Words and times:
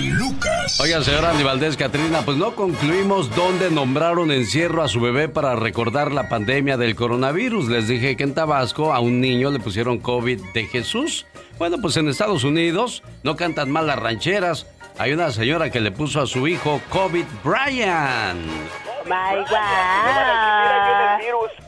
Lucas. 0.00 0.80
Oigan, 0.80 1.02
señora 1.02 1.30
Andy 1.30 1.42
Valdés, 1.42 1.76
Catrina, 1.76 2.22
pues 2.24 2.36
no 2.36 2.54
concluimos 2.54 3.34
dónde 3.34 3.70
nombraron 3.70 4.30
encierro 4.30 4.82
a 4.82 4.88
su 4.88 5.00
bebé 5.00 5.28
para 5.28 5.56
recordar 5.56 6.12
la 6.12 6.28
pandemia 6.28 6.76
del 6.76 6.94
coronavirus. 6.94 7.68
Les 7.68 7.88
dije 7.88 8.16
que 8.16 8.22
en 8.22 8.34
Tabasco 8.34 8.94
a 8.94 9.00
un 9.00 9.20
niño 9.20 9.50
le 9.50 9.58
pusieron 9.58 9.98
COVID 9.98 10.40
de 10.54 10.66
Jesús. 10.66 11.26
Bueno, 11.58 11.78
pues 11.82 11.96
en 11.96 12.08
Estados 12.08 12.44
Unidos 12.44 13.02
no 13.24 13.36
cantan 13.36 13.70
mal 13.70 13.86
las 13.86 13.98
rancheras. 13.98 14.66
Hay 14.98 15.12
una 15.12 15.30
señora 15.30 15.70
que 15.70 15.80
le 15.80 15.90
puso 15.90 16.20
a 16.20 16.26
su 16.26 16.46
hijo 16.46 16.80
COVID 16.90 17.24
Brian. 17.44 18.46
My 19.04 19.38
God. 19.48 19.58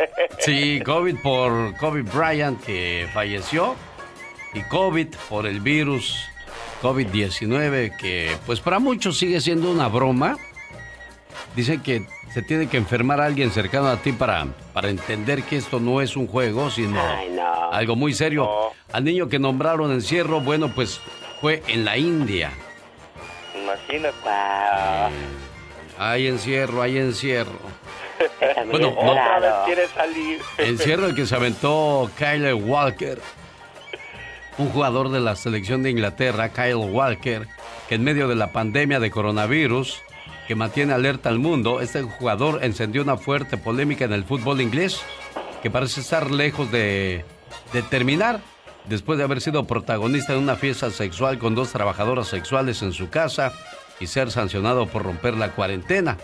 Sí, 0.38 0.80
COVID 0.84 1.16
por 1.22 1.76
COVID 1.76 2.04
Bryant 2.14 2.62
que 2.64 3.06
falleció 3.12 3.76
y 4.54 4.62
COVID 4.62 5.08
por 5.28 5.46
el 5.46 5.60
virus 5.60 6.30
COVID-19 6.82 7.96
que 7.96 8.36
pues 8.46 8.60
para 8.60 8.78
muchos 8.78 9.18
sigue 9.18 9.40
siendo 9.40 9.70
una 9.70 9.88
broma. 9.88 10.36
Dicen 11.54 11.80
que 11.82 12.06
se 12.32 12.42
tiene 12.42 12.68
que 12.68 12.76
enfermar 12.76 13.20
a 13.20 13.26
alguien 13.26 13.50
cercano 13.50 13.88
a 13.88 13.96
ti 13.96 14.12
para, 14.12 14.46
para 14.72 14.88
entender 14.88 15.42
que 15.42 15.56
esto 15.56 15.80
no 15.80 16.00
es 16.00 16.16
un 16.16 16.26
juego, 16.26 16.70
sino 16.70 17.00
algo 17.72 17.96
muy 17.96 18.14
serio. 18.14 18.48
Al 18.92 19.04
niño 19.04 19.28
que 19.28 19.38
nombraron 19.38 19.92
encierro, 19.92 20.40
bueno, 20.40 20.72
pues 20.74 21.00
fue 21.40 21.62
en 21.66 21.84
la 21.84 21.96
India. 21.96 22.52
Imagínate. 23.60 24.30
Hay 25.98 26.28
encierro, 26.28 26.82
hay 26.82 26.98
encierro. 26.98 27.58
bueno, 28.70 28.90
no, 28.90 29.10
otra 29.10 29.38
vez 29.40 29.52
quiere 29.66 29.88
salir. 29.88 30.40
Encierro 30.58 31.06
el 31.06 31.14
que 31.14 31.26
se 31.26 31.34
aventó 31.34 32.10
Kyle 32.16 32.54
Walker, 32.54 33.18
un 34.60 34.68
jugador 34.68 35.08
de 35.10 35.20
la 35.20 35.36
selección 35.36 35.82
de 35.82 35.90
Inglaterra, 35.90 36.50
Kyle 36.50 36.74
Walker, 36.74 37.48
que 37.88 37.94
en 37.94 38.04
medio 38.04 38.28
de 38.28 38.34
la 38.34 38.52
pandemia 38.52 39.00
de 39.00 39.10
coronavirus 39.10 40.02
que 40.46 40.54
mantiene 40.54 40.92
alerta 40.92 41.30
al 41.30 41.38
mundo, 41.38 41.80
este 41.80 42.02
jugador 42.02 42.62
encendió 42.62 43.02
una 43.02 43.16
fuerte 43.16 43.56
polémica 43.56 44.04
en 44.04 44.12
el 44.12 44.24
fútbol 44.24 44.60
inglés 44.60 45.00
que 45.62 45.70
parece 45.70 46.00
estar 46.00 46.30
lejos 46.30 46.70
de, 46.70 47.24
terminar 47.88 48.40
después 48.86 49.16
de 49.16 49.24
haber 49.24 49.40
sido 49.40 49.66
protagonista 49.66 50.34
de 50.34 50.38
una 50.38 50.56
fiesta 50.56 50.90
sexual 50.90 51.38
con 51.38 51.54
dos 51.54 51.72
trabajadoras 51.72 52.28
sexuales 52.28 52.82
en 52.82 52.92
su 52.92 53.08
casa 53.08 53.52
y 53.98 54.08
ser 54.08 54.30
sancionado 54.30 54.86
por 54.86 55.04
romper 55.04 55.34
la 55.34 55.52
cuarentena. 55.52 56.18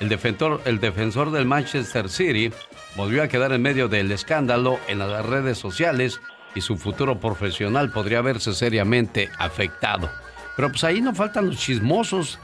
El 0.00 0.08
defensor 0.08 1.30
del 1.30 1.46
Manchester 1.46 2.08
City 2.08 2.52
volvió 2.96 3.22
a 3.22 3.28
quedar 3.28 3.52
en 3.52 3.62
medio 3.62 3.88
del 3.88 4.10
escándalo 4.12 4.78
en 4.88 4.98
las 4.98 5.24
redes 5.24 5.58
sociales 5.58 6.20
y 6.54 6.60
su 6.60 6.76
futuro 6.76 7.18
profesional 7.18 7.90
podría 7.90 8.22
verse 8.22 8.54
seriamente 8.54 9.30
afectado. 9.38 10.10
Pero 10.56 10.70
pues 10.70 10.84
ahí 10.84 11.00
no 11.00 11.14
faltan 11.14 11.46
los 11.46 11.56
chismosos. 11.58 12.38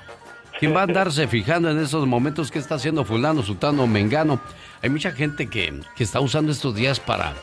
¿Quién 0.59 0.75
va 0.75 0.81
a 0.81 0.84
andarse 0.84 1.28
fijando 1.28 1.70
en 1.70 1.78
esos 1.78 2.06
momentos 2.06 2.51
qué 2.51 2.59
está 2.59 2.77
haciendo 2.77 3.05
fulano, 3.05 3.42
sultano, 3.42 3.86
mengano? 3.86 4.41
Hay 4.83 4.91
mucha 4.91 5.12
gente 5.12 5.48
que, 5.48 5.81
que 5.95 6.05
está 6.05 6.20
usando 6.20 6.51
estos 6.51 6.75
días 6.75 6.98
para, 6.98 7.34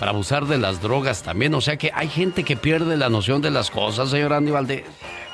para 0.00 0.12
abusar 0.12 0.46
de 0.46 0.56
las 0.56 0.80
drogas 0.80 1.22
también. 1.22 1.54
O 1.54 1.60
sea 1.60 1.76
que 1.76 1.92
hay 1.94 2.08
gente 2.08 2.42
que 2.42 2.56
pierde 2.56 2.96
la 2.96 3.10
noción 3.10 3.42
de 3.42 3.50
las 3.50 3.70
cosas, 3.70 4.08
señor 4.08 4.32
Andy 4.32 4.50
Valdés. 4.50 4.84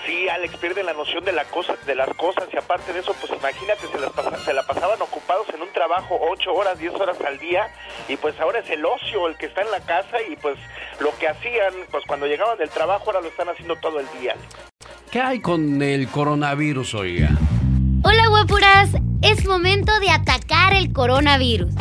Sí, 0.04 0.28
Alex 0.28 0.56
pierde 0.56 0.82
la 0.82 0.92
noción 0.92 1.24
de, 1.24 1.32
la 1.32 1.44
cosa, 1.44 1.74
de 1.86 1.94
las 1.94 2.08
cosas 2.16 2.48
y 2.52 2.56
aparte 2.56 2.92
de 2.92 3.00
eso, 3.00 3.14
pues 3.20 3.32
imagínate, 3.32 3.86
se, 3.90 3.98
las 3.98 4.44
se 4.44 4.52
la 4.52 4.62
pasaban 4.64 5.00
ocupados 5.00 5.46
en 5.54 5.62
un 5.62 5.72
trabajo 5.72 6.18
8 6.20 6.52
horas, 6.52 6.78
10 6.78 6.94
horas 6.94 7.16
al 7.24 7.38
día 7.38 7.68
y 8.08 8.16
pues 8.16 8.38
ahora 8.40 8.58
es 8.58 8.70
el 8.70 8.84
ocio 8.84 9.28
el 9.28 9.36
que 9.36 9.46
está 9.46 9.62
en 9.62 9.70
la 9.70 9.80
casa 9.80 10.18
y 10.30 10.36
pues 10.36 10.56
lo 10.98 11.16
que 11.18 11.28
hacían, 11.28 11.72
pues 11.90 12.04
cuando 12.06 12.26
llegaban 12.26 12.58
del 12.58 12.70
trabajo 12.70 13.04
ahora 13.06 13.20
lo 13.20 13.28
están 13.28 13.48
haciendo 13.48 13.76
todo 13.76 14.00
el 14.00 14.06
día. 14.20 14.34
¿Qué 15.12 15.20
hay 15.20 15.40
con 15.40 15.80
el 15.80 16.08
coronavirus, 16.08 16.94
oiga? 16.94 17.30
Hola, 18.02 18.28
guapuras. 18.28 18.90
Es 19.22 19.46
momento 19.46 19.98
de 20.00 20.10
atacar 20.10 20.74
el 20.74 20.92
coronavirus. 20.92 21.74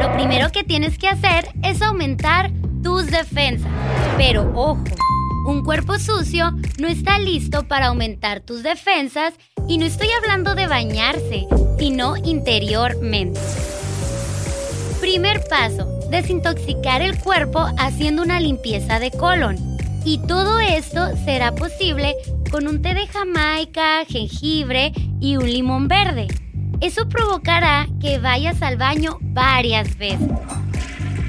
Lo 0.00 0.12
primero 0.14 0.50
que 0.50 0.64
tienes 0.64 0.98
que 0.98 1.08
hacer 1.08 1.48
es 1.62 1.82
aumentar 1.82 2.50
tus 2.82 3.06
defensas. 3.06 3.70
Pero 4.16 4.50
ojo 4.54 4.84
un 5.46 5.62
cuerpo 5.62 5.98
sucio 5.98 6.52
no 6.78 6.88
está 6.88 7.18
listo 7.18 7.68
para 7.68 7.88
aumentar 7.88 8.40
tus 8.40 8.62
defensas 8.62 9.34
y 9.68 9.76
no 9.76 9.84
estoy 9.84 10.08
hablando 10.10 10.54
de 10.54 10.66
bañarse, 10.66 11.46
sino 11.78 12.16
interiormente. 12.16 13.38
Primer 15.00 15.44
paso, 15.50 15.86
desintoxicar 16.10 17.02
el 17.02 17.18
cuerpo 17.18 17.66
haciendo 17.76 18.22
una 18.22 18.40
limpieza 18.40 18.98
de 18.98 19.10
colon. 19.10 19.73
Y 20.04 20.18
todo 20.18 20.60
esto 20.60 21.16
será 21.24 21.54
posible 21.54 22.14
con 22.50 22.68
un 22.68 22.82
té 22.82 22.92
de 22.92 23.06
jamaica, 23.06 24.04
jengibre 24.06 24.92
y 25.20 25.36
un 25.36 25.50
limón 25.50 25.88
verde. 25.88 26.28
Eso 26.80 27.08
provocará 27.08 27.86
que 28.00 28.18
vayas 28.18 28.60
al 28.60 28.76
baño 28.76 29.18
varias 29.20 29.96
veces. 29.96 30.28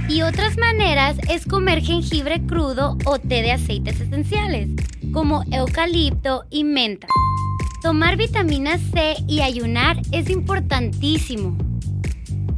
Y 0.10 0.22
otras 0.22 0.58
maneras 0.58 1.16
es 1.30 1.46
comer 1.46 1.82
jengibre 1.82 2.46
crudo 2.46 2.98
o 3.06 3.18
té 3.18 3.42
de 3.42 3.54
aceites 3.54 4.00
esenciales, 4.02 4.70
como 5.14 5.44
eucalipto 5.52 6.44
y 6.50 6.64
menta. 6.64 7.08
Tomar 7.82 8.18
vitamina 8.18 8.78
C 8.78 9.16
y 9.28 9.42
ayunar 9.42 10.02
es 10.12 10.30
importantísimo. 10.30 11.58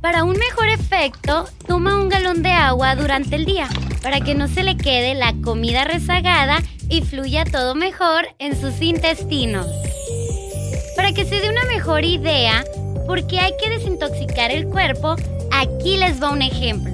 Para 0.08 0.24
un 0.24 0.38
mejor 0.38 0.70
efecto, 0.70 1.50
toma 1.68 2.00
un 2.00 2.08
galón 2.08 2.42
de 2.42 2.52
agua 2.52 2.96
durante 2.96 3.36
el 3.36 3.44
día 3.44 3.68
para 4.02 4.22
que 4.22 4.36
no 4.36 4.48
se 4.48 4.64
le 4.64 4.78
quede 4.78 5.16
la 5.16 5.34
comida 5.44 5.84
rezagada 5.84 6.60
y 6.88 7.02
fluya 7.02 7.44
todo 7.44 7.76
mejor 7.76 8.26
en 8.40 8.58
sus 8.58 8.82
intestinos. 8.82 9.68
Para 10.96 11.12
que 11.12 11.26
se 11.26 11.42
dé 11.42 11.50
una 11.50 11.66
mejor 11.66 12.06
idea, 12.06 12.64
porque 13.06 13.42
hay 13.42 13.52
que 13.62 13.70
desintoxicar 13.70 14.50
el 14.50 14.68
cuerpo, 14.68 15.18
aquí 15.52 15.98
les 15.98 16.24
va 16.24 16.32
un 16.32 16.42
ejemplo. 16.42 16.94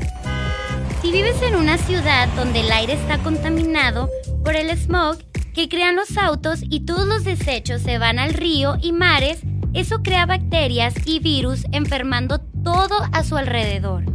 Si 1.03 1.11
vives 1.11 1.39
en 1.43 1.55
una 1.55 1.77
ciudad 1.77 2.27
donde 2.29 2.61
el 2.61 2.71
aire 2.71 2.93
está 2.93 3.19
contaminado 3.19 4.09
por 4.43 4.55
el 4.55 4.75
smog 4.75 5.19
que 5.53 5.69
crean 5.69 5.95
los 5.95 6.17
autos 6.17 6.61
y 6.63 6.79
todos 6.79 7.05
los 7.05 7.23
desechos 7.23 7.83
se 7.83 7.99
van 7.99 8.17
al 8.17 8.33
río 8.33 8.77
y 8.81 8.91
mares, 8.91 9.37
eso 9.75 10.01
crea 10.01 10.25
bacterias 10.25 10.95
y 11.05 11.19
virus 11.19 11.65
enfermando 11.71 12.41
todo 12.63 12.95
a 13.11 13.23
su 13.23 13.37
alrededor. 13.37 14.05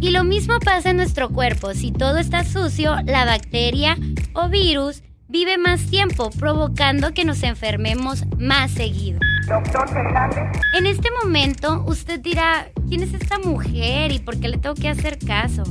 Y 0.00 0.10
lo 0.10 0.24
mismo 0.24 0.58
pasa 0.58 0.90
en 0.90 0.96
nuestro 0.96 1.30
cuerpo. 1.30 1.72
Si 1.74 1.92
todo 1.92 2.18
está 2.18 2.44
sucio, 2.44 2.96
la 3.04 3.24
bacteria 3.24 3.96
o 4.34 4.48
virus 4.48 5.02
vive 5.28 5.58
más 5.58 5.86
tiempo, 5.86 6.30
provocando 6.30 7.12
que 7.12 7.24
nos 7.24 7.42
enfermemos 7.42 8.24
más 8.38 8.70
seguido. 8.70 9.20
Doctor 9.48 9.88
Fernández. 9.88 10.44
En 10.78 10.86
este 10.86 11.08
momento, 11.22 11.84
usted 11.86 12.20
dirá, 12.20 12.68
¿quién 12.88 13.02
es 13.02 13.14
esta 13.14 13.38
mujer 13.38 14.12
y 14.12 14.18
por 14.18 14.38
qué 14.38 14.48
le 14.48 14.58
tengo 14.58 14.74
que 14.74 14.88
hacer 14.88 15.18
caso? 15.18 15.64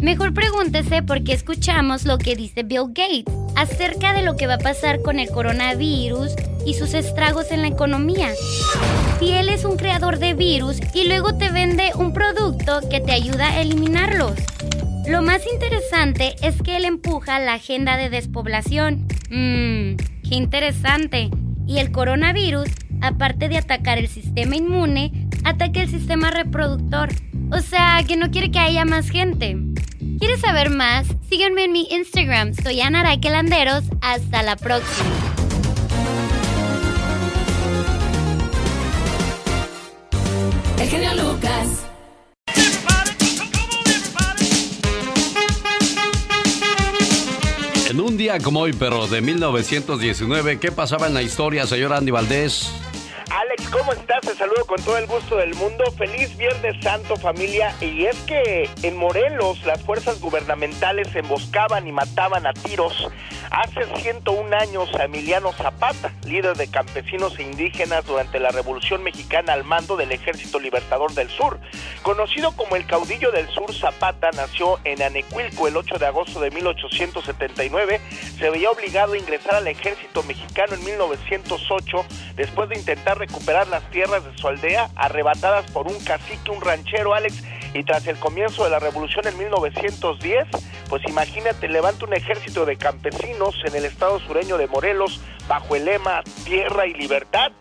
Mejor 0.00 0.32
pregúntese 0.32 1.02
por 1.02 1.22
qué 1.24 1.32
escuchamos 1.32 2.06
lo 2.06 2.18
que 2.18 2.34
dice 2.34 2.62
Bill 2.62 2.88
Gates 2.88 3.34
acerca 3.54 4.14
de 4.14 4.22
lo 4.22 4.36
que 4.36 4.46
va 4.46 4.54
a 4.54 4.58
pasar 4.58 5.02
con 5.02 5.18
el 5.18 5.28
coronavirus 5.28 6.34
y 6.66 6.74
sus 6.74 6.94
estragos 6.94 7.50
en 7.50 7.62
la 7.62 7.68
economía. 7.68 8.30
Si 9.18 9.32
él 9.32 9.48
es 9.48 9.64
un 9.64 9.76
creador 9.76 10.18
de 10.18 10.34
virus 10.34 10.78
y 10.94 11.06
luego 11.06 11.36
te 11.36 11.50
vende 11.50 11.92
un 11.94 12.12
producto 12.12 12.80
que 12.88 13.00
te 13.00 13.12
ayuda 13.12 13.48
a 13.48 13.60
eliminarlos. 13.60 14.32
Lo 15.06 15.22
más 15.22 15.42
interesante 15.52 16.36
es 16.42 16.62
que 16.62 16.76
él 16.76 16.84
empuja 16.84 17.38
la 17.38 17.54
agenda 17.54 17.96
de 17.96 18.10
despoblación. 18.10 19.08
Mmm, 19.30 19.96
qué 20.28 20.36
interesante. 20.36 21.30
Y 21.66 21.78
el 21.78 21.92
coronavirus, 21.92 22.68
aparte 23.00 23.48
de 23.48 23.58
atacar 23.58 23.98
el 23.98 24.08
sistema 24.08 24.56
inmune, 24.56 25.28
ataca 25.44 25.80
el 25.82 25.90
sistema 25.90 26.30
reproductor. 26.30 27.08
O 27.52 27.60
sea, 27.60 28.02
que 28.06 28.16
no 28.16 28.30
quiere 28.30 28.50
que 28.50 28.58
haya 28.58 28.84
más 28.84 29.10
gente. 29.10 29.56
¿Quieres 30.18 30.40
saber 30.40 30.70
más? 30.70 31.06
Sígueme 31.28 31.64
en 31.64 31.72
mi 31.72 31.88
Instagram. 31.90 32.54
Soy 32.54 32.80
Ana 32.80 33.02
Landeros. 33.02 33.84
Hasta 34.02 34.42
la 34.42 34.56
próxima. 34.56 35.39
El 40.80 40.88
genio 40.88 41.10
Lucas. 41.14 41.68
En 47.90 48.00
un 48.00 48.16
día 48.16 48.38
como 48.38 48.60
hoy, 48.60 48.72
pero 48.72 49.06
de 49.06 49.20
1919, 49.20 50.58
¿qué 50.58 50.72
pasaba 50.72 51.06
en 51.06 51.12
la 51.12 51.20
historia, 51.20 51.66
señor 51.66 51.92
Andy 51.92 52.10
Valdés? 52.10 52.70
Alex, 53.30 53.68
¿cómo 53.70 53.92
estás? 53.92 54.22
Te 54.22 54.34
saludo 54.34 54.66
con 54.66 54.82
todo 54.82 54.98
el 54.98 55.06
gusto 55.06 55.36
del 55.36 55.54
mundo. 55.54 55.84
Feliz 55.96 56.36
Viernes 56.36 56.76
Santo, 56.82 57.14
familia. 57.14 57.72
Y 57.80 58.06
es 58.06 58.16
que 58.22 58.68
en 58.82 58.96
Morelos 58.96 59.64
las 59.64 59.80
fuerzas 59.82 60.20
gubernamentales 60.20 61.14
emboscaban 61.14 61.86
y 61.86 61.92
mataban 61.92 62.44
a 62.46 62.52
tiros 62.52 63.08
hace 63.50 63.84
101 64.02 64.56
años 64.56 64.94
a 64.94 65.04
Emiliano 65.04 65.52
Zapata, 65.52 66.12
líder 66.24 66.56
de 66.56 66.68
campesinos 66.68 67.38
e 67.38 67.42
indígenas 67.42 68.04
durante 68.06 68.38
la 68.40 68.50
Revolución 68.50 69.02
Mexicana 69.02 69.52
al 69.52 69.64
mando 69.64 69.96
del 69.96 70.12
Ejército 70.12 70.58
Libertador 70.58 71.12
del 71.14 71.28
Sur. 71.28 71.60
Conocido 72.02 72.52
como 72.56 72.76
el 72.76 72.86
caudillo 72.86 73.30
del 73.32 73.48
sur, 73.48 73.72
Zapata 73.74 74.30
nació 74.32 74.78
en 74.84 75.02
Anecuilco 75.02 75.68
el 75.68 75.76
8 75.76 75.98
de 75.98 76.06
agosto 76.06 76.40
de 76.40 76.50
1879. 76.50 78.00
Se 78.38 78.50
veía 78.50 78.70
obligado 78.70 79.12
a 79.12 79.18
ingresar 79.18 79.56
al 79.56 79.68
ejército 79.68 80.22
mexicano 80.22 80.74
en 80.74 80.84
1908 80.84 82.04
después 82.36 82.68
de 82.68 82.78
intentar 82.78 83.19
recuperar 83.20 83.68
las 83.68 83.88
tierras 83.90 84.24
de 84.24 84.36
su 84.36 84.48
aldea 84.48 84.90
arrebatadas 84.96 85.70
por 85.70 85.86
un 85.86 85.98
cacique, 86.00 86.50
un 86.50 86.60
ranchero, 86.60 87.14
Alex. 87.14 87.42
Y 87.72 87.84
tras 87.84 88.06
el 88.08 88.18
comienzo 88.18 88.64
de 88.64 88.70
la 88.70 88.80
revolución 88.80 89.28
en 89.28 89.38
1910, 89.38 90.48
pues 90.88 91.02
imagínate, 91.06 91.68
levanta 91.68 92.04
un 92.04 92.14
ejército 92.14 92.66
de 92.66 92.76
campesinos 92.76 93.54
en 93.64 93.76
el 93.76 93.84
estado 93.84 94.18
sureño 94.18 94.58
de 94.58 94.66
Morelos 94.66 95.20
bajo 95.46 95.76
el 95.76 95.84
lema 95.84 96.22
Tierra 96.44 96.86
y 96.86 96.94
Libertad 96.94 97.52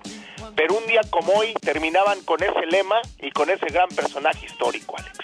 pero 0.56 0.78
un 0.78 0.86
día 0.88 1.02
como 1.10 1.32
hoy 1.34 1.54
terminaban 1.62 2.20
con 2.26 2.44
ese 2.44 2.66
lema 2.70 2.96
y 3.22 3.32
con 3.32 3.50
ese 3.50 3.66
gran 3.68 3.88
personaje 3.90 4.46
histórico, 4.46 4.96
Alex. 4.98 5.18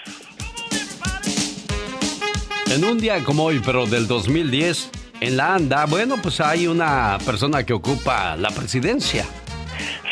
En 2.70 2.84
un 2.84 2.98
día 2.98 3.22
como 3.22 3.44
hoy, 3.44 3.60
pero 3.64 3.84
del 3.84 4.06
2010, 4.06 4.90
en 5.20 5.36
la 5.36 5.54
ANDA, 5.54 5.84
bueno, 5.86 6.16
pues 6.22 6.40
hay 6.40 6.66
una 6.66 7.18
persona 7.24 7.64
que 7.64 7.74
ocupa 7.74 8.36
la 8.36 8.50
presidencia. 8.50 9.26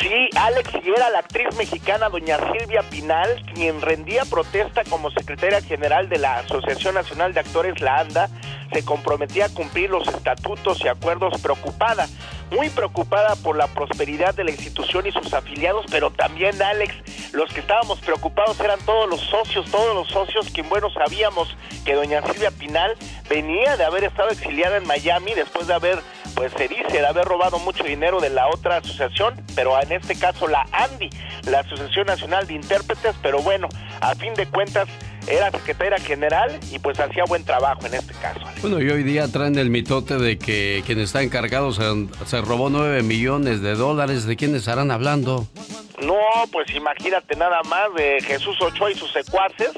Sí, 0.00 0.28
Alex, 0.36 0.70
y 0.84 0.90
era 0.90 1.10
la 1.10 1.20
actriz 1.20 1.54
mexicana 1.56 2.08
doña 2.08 2.38
Silvia 2.52 2.82
Pinal, 2.82 3.42
quien 3.54 3.80
rendía 3.80 4.24
protesta 4.24 4.84
como 4.84 5.10
secretaria 5.10 5.62
general 5.62 6.08
de 6.08 6.18
la 6.18 6.40
Asociación 6.40 6.94
Nacional 6.94 7.32
de 7.32 7.40
Actores, 7.40 7.80
la 7.80 8.00
ANDA, 8.00 8.28
se 8.72 8.84
comprometía 8.84 9.46
a 9.46 9.48
cumplir 9.48 9.90
los 9.90 10.06
estatutos 10.08 10.84
y 10.84 10.88
acuerdos 10.88 11.40
preocupada, 11.40 12.08
muy 12.50 12.68
preocupada 12.70 13.36
por 13.36 13.56
la 13.56 13.68
prosperidad 13.68 14.34
de 14.34 14.44
la 14.44 14.50
institución 14.50 15.06
y 15.06 15.12
sus 15.12 15.32
afiliados, 15.32 15.86
pero 15.90 16.10
también 16.10 16.60
Alex, 16.60 16.94
los 17.32 17.52
que 17.52 17.60
estábamos 17.60 18.00
preocupados 18.00 18.58
eran 18.60 18.80
todos 18.80 19.08
los 19.08 19.20
socios, 19.20 19.70
todos 19.70 19.94
los 19.94 20.08
socios 20.08 20.50
que 20.50 20.62
bueno 20.62 20.90
sabíamos 20.90 21.54
que 21.84 21.94
doña 21.94 22.22
Silvia 22.22 22.50
Pinal 22.50 22.96
venía 23.28 23.76
de 23.76 23.84
haber 23.84 24.04
estado 24.04 24.30
exiliada 24.30 24.76
en 24.76 24.86
Miami 24.86 25.34
después 25.34 25.66
de 25.66 25.74
haber, 25.74 25.98
pues 26.34 26.52
se 26.56 26.68
dice, 26.68 26.84
de 26.90 27.06
haber 27.06 27.24
robado 27.24 27.58
mucho 27.58 27.84
dinero 27.84 28.20
de 28.20 28.30
la 28.30 28.48
otra 28.48 28.78
asociación, 28.78 29.34
pero 29.54 29.80
en 29.80 29.92
este 29.92 30.16
caso 30.16 30.48
la 30.48 30.66
ANDI, 30.72 31.10
la 31.46 31.60
Asociación 31.60 32.06
Nacional 32.06 32.46
de 32.46 32.54
Intérpretes, 32.54 33.14
pero 33.22 33.40
bueno, 33.40 33.68
a 34.00 34.14
fin 34.14 34.34
de 34.34 34.46
cuentas 34.46 34.88
era 35.26 35.50
secretaria 35.50 35.98
general 35.98 36.58
y 36.70 36.78
pues 36.78 36.98
hacía 37.00 37.24
buen 37.24 37.44
trabajo 37.44 37.86
en 37.86 37.94
este 37.94 38.14
caso. 38.14 38.40
Bueno, 38.60 38.80
y 38.80 38.90
hoy 38.90 39.02
día 39.02 39.28
traen 39.28 39.58
el 39.58 39.70
mitote 39.70 40.18
de 40.18 40.38
que 40.38 40.82
quien 40.86 41.00
está 41.00 41.22
encargado 41.22 41.72
se, 41.72 42.40
robó 42.40 42.70
9 42.70 43.02
millones 43.02 43.60
de 43.62 43.74
dólares. 43.74 44.26
¿De 44.26 44.36
quién 44.36 44.54
estarán 44.54 44.90
hablando? 44.90 45.46
No, 46.02 46.18
pues 46.50 46.74
imagínate 46.74 47.36
nada 47.36 47.62
más 47.64 47.94
de 47.94 48.20
Jesús 48.20 48.60
Ochoa 48.60 48.90
y 48.90 48.94
sus 48.94 49.12
secuaces, 49.12 49.70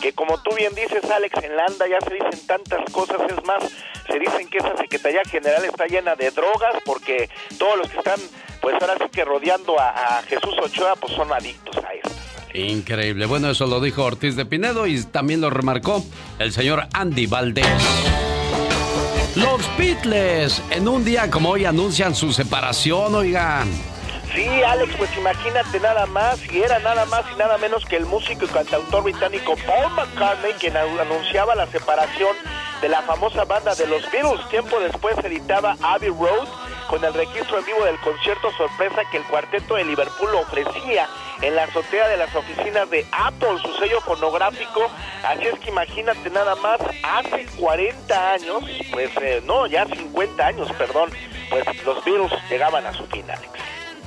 que 0.00 0.12
como 0.12 0.40
tú 0.42 0.54
bien 0.54 0.74
dices, 0.74 1.04
Alex, 1.10 1.42
en 1.42 1.56
Landa 1.56 1.86
ya 1.88 2.00
se 2.00 2.14
dicen 2.14 2.46
tantas 2.46 2.88
cosas, 2.92 3.20
es 3.28 3.44
más, 3.44 3.64
se 4.06 4.18
dicen 4.18 4.48
que 4.48 4.58
esa 4.58 4.76
Secretaría 4.76 5.22
General 5.28 5.64
está 5.64 5.86
llena 5.86 6.14
de 6.14 6.30
drogas 6.30 6.76
porque 6.84 7.28
todos 7.58 7.76
los 7.78 7.90
que 7.90 7.98
están, 7.98 8.20
pues 8.60 8.76
ahora 8.80 8.94
sí 8.98 9.10
que 9.10 9.24
rodeando 9.24 9.78
a, 9.78 10.18
a 10.18 10.22
Jesús 10.22 10.54
Ochoa, 10.62 10.94
pues 10.96 11.12
son 11.14 11.32
adictos 11.32 11.76
a 11.84 11.94
esto. 11.94 12.15
Increíble. 12.56 13.26
Bueno, 13.26 13.50
eso 13.50 13.66
lo 13.66 13.80
dijo 13.80 14.04
Ortiz 14.04 14.34
de 14.34 14.46
Pinedo 14.46 14.86
y 14.86 15.02
también 15.02 15.42
lo 15.42 15.50
remarcó 15.50 16.04
el 16.38 16.52
señor 16.52 16.88
Andy 16.92 17.26
Valdés. 17.26 17.66
Los 19.34 19.60
Beatles 19.76 20.62
en 20.70 20.88
un 20.88 21.04
día 21.04 21.30
como 21.30 21.50
hoy 21.50 21.66
anuncian 21.66 22.14
su 22.14 22.32
separación, 22.32 23.14
oigan. 23.14 23.68
Sí, 24.34 24.62
Alex, 24.62 24.94
pues 24.96 25.16
imagínate 25.16 25.80
nada 25.80 26.06
más, 26.06 26.40
y 26.52 26.62
era 26.62 26.78
nada 26.80 27.06
más 27.06 27.24
y 27.32 27.36
nada 27.36 27.56
menos 27.58 27.84
que 27.86 27.96
el 27.96 28.06
músico 28.06 28.44
y 28.44 28.48
cantautor 28.48 29.04
británico 29.04 29.54
Paul 29.66 29.92
McCartney 29.92 30.52
quien 30.54 30.76
anunciaba 30.76 31.54
la 31.54 31.66
separación 31.68 32.36
de 32.80 32.88
la 32.88 33.02
famosa 33.02 33.44
banda 33.44 33.74
de 33.74 33.86
los 33.86 34.02
Beatles. 34.10 34.46
Tiempo 34.48 34.78
después 34.80 35.16
editaba 35.24 35.76
Abbey 35.82 36.10
Road 36.10 36.48
con 36.88 37.04
el 37.04 37.14
registro 37.14 37.58
en 37.58 37.64
vivo 37.64 37.84
del 37.84 37.98
concierto 38.00 38.50
sorpresa 38.52 39.02
que 39.10 39.18
el 39.18 39.24
cuarteto 39.24 39.74
de 39.74 39.84
Liverpool 39.84 40.34
ofrecía 40.34 41.08
en 41.42 41.54
la 41.54 41.64
azotea 41.64 42.08
de 42.08 42.16
las 42.16 42.34
oficinas 42.34 42.88
de 42.90 43.06
Apple, 43.12 43.58
su 43.62 43.72
sello 43.74 44.00
fonográfico. 44.00 44.90
Así 45.24 45.46
es 45.46 45.58
que 45.60 45.70
imagínate 45.70 46.30
nada 46.30 46.54
más, 46.56 46.78
hace 47.02 47.46
40 47.58 48.32
años, 48.32 48.64
pues 48.92 49.10
eh, 49.20 49.42
no, 49.44 49.66
ya 49.66 49.86
50 49.86 50.46
años, 50.46 50.70
perdón, 50.72 51.10
pues 51.50 51.64
los 51.84 52.04
virus 52.04 52.32
llegaban 52.48 52.86
a 52.86 52.92
su 52.92 53.06
fin, 53.06 53.24
Alex. 53.30 53.55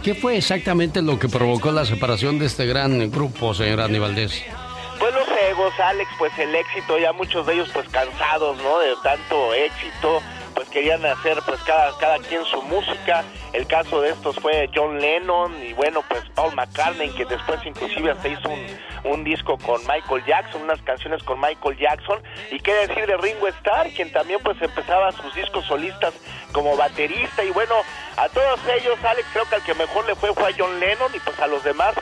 ¿Qué 0.04 0.16
fue 0.16 0.38
exactamente 0.38 1.02
lo 1.02 1.20
que 1.20 1.28
provocó 1.28 1.72
la 1.72 1.84
separación 1.84 2.40
de 2.40 2.46
este 2.46 2.66
gran 2.66 3.12
grupo, 3.12 3.54
señor 3.54 3.82
Aníbal 3.82 4.16
Pues 4.16 5.14
los 5.14 5.28
egos, 5.50 5.74
Alex, 5.78 6.10
pues 6.18 6.32
el 6.40 6.56
éxito, 6.56 6.98
ya 6.98 7.12
muchos 7.12 7.46
de 7.46 7.56
ellos 7.56 7.70
pues 7.74 7.88
cansados, 7.90 8.58
¿no? 8.64 8.80
De 8.80 8.94
tanto 9.04 9.54
éxito, 9.54 10.22
pues 10.60 10.72
querían 10.72 11.06
hacer 11.06 11.42
pues 11.46 11.58
cada, 11.64 11.98
cada 12.00 12.18
quien 12.20 12.44
su 12.44 12.62
música. 12.64 13.24
El 13.54 13.66
caso 13.66 14.02
de 14.02 14.10
estos 14.10 14.36
fue 14.42 14.70
John 14.76 15.00
Lennon 15.00 15.56
y 15.64 15.72
bueno 15.72 16.04
pues 16.10 16.22
Paul 16.36 16.54
McCartney 16.54 17.12
que 17.12 17.24
después 17.24 17.66
inclusive 17.66 18.12
hasta 18.12 18.28
hizo 18.28 18.50
un, 18.50 18.68
un 19.06 19.24
disco 19.24 19.58
con 19.58 19.80
Michael 19.88 20.26
Jackson, 20.26 20.64
unas 20.64 20.82
canciones 20.82 21.24
con 21.24 21.40
Michael 21.40 21.78
Jackson. 21.78 22.22
Y 22.52 22.60
qué 22.60 22.74
decir 22.74 23.08
de 23.08 23.16
Ringo 23.16 23.48
Starr, 23.48 23.88
quien 23.96 24.12
también 24.12 24.42
pues 24.44 24.62
empezaba 24.62 25.14
sus 25.14 25.34
discos 25.34 25.64
solistas 25.64 26.14
como 26.52 26.76
baterista. 26.76 27.42
Y 27.46 27.52
bueno, 27.52 27.76
a 28.18 28.28
todos 28.28 28.60
ellos, 28.68 29.00
Alex, 29.02 29.30
creo 29.32 29.46
que 29.46 29.56
al 29.56 29.64
que 29.64 29.74
mejor 29.76 30.06
le 30.08 30.16
fue 30.16 30.34
fue 30.34 30.50
a 30.50 30.54
John 30.58 30.78
Lennon 30.78 31.10
y 31.16 31.20
pues 31.20 31.40
a 31.40 31.48
los 31.48 31.64
demás, 31.64 31.94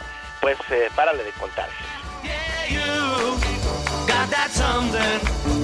pues 0.41 0.57
eh, 0.71 0.89
párale 0.95 1.23
de 1.23 1.31
contar. 1.33 1.69
el 4.95 5.56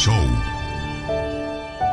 show. 0.00 0.14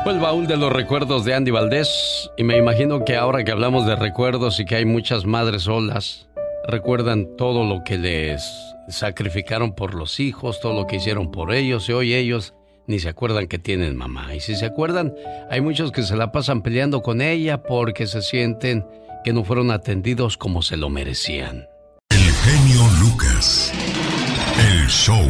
Fue 0.02 0.14
el 0.14 0.18
baúl 0.18 0.46
de 0.46 0.56
los 0.56 0.72
recuerdos 0.72 1.26
de 1.26 1.34
Andy 1.34 1.50
Valdés 1.50 2.30
y 2.38 2.42
me 2.42 2.56
imagino 2.56 3.04
que 3.04 3.16
ahora 3.16 3.44
que 3.44 3.52
hablamos 3.52 3.86
de 3.86 3.96
recuerdos 3.96 4.60
y 4.60 4.64
que 4.64 4.76
hay 4.76 4.86
muchas 4.86 5.26
madres 5.26 5.64
solas, 5.64 6.26
recuerdan 6.66 7.36
todo 7.36 7.64
lo 7.64 7.84
que 7.84 7.98
les 7.98 8.42
sacrificaron 8.88 9.74
por 9.74 9.94
los 9.94 10.20
hijos, 10.20 10.58
todo 10.60 10.72
lo 10.72 10.86
que 10.86 10.96
hicieron 10.96 11.30
por 11.30 11.52
ellos 11.52 11.86
y 11.90 11.92
hoy 11.92 12.14
ellos 12.14 12.54
ni 12.86 12.98
se 12.98 13.10
acuerdan 13.10 13.46
que 13.46 13.58
tienen 13.58 13.94
mamá. 13.94 14.34
Y 14.34 14.40
si 14.40 14.56
se 14.56 14.64
acuerdan, 14.64 15.14
hay 15.50 15.60
muchos 15.60 15.92
que 15.92 16.02
se 16.02 16.16
la 16.16 16.32
pasan 16.32 16.62
peleando 16.62 17.02
con 17.02 17.20
ella 17.20 17.62
porque 17.62 18.06
se 18.06 18.22
sienten 18.22 18.86
que 19.22 19.34
no 19.34 19.44
fueron 19.44 19.70
atendidos 19.70 20.38
como 20.38 20.62
se 20.62 20.78
lo 20.78 20.88
merecían. 20.88 21.66
El 22.08 22.32
genio 22.32 22.88
Lucas. 23.02 23.70
El 24.58 24.86
show. 24.88 25.28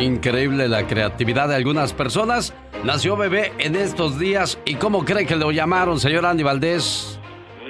Increíble 0.00 0.66
la 0.66 0.86
creatividad 0.86 1.48
de 1.48 1.56
algunas 1.56 1.92
personas. 1.92 2.54
Nació 2.84 3.18
bebé 3.18 3.52
en 3.58 3.76
estos 3.76 4.18
días 4.18 4.58
y 4.64 4.76
¿cómo 4.76 5.04
cree 5.04 5.26
que 5.26 5.36
lo 5.36 5.50
llamaron, 5.50 6.00
señor 6.00 6.24
Andy 6.24 6.42
Valdés? 6.42 7.20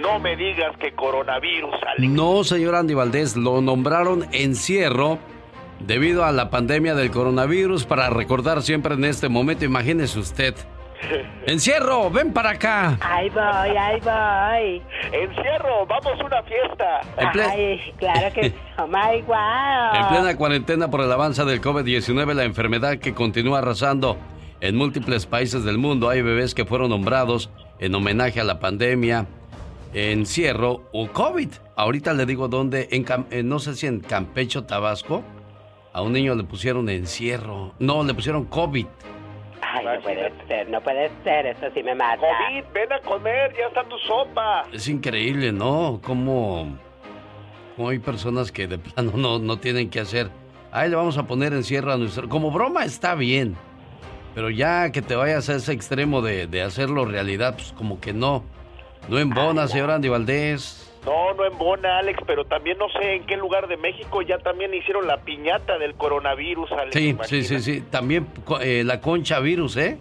No 0.00 0.20
me 0.20 0.37
digas 0.37 0.76
que 0.78 0.92
coronavirus, 0.92 1.75
No, 1.99 2.44
señor 2.44 2.76
Andy 2.76 2.94
Valdés, 2.94 3.37
lo 3.37 3.60
nombraron 3.60 4.26
encierro 4.30 5.18
debido 5.80 6.25
a 6.25 6.30
la 6.30 6.50
pandemia 6.50 6.94
del 6.94 7.10
coronavirus 7.10 7.84
para 7.84 8.10
recordar 8.10 8.62
siempre 8.62 8.94
en 8.94 9.06
este 9.06 9.28
momento. 9.28 9.64
Imagínese 9.64 10.20
usted 10.20 10.54
Encierro, 11.47 12.11
ven 12.11 12.33
para 12.33 12.50
acá. 12.50 12.99
Ahí 13.00 13.28
voy, 13.30 13.76
ahí 13.76 14.00
voy. 14.00 14.83
Encierro, 15.12 15.87
vamos 15.87 16.21
a 16.21 16.25
una 16.25 16.42
fiesta. 16.42 17.00
Ay, 17.16 17.80
claro 17.99 18.33
que 18.35 18.52
oh 18.78 18.87
my 18.87 19.23
wow. 19.23 19.95
En 19.95 20.09
plena 20.09 20.37
cuarentena 20.37 20.90
por 20.90 21.00
el 21.00 21.11
avance 21.11 21.45
del 21.45 21.61
COVID-19, 21.61 22.35
la 22.35 22.45
enfermedad 22.45 22.99
que 22.99 23.14
continúa 23.14 23.59
arrasando 23.59 24.16
en 24.61 24.76
múltiples 24.76 25.26
países 25.26 25.64
del 25.64 25.78
mundo, 25.78 26.09
hay 26.09 26.23
bebés 26.23 26.54
que 26.54 26.64
fueron 26.64 26.90
nombrados 26.90 27.50
en 27.78 27.95
homenaje 27.95 28.40
a 28.40 28.45
la 28.45 28.61
pandemia, 28.61 29.26
encierro 29.95 30.83
o 30.92 31.09
COVID. 31.09 31.49
Ahorita 31.76 32.12
le 32.12 32.26
digo 32.26 32.49
dónde, 32.49 32.88
en, 32.90 33.49
no 33.49 33.59
sé 33.59 33.75
si 33.75 33.87
en 33.87 34.00
Campecho, 34.00 34.64
Tabasco, 34.64 35.23
a 35.92 36.02
un 36.02 36.12
niño 36.12 36.35
le 36.35 36.45
pusieron 36.45 36.88
encierro. 36.88 37.75
No, 37.78 38.04
le 38.04 38.14
pusieron 38.14 38.45
COVID. 38.45 38.87
Ay, 39.72 39.84
no 39.84 40.00
puede 40.02 40.32
ser, 40.48 40.68
no 40.68 40.80
puede 40.80 41.10
ser, 41.22 41.46
eso 41.46 41.66
sí 41.72 41.82
me 41.82 41.94
mata. 41.94 42.16
COVID, 42.20 42.64
ven 42.72 42.92
a 42.92 43.00
comer, 43.00 43.54
ya 43.56 43.66
está 43.66 43.84
tu 43.84 43.98
sopa. 43.98 44.64
Es 44.72 44.88
increíble, 44.88 45.52
¿no? 45.52 46.00
Como, 46.02 46.76
hay 47.78 47.98
personas 47.98 48.50
que 48.50 48.66
de 48.66 48.78
plano 48.78 49.12
no, 49.14 49.38
no 49.38 49.58
tienen 49.58 49.88
que 49.88 50.00
hacer. 50.00 50.28
Ahí 50.72 50.90
le 50.90 50.96
vamos 50.96 51.18
a 51.18 51.24
poner 51.24 51.52
encierro 51.52 51.92
a 51.92 51.96
nuestro... 51.96 52.28
Como 52.28 52.50
broma 52.50 52.84
está 52.84 53.14
bien, 53.14 53.56
pero 54.34 54.50
ya 54.50 54.90
que 54.90 55.02
te 55.02 55.14
vayas 55.14 55.48
a 55.48 55.56
ese 55.56 55.72
extremo 55.72 56.20
de, 56.22 56.46
de 56.46 56.62
hacerlo 56.62 57.04
realidad, 57.04 57.54
pues 57.54 57.72
como 57.72 58.00
que 58.00 58.12
no. 58.12 58.44
No 59.08 59.18
embona, 59.18 59.66
señor 59.68 59.90
Andy 59.90 60.08
Valdés. 60.08 60.89
No, 61.07 61.33
no 61.35 61.45
en 61.47 61.57
Bona, 61.57 61.99
Alex, 61.99 62.21
pero 62.26 62.45
también 62.45 62.76
no 62.78 62.88
sé 62.90 63.14
en 63.14 63.25
qué 63.26 63.37
lugar 63.37 63.66
de 63.69 63.76
México 63.78 64.21
ya 64.23 64.38
también 64.38 64.75
hicieron 64.75 65.07
la 65.07 65.19
piñata 65.19 65.78
del 65.78 65.95
coronavirus, 65.95 66.71
Alex. 66.73 66.92
Sí, 66.95 67.16
sí, 67.23 67.42
sí, 67.45 67.59
sí. 67.61 67.80
También 67.90 68.26
eh, 68.61 68.83
la 68.85 69.00
concha 69.00 69.40
virus, 69.40 69.76
¿eh? 69.78 69.99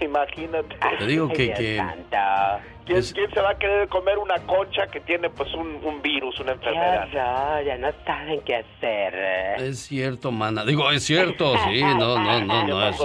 Imagínate. 0.00 0.76
Te 0.98 1.06
digo 1.06 1.28
que... 1.28 1.52
Que. 1.52 1.80
¿Quién, 2.84 2.98
es- 2.98 3.14
quién 3.14 3.30
se 3.30 3.40
va 3.40 3.50
a 3.50 3.58
querer 3.58 3.88
comer 3.88 4.18
una 4.18 4.34
concha 4.40 4.88
que 4.88 5.00
tiene 5.00 5.30
pues 5.30 5.54
un, 5.54 5.80
un 5.82 6.02
virus, 6.02 6.38
una 6.40 6.52
enfermedad? 6.52 7.08
horror, 7.08 7.64
ya 7.64 7.78
no 7.78 7.88
saben 8.04 8.40
qué 8.42 8.56
hacer. 8.56 9.14
es 9.62 9.78
cierto, 9.78 10.30
mana. 10.30 10.66
Digo, 10.66 10.90
es 10.90 11.02
cierto, 11.04 11.54
sí, 11.68 11.80
no, 11.82 12.18
no, 12.18 12.40
no, 12.42 12.66
no 12.66 12.88
es... 12.88 12.96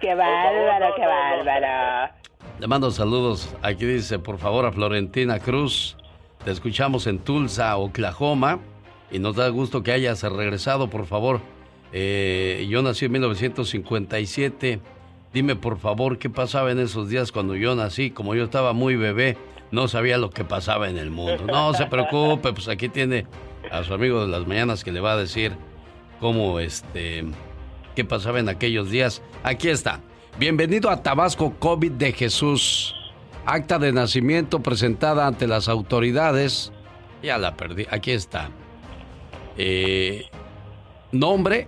Qué 0.00 0.14
bárbaro, 0.14 0.94
qué 0.96 1.06
bárbaro. 1.06 2.12
Le 2.60 2.66
mando 2.66 2.90
saludos. 2.90 3.54
Aquí 3.62 3.86
dice, 3.86 4.18
por 4.18 4.38
favor, 4.38 4.66
a 4.66 4.72
Florentina 4.72 5.38
Cruz. 5.38 5.96
Te 6.44 6.50
escuchamos 6.50 7.06
en 7.06 7.20
Tulsa, 7.20 7.76
Oklahoma. 7.76 8.58
Y 9.12 9.20
nos 9.20 9.36
da 9.36 9.48
gusto 9.48 9.84
que 9.84 9.92
hayas 9.92 10.22
regresado, 10.24 10.90
por 10.90 11.06
favor. 11.06 11.40
Eh, 11.92 12.66
yo 12.68 12.82
nací 12.82 13.04
en 13.04 13.12
1957. 13.12 14.80
Dime, 15.32 15.54
por 15.54 15.78
favor, 15.78 16.18
qué 16.18 16.30
pasaba 16.30 16.72
en 16.72 16.80
esos 16.80 17.08
días 17.08 17.30
cuando 17.30 17.54
yo 17.54 17.76
nací. 17.76 18.10
Como 18.10 18.34
yo 18.34 18.44
estaba 18.44 18.72
muy 18.72 18.96
bebé, 18.96 19.36
no 19.70 19.86
sabía 19.86 20.18
lo 20.18 20.30
que 20.30 20.42
pasaba 20.42 20.88
en 20.88 20.98
el 20.98 21.12
mundo. 21.12 21.44
No 21.46 21.74
se 21.74 21.86
preocupe, 21.86 22.52
pues 22.52 22.66
aquí 22.66 22.88
tiene 22.88 23.26
a 23.70 23.84
su 23.84 23.94
amigo 23.94 24.22
de 24.22 24.28
las 24.28 24.48
mañanas 24.48 24.82
que 24.82 24.90
le 24.90 24.98
va 24.98 25.12
a 25.12 25.16
decir 25.16 25.52
cómo, 26.18 26.58
este, 26.58 27.24
qué 27.94 28.04
pasaba 28.04 28.40
en 28.40 28.48
aquellos 28.48 28.90
días. 28.90 29.22
Aquí 29.44 29.68
está. 29.68 30.00
Bienvenido 30.38 30.88
a 30.88 31.02
Tabasco 31.02 31.56
COVID 31.58 31.90
de 31.90 32.12
Jesús. 32.12 32.94
Acta 33.44 33.80
de 33.80 33.92
nacimiento 33.92 34.60
presentada 34.60 35.26
ante 35.26 35.48
las 35.48 35.68
autoridades. 35.68 36.72
Ya 37.24 37.38
la 37.38 37.56
perdí. 37.56 37.86
Aquí 37.90 38.12
está. 38.12 38.48
Eh, 39.56 40.26
nombre, 41.10 41.66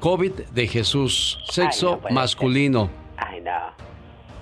COVID 0.00 0.32
de 0.54 0.66
Jesús. 0.66 1.38
Sexo 1.44 1.88
Ay, 1.88 1.94
no 1.96 2.00
puede 2.00 2.14
masculino. 2.14 2.90
Ay, 3.18 3.42
no. 3.42 3.52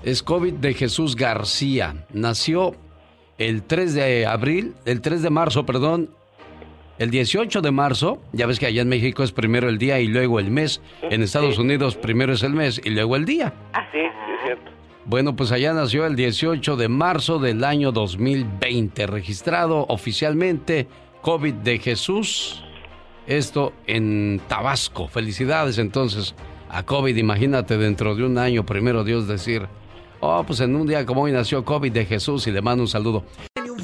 Es 0.03 0.23
COVID 0.23 0.53
de 0.53 0.73
Jesús 0.73 1.17
García. 1.17 2.05
Nació 2.13 2.75
el 3.37 3.63
3 3.63 3.93
de 3.93 4.25
abril, 4.25 4.73
el 4.85 5.01
3 5.01 5.21
de 5.21 5.29
marzo, 5.29 5.65
perdón. 5.65 6.11
El 6.99 7.09
18 7.09 7.61
de 7.61 7.71
marzo, 7.71 8.21
ya 8.33 8.45
ves 8.45 8.59
que 8.59 8.67
allá 8.67 8.83
en 8.83 8.89
México 8.89 9.23
es 9.23 9.31
primero 9.31 9.67
el 9.67 9.79
día 9.79 9.99
y 9.99 10.07
luego 10.07 10.39
el 10.39 10.51
mes. 10.51 10.79
En 11.01 11.23
Estados 11.23 11.57
Unidos 11.57 11.95
primero 11.95 12.33
es 12.33 12.43
el 12.43 12.53
mes 12.53 12.79
y 12.83 12.91
luego 12.91 13.15
el 13.15 13.25
día. 13.25 13.53
Sí, 13.91 13.99
sí, 13.99 14.31
es 14.35 14.43
cierto. 14.43 14.71
Bueno, 15.05 15.35
pues 15.35 15.51
allá 15.51 15.73
nació 15.73 16.05
el 16.05 16.15
18 16.15 16.77
de 16.77 16.87
marzo 16.87 17.39
del 17.39 17.63
año 17.63 17.91
2020, 17.91 19.07
registrado 19.07 19.85
oficialmente 19.89 20.87
COVID 21.21 21.55
de 21.55 21.79
Jesús. 21.79 22.63
Esto 23.25 23.73
en 23.87 24.39
Tabasco. 24.47 25.07
Felicidades 25.07 25.79
entonces 25.79 26.35
a 26.69 26.83
COVID. 26.83 27.17
Imagínate 27.17 27.77
dentro 27.77 28.15
de 28.15 28.23
un 28.23 28.37
año, 28.37 28.65
primero 28.65 29.03
Dios 29.03 29.27
decir, 29.27 29.67
oh, 30.19 30.43
pues 30.45 30.59
en 30.59 30.75
un 30.75 30.87
día 30.87 31.05
como 31.05 31.23
hoy 31.23 31.31
nació 31.31 31.65
COVID 31.65 31.91
de 31.91 32.05
Jesús 32.05 32.45
y 32.47 32.51
le 32.51 32.61
mando 32.61 32.83
un 32.83 32.87
saludo. 32.87 33.23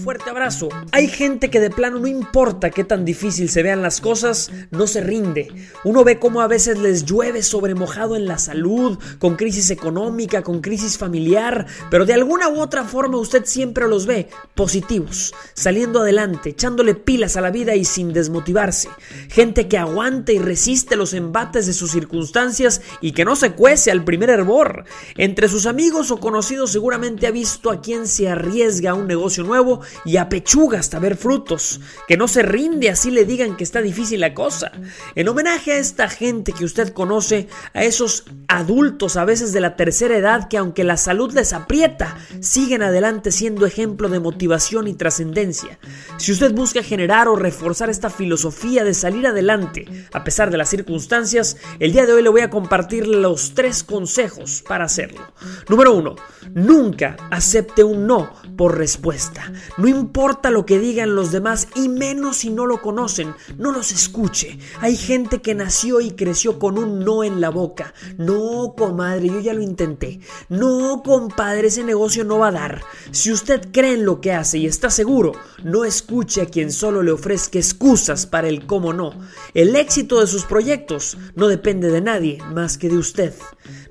Fuerte 0.09 0.31
abrazo. 0.31 0.69
Hay 0.91 1.07
gente 1.07 1.51
que 1.51 1.59
de 1.59 1.69
plano 1.69 1.99
no 1.99 2.07
importa 2.07 2.71
qué 2.71 2.83
tan 2.83 3.05
difícil 3.05 3.47
se 3.47 3.61
vean 3.61 3.83
las 3.83 4.01
cosas, 4.01 4.49
no 4.71 4.87
se 4.87 5.01
rinde. 5.01 5.49
Uno 5.83 6.03
ve 6.03 6.17
cómo 6.17 6.41
a 6.41 6.47
veces 6.47 6.79
les 6.79 7.05
llueve 7.05 7.43
sobre 7.43 7.75
mojado 7.75 8.15
en 8.15 8.25
la 8.25 8.39
salud, 8.39 8.97
con 9.19 9.35
crisis 9.35 9.69
económica, 9.69 10.41
con 10.41 10.61
crisis 10.61 10.97
familiar, 10.97 11.67
pero 11.91 12.07
de 12.07 12.15
alguna 12.15 12.49
u 12.49 12.59
otra 12.59 12.85
forma 12.85 13.19
usted 13.19 13.45
siempre 13.45 13.87
los 13.87 14.07
ve 14.07 14.29
positivos, 14.55 15.35
saliendo 15.53 15.99
adelante, 15.99 16.49
echándole 16.49 16.95
pilas 16.95 17.37
a 17.37 17.41
la 17.41 17.51
vida 17.51 17.75
y 17.75 17.85
sin 17.85 18.11
desmotivarse. 18.11 18.89
Gente 19.29 19.67
que 19.67 19.77
aguanta 19.77 20.31
y 20.31 20.39
resiste 20.39 20.95
los 20.95 21.13
embates 21.13 21.67
de 21.67 21.73
sus 21.73 21.91
circunstancias 21.91 22.81
y 22.99 23.11
que 23.11 23.25
no 23.25 23.35
se 23.35 23.51
cuece 23.51 23.91
al 23.91 24.03
primer 24.03 24.31
hervor. 24.31 24.85
Entre 25.17 25.47
sus 25.47 25.67
amigos 25.67 26.09
o 26.09 26.19
conocidos 26.19 26.71
seguramente 26.71 27.27
ha 27.27 27.31
visto 27.31 27.69
a 27.69 27.79
quien 27.79 28.07
se 28.07 28.27
arriesga 28.27 28.89
a 28.89 28.95
un 28.95 29.05
negocio 29.05 29.43
nuevo 29.43 29.81
y 30.05 30.17
apechuga 30.17 30.79
hasta 30.79 30.99
ver 30.99 31.17
frutos, 31.17 31.81
que 32.07 32.17
no 32.17 32.27
se 32.27 32.41
rinde 32.41 32.89
así 32.89 33.11
le 33.11 33.25
digan 33.25 33.57
que 33.57 33.63
está 33.63 33.81
difícil 33.81 34.19
la 34.21 34.33
cosa. 34.33 34.71
En 35.15 35.27
homenaje 35.27 35.73
a 35.73 35.77
esta 35.77 36.09
gente 36.09 36.53
que 36.53 36.65
usted 36.65 36.93
conoce, 36.93 37.47
a 37.73 37.83
esos 37.83 38.25
adultos 38.47 39.17
a 39.17 39.25
veces 39.25 39.53
de 39.53 39.61
la 39.61 39.75
tercera 39.75 40.17
edad 40.17 40.47
que 40.47 40.57
aunque 40.57 40.83
la 40.83 40.97
salud 40.97 41.33
les 41.33 41.53
aprieta, 41.53 42.17
siguen 42.41 42.83
adelante 42.83 43.31
siendo 43.31 43.65
ejemplo 43.65 44.09
de 44.09 44.19
motivación 44.19 44.87
y 44.87 44.93
trascendencia. 44.93 45.79
Si 46.17 46.31
usted 46.31 46.53
busca 46.53 46.83
generar 46.83 47.27
o 47.27 47.35
reforzar 47.35 47.89
esta 47.89 48.09
filosofía 48.09 48.83
de 48.83 48.93
salir 48.93 49.27
adelante 49.27 49.85
a 50.13 50.23
pesar 50.23 50.51
de 50.51 50.57
las 50.57 50.69
circunstancias, 50.69 51.57
el 51.79 51.91
día 51.91 52.05
de 52.05 52.13
hoy 52.13 52.23
le 52.23 52.29
voy 52.29 52.41
a 52.41 52.49
compartir 52.49 53.07
los 53.07 53.53
tres 53.53 53.83
consejos 53.83 54.63
para 54.67 54.85
hacerlo. 54.85 55.33
Número 55.67 55.93
uno, 55.93 56.15
nunca 56.53 57.17
acepte 57.31 57.83
un 57.83 58.07
no 58.07 58.33
por 58.57 58.77
respuesta. 58.77 59.51
No 59.79 59.87
importa 59.87 60.51
lo 60.51 60.65
que 60.65 60.77
digan 60.77 61.15
los 61.15 61.31
demás 61.31 61.69
y 61.73 61.87
menos 61.87 62.39
si 62.39 62.49
no 62.49 62.65
lo 62.65 62.81
conocen, 62.81 63.33
no 63.57 63.71
los 63.71 63.93
escuche. 63.93 64.59
Hay 64.81 64.97
gente 64.97 65.41
que 65.41 65.55
nació 65.55 66.01
y 66.01 66.11
creció 66.11 66.59
con 66.59 66.77
un 66.77 66.99
no 67.05 67.23
en 67.23 67.39
la 67.39 67.49
boca. 67.49 67.93
No, 68.17 68.73
comadre, 68.77 69.29
yo 69.29 69.39
ya 69.39 69.53
lo 69.53 69.61
intenté. 69.61 70.19
No, 70.49 71.01
compadre, 71.01 71.69
ese 71.69 71.85
negocio 71.85 72.25
no 72.25 72.39
va 72.39 72.49
a 72.49 72.51
dar. 72.51 72.81
Si 73.11 73.31
usted 73.31 73.69
cree 73.71 73.93
en 73.93 74.03
lo 74.03 74.19
que 74.19 74.33
hace 74.33 74.57
y 74.57 74.65
está 74.65 74.89
seguro, 74.89 75.31
no 75.63 75.85
escuche 75.85 76.41
a 76.41 76.47
quien 76.47 76.73
solo 76.73 77.01
le 77.01 77.11
ofrezca 77.11 77.57
excusas 77.57 78.25
para 78.25 78.49
el 78.49 78.65
cómo 78.65 78.91
no. 78.91 79.13
El 79.53 79.77
éxito 79.77 80.19
de 80.19 80.27
sus 80.27 80.43
proyectos 80.43 81.17
no 81.35 81.47
depende 81.47 81.89
de 81.89 82.01
nadie 82.01 82.39
más 82.53 82.77
que 82.77 82.89
de 82.89 82.97
usted. 82.97 83.33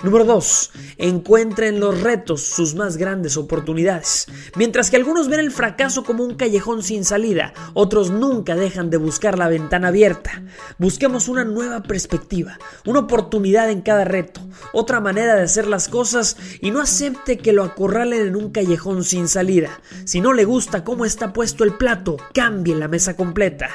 Número 0.04 0.24
2. 0.24 0.70
Encuentre 0.98 1.66
en 1.66 1.80
los 1.80 2.00
retos 2.00 2.42
sus 2.42 2.76
más 2.76 2.96
grandes 2.96 3.36
oportunidades. 3.36 4.26
Mientras 4.54 4.90
que 4.90 4.96
algunos 4.96 5.28
ven 5.28 5.40
el 5.40 5.50
fracaso 5.50 6.04
como 6.04 6.22
un 6.22 6.36
callejón 6.36 6.84
sin 6.84 7.04
salida, 7.04 7.52
otros 7.74 8.10
nunca 8.10 8.54
dejan 8.54 8.90
de 8.90 8.96
buscar 8.96 9.36
la 9.36 9.48
ventana 9.48 9.88
abierta. 9.88 10.42
Busquemos 10.78 11.26
una 11.26 11.44
nueva 11.44 11.82
perspectiva, 11.82 12.58
una 12.86 13.00
oportunidad 13.00 13.70
en 13.70 13.80
cada 13.80 14.04
reto, 14.04 14.40
otra 14.72 15.00
manera 15.00 15.34
de 15.34 15.42
hacer 15.42 15.66
las 15.66 15.88
cosas 15.88 16.36
y 16.60 16.70
no 16.70 16.80
acepte 16.80 17.38
que 17.38 17.52
lo 17.52 17.64
acorralen 17.64 18.28
en 18.28 18.36
un 18.36 18.50
callejón 18.50 19.02
sin 19.02 19.26
salida. 19.26 19.80
Si 20.04 20.20
no 20.20 20.32
le 20.32 20.44
gusta 20.44 20.84
cómo 20.84 21.06
está 21.06 21.32
puesto 21.32 21.64
el 21.64 21.74
plato, 21.74 22.18
cambie 22.32 22.76
la 22.76 22.86
mesa 22.86 23.16
completa. 23.16 23.70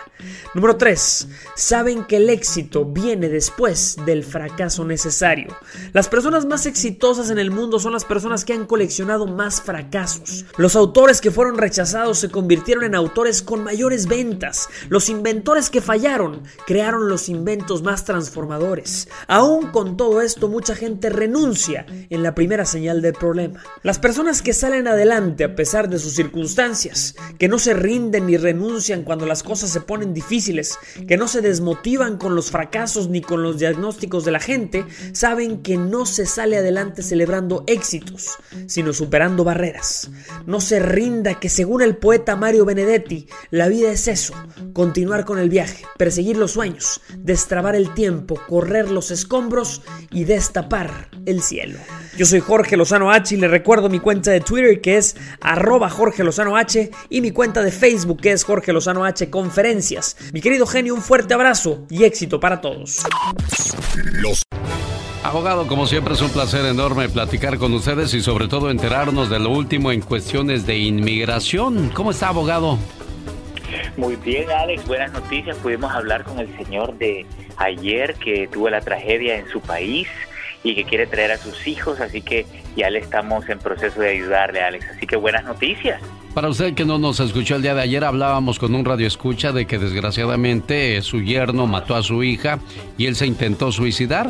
Número 0.53 0.77
3. 0.77 1.27
Saben 1.55 2.05
que 2.05 2.17
el 2.17 2.29
éxito 2.29 2.85
viene 2.85 3.27
después 3.27 3.97
del 4.05 4.23
fracaso 4.23 4.85
necesario. 4.85 5.55
Las 5.91 6.07
personas 6.13 6.45
más 6.45 6.67
exitosas 6.67 7.31
en 7.31 7.39
el 7.39 7.49
mundo 7.49 7.79
son 7.79 7.91
las 7.91 8.05
personas 8.05 8.45
que 8.45 8.53
han 8.53 8.67
coleccionado 8.67 9.25
más 9.25 9.63
fracasos. 9.63 10.45
Los 10.57 10.75
autores 10.75 11.21
que 11.21 11.31
fueron 11.31 11.57
rechazados 11.57 12.19
se 12.19 12.29
convirtieron 12.29 12.83
en 12.83 12.93
autores 12.93 13.41
con 13.41 13.63
mayores 13.63 14.05
ventas. 14.05 14.69
Los 14.89 15.09
inventores 15.09 15.71
que 15.71 15.81
fallaron 15.81 16.43
crearon 16.67 17.09
los 17.09 17.29
inventos 17.29 17.81
más 17.81 18.05
transformadores. 18.05 19.09
Aún 19.27 19.71
con 19.71 19.97
todo 19.97 20.21
esto, 20.21 20.49
mucha 20.49 20.75
gente 20.75 21.09
renuncia 21.09 21.87
en 22.11 22.21
la 22.21 22.35
primera 22.35 22.65
señal 22.65 23.01
del 23.01 23.13
problema. 23.13 23.63
Las 23.81 23.97
personas 23.97 24.43
que 24.43 24.53
salen 24.53 24.87
adelante 24.87 25.43
a 25.43 25.55
pesar 25.55 25.89
de 25.89 25.97
sus 25.97 26.13
circunstancias, 26.13 27.15
que 27.39 27.47
no 27.47 27.57
se 27.57 27.73
rinden 27.73 28.27
ni 28.27 28.37
renuncian 28.37 29.01
cuando 29.01 29.25
las 29.25 29.41
cosas 29.41 29.71
se 29.71 29.81
ponen 29.81 30.13
difíciles, 30.13 30.77
que 31.07 31.17
no 31.17 31.27
se 31.27 31.41
desmotivan 31.41 32.17
con 32.19 32.35
los 32.35 32.51
fracasos 32.51 33.09
ni 33.09 33.21
con 33.21 33.41
los 33.41 33.57
diagnósticos 33.57 34.25
de 34.25 34.31
la 34.31 34.39
gente, 34.39 34.85
saben 35.11 35.63
que 35.63 35.75
no 35.75 36.02
se 36.05 36.25
sale 36.25 36.57
adelante 36.57 37.01
celebrando 37.01 37.63
éxitos, 37.67 38.37
sino 38.67 38.93
superando 38.93 39.43
barreras. 39.43 40.09
No 40.45 40.61
se 40.61 40.79
rinda 40.79 41.39
que 41.39 41.49
según 41.49 41.81
el 41.81 41.97
poeta 41.97 42.35
Mario 42.35 42.65
Benedetti, 42.65 43.27
la 43.51 43.67
vida 43.67 43.91
es 43.91 44.07
eso, 44.07 44.33
continuar 44.73 45.25
con 45.25 45.39
el 45.39 45.49
viaje, 45.49 45.85
perseguir 45.97 46.37
los 46.37 46.51
sueños, 46.51 47.01
destrabar 47.17 47.75
el 47.75 47.93
tiempo, 47.93 48.39
correr 48.47 48.89
los 48.89 49.11
escombros 49.11 49.81
y 50.11 50.23
destapar 50.25 51.09
el 51.25 51.41
cielo. 51.41 51.79
Yo 52.17 52.25
soy 52.25 52.41
Jorge 52.41 52.77
Lozano 52.77 53.11
H 53.11 53.35
y 53.35 53.39
le 53.39 53.47
recuerdo 53.47 53.89
mi 53.89 53.99
cuenta 53.99 54.31
de 54.31 54.39
Twitter 54.39 54.81
que 54.81 54.97
es 54.97 55.15
arroba 55.41 55.89
Jorge 55.89 56.23
Lozano 56.23 56.57
H 56.57 56.91
y 57.09 57.21
mi 57.21 57.31
cuenta 57.31 57.63
de 57.63 57.71
Facebook 57.71 58.21
que 58.21 58.31
es 58.31 58.43
Jorge 58.43 58.71
Lozano 58.71 59.03
H 59.05 59.29
Conferencias. 59.29 60.15
Mi 60.31 60.41
querido 60.41 60.67
genio, 60.67 60.93
un 60.93 61.01
fuerte 61.01 61.33
abrazo 61.33 61.85
y 61.89 62.03
éxito 62.03 62.39
para 62.39 62.61
todos. 62.61 63.03
Abogado, 65.23 65.67
como 65.67 65.87
siempre 65.87 66.15
es 66.15 66.21
un 66.21 66.29
placer 66.29 66.65
enorme 66.65 67.07
platicar 67.07 67.57
con 67.57 67.73
ustedes 67.73 68.13
y 68.13 68.21
sobre 68.21 68.49
todo 68.49 68.69
enterarnos 68.69 69.29
de 69.29 69.39
lo 69.39 69.51
último 69.51 69.91
en 69.93 70.01
cuestiones 70.01 70.65
de 70.65 70.77
inmigración. 70.77 71.89
¿Cómo 71.93 72.11
está, 72.11 72.27
abogado? 72.27 72.77
Muy 73.95 74.17
bien, 74.17 74.51
Alex, 74.51 74.85
buenas 74.85 75.13
noticias. 75.13 75.55
Pudimos 75.57 75.93
hablar 75.93 76.25
con 76.25 76.39
el 76.39 76.53
señor 76.57 76.97
de 76.97 77.25
ayer 77.55 78.15
que 78.15 78.49
tuvo 78.51 78.69
la 78.69 78.81
tragedia 78.81 79.37
en 79.37 79.47
su 79.47 79.61
país 79.61 80.09
y 80.61 80.75
que 80.75 80.83
quiere 80.83 81.07
traer 81.07 81.31
a 81.31 81.37
sus 81.37 81.67
hijos, 81.67 82.01
así 82.01 82.21
que 82.21 82.45
ya 82.75 82.89
le 82.89 82.99
estamos 82.99 83.47
en 83.47 83.59
proceso 83.59 84.01
de 84.01 84.09
ayudarle, 84.09 84.61
Alex. 84.61 84.85
Así 84.97 85.07
que 85.07 85.15
buenas 85.15 85.45
noticias. 85.45 86.01
Para 86.33 86.49
usted 86.49 86.73
que 86.73 86.83
no 86.83 86.97
nos 86.97 87.21
escuchó 87.21 87.55
el 87.55 87.61
día 87.61 87.75
de 87.75 87.81
ayer, 87.81 88.03
hablábamos 88.03 88.59
con 88.59 88.75
un 88.75 88.83
radio 88.83 89.07
escucha 89.07 89.53
de 89.53 89.67
que 89.67 89.77
desgraciadamente 89.77 91.01
su 91.01 91.21
yerno 91.21 91.65
mató 91.65 91.95
a 91.95 92.03
su 92.03 92.23
hija 92.23 92.59
y 92.97 93.05
él 93.05 93.15
se 93.15 93.25
intentó 93.25 93.71
suicidar. 93.71 94.29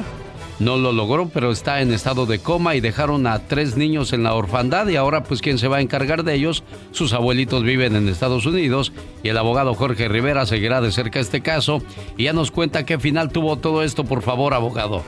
No 0.60 0.78
lo 0.78 0.92
logró, 0.92 1.30
pero 1.30 1.52
está 1.52 1.82
en 1.82 1.94
estado 1.94 2.26
de 2.26 2.40
coma 2.40 2.76
y 2.76 2.82
dejaron 2.82 3.28
a 3.28 3.40
tres 3.40 3.78
niños 3.78 4.14
en 4.14 4.24
la 4.24 4.34
orfandad 4.36 4.88
y 4.88 4.96
ahora 4.96 5.24
pues 5.24 5.42
quién 5.42 5.58
se 5.58 5.68
va 5.68 5.78
a 5.78 5.82
encargar 5.82 6.24
de 6.24 6.36
ellos. 6.36 6.64
Sus 6.92 7.14
abuelitos 7.14 7.64
viven 7.64 7.96
en 7.96 8.10
Estados 8.10 8.46
Unidos 8.46 8.94
y 9.24 9.30
el 9.30 9.38
abogado 9.38 9.74
Jorge 9.74 10.08
Rivera 10.08 10.46
seguirá 10.46 10.82
de 10.82 10.92
cerca 10.92 11.20
este 11.20 11.42
caso 11.42 11.82
y 12.18 12.26
ya 12.26 12.34
nos 12.34 12.52
cuenta 12.52 12.86
qué 12.86 13.00
final 13.00 13.32
tuvo 13.32 13.58
todo 13.58 13.84
esto, 13.84 14.04
por 14.04 14.22
favor, 14.22 14.54
abogado. 14.54 15.04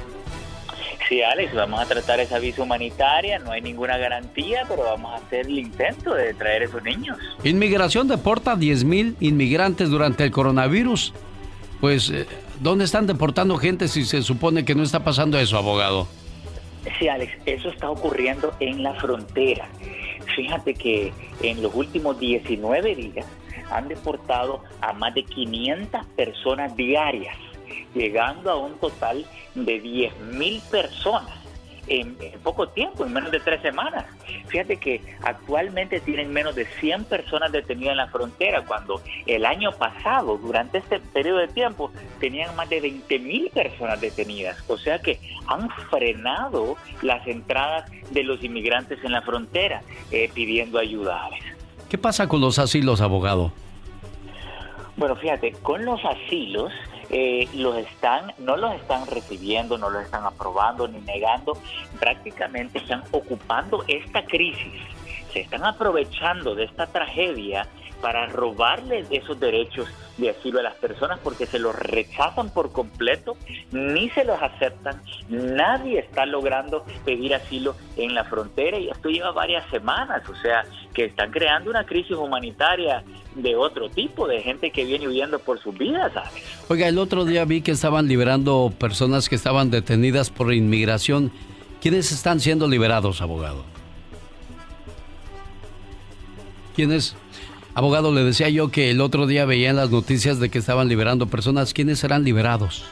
Sí, 1.07 1.21
Alex, 1.21 1.53
vamos 1.53 1.79
a 1.79 1.85
tratar 1.85 2.19
esa 2.19 2.39
visa 2.39 2.63
humanitaria, 2.63 3.37
no 3.37 3.51
hay 3.51 3.61
ninguna 3.61 3.97
garantía, 3.97 4.63
pero 4.67 4.83
vamos 4.83 5.13
a 5.13 5.23
hacer 5.23 5.45
el 5.45 5.59
intento 5.59 6.15
de 6.15 6.33
traer 6.33 6.63
esos 6.63 6.81
niños. 6.81 7.17
Inmigración 7.43 8.07
deporta 8.07 8.55
10.000 8.55 9.15
inmigrantes 9.19 9.89
durante 9.89 10.23
el 10.23 10.31
coronavirus. 10.31 11.13
Pues, 11.79 12.09
eh, 12.09 12.25
¿dónde 12.59 12.85
están 12.85 13.07
deportando 13.07 13.57
gente 13.57 13.87
si 13.87 14.05
se 14.05 14.21
supone 14.21 14.65
que 14.65 14.75
no 14.75 14.83
está 14.83 15.03
pasando 15.03 15.39
eso, 15.39 15.57
abogado? 15.57 16.07
Sí, 16.99 17.07
Alex, 17.07 17.33
eso 17.45 17.69
está 17.69 17.89
ocurriendo 17.89 18.53
en 18.59 18.83
la 18.83 18.93
frontera. 18.95 19.67
Fíjate 20.35 20.73
que 20.73 21.13
en 21.41 21.61
los 21.61 21.73
últimos 21.73 22.19
19 22.19 22.95
días 22.95 23.25
han 23.71 23.87
deportado 23.87 24.63
a 24.81 24.93
más 24.93 25.13
de 25.15 25.23
500 25.23 26.05
personas 26.15 26.75
diarias 26.75 27.35
llegando 27.93 28.51
a 28.51 28.57
un 28.57 28.77
total 28.79 29.25
de 29.55 29.81
10.000 29.81 30.61
personas 30.69 31.44
en, 31.87 32.17
poco 32.43 32.69
tiempo, 32.69 33.05
en 33.05 33.13
menos 33.13 33.31
de 33.31 33.39
tres 33.39 33.61
semanas. 33.61 34.05
Fíjate 34.47 34.77
que 34.77 35.01
actualmente 35.21 35.99
tienen 35.99 36.31
menos 36.31 36.55
de 36.55 36.65
100 36.65 37.05
personas 37.05 37.51
detenidas 37.51 37.91
en 37.91 37.97
la 37.97 38.07
frontera, 38.07 38.63
cuando 38.65 39.01
el 39.25 39.45
año 39.45 39.71
pasado, 39.71 40.37
durante 40.37 40.79
este 40.79 40.99
periodo 40.99 41.39
de 41.39 41.47
tiempo, 41.47 41.91
tenían 42.19 42.55
más 42.55 42.69
de 42.69 42.81
20.000 42.81 43.51
personas 43.51 44.01
detenidas. 44.01 44.63
O 44.67 44.77
sea 44.77 44.99
que 44.99 45.19
han 45.47 45.69
frenado 45.89 46.77
las 47.01 47.25
entradas 47.27 47.89
de 48.11 48.23
los 48.23 48.43
inmigrantes 48.43 49.03
en 49.03 49.11
la 49.11 49.21
frontera 49.21 49.81
eh, 50.11 50.29
pidiendo 50.33 50.79
ayuda. 50.79 51.29
¿Qué 51.89 51.97
pasa 51.97 52.27
con 52.27 52.41
los 52.41 52.59
asilos, 52.59 53.01
abogado? 53.01 53.51
Bueno, 54.97 55.15
fíjate, 55.15 55.51
con 55.61 55.83
los 55.85 55.99
asilos 56.05 56.71
eh, 57.09 57.47
los 57.53 57.77
están, 57.77 58.33
no 58.37 58.57
los 58.57 58.73
están 58.75 59.05
recibiendo, 59.07 59.77
no 59.77 59.89
los 59.89 60.03
están 60.03 60.25
aprobando 60.25 60.87
ni 60.87 60.99
negando, 61.01 61.57
prácticamente 61.99 62.79
están 62.79 63.03
ocupando 63.11 63.83
esta 63.87 64.25
crisis, 64.25 64.81
se 65.31 65.41
están 65.41 65.63
aprovechando 65.65 66.55
de 66.55 66.65
esta 66.65 66.87
tragedia 66.87 67.67
para 68.01 68.27
robarles 68.27 69.07
esos 69.09 69.39
derechos 69.39 69.87
de 70.17 70.29
asilo 70.29 70.59
a 70.59 70.63
las 70.63 70.75
personas 70.75 71.19
porque 71.23 71.45
se 71.45 71.59
los 71.59 71.75
rechazan 71.75 72.49
por 72.49 72.71
completo, 72.71 73.35
ni 73.71 74.09
se 74.11 74.23
los 74.23 74.41
aceptan, 74.41 75.01
nadie 75.29 75.99
está 75.99 76.25
logrando 76.25 76.85
pedir 77.03 77.35
asilo 77.35 77.75
en 77.97 78.13
la 78.13 78.23
frontera 78.23 78.77
y 78.79 78.89
esto 78.89 79.09
lleva 79.09 79.31
varias 79.31 79.69
semanas, 79.69 80.27
o 80.29 80.35
sea, 80.41 80.63
que 80.93 81.05
están 81.05 81.31
creando 81.31 81.69
una 81.69 81.85
crisis 81.85 82.15
humanitaria 82.15 83.03
de 83.35 83.55
otro 83.55 83.89
tipo, 83.89 84.27
de 84.27 84.41
gente 84.41 84.71
que 84.71 84.85
viene 84.85 85.07
huyendo 85.07 85.39
por 85.39 85.61
sus 85.61 85.77
vidas, 85.77 86.13
¿sabes? 86.13 86.43
Oiga, 86.69 86.87
el 86.87 86.97
otro 86.97 87.25
día 87.25 87.43
vi 87.45 87.61
que 87.61 87.71
estaban 87.71 88.07
liberando 88.07 88.71
personas 88.77 89.27
que 89.27 89.35
estaban 89.35 89.69
detenidas 89.69 90.29
por 90.29 90.53
inmigración. 90.53 91.31
¿Quiénes 91.81 92.11
están 92.11 92.39
siendo 92.39 92.67
liberados, 92.67 93.21
abogado? 93.21 93.65
¿Quiénes? 96.75 97.15
Abogado, 97.75 98.13
le 98.13 98.23
decía 98.23 98.47
yo 98.47 98.71
que 98.71 98.89
el 98.91 99.01
otro 99.01 99.27
día 99.27 99.43
veía 99.43 99.69
en 99.69 99.75
las 99.75 99.91
noticias 99.91 100.39
de 100.39 100.49
que 100.49 100.59
estaban 100.59 100.87
liberando 100.87 101.27
personas. 101.27 101.73
¿Quiénes 101.73 101.99
serán 101.99 102.23
liberados? 102.23 102.85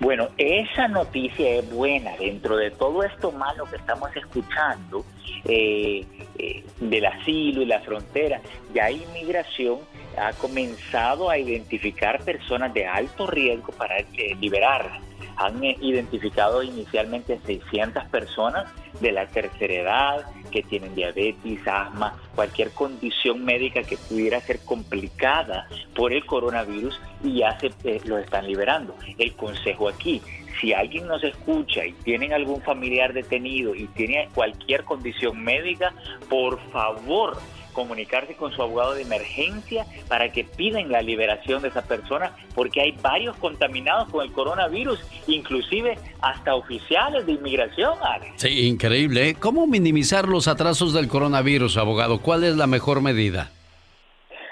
Bueno, 0.00 0.30
esa 0.36 0.88
noticia 0.88 1.48
es 1.60 1.70
buena 1.70 2.10
dentro 2.18 2.56
de 2.56 2.72
todo 2.72 3.04
esto 3.04 3.30
malo 3.30 3.66
que 3.66 3.76
estamos 3.76 4.10
escuchando 4.16 5.04
eh, 5.44 6.04
eh, 6.38 6.64
del 6.80 7.06
asilo 7.06 7.62
y 7.62 7.66
la 7.66 7.78
frontera. 7.80 8.40
Ya 8.74 8.90
inmigración 8.90 9.78
ha 10.18 10.32
comenzado 10.32 11.30
a 11.30 11.38
identificar 11.38 12.24
personas 12.24 12.74
de 12.74 12.84
alto 12.84 13.28
riesgo 13.28 13.72
para 13.74 14.00
eh, 14.00 14.34
liberarlas 14.40 15.00
han 15.40 15.64
identificado 15.64 16.62
inicialmente 16.62 17.40
600 17.46 18.04
personas 18.10 18.70
de 19.00 19.12
la 19.12 19.26
tercera 19.26 19.74
edad 19.74 20.26
que 20.50 20.62
tienen 20.62 20.94
diabetes, 20.94 21.66
asma, 21.66 22.18
cualquier 22.34 22.70
condición 22.72 23.44
médica 23.44 23.82
que 23.82 23.96
pudiera 23.96 24.40
ser 24.40 24.60
complicada 24.60 25.68
por 25.94 26.12
el 26.12 26.24
coronavirus 26.26 27.00
y 27.22 27.38
ya 27.38 27.58
se 27.60 27.70
eh, 27.84 28.00
los 28.04 28.20
están 28.20 28.46
liberando. 28.46 28.96
El 29.18 29.34
consejo 29.34 29.88
aquí, 29.88 30.20
si 30.60 30.72
alguien 30.72 31.06
nos 31.06 31.22
escucha 31.22 31.84
y 31.86 31.92
tienen 31.92 32.32
algún 32.32 32.60
familiar 32.62 33.12
detenido 33.12 33.74
y 33.74 33.86
tiene 33.88 34.28
cualquier 34.34 34.84
condición 34.84 35.42
médica, 35.42 35.94
por 36.28 36.60
favor, 36.70 37.38
comunicarse 37.80 38.34
con 38.34 38.52
su 38.52 38.62
abogado 38.62 38.94
de 38.94 39.02
emergencia 39.02 39.86
para 40.06 40.30
que 40.32 40.44
piden 40.44 40.90
la 40.90 41.00
liberación 41.00 41.62
de 41.62 41.68
esa 41.68 41.82
persona 41.82 42.32
porque 42.54 42.82
hay 42.82 42.92
varios 43.00 43.36
contaminados 43.36 44.10
con 44.10 44.24
el 44.24 44.32
coronavirus, 44.32 45.00
inclusive 45.26 45.98
hasta 46.20 46.54
oficiales 46.54 47.24
de 47.24 47.32
inmigración. 47.32 47.94
Sí, 48.36 48.66
increíble. 48.66 49.30
¿eh? 49.30 49.36
¿Cómo 49.38 49.66
minimizar 49.66 50.28
los 50.28 50.48
atrasos 50.48 50.92
del 50.92 51.08
coronavirus, 51.08 51.78
abogado? 51.78 52.18
¿Cuál 52.18 52.44
es 52.44 52.56
la 52.56 52.66
mejor 52.66 53.00
medida? 53.00 53.50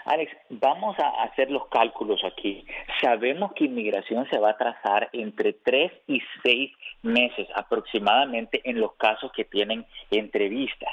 Alex, 0.08 0.32
vamos 0.48 0.98
a 0.98 1.24
hacer 1.24 1.50
los 1.50 1.68
cálculos 1.68 2.24
aquí. 2.24 2.64
Sabemos 2.98 3.52
que 3.52 3.66
inmigración 3.66 4.26
se 4.30 4.38
va 4.38 4.48
a 4.48 4.52
atrasar 4.52 5.10
entre 5.12 5.52
tres 5.52 5.92
y 6.06 6.22
seis 6.42 6.72
meses 7.02 7.46
aproximadamente 7.54 8.62
en 8.64 8.80
los 8.80 8.94
casos 8.94 9.30
que 9.32 9.44
tienen 9.44 9.84
entrevistas. 10.10 10.88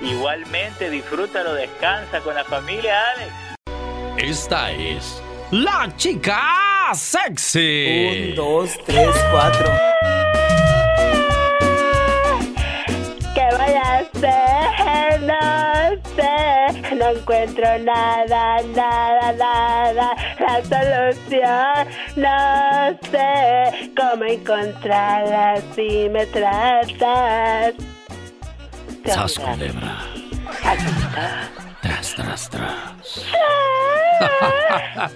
Igualmente, 0.00 0.88
disfrútalo, 0.90 1.54
descansa 1.54 2.20
con 2.20 2.34
la 2.34 2.44
familia, 2.44 2.98
Alex. 3.14 3.32
Esta 4.16 4.72
es 4.72 5.22
la 5.50 5.92
chica 5.96 6.92
sexy. 6.94 8.30
Un, 8.30 8.34
dos, 8.34 8.70
tres, 8.86 9.10
cuatro. 9.30 9.70
¿Qué 13.60 13.66
voy 13.66 13.74
a 13.74 13.98
hacer? 13.98 15.20
No 15.22 15.38
sé, 16.16 16.94
no 16.96 17.10
encuentro 17.10 17.78
nada, 17.80 18.62
nada, 18.74 19.32
nada. 19.32 20.16
La 20.38 20.62
solución, 20.64 21.88
no 22.16 22.98
sé 23.10 23.92
cómo 23.96 24.24
encontrarla 24.24 25.60
si 25.74 26.08
me 26.08 26.26
tratas. 26.26 27.74
Sas 29.04 29.38
culebra. 29.38 30.06
Tras, 31.82 32.14
tras, 32.14 32.50
tras. 32.50 33.24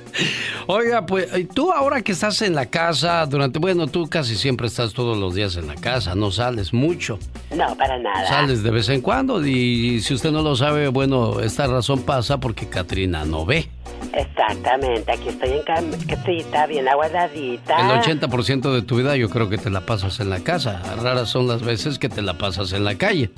Oiga, 0.66 1.04
pues 1.04 1.28
tú 1.54 1.70
ahora 1.70 2.00
que 2.00 2.12
estás 2.12 2.40
en 2.40 2.54
la 2.54 2.66
casa, 2.66 3.26
durante, 3.26 3.58
bueno, 3.58 3.86
tú 3.86 4.08
casi 4.08 4.34
siempre 4.34 4.66
estás 4.66 4.94
todos 4.94 5.18
los 5.18 5.34
días 5.34 5.56
en 5.56 5.66
la 5.66 5.74
casa, 5.74 6.14
no 6.14 6.30
sales 6.30 6.72
mucho. 6.72 7.18
No, 7.54 7.76
para 7.76 7.98
nada. 7.98 8.26
Sales 8.26 8.62
de 8.62 8.70
vez 8.70 8.88
en 8.88 9.02
cuando 9.02 9.44
y, 9.44 10.00
si 10.00 10.14
usted 10.14 10.30
no 10.30 10.40
lo 10.40 10.56
sabe, 10.56 10.88
bueno, 10.88 11.40
esta 11.40 11.66
razón 11.66 12.02
pasa 12.02 12.38
porque 12.38 12.66
Katrina 12.66 13.26
no 13.26 13.44
ve. 13.44 13.68
Exactamente, 14.14 15.12
aquí 15.12 15.28
estoy 15.28 15.50
en 15.50 16.06
casita, 16.06 16.66
bien 16.66 16.88
aguardadita. 16.88 17.76
El 17.80 18.00
80% 18.00 18.72
de 18.72 18.82
tu 18.82 18.96
vida 18.96 19.16
yo 19.16 19.28
creo 19.28 19.50
que 19.50 19.58
te 19.58 19.70
la 19.70 19.84
pasas 19.84 20.20
en 20.20 20.30
la 20.30 20.40
casa. 20.40 20.80
Raras 21.02 21.28
son 21.28 21.46
las 21.46 21.62
veces 21.62 21.98
que 21.98 22.08
te 22.08 22.22
la 22.22 22.38
pasas 22.38 22.72
en 22.72 22.84
la 22.84 22.94
calle. 22.94 23.30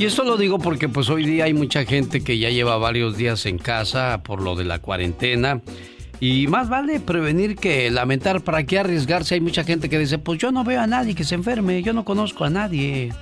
Y 0.00 0.06
esto 0.06 0.24
lo 0.24 0.38
digo 0.38 0.58
porque 0.58 0.88
pues 0.88 1.10
hoy 1.10 1.26
día 1.26 1.44
hay 1.44 1.52
mucha 1.52 1.84
gente 1.84 2.24
que 2.24 2.38
ya 2.38 2.48
lleva 2.48 2.78
varios 2.78 3.18
días 3.18 3.44
en 3.44 3.58
casa 3.58 4.22
por 4.22 4.40
lo 4.40 4.56
de 4.56 4.64
la 4.64 4.78
cuarentena. 4.78 5.60
Y 6.20 6.46
más 6.46 6.70
vale 6.70 7.00
prevenir 7.00 7.56
que 7.56 7.90
lamentar. 7.90 8.40
¿Para 8.40 8.64
qué 8.64 8.78
arriesgarse? 8.78 9.34
Hay 9.34 9.42
mucha 9.42 9.62
gente 9.62 9.90
que 9.90 9.98
dice, 9.98 10.16
pues 10.16 10.38
yo 10.38 10.52
no 10.52 10.64
veo 10.64 10.80
a 10.80 10.86
nadie 10.86 11.14
que 11.14 11.24
se 11.24 11.34
enferme, 11.34 11.82
yo 11.82 11.92
no 11.92 12.06
conozco 12.06 12.44
a 12.44 12.50
nadie. 12.50 13.12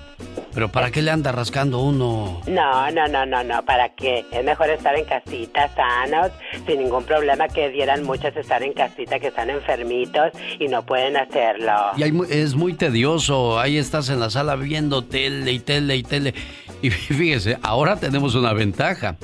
Pero 0.55 0.71
¿para 0.71 0.91
qué 0.91 1.03
le 1.03 1.11
anda 1.11 1.31
rascando 1.31 1.81
uno? 1.81 2.41
No, 2.49 2.91
no, 2.91 3.07
no, 3.07 3.27
no, 3.27 3.45
no, 3.45 3.65
¿para 3.65 3.91
qué? 3.91 4.25
Es 4.33 4.45
mejor 4.45 4.71
estar 4.71 4.97
en 4.97 5.05
casita, 5.05 5.71
sanos, 5.77 6.33
sin 6.67 6.81
ningún 6.81 7.05
problema 7.05 7.47
que 7.49 7.69
dieran 7.69 8.03
muchos 8.03 8.37
estar 8.37 8.63
en 8.63 8.73
casita 8.73 9.21
que 9.21 9.29
están 9.29 9.51
enfermitos 9.51 10.33
y 10.59 10.67
no 10.67 10.85
pueden 10.85 11.17
hacerlo. 11.17 11.73
Y 11.97 12.03
es 12.33 12.55
muy 12.57 12.75
tedioso, 12.75 13.61
ahí 13.61 13.79
estás 13.79 14.09
en 14.11 14.19
la 14.19 14.31
sala 14.31 14.57
viendo 14.57 15.05
tele 15.05 15.53
y 15.53 15.61
tele 15.61 15.97
y 15.97 16.03
tele. 16.03 16.35
Y 16.83 16.91
fíjese, 16.91 17.59
ahora 17.63 17.97
tenemos 17.97 18.35
una 18.35 18.53
ventaja. 18.53 19.17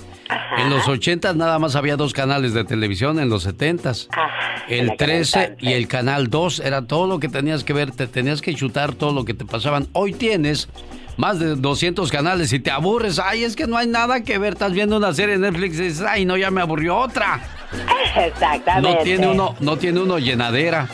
En 0.59 0.71
los 0.71 0.89
80 0.89 1.35
nada 1.35 1.59
más 1.59 1.77
había 1.77 1.97
dos 1.97 2.13
canales 2.13 2.55
de 2.55 2.65
televisión, 2.65 3.19
en 3.19 3.29
los 3.29 3.43
70 3.43 3.93
Ah, 4.13 4.31
el 4.69 4.97
13 4.97 5.57
y 5.61 5.73
el 5.73 5.87
canal 5.87 6.31
2 6.31 6.61
era 6.61 6.87
todo 6.87 7.07
lo 7.07 7.21
que 7.21 7.29
tenías 7.29 7.63
que 7.65 7.73
ver, 7.73 7.91
te 7.91 8.07
tenías 8.07 8.41
que 8.41 8.55
chutar 8.55 8.95
todo 8.95 9.13
lo 9.13 9.25
que 9.25 9.35
te 9.35 9.45
pasaban. 9.45 9.89
Hoy 9.93 10.13
tienes 10.13 10.69
más 11.17 11.39
de 11.39 11.57
200 11.57 12.11
canales 12.11 12.53
y 12.53 12.61
te 12.61 12.71
aburres. 12.71 13.19
Ay, 13.19 13.45
es 13.45 13.55
que 13.55 13.67
no 13.67 13.77
hay 13.77 13.87
nada 13.87 14.23
que 14.23 14.39
ver. 14.39 14.55
Estás 14.55 14.73
viendo 14.73 14.97
una 14.97 15.13
serie 15.13 15.39
de 15.39 15.51
Netflix 15.51 15.79
y 15.79 15.83
dices, 15.85 16.07
ay, 16.09 16.25
no, 16.25 16.37
ya 16.37 16.51
me 16.51 16.61
aburrió 16.61 16.97
otra. 16.97 17.41
Exactamente. 18.17 18.99
No 18.99 19.03
tiene 19.05 19.29
uno, 19.29 19.55
no 19.61 19.77
tiene 19.77 20.01
uno 20.01 20.19
llenadera. 20.19 20.89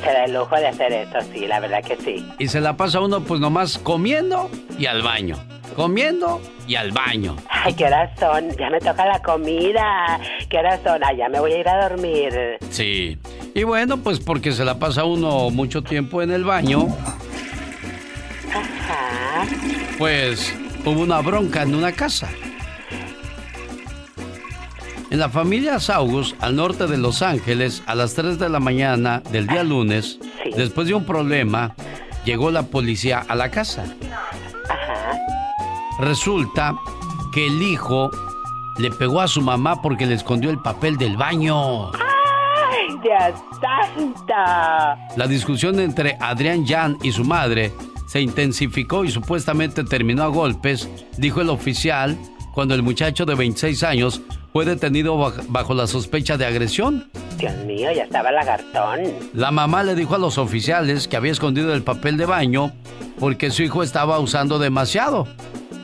Se 0.00 0.06
da 0.06 0.24
el 0.24 0.34
lujo 0.34 0.56
de 0.56 0.66
hacer 0.66 0.92
eso, 0.92 1.18
sí, 1.32 1.46
la 1.46 1.60
verdad 1.60 1.82
que 1.82 1.96
sí. 1.96 2.26
Y 2.38 2.48
se 2.48 2.60
la 2.60 2.76
pasa 2.76 3.00
uno 3.00 3.20
pues 3.20 3.40
nomás 3.40 3.78
comiendo 3.78 4.50
y 4.78 4.86
al 4.86 5.02
baño. 5.02 5.36
Comiendo 5.76 6.40
y 6.68 6.76
al 6.76 6.92
baño. 6.92 7.36
Ay, 7.48 7.74
qué 7.74 7.86
horas 7.86 8.10
son, 8.18 8.50
ya 8.56 8.70
me 8.70 8.78
toca 8.78 9.06
la 9.06 9.20
comida. 9.20 10.20
¿Qué 10.48 10.58
horas 10.58 10.80
son? 10.84 11.02
Ay, 11.04 11.16
ya 11.16 11.28
me 11.28 11.40
voy 11.40 11.52
a 11.52 11.58
ir 11.58 11.68
a 11.68 11.88
dormir. 11.88 12.58
Sí. 12.70 13.18
Y 13.54 13.62
bueno, 13.64 13.98
pues 13.98 14.20
porque 14.20 14.52
se 14.52 14.64
la 14.64 14.78
pasa 14.78 15.04
uno 15.04 15.50
mucho 15.50 15.82
tiempo 15.82 16.22
en 16.22 16.30
el 16.30 16.44
baño. 16.44 16.86
Ajá. 18.50 19.46
Pues 19.98 20.54
hubo 20.84 21.00
una 21.00 21.20
bronca 21.20 21.62
en 21.62 21.74
una 21.74 21.92
casa. 21.92 22.28
En 25.14 25.20
la 25.20 25.28
familia 25.28 25.78
Saugus, 25.78 26.34
al 26.40 26.56
norte 26.56 26.88
de 26.88 26.98
Los 26.98 27.22
Ángeles, 27.22 27.84
a 27.86 27.94
las 27.94 28.14
3 28.14 28.36
de 28.36 28.48
la 28.48 28.58
mañana 28.58 29.22
del 29.30 29.46
día 29.46 29.62
lunes, 29.62 30.18
después 30.56 30.88
de 30.88 30.94
un 30.94 31.06
problema, 31.06 31.76
llegó 32.24 32.50
la 32.50 32.64
policía 32.64 33.24
a 33.28 33.36
la 33.36 33.48
casa. 33.48 33.84
Resulta 36.00 36.74
que 37.32 37.46
el 37.46 37.62
hijo 37.62 38.10
le 38.78 38.90
pegó 38.90 39.20
a 39.20 39.28
su 39.28 39.40
mamá 39.40 39.80
porque 39.80 40.04
le 40.04 40.14
escondió 40.14 40.50
el 40.50 40.58
papel 40.58 40.96
del 40.96 41.16
baño. 41.16 41.92
¡Ay, 41.92 42.98
Dios 43.00 43.40
santo! 43.60 44.34
La 45.16 45.28
discusión 45.28 45.78
entre 45.78 46.16
Adrián 46.18 46.66
Jan 46.66 46.98
y 47.04 47.12
su 47.12 47.22
madre 47.22 47.72
se 48.08 48.20
intensificó 48.20 49.04
y 49.04 49.12
supuestamente 49.12 49.84
terminó 49.84 50.24
a 50.24 50.26
golpes, 50.26 50.88
dijo 51.18 51.40
el 51.40 51.50
oficial, 51.50 52.18
cuando 52.52 52.74
el 52.74 52.82
muchacho 52.82 53.24
de 53.24 53.36
26 53.36 53.82
años 53.84 54.20
fue 54.54 54.64
detenido 54.64 55.16
baj- 55.18 55.44
bajo 55.48 55.74
la 55.74 55.88
sospecha 55.88 56.36
de 56.36 56.46
agresión. 56.46 57.10
Dios 57.38 57.52
mío, 57.66 57.90
ya 57.90 58.04
estaba 58.04 58.30
lagartón. 58.30 59.00
La 59.32 59.50
mamá 59.50 59.82
le 59.82 59.96
dijo 59.96 60.14
a 60.14 60.18
los 60.18 60.38
oficiales 60.38 61.08
que 61.08 61.16
había 61.16 61.32
escondido 61.32 61.74
el 61.74 61.82
papel 61.82 62.16
de 62.16 62.24
baño 62.24 62.72
porque 63.18 63.50
su 63.50 63.64
hijo 63.64 63.82
estaba 63.82 64.20
usando 64.20 64.60
demasiado. 64.60 65.26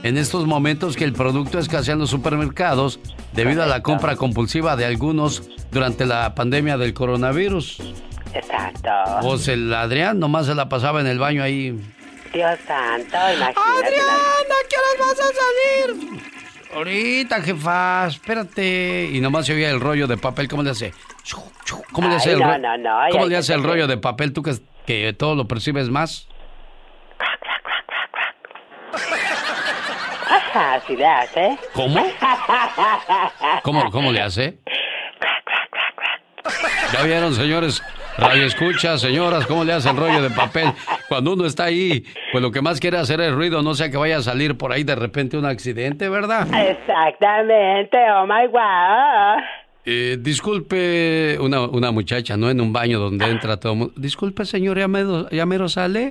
En 0.05 0.17
estos 0.17 0.47
momentos 0.47 0.95
que 0.97 1.03
el 1.03 1.13
producto 1.13 1.59
escasea 1.59 1.95
en 1.95 1.99
los 1.99 2.11
supermercados 2.11 3.01
debido 3.33 3.65
a 3.65 3.67
la 3.67 3.83
compra 3.83 4.15
compulsiva 4.15 4.77
de 4.77 4.85
algunos 4.85 5.43
durante 5.73 6.07
la 6.07 6.37
pandemia 6.37 6.79
del 6.79 6.95
coronavirus. 6.95 7.79
Exacto. 8.35 8.89
Pues 9.23 9.49
el 9.49 9.75
Adrián 9.75 10.21
nomás 10.21 10.47
se 10.47 10.55
la 10.55 10.69
pasaba 10.69 11.01
en 11.01 11.09
el 11.09 11.19
baño 11.19 11.43
ahí. 11.43 11.71
Dios 12.33 12.57
santo, 12.69 13.17
imagínate. 13.35 13.59
¡Adriana, 13.59 14.55
qué 14.69 14.77
horas 14.77 15.09
vas 15.09 15.19
a 15.19 15.97
salir? 16.07 16.40
Ahorita, 16.75 17.43
jefa, 17.43 18.07
espérate. 18.07 19.11
Y 19.13 19.21
nomás 19.21 19.47
se 19.47 19.55
oía 19.55 19.71
el 19.71 19.81
rollo 19.81 20.07
de 20.07 20.17
papel, 20.17 20.49
¿cómo 20.49 20.63
le 20.63 20.71
hace? 20.71 20.93
¿Cómo 21.93 22.09
le 22.09 22.15
hace 22.17 22.31
Ay, 22.31 22.35
el 22.35 22.41
no, 22.41 22.47
rollo? 22.47 22.59
no, 22.59 22.77
no, 22.79 23.01
ay, 23.01 23.13
¿Cómo 23.13 23.25
ay, 23.25 23.31
le 23.31 23.37
hace 23.37 23.55
el 23.55 23.63
rollo 23.63 23.87
de 23.87 23.97
papel 23.97 24.33
tú 24.33 24.43
que, 24.43 24.53
que 24.87 25.13
todo 25.13 25.35
lo 25.35 25.49
percibes 25.49 25.89
más? 25.89 26.29
Así 30.55 30.97
le 30.97 31.07
hace. 31.07 31.59
¿Cómo? 31.73 32.05
¿Cómo, 33.63 33.91
cómo 33.91 34.13
le 34.13 34.21
hace? 34.21 34.59
¿Ya 36.93 37.03
vieron, 37.03 37.35
señores? 37.35 37.83
Radio 38.21 38.45
escucha, 38.45 38.99
señoras, 38.99 39.47
cómo 39.47 39.65
le 39.65 39.73
hace 39.73 39.89
el 39.89 39.97
rollo 39.97 40.21
de 40.21 40.29
papel. 40.29 40.71
Cuando 41.09 41.33
uno 41.33 41.47
está 41.47 41.65
ahí, 41.65 42.05
pues 42.33 42.43
lo 42.43 42.51
que 42.51 42.61
más 42.61 42.79
quiere 42.79 42.99
hacer 42.99 43.19
es 43.23 43.33
ruido, 43.33 43.63
no 43.63 43.75
sea 43.75 43.91
que 43.91 43.97
vaya 43.97 44.19
a 44.19 44.23
salir 44.23 44.59
por 44.59 44.73
ahí 44.73 44.85
de 44.85 44.95
repente 44.95 45.39
un 45.39 45.47
accidente, 45.47 46.07
¿verdad? 46.11 46.47
Exactamente, 46.55 47.97
oh 48.13 48.27
my 48.27 48.47
god. 48.53 49.43
Eh, 49.87 50.19
disculpe, 50.21 51.39
una, 51.41 51.63
una 51.63 51.91
muchacha, 51.93 52.37
¿no? 52.37 52.51
En 52.51 52.61
un 52.61 52.75
baño 52.75 53.01
donde 53.01 53.25
entra 53.25 53.59
todo 53.59 53.73
el 53.73 53.79
mundo. 53.79 53.95
Disculpe, 53.97 54.45
señor, 54.45 54.79
¿ya 54.79 54.87
mero, 54.87 55.31
ya 55.31 55.47
mero 55.47 55.71
sale? 55.71 56.11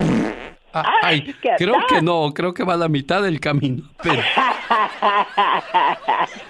Ah, 0.73 0.91
ay, 1.03 1.33
¿qué 1.41 1.51
creo 1.57 1.75
que 1.87 2.01
no, 2.01 2.33
creo 2.33 2.53
que 2.53 2.63
va 2.63 2.73
a 2.73 2.77
la 2.77 2.89
mitad 2.89 3.21
del 3.21 3.39
camino. 3.39 3.83
Pero, 4.01 4.21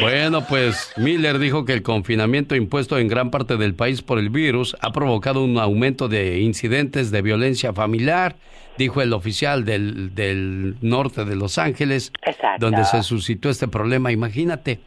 bueno, 0.00 0.46
pues 0.46 0.92
Miller 0.96 1.38
dijo 1.38 1.64
que 1.64 1.72
el 1.72 1.82
confinamiento 1.82 2.56
impuesto 2.56 2.98
en 2.98 3.08
gran 3.08 3.30
parte 3.30 3.56
del 3.56 3.74
país 3.74 4.02
por 4.02 4.18
el 4.18 4.30
virus 4.30 4.76
ha 4.80 4.92
provocado 4.92 5.44
un 5.44 5.58
aumento 5.58 6.08
de 6.08 6.40
incidentes 6.40 7.10
de 7.10 7.22
violencia 7.22 7.72
familiar, 7.72 8.36
dijo 8.78 9.02
el 9.02 9.12
oficial 9.12 9.64
del, 9.64 10.14
del 10.14 10.76
norte 10.80 11.24
de 11.24 11.36
Los 11.36 11.58
Ángeles, 11.58 12.12
Exacto. 12.24 12.66
donde 12.66 12.84
se 12.84 13.02
suscitó 13.02 13.50
este 13.50 13.68
problema. 13.68 14.12
Imagínate, 14.12 14.80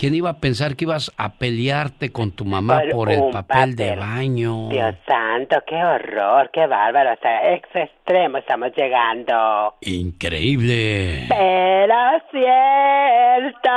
¿quién 0.00 0.14
iba 0.14 0.30
a 0.30 0.38
pensar 0.38 0.76
que 0.76 0.86
ibas 0.86 1.12
a 1.18 1.34
pelearte 1.34 2.10
con 2.10 2.32
tu 2.32 2.46
mamá 2.46 2.80
Por 2.80 2.90
por 2.90 3.12
el 3.12 3.30
papel 3.30 3.76
de 3.76 3.96
baño? 3.96 4.70
Dios 4.70 4.94
santo, 5.06 5.62
qué 5.66 5.76
horror, 5.76 6.50
qué 6.52 6.66
bárbaro. 6.66 7.10
Hasta 7.10 7.52
ex 7.52 7.68
extremo 7.74 8.38
estamos 8.38 8.70
llegando. 8.74 9.74
Increíble. 9.82 11.26
Pero 11.28 11.94
cierto. 12.30 13.70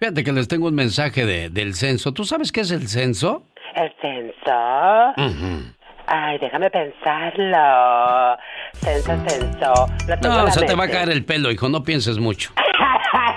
Fíjate 0.00 0.24
que 0.24 0.32
les 0.32 0.48
tengo 0.48 0.68
un 0.68 0.74
mensaje 0.74 1.26
de, 1.26 1.50
del 1.50 1.74
censo. 1.74 2.12
¿Tú 2.12 2.24
sabes 2.24 2.50
qué 2.50 2.62
es 2.62 2.70
el 2.70 2.88
censo? 2.88 3.42
¿El 3.74 3.92
censo? 4.00 5.74
Ay, 6.06 6.38
déjame 6.38 6.70
pensarlo. 6.70 8.38
Censo, 8.72 9.12
censo. 9.28 9.74
No, 10.22 10.44
la 10.44 10.50
se 10.50 10.64
te 10.64 10.74
va 10.74 10.84
a 10.84 10.88
caer 10.88 11.10
el 11.10 11.26
pelo, 11.26 11.50
hijo, 11.50 11.68
no 11.68 11.82
pienses 11.82 12.18
mucho. 12.18 12.52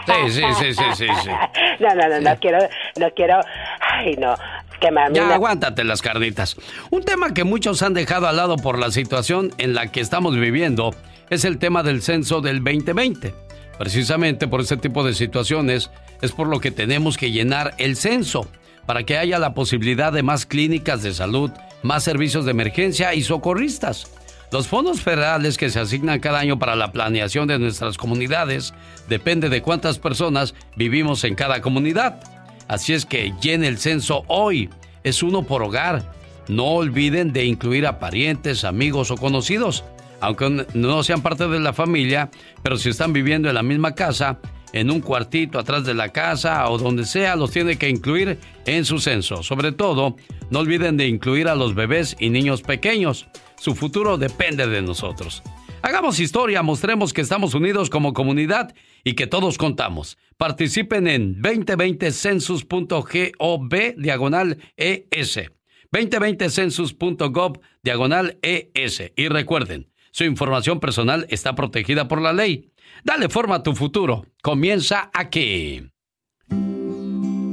Sí, 0.06 0.32
sí, 0.32 0.42
sí, 0.60 0.74
sí, 0.74 0.84
sí, 0.96 1.08
sí. 1.24 1.30
No, 1.80 1.96
no, 1.96 2.10
no, 2.10 2.20
no 2.20 2.40
quiero, 2.40 2.60
no 3.00 3.10
quiero. 3.12 3.40
Ay, 3.80 4.16
no. 4.18 4.36
Quemarme 4.80 5.16
Ya 5.18 5.34
aguántate 5.34 5.84
las 5.84 6.02
carnitas. 6.02 6.56
Un 6.90 7.04
tema 7.04 7.34
que 7.34 7.44
muchos 7.44 7.82
han 7.82 7.94
dejado 7.94 8.28
al 8.28 8.38
lado 8.38 8.56
por 8.58 8.78
la 8.78 8.92
situación 8.92 9.52
en 9.58 9.74
la 9.74 9.92
que 9.92 10.00
estamos 10.00 10.38
viviendo 10.38 10.94
es 11.30 11.46
el 11.46 11.58
tema 11.58 11.84
del 11.84 12.02
censo 12.02 12.42
del 12.42 12.64
2020. 12.64 13.34
Precisamente 13.78 14.48
por 14.48 14.62
ese 14.62 14.78
tipo 14.78 15.04
de 15.04 15.14
situaciones 15.14 15.92
es 16.22 16.32
por 16.32 16.48
lo 16.48 16.60
que 16.60 16.72
tenemos 16.72 17.18
que 17.18 17.32
llenar 17.32 17.76
el 17.78 17.96
censo, 17.96 18.48
para 18.86 19.04
que 19.04 19.18
haya 19.18 19.40
la 19.40 19.54
posibilidad 19.54 20.12
de 20.12 20.24
más 20.24 20.46
clínicas 20.46 21.04
de 21.04 21.14
salud, 21.14 21.52
más 21.84 22.04
servicios 22.04 22.46
de 22.46 22.52
emergencia 22.52 23.14
y 23.14 23.22
socorristas. 23.22 24.12
Los 24.52 24.68
fondos 24.68 25.02
federales 25.02 25.58
que 25.58 25.70
se 25.70 25.80
asignan 25.80 26.20
cada 26.20 26.40
año 26.40 26.58
para 26.58 26.76
la 26.76 26.92
planeación 26.92 27.48
de 27.48 27.60
nuestras 27.60 27.98
comunidades 27.98 28.74
depende 29.08 29.48
de 29.48 29.62
cuántas 29.62 30.00
personas 30.00 30.56
vivimos 30.76 31.24
en 31.24 31.36
cada 31.36 31.62
comunidad. 31.62 32.20
Así 32.68 32.94
es 32.94 33.06
que 33.06 33.32
llene 33.42 33.68
el 33.68 33.78
censo 33.78 34.24
hoy. 34.28 34.70
Es 35.04 35.22
uno 35.22 35.44
por 35.44 35.62
hogar. 35.62 36.12
No 36.48 36.66
olviden 36.66 37.32
de 37.32 37.46
incluir 37.46 37.86
a 37.86 38.00
parientes, 38.00 38.64
amigos 38.64 39.12
o 39.12 39.18
conocidos. 39.18 39.84
Aunque 40.20 40.66
no 40.74 41.04
sean 41.04 41.22
parte 41.22 41.48
de 41.48 41.60
la 41.60 41.72
familia, 41.72 42.32
pero 42.64 42.78
si 42.78 42.90
están 42.90 43.14
viviendo 43.14 43.50
en 43.50 43.56
la 43.56 43.64
misma 43.64 43.94
casa, 43.94 44.40
en 44.74 44.92
un 44.92 45.02
cuartito 45.02 45.60
atrás 45.60 45.86
de 45.86 45.94
la 45.94 46.10
casa 46.10 46.70
o 46.70 46.78
donde 46.78 47.06
sea, 47.06 47.36
los 47.36 47.52
tiene 47.52 47.78
que 47.78 47.90
incluir 47.90 48.40
en 48.66 48.84
su 48.86 49.00
censo. 49.00 49.44
Sobre 49.44 49.72
todo, 49.72 50.16
no 50.50 50.60
olviden 50.60 50.98
de 50.98 51.08
incluir 51.08 51.48
a 51.48 51.56
los 51.56 51.76
bebés 51.76 52.16
y 52.20 52.30
niños 52.30 52.62
pequeños. 52.62 53.28
Su 53.60 53.76
futuro 53.76 54.18
depende 54.18 54.68
de 54.68 54.82
nosotros. 54.82 55.44
Hagamos 55.82 56.20
historia, 56.20 56.62
mostremos 56.62 57.14
que 57.14 57.22
estamos 57.22 57.54
unidos 57.54 57.90
como 57.90 58.14
comunidad 58.14 58.76
y 59.04 59.14
que 59.14 59.28
todos 59.28 59.58
contamos. 59.58 60.18
Participen 60.38 61.08
en 61.08 61.42
2020census.gov 61.42 63.96
diagonal 63.98 64.58
ES. 64.76 65.52
2020census.gov 65.92 67.60
diagonal 67.82 68.38
ES. 68.42 69.12
Y 69.16 69.30
recuerden, 69.30 69.90
su 70.12 70.26
información 70.26 70.80
personal 70.80 71.26
está 71.30 71.56
protegida 71.56 72.08
por 72.08 72.22
la 72.22 72.34
ley. 72.34 72.72
Dale 73.04 73.30
forma 73.30 73.56
a 73.56 73.64
tu 73.64 73.76
futuro. 73.76 74.26
Comienza 74.42 75.10
aquí. 75.14 75.84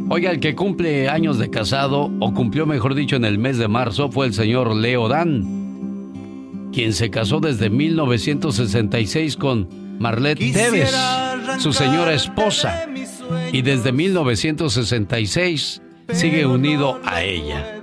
Oiga, 0.08 0.30
el 0.30 0.38
que 0.38 0.54
cumple 0.54 1.08
años 1.08 1.38
de 1.38 1.50
casado, 1.50 2.12
o 2.20 2.32
cumplió 2.32 2.64
mejor 2.64 2.94
dicho 2.94 3.16
en 3.16 3.24
el 3.24 3.38
mes 3.38 3.58
de 3.58 3.66
marzo, 3.66 4.10
fue 4.10 4.26
el 4.26 4.34
señor 4.34 4.74
Leo 4.74 5.08
Dan, 5.08 5.65
quien 6.76 6.92
se 6.92 7.08
casó 7.08 7.40
desde 7.40 7.70
1966 7.70 9.38
con 9.38 9.98
Marlette 9.98 10.52
Teves, 10.52 10.94
su 11.56 11.72
señora 11.72 12.12
esposa, 12.12 12.86
y 13.50 13.62
desde 13.62 13.92
1966 13.92 15.80
sigue 16.12 16.44
unido 16.44 17.00
a 17.02 17.22
ella. 17.22 17.80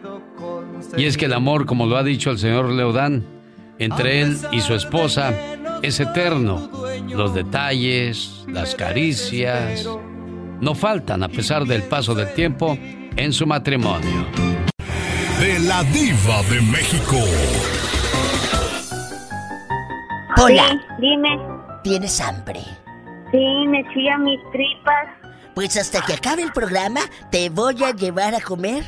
Y 0.95 1.05
es 1.05 1.17
que 1.17 1.25
el 1.25 1.33
amor, 1.33 1.65
como 1.65 1.87
lo 1.87 1.97
ha 1.97 2.03
dicho 2.03 2.29
el 2.29 2.37
señor 2.37 2.69
Leodán, 2.71 3.25
entre 3.79 4.21
él 4.21 4.37
y 4.51 4.61
su 4.61 4.75
esposa 4.75 5.33
es 5.81 5.99
eterno. 5.99 6.69
Los 7.09 7.33
detalles, 7.33 8.45
las 8.47 8.75
caricias, 8.75 9.89
no 10.61 10.75
faltan 10.75 11.23
a 11.23 11.29
pesar 11.29 11.65
del 11.65 11.81
paso 11.81 12.13
del 12.13 12.31
tiempo 12.35 12.77
en 13.15 13.33
su 13.33 13.47
matrimonio. 13.47 14.27
De 15.39 15.59
la 15.61 15.83
diva 15.83 16.43
de 16.43 16.61
México. 16.61 17.17
Hola. 20.41 20.79
dime. 20.99 21.39
¿Tienes 21.83 22.19
hambre? 22.21 22.61
Sí, 23.31 23.67
me 23.67 23.83
chillan 23.93 24.23
mis 24.23 24.39
tripas. 24.51 25.07
Pues 25.55 25.77
hasta 25.77 26.01
que 26.01 26.13
acabe 26.13 26.43
el 26.43 26.51
programa 26.51 27.01
te 27.29 27.49
voy 27.49 27.83
a 27.83 27.91
llevar 27.91 28.33
a 28.33 28.41
comer 28.41 28.83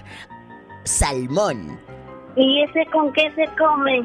salmón. 0.84 1.80
¿Y 2.36 2.64
ese 2.64 2.86
con 2.92 3.14
qué 3.14 3.32
se 3.36 3.46
come? 3.58 4.04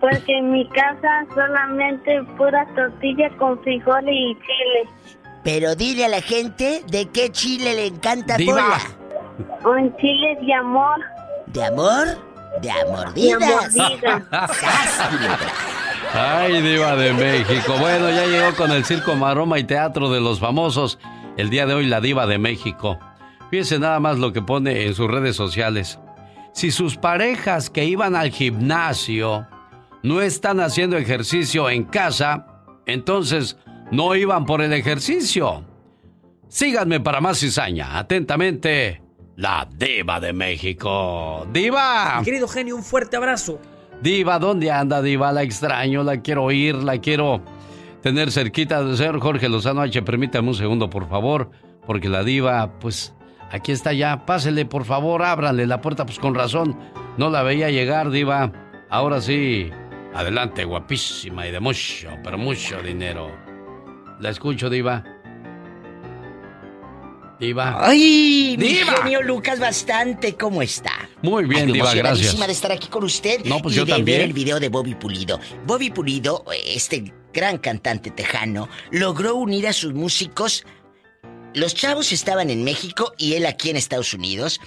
Porque 0.00 0.36
en 0.36 0.50
mi 0.50 0.68
casa 0.68 1.24
solamente 1.34 2.22
pura 2.36 2.66
tortilla 2.74 3.30
con 3.38 3.62
frijoles 3.62 4.14
y 4.14 4.34
chile. 4.34 5.28
Pero 5.44 5.74
dile 5.74 6.04
a 6.04 6.08
la 6.08 6.20
gente 6.20 6.82
de 6.88 7.08
qué 7.08 7.30
chile 7.30 7.74
le 7.74 7.86
encanta 7.86 8.36
Diva. 8.36 8.78
Pola. 9.62 9.76
Un 9.76 9.96
chile 9.96 10.38
de 10.40 10.54
amor. 10.54 11.00
¿De 11.46 11.64
amor? 11.64 12.31
De 12.60 12.70
amordidas. 12.70 13.72
De 13.72 13.80
mordida. 13.80 14.26
¡Sas, 14.30 15.08
culebra! 15.08 15.52
Ay, 16.14 16.60
diva 16.60 16.94
de 16.96 17.12
México. 17.14 17.74
Bueno, 17.78 18.10
ya 18.10 18.26
llegó 18.26 18.54
con 18.54 18.70
el 18.70 18.84
Circo 18.84 19.14
Maroma 19.14 19.58
y 19.58 19.64
Teatro 19.64 20.10
de 20.10 20.20
los 20.20 20.40
Famosos. 20.40 20.98
El 21.38 21.48
día 21.48 21.64
de 21.64 21.74
hoy, 21.74 21.86
la 21.86 22.00
diva 22.00 22.26
de 22.26 22.38
México. 22.38 22.98
Fíjense 23.50 23.78
nada 23.78 23.98
más 24.00 24.18
lo 24.18 24.32
que 24.32 24.42
pone 24.42 24.86
en 24.86 24.94
sus 24.94 25.10
redes 25.10 25.36
sociales. 25.36 25.98
Si 26.52 26.70
sus 26.70 26.96
parejas 26.96 27.70
que 27.70 27.84
iban 27.84 28.14
al 28.14 28.30
gimnasio 28.30 29.46
no 30.02 30.20
están 30.20 30.60
haciendo 30.60 30.96
ejercicio 30.96 31.70
en 31.70 31.84
casa, 31.84 32.46
entonces 32.86 33.56
no 33.90 34.14
iban 34.14 34.44
por 34.44 34.60
el 34.62 34.72
ejercicio. 34.72 35.64
Síganme 36.48 37.00
para 37.00 37.20
más 37.20 37.40
cizaña. 37.40 37.98
Atentamente, 37.98 39.01
la 39.42 39.66
diva 39.76 40.20
de 40.20 40.32
México. 40.32 41.44
¡Diva! 41.52 42.18
Mi 42.20 42.24
querido 42.24 42.46
genio, 42.46 42.76
un 42.76 42.84
fuerte 42.84 43.16
abrazo. 43.16 43.58
Diva, 44.00 44.38
¿dónde 44.38 44.70
anda, 44.70 45.02
Diva? 45.02 45.32
La 45.32 45.42
extraño, 45.42 46.04
la 46.04 46.20
quiero 46.20 46.44
oír, 46.44 46.76
la 46.76 46.98
quiero 46.98 47.42
tener 48.02 48.30
cerquita. 48.30 48.94
Señor 48.96 49.18
Jorge 49.18 49.48
Lozano 49.48 49.80
H, 49.82 50.00
permítame 50.02 50.46
un 50.46 50.54
segundo, 50.54 50.88
por 50.88 51.08
favor, 51.08 51.50
porque 51.84 52.08
la 52.08 52.22
Diva, 52.22 52.78
pues, 52.78 53.14
aquí 53.50 53.72
está 53.72 53.92
ya. 53.92 54.24
Pásele, 54.26 54.64
por 54.64 54.84
favor, 54.84 55.24
ábranle 55.24 55.66
la 55.66 55.80
puerta, 55.80 56.06
pues 56.06 56.20
con 56.20 56.36
razón. 56.36 56.78
No 57.16 57.28
la 57.28 57.42
veía 57.42 57.68
llegar, 57.68 58.10
Diva. 58.10 58.52
Ahora 58.90 59.20
sí, 59.20 59.70
adelante, 60.14 60.64
guapísima 60.64 61.48
y 61.48 61.50
de 61.50 61.58
mucho, 61.58 62.10
pero 62.22 62.38
mucho 62.38 62.80
dinero. 62.80 63.28
La 64.20 64.30
escucho, 64.30 64.70
Diva. 64.70 65.02
Diva. 67.42 67.76
¡Ay, 67.84 68.54
mi 68.56 68.68
Diva. 68.68 68.92
genio 69.02 69.20
Lucas 69.20 69.58
bastante! 69.58 70.36
¿Cómo 70.36 70.62
está? 70.62 71.08
Muy 71.22 71.44
bien, 71.46 71.66
Ay, 71.66 71.72
Diva, 71.72 71.92
gracias. 71.92 72.38
de 72.38 72.52
estar 72.52 72.70
aquí 72.70 72.86
con 72.86 73.02
usted 73.02 73.44
No, 73.44 73.60
pues 73.60 73.74
y 73.74 73.78
yo 73.78 73.84
de 73.84 73.92
también. 73.94 74.18
ver 74.18 74.26
el 74.28 74.32
video 74.32 74.60
de 74.60 74.68
Bobby 74.68 74.94
Pulido. 74.94 75.40
Bobby 75.66 75.90
Pulido, 75.90 76.44
este 76.64 77.12
gran 77.34 77.58
cantante 77.58 78.12
tejano, 78.12 78.68
logró 78.92 79.34
unir 79.34 79.66
a 79.66 79.72
sus 79.72 79.92
músicos. 79.92 80.64
Los 81.52 81.74
chavos 81.74 82.12
estaban 82.12 82.48
en 82.48 82.62
México 82.62 83.12
y 83.18 83.34
él 83.34 83.44
aquí 83.46 83.70
en 83.70 83.76
Estados 83.76 84.14
Unidos. 84.14 84.60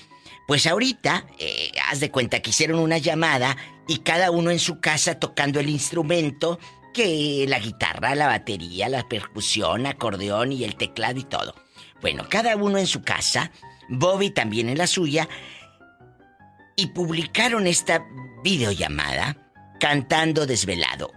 Pues 0.45 0.67
ahorita, 0.67 1.25
eh, 1.39 1.71
haz 1.89 2.01
de 2.01 2.11
cuenta 2.11 2.41
que 2.41 2.49
hicieron 2.49 2.79
una 2.79 2.97
llamada 2.97 3.55
y 3.88 3.99
cada 3.99 4.31
uno 4.31 4.51
en 4.51 4.59
su 4.59 4.81
casa 4.81 5.17
tocando 5.17 5.61
el 5.61 5.69
instrumento, 5.69 6.59
que 6.93 7.45
la 7.47 7.59
guitarra, 7.59 8.15
la 8.15 8.27
batería, 8.27 8.89
la 8.89 9.07
percusión, 9.07 9.85
acordeón 9.85 10.51
y 10.51 10.65
el 10.65 10.75
teclado 10.75 11.17
y 11.19 11.23
todo. 11.23 11.55
Bueno, 12.05 12.27
cada 12.29 12.55
uno 12.55 12.77
en 12.77 12.85
su 12.85 13.01
casa, 13.01 13.49
Bobby 13.89 14.29
también 14.29 14.69
en 14.69 14.77
la 14.77 14.85
suya, 14.85 15.27
y 16.75 16.85
publicaron 16.89 17.65
esta 17.65 18.05
videollamada 18.43 19.35
cantando 19.79 20.45
desvelado. 20.45 21.11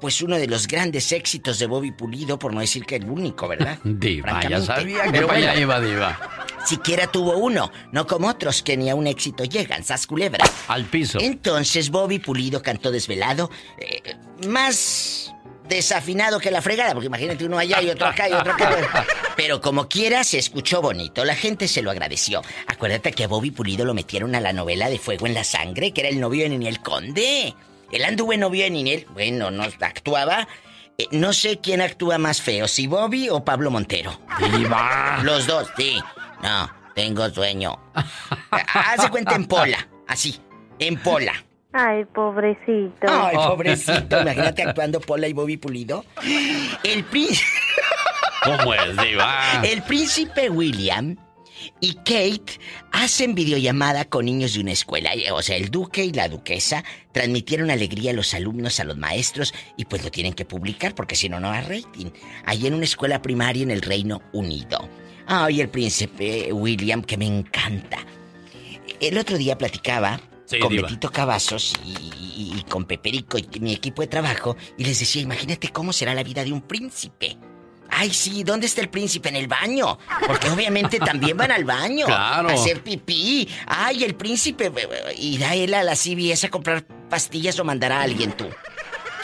Pues 0.00 0.22
uno 0.22 0.36
de 0.36 0.46
los 0.46 0.68
grandes 0.68 1.10
éxitos 1.10 1.58
de 1.58 1.66
Bobby 1.66 1.90
Pulido, 1.90 2.38
por 2.38 2.54
no 2.54 2.60
decir 2.60 2.86
que 2.86 2.94
el 2.94 3.10
único, 3.10 3.48
¿verdad? 3.48 3.80
Diva, 3.84 4.40
ya 4.48 4.60
sabía 4.60 5.02
que 5.06 5.10
Pero 5.10 5.26
bueno, 5.26 5.58
iba, 5.58 5.80
Diva. 5.80 6.16
Siquiera 6.64 7.08
tuvo 7.08 7.36
uno, 7.36 7.72
no 7.90 8.06
como 8.06 8.28
otros 8.28 8.62
que 8.62 8.76
ni 8.76 8.90
a 8.90 8.94
un 8.94 9.08
éxito 9.08 9.42
llegan, 9.42 9.82
sas 9.82 10.06
culebra. 10.06 10.48
Al 10.68 10.84
piso. 10.84 11.18
Entonces 11.20 11.90
Bobby 11.90 12.20
Pulido 12.20 12.62
cantó 12.62 12.92
desvelado, 12.92 13.50
eh, 13.76 14.14
más 14.46 15.34
desafinado 15.68 16.40
que 16.40 16.50
la 16.50 16.62
fregada, 16.62 16.92
porque 16.92 17.06
imagínate 17.06 17.44
uno 17.44 17.58
allá 17.58 17.80
y 17.82 17.90
otro 17.90 18.06
acá 18.06 18.28
y 18.28 18.32
otro 18.32 18.52
acá. 18.52 19.04
Pero 19.36 19.60
como 19.60 19.88
quiera, 19.88 20.24
se 20.24 20.38
escuchó 20.38 20.82
bonito, 20.82 21.24
la 21.24 21.34
gente 21.36 21.68
se 21.68 21.82
lo 21.82 21.90
agradeció. 21.90 22.42
Acuérdate 22.66 23.12
que 23.12 23.24
a 23.24 23.28
Bobby 23.28 23.50
Pulido 23.50 23.84
lo 23.84 23.94
metieron 23.94 24.34
a 24.34 24.40
la 24.40 24.52
novela 24.52 24.88
de 24.88 24.98
Fuego 24.98 25.26
en 25.26 25.34
la 25.34 25.44
Sangre, 25.44 25.92
que 25.92 26.00
era 26.00 26.10
el 26.10 26.20
novio 26.20 26.42
de 26.44 26.50
Niniel 26.50 26.80
Conde. 26.80 27.54
Él 27.92 28.04
anduvo 28.04 28.32
en 28.32 28.40
novio 28.40 28.64
de 28.64 28.70
Niniel, 28.70 29.06
bueno, 29.14 29.50
no 29.50 29.62
actuaba. 29.62 30.48
eh, 30.98 31.06
no 31.12 31.32
sé 31.32 31.58
quién 31.60 31.80
actúa 31.80 32.18
más 32.18 32.42
feo, 32.42 32.66
si 32.68 32.86
Bobby 32.86 33.28
o 33.28 33.44
Pablo 33.44 33.70
Montero. 33.70 34.20
Diva. 34.56 35.20
Los 35.22 35.46
dos, 35.46 35.68
sí. 35.76 36.00
No, 36.42 36.70
tengo 36.94 37.30
sueño. 37.30 37.78
Haz 38.50 39.02
de 39.02 39.08
cuenta 39.10 39.34
en 39.36 39.46
pola, 39.46 39.88
así, 40.06 40.40
en 40.78 41.00
pola. 41.00 41.44
Ay, 41.80 42.04
pobrecito. 42.06 43.06
Ay, 43.06 43.36
pobrecito. 43.36 44.20
Imagínate 44.20 44.64
actuando 44.64 45.00
Pola 45.00 45.28
y 45.28 45.32
Bobby 45.32 45.58
Pulido. 45.58 46.04
El 46.82 47.04
príncipe. 47.04 47.48
¿Cómo 48.44 48.74
es, 48.74 48.96
Diva? 48.96 49.62
El 49.62 49.82
príncipe 49.82 50.50
William 50.50 51.16
y 51.78 51.94
Kate 51.94 52.58
hacen 52.90 53.36
videollamada 53.36 54.06
con 54.06 54.24
niños 54.24 54.54
de 54.54 54.60
una 54.60 54.72
escuela. 54.72 55.10
O 55.32 55.40
sea, 55.40 55.56
el 55.56 55.70
duque 55.70 56.04
y 56.04 56.12
la 56.12 56.28
duquesa 56.28 56.82
transmitieron 57.12 57.70
alegría 57.70 58.10
a 58.10 58.14
los 58.14 58.34
alumnos, 58.34 58.80
a 58.80 58.84
los 58.84 58.96
maestros, 58.96 59.54
y 59.76 59.84
pues 59.84 60.02
lo 60.02 60.10
tienen 60.10 60.32
que 60.32 60.44
publicar 60.44 60.96
porque 60.96 61.14
si 61.14 61.28
no, 61.28 61.38
no 61.38 61.52
hay 61.52 61.62
rating. 61.62 62.10
Allí 62.44 62.66
en 62.66 62.74
una 62.74 62.84
escuela 62.84 63.22
primaria 63.22 63.62
en 63.62 63.70
el 63.70 63.82
Reino 63.82 64.20
Unido. 64.32 64.88
Ay, 65.28 65.60
el 65.60 65.68
príncipe 65.68 66.52
William, 66.52 67.02
que 67.02 67.16
me 67.16 67.26
encanta. 67.26 67.98
El 68.98 69.16
otro 69.16 69.38
día 69.38 69.56
platicaba 69.56 70.20
Sí, 70.48 70.58
con 70.60 70.70
diva. 70.70 70.88
Betito 70.88 71.10
Cavazos 71.10 71.74
y, 71.84 71.90
y- 71.90 72.58
y 72.58 72.62
con 72.68 72.84
Peperico 72.86 73.36
y 73.38 73.60
mi 73.60 73.72
equipo 73.74 74.00
de 74.02 74.08
trabajo 74.08 74.56
y 74.78 74.84
les 74.84 74.98
decía, 74.98 75.20
imagínate 75.22 75.68
cómo 75.68 75.92
será 75.92 76.14
la 76.14 76.22
vida 76.22 76.42
de 76.44 76.52
un 76.52 76.62
príncipe. 76.62 77.36
Ay, 77.90 78.12
sí, 78.12 78.44
¿dónde 78.44 78.66
está 78.66 78.80
el 78.80 78.88
príncipe? 78.90 79.28
En 79.30 79.36
el 79.36 79.46
baño. 79.48 79.98
Porque 80.26 80.48
obviamente 80.50 80.98
también 81.00 81.36
van 81.36 81.50
al 81.50 81.64
baño. 81.64 82.06
Claro. 82.06 82.48
A 82.48 82.52
hacer 82.52 82.82
pipí. 82.82 83.48
Ay, 83.66 84.04
el 84.04 84.14
príncipe. 84.14 84.66
eh, 84.74 85.14
¿Irá 85.18 85.54
él 85.54 85.74
a 85.74 85.82
la 85.82 85.94
CVS 85.96 86.44
a 86.46 86.50
comprar 86.50 86.86
pastillas 87.10 87.58
o 87.58 87.64
mandará 87.64 88.00
a 88.00 88.02
alguien 88.04 88.32
tú? 88.32 88.46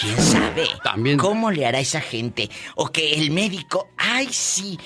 ¿Quién 0.00 0.20
sabe? 0.20 0.66
También- 0.82 1.18
¿Cómo 1.18 1.50
le 1.50 1.66
hará 1.66 1.78
esa 1.78 2.00
gente? 2.00 2.50
O 2.74 2.88
que 2.90 3.14
el 3.14 3.30
médico. 3.30 3.88
Ay, 3.96 4.28
sí. 4.30 4.78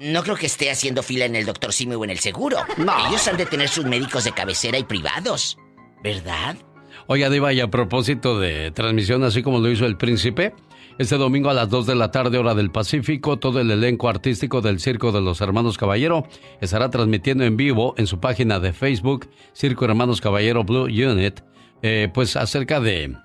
No 0.00 0.22
creo 0.24 0.36
que 0.36 0.46
esté 0.46 0.70
haciendo 0.70 1.02
fila 1.02 1.24
en 1.24 1.36
el 1.36 1.46
doctor 1.46 1.72
Simi 1.72 1.94
o 1.94 2.04
en 2.04 2.10
el 2.10 2.18
seguro. 2.18 2.58
No. 2.78 3.08
Ellos 3.08 3.26
han 3.28 3.36
de 3.36 3.46
tener 3.46 3.68
sus 3.68 3.84
médicos 3.86 4.24
de 4.24 4.32
cabecera 4.32 4.76
y 4.76 4.84
privados. 4.84 5.56
¿Verdad? 6.04 6.56
Oiga, 7.06 7.30
Diva, 7.30 7.54
y 7.54 7.60
a 7.60 7.70
propósito 7.70 8.38
de 8.38 8.70
transmisión, 8.72 9.24
así 9.24 9.42
como 9.42 9.58
lo 9.58 9.70
hizo 9.70 9.86
el 9.86 9.96
príncipe, 9.96 10.54
este 10.98 11.16
domingo 11.16 11.48
a 11.48 11.54
las 11.54 11.70
2 11.70 11.86
de 11.86 11.94
la 11.94 12.10
tarde, 12.10 12.36
hora 12.36 12.54
del 12.54 12.70
Pacífico, 12.70 13.38
todo 13.38 13.58
el 13.58 13.70
elenco 13.70 14.10
artístico 14.10 14.60
del 14.60 14.80
Circo 14.80 15.12
de 15.12 15.22
los 15.22 15.40
Hermanos 15.40 15.78
Caballero 15.78 16.28
estará 16.60 16.90
transmitiendo 16.90 17.44
en 17.44 17.56
vivo 17.56 17.94
en 17.96 18.06
su 18.06 18.20
página 18.20 18.60
de 18.60 18.74
Facebook, 18.74 19.30
Circo 19.54 19.86
Hermanos 19.86 20.20
Caballero 20.20 20.62
Blue 20.62 20.84
Unit, 20.84 21.40
eh, 21.80 22.10
pues 22.12 22.36
acerca 22.36 22.80
de, 22.80 23.16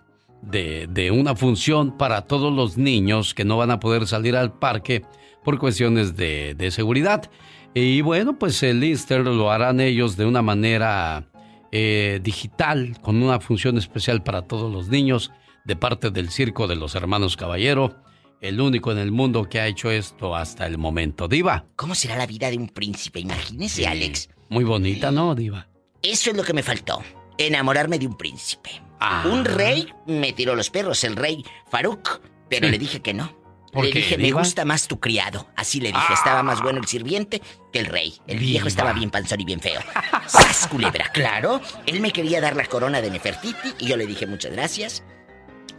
de, 0.42 1.12
una 1.12 1.36
función 1.36 1.98
para 1.98 2.22
todos 2.22 2.54
los 2.54 2.78
niños 2.78 3.34
que 3.34 3.44
no 3.44 3.58
van 3.58 3.72
a 3.72 3.82
poder 3.82 4.08
salir 4.08 4.38
al 4.38 4.54
parque 4.54 5.04
por 5.44 5.60
cuestiones 5.60 6.15
de, 6.15 6.56
de 6.58 6.72
seguridad. 6.72 7.30
Y 7.74 8.00
bueno, 8.02 8.39
pues 8.39 8.63
el 8.63 8.82
Easter 8.84 9.26
lo 9.26 9.52
harán 9.52 9.82
ellos 9.82 10.15
de 10.15 10.26
una 10.26 10.42
manera 10.42 11.29
eh, 11.71 12.19
digital, 12.21 12.97
con 13.01 13.21
una 13.21 13.39
función 13.39 13.77
especial 13.77 14.23
para 14.23 14.43
todos 14.43 14.71
los 14.71 14.88
niños, 14.89 15.32
de 15.65 15.75
parte 15.75 16.10
del 16.12 16.29
Circo 16.29 16.67
de 16.67 16.75
los 16.75 16.95
Hermanos 16.95 17.38
Caballero, 17.38 18.01
el 18.41 18.60
único 18.62 18.91
en 18.91 18.97
el 18.97 19.12
mundo 19.12 19.49
que 19.49 19.60
ha 19.60 19.67
hecho 19.67 19.91
esto 19.91 20.36
hasta 20.36 20.65
el 20.65 20.77
momento. 20.77 21.27
Diva. 21.27 21.65
¿Cómo 21.75 21.93
será 21.95 22.15
la 22.17 22.25
vida 22.25 22.49
de 22.49 22.58
un 22.58 22.69
príncipe? 22.69 23.19
Imagínese, 23.19 23.86
Alex. 23.86 24.29
Muy 24.49 24.63
bonita, 24.63 25.12
¿no, 25.12 25.36
Diva? 25.36 25.67
Eso 26.01 26.32
es 26.32 26.38
lo 26.38 26.43
que 26.43 26.53
me 26.53 26.63
faltó. 26.63 27.03
Enamorarme 27.38 27.99
de 27.99 28.08
un 28.08 28.17
príncipe. 28.17 28.69
Ah. 28.99 29.25
Un 29.32 29.45
rey 29.45 29.88
me 30.08 30.34
tiró 30.34 30.55
los 30.55 30.69
perros, 30.69 31.03
el 31.03 31.15
rey 31.15 31.43
Faruk, 31.69 32.21
pero 32.49 32.67
Sí. 32.67 32.71
le 32.71 32.77
dije 32.79 33.01
que 33.01 33.13
no. 33.13 33.32
¿Por 33.71 33.86
le 33.86 33.91
qué, 33.91 33.99
dije, 33.99 34.17
me 34.17 34.32
gusta 34.32 34.65
más 34.65 34.88
tu 34.88 34.99
criado. 34.99 35.47
Así 35.55 35.79
le 35.79 35.91
dije, 35.91 36.13
estaba 36.13 36.41
más 36.43 36.62
bueno 36.62 36.79
el 36.79 36.88
sirviente 36.88 37.41
que 37.71 37.79
el 37.79 37.86
rey. 37.86 38.19
El 38.27 38.39
Diva. 38.39 38.49
viejo 38.51 38.67
estaba 38.67 38.93
bien 38.93 39.10
panzón 39.12 39.39
y 39.41 39.45
bien 39.45 39.60
feo. 39.60 39.79
¡Sas, 40.27 40.67
culebra! 40.67 41.10
Claro, 41.13 41.62
él 41.86 41.99
me 41.99 42.12
quería 42.12 42.41
dar 42.41 42.55
la 42.55 42.65
corona 42.65 43.01
de 43.01 43.12
Nefertiti 43.12 43.73
y 43.79 43.86
yo 43.88 43.97
le 43.97 44.05
dije 44.08 44.25
muchas 44.27 44.51
gracias. 44.51 45.03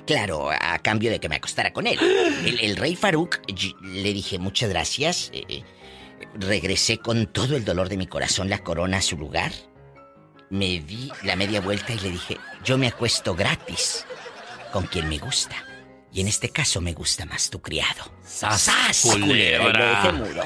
Claro, 0.07 0.51
a 0.51 0.79
cambio 0.79 1.11
de 1.11 1.21
que 1.21 1.29
me 1.29 1.37
acostara 1.37 1.73
con 1.73 1.87
él. 1.87 1.99
El, 2.45 2.59
el 2.61 2.77
rey 2.77 2.97
Faruk, 2.97 3.41
le 3.83 4.13
dije 4.13 4.39
muchas 4.39 4.69
gracias. 4.71 5.31
eh, 5.33 5.45
eh, 5.49 5.63
regresé 6.35 6.99
con 6.99 7.27
todo 7.27 7.57
el 7.57 7.65
dolor 7.65 7.89
de 7.89 7.97
mi 7.97 8.07
corazón 8.07 8.51
la 8.51 8.59
corona 8.59 8.99
a 8.99 9.03
su 9.03 9.17
lugar. 9.17 9.53
Me 10.49 10.81
di 10.81 11.11
la 11.23 11.37
media 11.37 11.61
vuelta 11.61 11.93
y 11.93 11.99
le 12.01 12.11
dije, 12.11 12.39
yo 12.65 12.77
me 12.77 12.89
acuesto 12.89 13.35
gratis 13.35 14.05
con 14.73 14.87
quien 14.87 15.09
me 15.09 15.19
gusta. 15.19 15.57
Y 16.13 16.21
en 16.21 16.29
este 16.29 16.51
caso 16.51 16.81
me 16.81 16.93
gusta 16.93 17.25
más 17.25 17.51
tu 17.51 17.61
criado. 17.61 18.11
¡Sas, 18.27 18.63
¡Sas, 18.63 19.01
culebra! 19.03 19.69
Y 19.71 20.13
lo 20.13 20.23
dejé 20.25 20.35
mudo. 20.35 20.43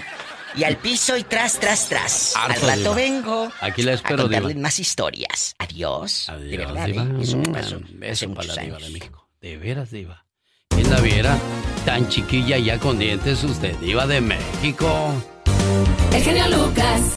Y 0.57 0.63
al 0.65 0.77
piso 0.77 1.17
y 1.17 1.25
tras, 1.25 1.59
tras, 1.59 1.89
tras. 1.89 2.37
Al 2.37 2.55
rato 2.61 2.77
Diva. 2.77 2.95
vengo 2.95 3.53
Aquí 3.61 3.83
la 3.83 3.93
a 3.93 3.95
espero, 3.95 4.23
contarles 4.25 4.55
Diva. 4.55 4.61
más 4.63 4.79
historias. 4.79 5.55
Adiós. 5.59 6.27
de 6.29 6.33
Adiós, 6.35 6.59
verdad, 6.73 6.87
Diva. 6.87 7.03
¿eh? 7.03 7.23
Eso 7.23 7.37
me 7.39 7.49
Mm, 7.49 7.53
pasó 7.53 7.81
beso 7.89 8.13
hace 8.13 8.29
para 8.29 8.41
muchos 8.43 8.57
la 8.57 8.63
Diva 8.63 8.77
años. 8.77 8.87
de 8.89 8.93
México. 8.99 9.29
De 9.41 9.57
veras, 9.57 9.91
Diva. 9.91 10.25
¿Quién 10.69 10.91
la 10.91 11.01
viera? 11.01 11.39
Tan 11.85 12.09
chiquilla 12.09 12.57
y 12.59 12.65
ya 12.65 12.79
con 12.79 12.99
dientes 12.99 13.43
usted, 13.43 13.75
Diva 13.79 14.07
de 14.07 14.21
México. 14.21 15.13
El 16.13 16.23
genio 16.23 16.49
Lucas. 16.49 17.17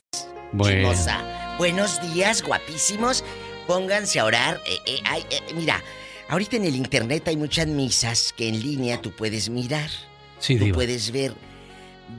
Bueno. 0.53 0.91
Buenos 1.59 2.01
días, 2.13 2.41
guapísimos. 2.41 3.23
Pónganse 3.67 4.19
a 4.19 4.25
orar. 4.25 4.61
Eh, 4.65 4.77
eh, 4.87 4.99
ay, 5.05 5.25
eh, 5.29 5.41
mira, 5.53 5.83
ahorita 6.29 6.57
en 6.57 6.65
el 6.65 6.75
internet 6.75 7.27
hay 7.27 7.37
muchas 7.37 7.67
misas 7.67 8.33
que 8.35 8.47
en 8.47 8.59
línea 8.61 9.01
tú 9.01 9.11
puedes 9.15 9.49
mirar. 9.49 9.89
Sí, 10.39 10.57
tú 10.57 10.65
Diva. 10.65 10.75
puedes 10.75 11.11
ver. 11.11 11.33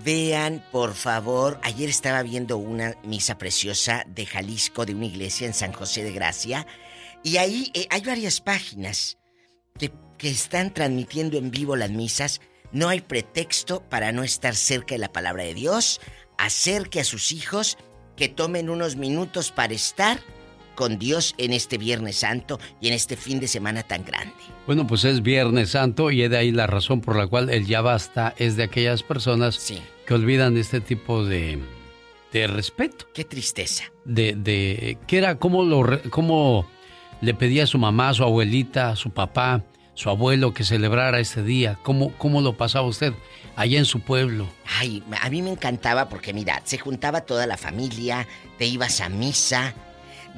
Vean, 0.04 0.64
por 0.70 0.94
favor. 0.94 1.58
Ayer 1.62 1.88
estaba 1.88 2.22
viendo 2.22 2.58
una 2.58 2.96
misa 3.04 3.38
preciosa 3.38 4.04
de 4.06 4.26
Jalisco, 4.26 4.84
de 4.84 4.94
una 4.94 5.06
iglesia 5.06 5.46
en 5.46 5.54
San 5.54 5.72
José 5.72 6.04
de 6.04 6.12
Gracia. 6.12 6.66
Y 7.22 7.38
ahí 7.38 7.70
eh, 7.74 7.86
hay 7.90 8.02
varias 8.02 8.40
páginas 8.40 9.18
que, 9.78 9.92
que 10.18 10.30
están 10.30 10.74
transmitiendo 10.74 11.38
en 11.38 11.50
vivo 11.50 11.76
las 11.76 11.90
misas. 11.90 12.40
No 12.70 12.88
hay 12.88 13.00
pretexto 13.00 13.82
para 13.88 14.12
no 14.12 14.24
estar 14.24 14.54
cerca 14.54 14.94
de 14.94 14.98
la 14.98 15.12
palabra 15.12 15.44
de 15.44 15.54
Dios. 15.54 16.00
Acerque 16.36 17.00
a 17.00 17.04
sus 17.04 17.32
hijos 17.32 17.78
que 18.16 18.28
tomen 18.28 18.68
unos 18.68 18.96
minutos 18.96 19.52
para 19.52 19.72
estar 19.74 20.20
con 20.78 20.96
Dios 20.96 21.34
en 21.38 21.52
este 21.52 21.76
Viernes 21.76 22.18
Santo 22.18 22.60
y 22.80 22.86
en 22.86 22.94
este 22.94 23.16
fin 23.16 23.40
de 23.40 23.48
semana 23.48 23.82
tan 23.82 24.04
grande. 24.04 24.36
Bueno, 24.64 24.86
pues 24.86 25.04
es 25.04 25.22
Viernes 25.22 25.70
Santo 25.70 26.12
y 26.12 26.22
es 26.22 26.30
de 26.30 26.38
ahí 26.38 26.52
la 26.52 26.68
razón 26.68 27.00
por 27.00 27.16
la 27.16 27.26
cual 27.26 27.50
el 27.50 27.66
ya 27.66 27.80
basta 27.80 28.32
es 28.38 28.54
de 28.54 28.62
aquellas 28.62 29.02
personas 29.02 29.72
que 30.06 30.14
olvidan 30.14 30.56
este 30.56 30.80
tipo 30.80 31.24
de, 31.24 31.58
de 32.32 32.46
respeto. 32.46 33.06
Qué 33.12 33.24
tristeza. 33.24 33.86
De, 34.04 34.36
de 34.36 34.98
que 35.08 35.18
era 35.18 35.40
como 35.40 35.64
lo 35.64 36.00
cómo 36.10 36.64
le 37.22 37.34
pedía 37.34 37.64
a 37.64 37.66
su 37.66 37.78
mamá, 37.78 38.10
a 38.10 38.14
su 38.14 38.22
abuelita, 38.22 38.90
a 38.90 38.96
su 38.96 39.10
papá, 39.10 39.64
su 39.94 40.10
abuelo 40.10 40.54
que 40.54 40.62
celebrara 40.62 41.18
este 41.18 41.42
día. 41.42 41.80
¿Cómo, 41.82 42.12
cómo 42.18 42.40
lo 42.40 42.56
pasaba 42.56 42.86
usted 42.86 43.14
allá 43.56 43.80
en 43.80 43.84
su 43.84 43.98
pueblo? 43.98 44.46
Ay, 44.78 45.02
a 45.20 45.28
mí 45.28 45.42
me 45.42 45.50
encantaba 45.50 46.08
porque 46.08 46.32
mira, 46.32 46.62
se 46.62 46.78
juntaba 46.78 47.22
toda 47.22 47.48
la 47.48 47.56
familia, 47.56 48.28
te 48.58 48.66
ibas 48.66 49.00
a 49.00 49.08
misa. 49.08 49.74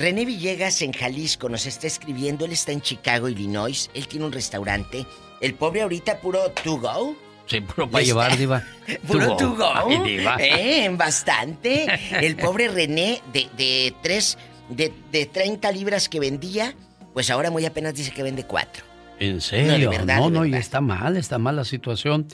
René 0.01 0.25
Villegas 0.25 0.81
en 0.81 0.93
Jalisco 0.93 1.51
nos 1.51 1.67
está 1.67 1.87
escribiendo, 1.87 2.47
él 2.47 2.53
está 2.53 2.73
en 2.73 2.81
Chicago, 2.81 3.29
Illinois, 3.29 3.91
él 3.93 4.09
tiene 4.09 4.25
un 4.25 4.33
restaurante. 4.33 5.05
El 5.43 5.53
pobre 5.53 5.83
ahorita 5.83 6.21
puro 6.21 6.51
to 6.65 6.79
go. 6.79 7.15
Sí, 7.45 7.61
puro 7.61 7.91
para 7.91 8.03
llevar. 8.03 8.39
Diva. 8.39 8.65
Puro 9.07 9.37
to 9.37 9.55
go. 9.55 9.71
Ay, 9.75 9.99
Diva. 9.99 10.37
Eh, 10.41 10.89
bastante. 10.97 11.87
El 12.27 12.37
pobre 12.37 12.69
René 12.69 13.21
de, 13.31 13.49
de 13.59 13.95
tres, 14.03 14.39
de, 14.71 14.91
de 15.13 15.27
30 15.27 15.71
libras 15.73 16.09
que 16.09 16.19
vendía, 16.19 16.75
pues 17.13 17.29
ahora 17.29 17.51
muy 17.51 17.67
apenas 17.67 17.93
dice 17.93 18.11
que 18.11 18.23
vende 18.23 18.45
cuatro. 18.45 18.85
¿En 19.19 19.43
serio? 19.43 19.73
No, 19.73 19.79
de 19.79 19.89
verdad, 19.89 20.17
no, 20.17 20.31
de 20.31 20.31
no, 20.31 20.47
y 20.47 20.55
está 20.55 20.81
mal, 20.81 21.19
está 21.19 21.37
mal 21.37 21.57
la 21.57 21.65
situación. 21.67 22.27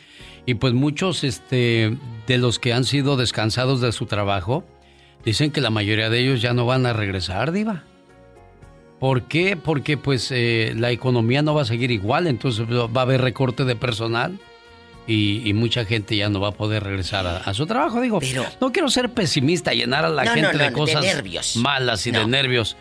Y 0.45 0.55
pues 0.55 0.73
muchos 0.73 1.25
este, 1.25 1.99
de 2.29 2.39
los 2.39 2.61
que 2.61 2.73
han 2.73 2.85
sido 2.85 3.17
descansados 3.17 3.81
de 3.81 3.91
su 3.91 4.07
trabajo 4.07 4.65
dicen 5.27 5.51
que 5.51 5.61
la 5.61 5.69
mayoría 5.71 6.09
de 6.09 6.21
ellos 6.21 6.41
ya 6.41 6.55
no 6.55 6.65
van 6.65 6.87
a 6.87 6.95
regresar, 6.95 7.53
Diva. 7.53 7.83
¿Por 8.99 9.25
qué? 9.25 9.59
Porque 9.59 9.99
pues 9.99 10.31
eh, 10.33 10.73
la 10.75 10.91
economía 10.91 11.43
no 11.43 11.55
va 11.55 11.63
a 11.63 11.65
seguir 11.67 11.91
igual, 11.91 12.27
entonces 12.27 12.67
va 12.67 13.01
a 13.01 13.03
haber 13.03 13.21
recorte 13.21 13.65
de 13.65 13.77
personal 13.77 14.39
y, 15.07 15.47
y 15.47 15.53
mucha 15.53 15.85
gente 15.85 16.17
ya 16.17 16.31
no 16.31 16.41
va 16.41 16.49
a 16.49 16.53
poder 16.53 16.83
regresar 16.83 17.27
a, 17.27 17.37
a 17.39 17.53
su 17.53 17.67
trabajo. 17.67 18.01
Digo, 18.01 18.21
no 18.61 18.73
quiero 18.73 18.89
ser 18.89 19.11
pesimista, 19.11 19.75
llenar 19.75 20.07
a 20.07 20.09
la 20.09 20.25
No, 20.25 20.31
gente 20.33 20.53
no, 20.55 20.59
de 20.59 20.65
de 20.65 20.73
cosas 20.73 21.05
malas 21.57 22.07
y 22.07 22.11
de 22.11 22.27
nervios. 22.27 22.77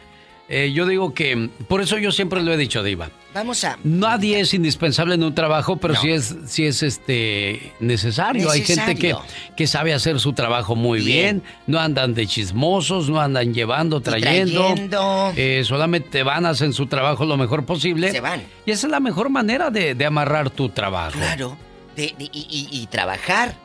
Eh, 0.47 0.71
yo 0.73 0.85
digo 0.85 1.13
que, 1.13 1.49
por 1.67 1.81
eso 1.81 1.97
yo 1.97 2.11
siempre 2.11 2.41
lo 2.43 2.53
he 2.53 2.57
dicho, 2.57 2.83
Diva. 2.83 3.09
Vamos 3.33 3.63
a... 3.63 3.77
Nadie 3.83 4.39
es 4.39 4.53
indispensable 4.53 5.15
en 5.15 5.23
un 5.23 5.33
trabajo, 5.33 5.77
pero 5.77 5.95
No. 5.95 6.01
sí 6.01 6.11
es, 6.11 6.35
sí 6.45 6.65
es 6.65 6.83
este 6.83 7.73
necesario. 7.79 8.49
Hay 8.51 8.61
gente 8.61 8.95
que, 8.95 9.15
que 9.57 9.67
sabe 9.67 9.93
hacer 9.93 10.19
su 10.19 10.33
trabajo 10.33 10.75
muy 10.75 10.99
bien. 10.99 11.41
no 11.67 11.79
andan 11.79 12.13
de 12.13 12.27
chismosos, 12.27 13.09
no 13.09 13.19
andan 13.19 13.53
llevando, 13.53 14.01
trayendo. 14.01 14.67
trayendo. 14.67 15.33
Eh, 15.35 15.63
solamente 15.65 16.21
van, 16.23 16.45
hacen 16.45 16.73
su 16.73 16.85
trabajo 16.85 17.25
lo 17.25 17.37
mejor 17.37 17.65
posible. 17.65 18.11
Se 18.11 18.21
van. 18.21 18.43
Y 18.65 18.71
esa 18.71 18.87
es 18.87 18.91
la 18.91 18.99
mejor 18.99 19.29
manera 19.29 19.71
de, 19.71 19.95
de 19.95 20.05
amarrar 20.05 20.49
tu 20.51 20.69
trabajo. 20.69 21.17
Claro. 21.17 21.57
De- 21.95 22.13
de- 22.17 22.29
y, 22.31 22.47
y- 22.49 22.69
y 22.81 22.87
trabajar. 22.87 23.55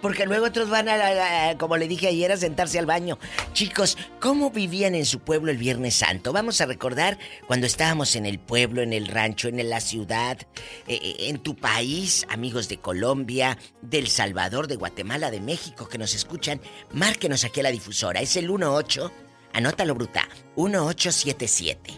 Porque 0.00 0.26
luego 0.26 0.46
otros 0.46 0.70
van 0.70 0.88
a, 0.88 1.50
a- 1.50 1.58
como 1.58 1.76
le 1.76 1.86
dije 1.88 2.06
ayer, 2.08 2.30
a 2.32 2.36
sentarse 2.36 2.78
al 2.78 2.86
baño. 2.86 3.18
Chicos, 3.52 3.96
¿cómo 4.20 4.50
vivían 4.50 4.94
en 4.94 5.04
su 5.06 5.18
pueblo 5.20 5.50
el 5.50 5.56
Viernes 5.58 5.94
Santo? 5.96 6.32
Vamos 6.32 6.60
a 6.60 6.66
recordar 6.66 7.18
cuando 7.46 7.66
estábamos 7.66 8.14
en 8.16 8.26
el 8.26 8.38
pueblo, 8.38 8.82
en 8.82 8.92
el 8.92 9.06
rancho, 9.08 9.48
en 9.48 9.68
la 9.68 9.80
ciudad, 9.80 10.38
eh, 10.86 10.98
eh, 11.02 11.16
en 11.28 11.38
tu 11.38 11.56
país, 11.56 12.26
amigos 12.30 12.68
de 12.68 12.78
Colombia, 12.78 13.58
del 13.82 14.08
Salvador, 14.08 14.66
de 14.68 14.76
Guatemala, 14.76 15.30
de 15.30 15.40
México 15.40 15.88
que 15.88 15.98
nos 15.98 16.14
escuchan. 16.14 16.60
Márquenos 16.92 17.44
aquí 17.44 17.60
a 17.60 17.64
la 17.64 17.70
difusora. 17.70 18.20
Es 18.20 18.36
el 18.36 18.46
18, 18.48 19.12
anótalo 19.52 19.94
bruta, 19.94 20.28
1877 20.56 21.92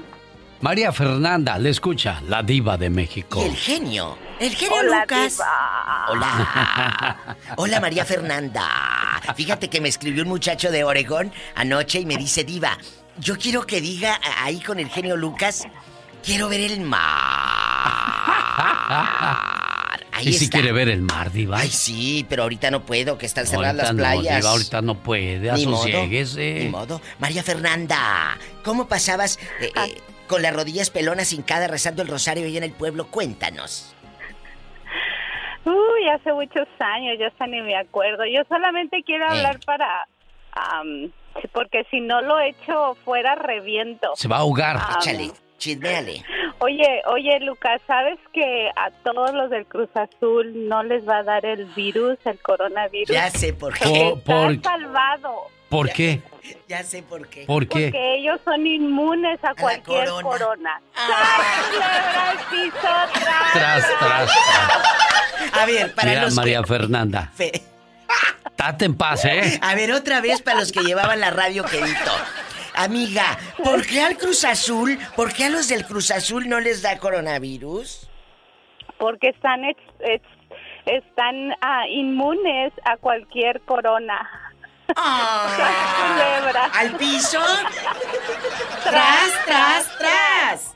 María 0.62 0.92
Fernanda, 0.92 1.58
le 1.58 1.70
escucha, 1.70 2.22
la 2.28 2.44
diva 2.44 2.76
de 2.78 2.90
México. 2.90 3.42
Y 3.42 3.46
el 3.48 3.56
genio. 3.56 4.18
El 4.40 4.54
genio 4.56 4.76
Hola, 4.80 5.02
Lucas. 5.02 5.40
Hola. 6.10 7.18
Hola, 7.58 7.80
María 7.80 8.04
Fernanda. 8.04 8.68
Fíjate 9.36 9.70
que 9.70 9.80
me 9.80 9.88
escribió 9.88 10.24
un 10.24 10.30
muchacho 10.30 10.70
de 10.70 10.84
Oregón 10.84 11.32
anoche 11.56 12.02
y 12.02 12.06
me 12.06 12.18
dice, 12.18 12.44
Diva, 12.44 12.78
yo 13.18 13.38
quiero 13.38 13.66
que 13.66 13.80
diga 13.80 14.20
ahí 14.42 14.60
con 14.60 14.80
el 14.80 14.90
genio 14.90 15.16
Lucas, 15.16 15.66
quiero 16.24 16.50
ver 16.50 16.62
el 16.62 16.82
mar. 16.82 17.00
Ahí 20.12 20.30
¿Y 20.30 20.34
si 20.34 20.46
está. 20.46 20.58
quiere 20.58 20.74
ver 20.74 20.90
el 20.90 21.02
mar, 21.02 21.32
diva? 21.32 21.60
Ay, 21.60 21.70
sí, 21.70 22.26
pero 22.28 22.44
ahorita 22.44 22.70
no 22.72 22.82
puedo, 22.82 23.18
que 23.18 23.26
están 23.26 23.48
cerradas 23.48 23.70
Ahorita 23.70 23.84
las 23.84 23.96
no, 23.96 24.04
playas. 24.22 24.38
diva, 24.42 24.52
ahorita 24.52 24.82
no 24.82 24.96
puede, 24.96 25.52
Ni 25.54 25.66
modo. 25.66 25.86
Ni 26.06 26.68
modo. 26.68 27.02
María 27.20 27.42
Fernanda, 27.42 28.38
¿cómo 28.64 28.88
pasabas 28.90 29.40
eh, 29.62 29.72
eh, 29.74 30.02
con 30.28 30.42
las 30.42 30.54
rodillas 30.54 30.90
pelonas 30.90 31.32
hincadas 31.32 31.72
rezando 31.72 32.02
el 32.02 32.10
rosario 32.10 32.46
ahí 32.46 32.58
en 32.58 32.64
el 32.66 32.74
pueblo? 32.74 33.08
Cuéntanos. 33.08 33.96
Uy, 35.64 36.10
hace 36.14 36.34
muchos 36.34 36.68
años, 36.80 37.16
ya 37.18 37.28
hasta 37.28 37.48
ni 37.48 37.62
me 37.62 37.78
acuerdo. 37.78 38.26
Yo 38.26 38.42
solamente 38.50 39.02
quiero 39.06 39.24
Eh. 39.26 39.38
hablar 39.38 39.60
para... 39.66 40.06
porque 41.54 41.86
si 41.92 42.02
no 42.02 42.20
lo 42.22 42.42
echo 42.42 42.98
fuera, 43.06 43.36
reviento. 43.36 44.10
Se 44.16 44.28
va 44.28 44.38
a 44.38 44.40
ahogar. 44.40 44.80
Échale, 45.00 45.32
chismeale. 45.60 46.26
Oye, 46.62 47.02
oye, 47.06 47.40
Lucas, 47.42 47.80
¿sabes 47.88 48.18
que 48.34 48.70
a 48.76 48.90
todos 49.04 49.32
los 49.34 49.50
del 49.50 49.66
Cruz 49.66 49.90
Azul 49.96 50.68
no 50.68 50.84
les 50.84 51.08
va 51.08 51.20
a 51.20 51.24
dar 51.24 51.46
el 51.46 51.66
virus, 51.68 52.18
el 52.26 52.38
coronavirus? 52.40 53.16
Ya 53.16 53.30
sé 53.30 53.54
por 53.54 53.74
qué. 53.76 53.86
Porque 53.86 54.22
Por- 54.26 54.52
está 54.54 54.72
salvado. 54.72 55.36
¿Por 55.70 55.90
qué? 55.92 56.22
Ya 56.68 56.84
sé 56.84 57.04
por 57.04 57.28
qué. 57.28 57.46
¿Por 57.46 57.68
qué? 57.68 57.90
Porque 57.92 58.16
ellos 58.16 58.40
son 58.44 58.66
inmunes 58.66 59.40
a 59.44 59.54
cualquier 59.54 60.08
corona. 60.10 60.24
corona. 60.28 60.82
¡Tras, 60.94 61.68
culebra 61.70 62.30
al 62.32 62.38
piso, 62.50 62.88
tras! 63.14 63.54
Tras, 63.54 63.88
tras, 64.00 64.32
tras. 64.32 65.54
A 65.62 65.66
ver, 65.68 65.94
para 65.94 66.10
Mira, 66.10 66.22
los 66.24 66.34
María 66.36 66.62
que... 66.62 66.68
Fernanda. 66.68 67.32
Fe- 67.36 67.62
Date 68.58 68.86
en 68.86 68.96
paz, 68.98 69.24
¿eh? 69.26 69.60
A 69.62 69.76
ver, 69.76 69.92
otra 69.94 70.20
vez 70.22 70.42
para 70.42 70.60
los 70.60 70.72
que 70.72 70.82
llevaban 70.82 71.20
la 71.22 71.30
radio 71.30 71.64
quedito. 71.64 72.12
Amiga, 72.84 73.38
¿por 73.62 73.86
qué 73.86 74.02
al 74.02 74.18
Cruz 74.18 74.46
Azul, 74.46 74.98
por 75.18 75.34
qué 75.34 75.46
a 75.46 75.50
los 75.50 75.68
del 75.68 75.86
Cruz 75.86 76.12
Azul 76.12 76.48
no 76.48 76.62
les 76.62 76.82
da 76.82 76.98
coronavirus? 76.98 78.10
Porque 78.98 79.28
están, 79.30 79.66
ex- 79.66 79.82
ex- 80.00 80.26
están 80.86 81.54
ah, 81.62 81.84
inmunes 81.90 82.72
a 82.86 82.96
cualquier 82.96 83.60
corona. 83.62 84.18
Ah. 84.96 86.70
¿Al 86.74 86.96
piso? 86.96 87.42
¡Tras, 88.84 89.46
tras, 89.46 89.98
tras! 89.98 90.76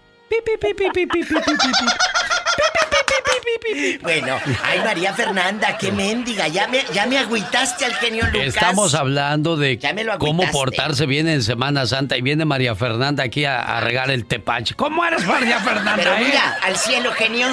Bueno, 4.01 4.37
ay 4.63 4.79
María 4.83 5.13
Fernanda, 5.13 5.77
qué 5.77 5.91
mendiga, 5.91 6.47
ya 6.47 6.67
me, 6.67 6.83
ya 6.93 7.05
me 7.05 7.17
agüitaste 7.17 7.85
al 7.85 7.93
genio 7.95 8.25
Lucas. 8.27 8.47
Estamos 8.47 8.93
hablando 8.93 9.55
de 9.55 9.79
cómo 10.19 10.43
portarse 10.51 11.05
bien 11.05 11.27
en 11.27 11.41
Semana 11.43 11.85
Santa 11.85 12.17
y 12.17 12.21
viene 12.21 12.45
María 12.45 12.75
Fernanda 12.75 13.23
aquí 13.23 13.45
a, 13.45 13.61
a 13.61 13.79
regar 13.81 14.11
el 14.11 14.25
tepache. 14.25 14.75
¿Cómo 14.75 15.03
eres 15.05 15.25
María 15.25 15.59
Fernanda? 15.59 15.95
Pero 15.95 16.15
eh? 16.15 16.23
mira, 16.25 16.57
al 16.63 16.75
cielo, 16.75 17.11
genio. 17.13 17.47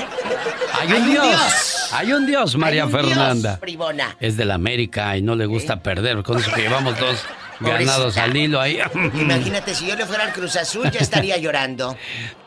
hay 0.80 0.92
un 0.92 1.10
Dios. 1.10 1.88
Hay 1.92 2.12
un 2.12 2.26
Dios, 2.26 2.56
María 2.56 2.84
Hay 2.84 2.92
un 2.92 3.00
Dios, 3.00 3.08
Fernanda. 3.08 3.58
bribona. 3.60 4.16
Es 4.20 4.36
de 4.36 4.44
la 4.44 4.54
América 4.54 5.16
y 5.16 5.22
no 5.22 5.34
le 5.36 5.46
gusta 5.46 5.82
perder. 5.82 6.22
Con 6.22 6.38
eso 6.38 6.52
que 6.52 6.62
llevamos 6.62 6.98
dos 6.98 7.24
ganados 7.60 8.16
al 8.16 8.36
hilo 8.36 8.60
ahí. 8.60 8.78
Imagínate, 9.14 9.74
si 9.74 9.86
yo 9.86 9.96
le 9.96 10.06
fuera 10.06 10.24
al 10.24 10.32
Cruz 10.32 10.56
Azul, 10.56 10.90
ya 10.90 11.00
estaría 11.00 11.36
llorando. 11.36 11.96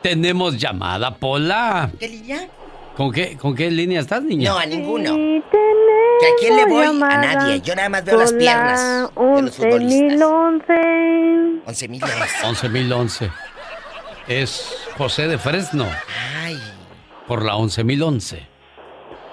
Tenemos 0.02 0.58
llamada, 0.58 1.16
Pola. 1.16 1.90
¿Qué? 2.00 2.50
¿Con 2.96 3.12
qué, 3.12 3.38
¿Con 3.38 3.56
qué 3.56 3.72
línea 3.72 4.02
estás, 4.02 4.22
niña? 4.22 4.52
No, 4.52 4.58
a 4.60 4.66
ninguno. 4.66 5.14
¿Que 5.16 6.28
a 6.28 6.32
quién 6.40 6.56
le 6.56 6.66
voy? 6.66 6.86
A 6.86 6.92
nadie. 7.18 7.60
Yo 7.62 7.76
nada 7.76 7.90
más 7.90 8.06
veo 8.06 8.18
las 8.20 8.34
piernas 8.34 9.10
de 9.16 9.42
los 9.42 9.56
futbolistas. 9.56 10.20
11.011. 10.20 11.64
11.011. 11.66 12.02
11.011. 12.44 13.32
Es 14.28 14.88
José 14.98 15.28
de 15.28 15.38
Fresno. 15.38 15.88
Ay. 16.44 16.58
Por 17.28 17.44
la 17.44 17.56
11.011. 17.56 18.40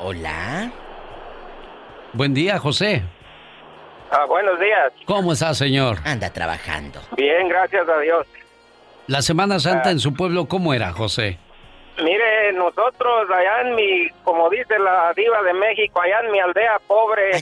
Hola. 0.00 0.72
Buen 2.14 2.32
día, 2.34 2.58
José. 2.58 3.02
Ah, 4.11 4.24
buenos 4.26 4.58
días. 4.58 4.92
¿Cómo 5.06 5.32
está, 5.34 5.54
señor? 5.54 5.98
Anda 6.04 6.30
trabajando. 6.30 7.00
Bien, 7.16 7.46
gracias 7.48 7.86
a 7.88 8.00
Dios. 8.00 8.26
La 9.06 9.22
Semana 9.22 9.61
Santa 9.61 9.90
Ah. 9.90 9.92
en 9.92 10.00
su 10.00 10.14
pueblo, 10.14 10.46
¿cómo 10.46 10.72
era, 10.74 10.92
José? 10.92 11.38
Mire, 12.03 12.53
nosotros 12.53 13.28
allá 13.30 13.61
en 13.62 13.74
mi, 13.74 14.09
como 14.24 14.48
dice 14.48 14.78
la 14.78 15.12
diva 15.14 15.42
de 15.42 15.53
México, 15.55 16.01
allá 16.01 16.20
en 16.20 16.32
mi 16.32 16.40
aldea 16.40 16.78
pobre, 16.86 17.32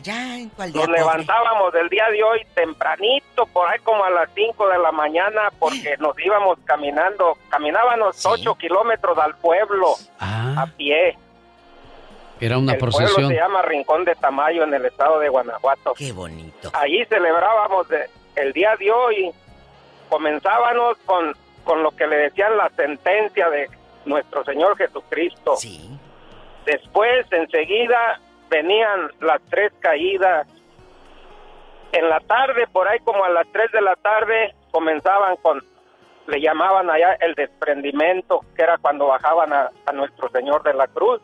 nos 0.79 0.89
levantábamos 0.89 1.73
del 1.73 1.89
día 1.89 2.09
de 2.11 2.23
hoy 2.23 2.45
tempranito, 2.55 3.47
por 3.47 3.69
ahí 3.69 3.79
como 3.81 4.05
a 4.05 4.11
las 4.11 4.29
5 4.35 4.69
de 4.69 4.79
la 4.79 4.91
mañana, 4.93 5.51
porque 5.59 5.97
nos 5.99 6.19
íbamos 6.19 6.59
caminando, 6.65 7.37
caminábamos 7.49 8.25
8 8.27 8.55
kilómetros 8.57 9.17
al 9.19 9.37
pueblo 9.37 9.95
a 10.59 10.67
pie. 10.77 11.17
Era 12.41 12.57
una 12.59 12.73
el 12.75 12.79
procesión. 12.79 13.13
pueblo 13.15 13.29
se 13.31 13.35
llama 13.37 13.63
Rincón 13.63 14.05
de 14.05 14.15
Tamayo 14.15 14.63
en 14.65 14.75
el 14.75 14.85
estado 14.87 15.19
de 15.19 15.29
Guanajuato. 15.29 15.95
Qué 15.95 16.13
bonito. 16.13 16.71
Allí 16.73 17.05
celebrábamos 17.07 17.89
de- 17.89 18.09
el 18.37 18.53
día 18.53 18.77
de 18.77 18.91
hoy. 18.93 19.33
Comenzábamos 20.09 20.97
con, 21.05 21.35
con 21.65 21.83
lo 21.83 21.91
que 21.91 22.07
le 22.07 22.17
decían 22.17 22.57
la 22.57 22.71
sentencia 22.77 23.51
de 23.51 23.69
nuestro 24.09 24.45
Señor 24.45 24.77
Jesucristo. 24.77 25.55
Después, 26.65 27.27
enseguida, 27.31 28.21
venían 28.51 29.11
las 29.21 29.41
tres 29.51 29.73
caídas. 29.81 30.47
En 31.93 32.09
la 32.09 32.21
tarde, 32.21 32.67
por 32.71 32.89
ahí 32.89 32.99
como 33.01 33.25
a 33.25 33.31
las 33.31 33.47
tres 33.53 33.71
de 33.73 33.81
la 33.81 33.97
tarde, 33.97 34.55
comenzaban 34.71 35.37
con, 35.37 35.65
le 36.27 36.41
llamaban 36.41 36.91
allá 36.91 37.17
el 37.21 37.35
desprendimiento, 37.35 38.41
que 38.55 38.63
era 38.63 38.77
cuando 38.79 39.07
bajaban 39.07 39.53
a, 39.53 39.71
a 39.87 39.93
nuestro 39.93 40.29
Señor 40.31 40.63
de 40.63 40.75
la 40.75 40.87
Cruz. 40.89 41.21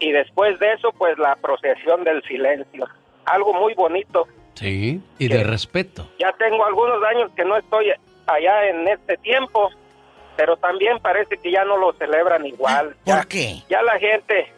Y 0.00 0.12
después 0.12 0.58
de 0.58 0.72
eso, 0.74 0.92
pues 0.92 1.18
la 1.18 1.36
procesión 1.36 2.04
del 2.04 2.22
silencio. 2.22 2.86
Algo 3.24 3.52
muy 3.52 3.74
bonito. 3.74 4.26
Sí, 4.54 5.00
y 5.18 5.28
de 5.28 5.44
respeto. 5.44 6.08
Ya 6.18 6.32
tengo 6.32 6.64
algunos 6.64 7.02
años 7.04 7.30
que 7.36 7.44
no 7.44 7.56
estoy 7.56 7.92
allá 8.26 8.68
en 8.68 8.88
este 8.88 9.16
tiempo, 9.18 9.70
pero 10.38 10.56
también 10.56 11.00
parece 11.00 11.36
que 11.36 11.50
ya 11.50 11.64
no 11.64 11.76
lo 11.76 11.92
celebran 11.94 12.46
igual. 12.46 12.94
¿Por 13.04 13.26
qué? 13.26 13.60
Ya 13.68 13.82
la 13.82 13.98
gente 13.98 14.52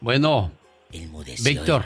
Bueno, 0.00 0.50
Víctor. 0.90 1.84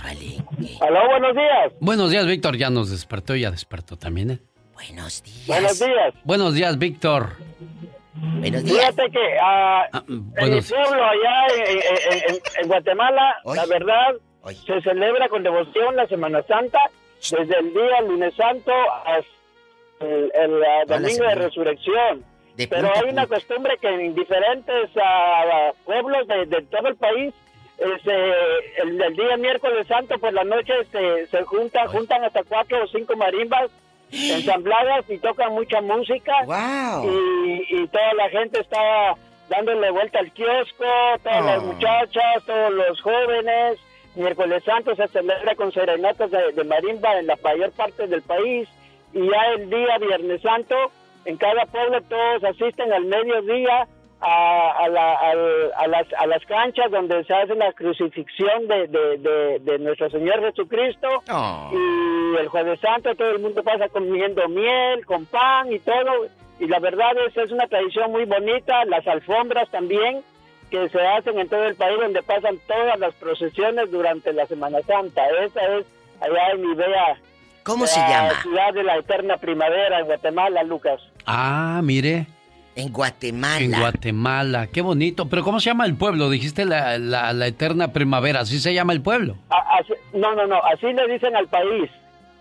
Aló, 0.80 1.06
buenos 1.08 1.34
días. 1.34 1.72
Buenos 1.80 2.10
días, 2.10 2.26
Víctor. 2.26 2.56
Ya 2.56 2.70
nos 2.70 2.90
despertó, 2.90 3.36
ya 3.36 3.50
despertó 3.50 3.96
también, 3.96 4.30
¿eh? 4.30 4.38
Buenos 4.74 5.22
días. 5.22 5.46
Buenos 5.46 5.78
días. 5.78 6.14
Buenos 6.24 6.54
días, 6.54 6.78
Víctor. 6.78 7.36
Buenos 8.14 8.62
Fíjate 8.62 9.10
que 9.10 9.38
ah, 9.42 9.88
en 10.08 10.30
mi 10.54 10.60
pueblo 10.60 11.04
allá 11.04 11.46
en, 11.56 11.76
en- 11.78 12.34
en- 12.34 12.40
en 12.62 12.68
Guatemala, 12.68 13.36
la 13.44 13.66
verdad, 13.66 14.14
se 14.66 14.80
celebra 14.82 15.28
con 15.28 15.42
devoción 15.42 15.96
la 15.96 16.06
Semana 16.06 16.42
Santa 16.42 16.78
desde 17.18 17.58
el 17.58 17.72
día 17.74 18.00
lunes 18.02 18.34
santo 18.36 18.72
hasta 19.04 19.24
el, 20.00 20.30
el, 20.34 20.64
ah, 20.64 20.84
domingo 20.86 21.24
de 21.24 21.34
resurrección. 21.34 22.24
De 22.56 22.68
Pero 22.68 22.88
hay 22.94 23.08
una 23.10 23.26
costumbre 23.26 23.76
que 23.80 23.88
en 23.88 24.14
diferentes 24.14 24.90
ah, 25.02 25.72
pueblos 25.84 26.26
de, 26.28 26.46
de 26.46 26.62
todo 26.62 26.86
el 26.88 26.96
país, 26.96 27.34
este, 27.78 28.14
el, 28.82 29.02
el 29.02 29.16
día 29.16 29.36
miércoles 29.38 29.86
santo 29.88 30.16
por 30.18 30.32
la 30.32 30.44
noche 30.44 30.72
se, 30.92 31.26
se 31.26 31.42
juntan, 31.42 31.88
juntan 31.88 32.22
hasta 32.22 32.44
cuatro 32.44 32.84
o 32.84 32.86
cinco 32.86 33.16
marimbas 33.16 33.70
ensambladas 34.14 35.04
y 35.08 35.18
tocan 35.18 35.52
mucha 35.52 35.80
música. 35.80 36.32
Y, 37.04 37.64
y 37.82 37.86
toda 37.88 38.14
la 38.14 38.28
gente 38.30 38.60
está 38.60 39.14
dándole 39.48 39.90
vuelta 39.90 40.18
al 40.20 40.32
kiosco, 40.32 40.84
todas 41.22 41.44
las 41.44 41.58
Oh. 41.62 41.66
muchachas, 41.66 42.44
todos 42.46 42.72
los 42.72 43.00
jóvenes, 43.02 43.78
miércoles 44.14 44.62
santo 44.64 44.94
se 44.96 45.08
celebra 45.08 45.54
con 45.54 45.72
serenatas 45.72 46.30
de, 46.30 46.52
de 46.52 46.64
marimba 46.64 47.18
en 47.18 47.26
la 47.26 47.36
mayor 47.42 47.72
parte 47.72 48.06
del 48.06 48.22
país 48.22 48.68
y 49.12 49.18
ya 49.28 49.46
el 49.56 49.68
día 49.70 49.98
viernes 49.98 50.40
santo 50.42 50.76
en 51.24 51.36
cada 51.36 51.66
pueblo 51.66 52.00
todos 52.02 52.44
asisten 52.44 52.92
al 52.92 53.04
mediodía 53.04 53.86
a, 54.26 54.72
a, 54.84 54.88
la- 54.88 55.14
al- 55.18 55.72
a 55.76 55.86
las, 55.86 56.06
a 56.18 56.26
las 56.26 56.44
canchas 56.46 56.90
donde 56.90 57.22
se 57.24 57.34
hace 57.34 57.54
la 57.54 57.72
crucifixión 57.72 58.66
de, 58.68 58.86
de- 58.88 59.18
de- 59.18 59.58
de 59.60 59.78
nuestro 59.78 60.08
Señor 60.10 60.40
Jesucristo 60.40 61.08
y 61.72 62.36
el 62.40 62.48
jueves 62.48 62.80
santo 62.80 63.14
todo 63.14 63.30
el 63.30 63.38
mundo 63.40 63.62
pasa 63.62 63.88
comiendo 63.88 64.48
miel, 64.48 65.04
con 65.06 65.26
pan 65.26 65.72
y 65.72 65.78
todo 65.80 66.26
y 66.60 66.66
la 66.68 66.78
verdad 66.78 67.10
es, 67.26 67.36
es 67.36 67.50
una 67.50 67.66
tradición 67.66 68.12
muy 68.12 68.24
bonita, 68.24 68.84
las 68.86 69.06
alfombras 69.06 69.68
también 69.70 70.22
que 70.70 70.88
se 70.88 71.00
hacen 71.06 71.38
en 71.38 71.48
todo 71.48 71.64
el 71.64 71.74
país 71.74 71.98
donde 72.00 72.22
pasan 72.22 72.58
todas 72.66 72.98
las 72.98 73.14
procesiones 73.14 73.90
durante 73.90 74.32
la 74.32 74.46
Semana 74.46 74.78
Santa. 74.82 75.22
Esa 75.44 75.60
es 75.78 75.86
allá 76.20 76.50
en 76.52 76.62
mi 76.62 76.74
bella 76.74 77.16
¿Cómo 77.64 77.86
se 77.86 77.98
la 78.00 78.08
llama? 78.08 78.42
ciudad 78.42 78.72
de 78.72 78.82
la 78.82 78.96
eterna 78.96 79.36
primavera 79.36 80.00
en 80.00 80.06
Guatemala, 80.06 80.62
Lucas. 80.64 81.00
Ah, 81.26 81.80
mire. 81.82 82.26
En 82.76 82.92
Guatemala. 82.92 83.60
En 83.64 83.70
Guatemala, 83.80 84.66
qué 84.66 84.80
bonito. 84.82 85.28
Pero 85.28 85.44
¿cómo 85.44 85.60
se 85.60 85.70
llama 85.70 85.86
el 85.86 85.94
pueblo? 85.96 86.28
Dijiste 86.28 86.64
la, 86.64 86.98
la, 86.98 87.32
la 87.32 87.46
eterna 87.46 87.92
primavera, 87.92 88.40
¿así 88.40 88.58
se 88.58 88.74
llama 88.74 88.92
el 88.92 89.00
pueblo? 89.00 89.36
A- 89.50 89.78
así- 89.80 89.94
no, 90.12 90.34
no, 90.34 90.46
no, 90.46 90.56
así 90.64 90.86
le 90.92 91.06
dicen 91.12 91.36
al 91.36 91.46
país. 91.48 91.90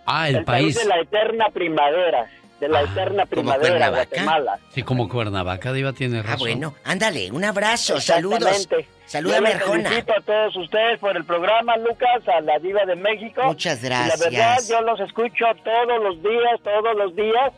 Ah, 0.06 0.28
el, 0.28 0.44
país. 0.44 0.74
de 0.74 0.84
la 0.86 1.00
eterna 1.00 1.46
primavera, 1.54 2.26
de 2.60 2.68
la 2.68 2.82
eterna 2.82 3.24
primavera, 3.26 3.70
Cuernavaca? 3.70 4.04
Guatemala. 4.10 4.58
Sí, 4.74 4.82
como 4.82 5.08
Cuernavaca, 5.08 5.72
Diva 5.72 5.92
tiene 5.92 6.20
razón. 6.22 6.34
Ah, 6.34 6.38
bueno, 6.40 6.74
ándale, 6.84 7.30
un 7.30 7.44
abrazo, 7.44 8.00
saludos. 8.00 8.68
Salúdame, 9.06 9.50
Arjona. 9.50 9.88
felicito 9.90 10.12
a 10.18 10.20
todos 10.22 10.56
ustedes 10.56 10.98
por 10.98 11.16
el 11.16 11.24
programa, 11.24 11.76
Lucas, 11.76 12.26
a 12.26 12.40
la 12.40 12.58
Diva 12.58 12.84
de 12.86 12.96
México. 12.96 13.42
Muchas 13.44 13.82
Y 13.84 13.88
la 13.88 14.06
verdad, 14.08 14.30
gracias. 14.30 14.68
yo 14.68 14.80
los 14.82 14.98
escucho 15.00 15.44
todos 15.62 16.02
los 16.02 16.22
días, 16.22 16.60
todos 16.62 16.96
los 16.96 17.14
días. 17.14 17.52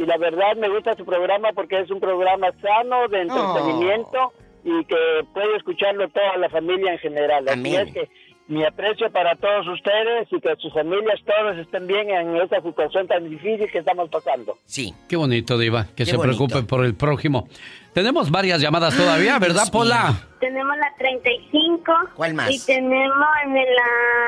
Y 0.00 0.06
la 0.06 0.16
verdad, 0.16 0.56
me 0.56 0.70
gusta 0.70 0.96
su 0.96 1.04
programa 1.04 1.50
porque 1.54 1.78
es 1.78 1.90
un 1.90 2.00
programa 2.00 2.46
sano, 2.62 3.06
de 3.08 3.20
entretenimiento 3.20 4.32
y 4.64 4.82
que 4.86 4.96
puede 5.34 5.56
escucharlo 5.58 6.08
toda 6.08 6.38
la 6.38 6.48
familia 6.48 6.92
en 6.92 6.98
general. 7.00 7.46
Así 7.46 7.76
es 7.76 7.92
que 7.92 8.08
mi 8.48 8.64
aprecio 8.64 9.12
para 9.12 9.36
todos 9.36 9.68
ustedes 9.68 10.26
y 10.32 10.40
que 10.40 10.56
sus 10.56 10.72
familias 10.72 11.20
todos 11.26 11.58
estén 11.58 11.86
bien 11.86 12.08
en 12.08 12.34
esta 12.36 12.62
situación 12.62 13.08
tan 13.08 13.28
difícil 13.28 13.70
que 13.70 13.76
estamos 13.76 14.08
pasando. 14.08 14.56
Sí. 14.64 14.94
Qué 15.06 15.16
bonito, 15.16 15.58
Diva, 15.58 15.84
que 15.88 15.96
Qué 15.96 16.06
se 16.06 16.16
bonito. 16.16 16.46
preocupe 16.46 16.66
por 16.66 16.82
el 16.86 16.94
prójimo. 16.94 17.46
Tenemos 17.92 18.30
varias 18.30 18.62
llamadas 18.62 18.96
todavía, 18.96 19.38
¿verdad, 19.38 19.64
Pola? 19.70 20.14
Tenemos 20.40 20.78
la 20.78 20.94
35. 20.96 21.92
¿Cuál 22.14 22.32
más? 22.32 22.50
Y 22.50 22.58
tenemos 22.64 23.28
en 23.44 23.54
el, 23.54 23.68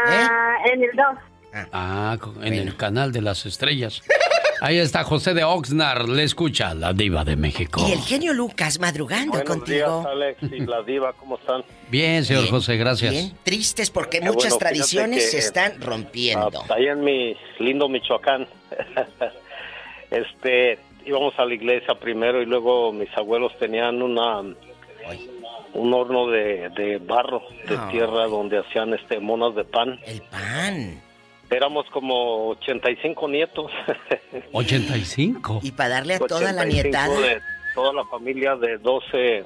ah, 0.07 0.57
en 0.71 0.83
el 0.83 0.91
2. 0.95 1.32
Ah, 1.73 2.17
co- 2.21 2.35
en 2.43 2.55
el 2.55 2.77
canal 2.77 3.13
de 3.13 3.21
las 3.23 3.45
estrellas. 3.47 4.03
Ahí 4.61 4.79
está 4.79 5.03
José 5.03 5.35
de 5.35 5.43
Oxnard, 5.43 6.09
le 6.09 6.23
escucha 6.23 6.73
la 6.73 6.93
Diva 6.93 7.25
de 7.25 7.35
México. 7.35 7.85
Y 7.89 7.93
el 7.93 7.99
genio 7.99 8.33
Lucas 8.33 8.79
madrugando 8.79 9.33
Buenos 9.33 9.49
contigo. 9.49 10.01
días, 10.03 10.07
Alex 10.07 10.43
y 10.45 10.61
la 10.61 10.83
diva, 10.83 11.13
¿cómo 11.15 11.37
están? 11.37 11.65
Bien, 11.89 12.25
señor 12.25 12.43
Bien, 12.45 12.55
José, 12.55 12.77
gracias. 12.77 13.11
Bien, 13.13 13.33
tristes 13.43 13.91
porque 13.91 14.21
Qué 14.21 14.27
muchas 14.27 14.51
bueno, 14.53 14.59
tradiciones 14.59 15.25
que, 15.25 15.31
se 15.33 15.39
están 15.39 15.73
ah, 15.81 15.85
rompiendo. 15.85 16.63
ahí 16.69 16.87
en 16.87 17.03
mi 17.03 17.37
lindo 17.59 17.89
Michoacán, 17.89 18.47
este, 20.13 20.79
íbamos 21.05 21.35
a 21.39 21.45
la 21.45 21.55
iglesia 21.55 21.95
primero 21.97 22.41
y 22.41 22.47
luego 22.47 22.93
mis 22.93 23.09
abuelos 23.17 23.53
tenían 23.59 24.01
una 24.01 24.43
un 25.75 25.95
horno 25.95 26.29
de, 26.29 26.69
de 26.77 26.99
barro, 26.99 27.43
de 27.69 27.75
Ah. 27.77 27.89
tierra, 27.91 28.27
donde 28.27 28.59
hacían 28.59 28.93
este 28.95 29.19
monas 29.19 29.55
de 29.57 29.65
pan. 29.65 29.99
El 30.07 30.21
pan. 30.23 31.02
Éramos 31.53 31.87
como 31.91 32.49
85 32.51 33.29
nietos. 33.29 33.71
85. 34.53 35.61
Y 35.63 35.73
para 35.73 35.91
darle 35.91 36.15
a 36.15 36.19
toda 36.19 36.53
la 36.53 36.63
85 36.63 36.73
nietada. 36.73 37.21
de 37.21 37.41
toda 37.75 37.93
la 37.93 38.05
familia 38.05 38.57
de 38.57 38.79
12, 38.79 39.45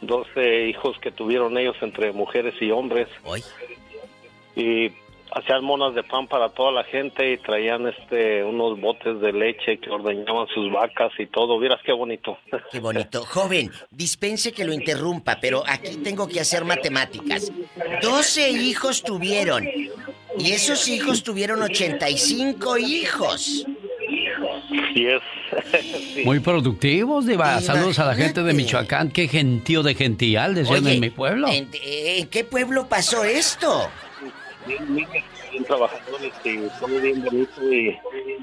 12 0.00 0.68
hijos 0.68 0.96
que 1.00 1.10
tuvieron 1.10 1.56
ellos 1.58 1.76
entre 1.80 2.12
mujeres 2.12 2.54
y 2.60 2.70
hombres. 2.70 3.08
Y 4.56 4.90
hacían 5.34 5.64
monas 5.64 5.94
de 5.94 6.02
pan 6.02 6.26
para 6.26 6.50
toda 6.50 6.72
la 6.72 6.84
gente 6.84 7.32
y 7.32 7.38
traían 7.38 7.88
este 7.88 8.44
unos 8.44 8.78
botes 8.80 9.20
de 9.20 9.32
leche 9.32 9.78
que 9.78 9.90
ordeñaban 9.90 10.46
sus 10.48 10.70
vacas 10.70 11.12
y 11.18 11.26
todo. 11.26 11.58
Vieras 11.58 11.80
qué 11.84 11.92
bonito. 11.92 12.38
Qué 12.70 12.80
bonito. 12.80 13.24
Joven, 13.24 13.70
dispense 13.90 14.52
que 14.52 14.64
lo 14.64 14.72
interrumpa, 14.72 15.38
pero 15.40 15.62
aquí 15.66 15.96
tengo 15.98 16.28
que 16.28 16.40
hacer 16.40 16.64
matemáticas. 16.64 17.52
12 18.02 18.50
hijos 18.50 19.02
tuvieron. 19.02 19.66
Y 20.38 20.52
esos 20.52 20.88
hijos 20.88 21.22
tuvieron 21.22 21.62
85 21.62 22.78
hijos. 22.78 23.66
Es 24.94 25.20
sí. 26.14 26.22
Muy 26.24 26.40
productivos, 26.40 27.26
Diva. 27.26 27.60
Saludos 27.60 27.98
a 27.98 28.06
la 28.06 28.14
gente 28.14 28.42
de. 28.42 28.52
Michoacán. 28.54 29.10
Qué 29.10 29.28
gentío 29.28 29.82
de 29.82 29.94
gential, 29.94 30.54
decían 30.54 30.84
Oye, 30.84 30.94
en 30.94 31.00
mi 31.00 31.10
pueblo. 31.10 31.48
¿En, 31.48 31.68
en 31.82 32.28
qué 32.28 32.44
pueblo 32.44 32.86
pasó 32.88 33.24
esto? 33.24 33.88
bien, 34.66 34.94
bien, 34.94 35.08
bien 35.50 35.64
trabajadores 35.64 36.32
y 36.44 36.56
todo 36.78 37.00
bien 37.00 37.22
bonito 37.24 37.72
y 37.72 37.96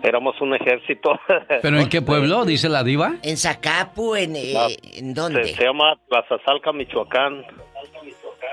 éramos 0.04 0.40
un 0.42 0.54
ejército. 0.56 1.20
¿Pero 1.62 1.80
en 1.80 1.90
qué 1.90 2.02
pueblo, 2.02 2.46
dice 2.46 2.70
la 2.70 2.84
Diva? 2.84 3.16
¿En 3.24 3.38
Zacapu? 3.38 4.16
¿En, 4.16 4.36
eh, 4.36 4.52
La- 4.54 4.68
¿en 4.98 5.14
dónde? 5.14 5.46
Se, 5.46 5.56
se 5.56 5.64
llama 5.64 5.96
Plaza 6.10 6.36
Salca, 6.46 6.72
Michoacán. 6.74 7.44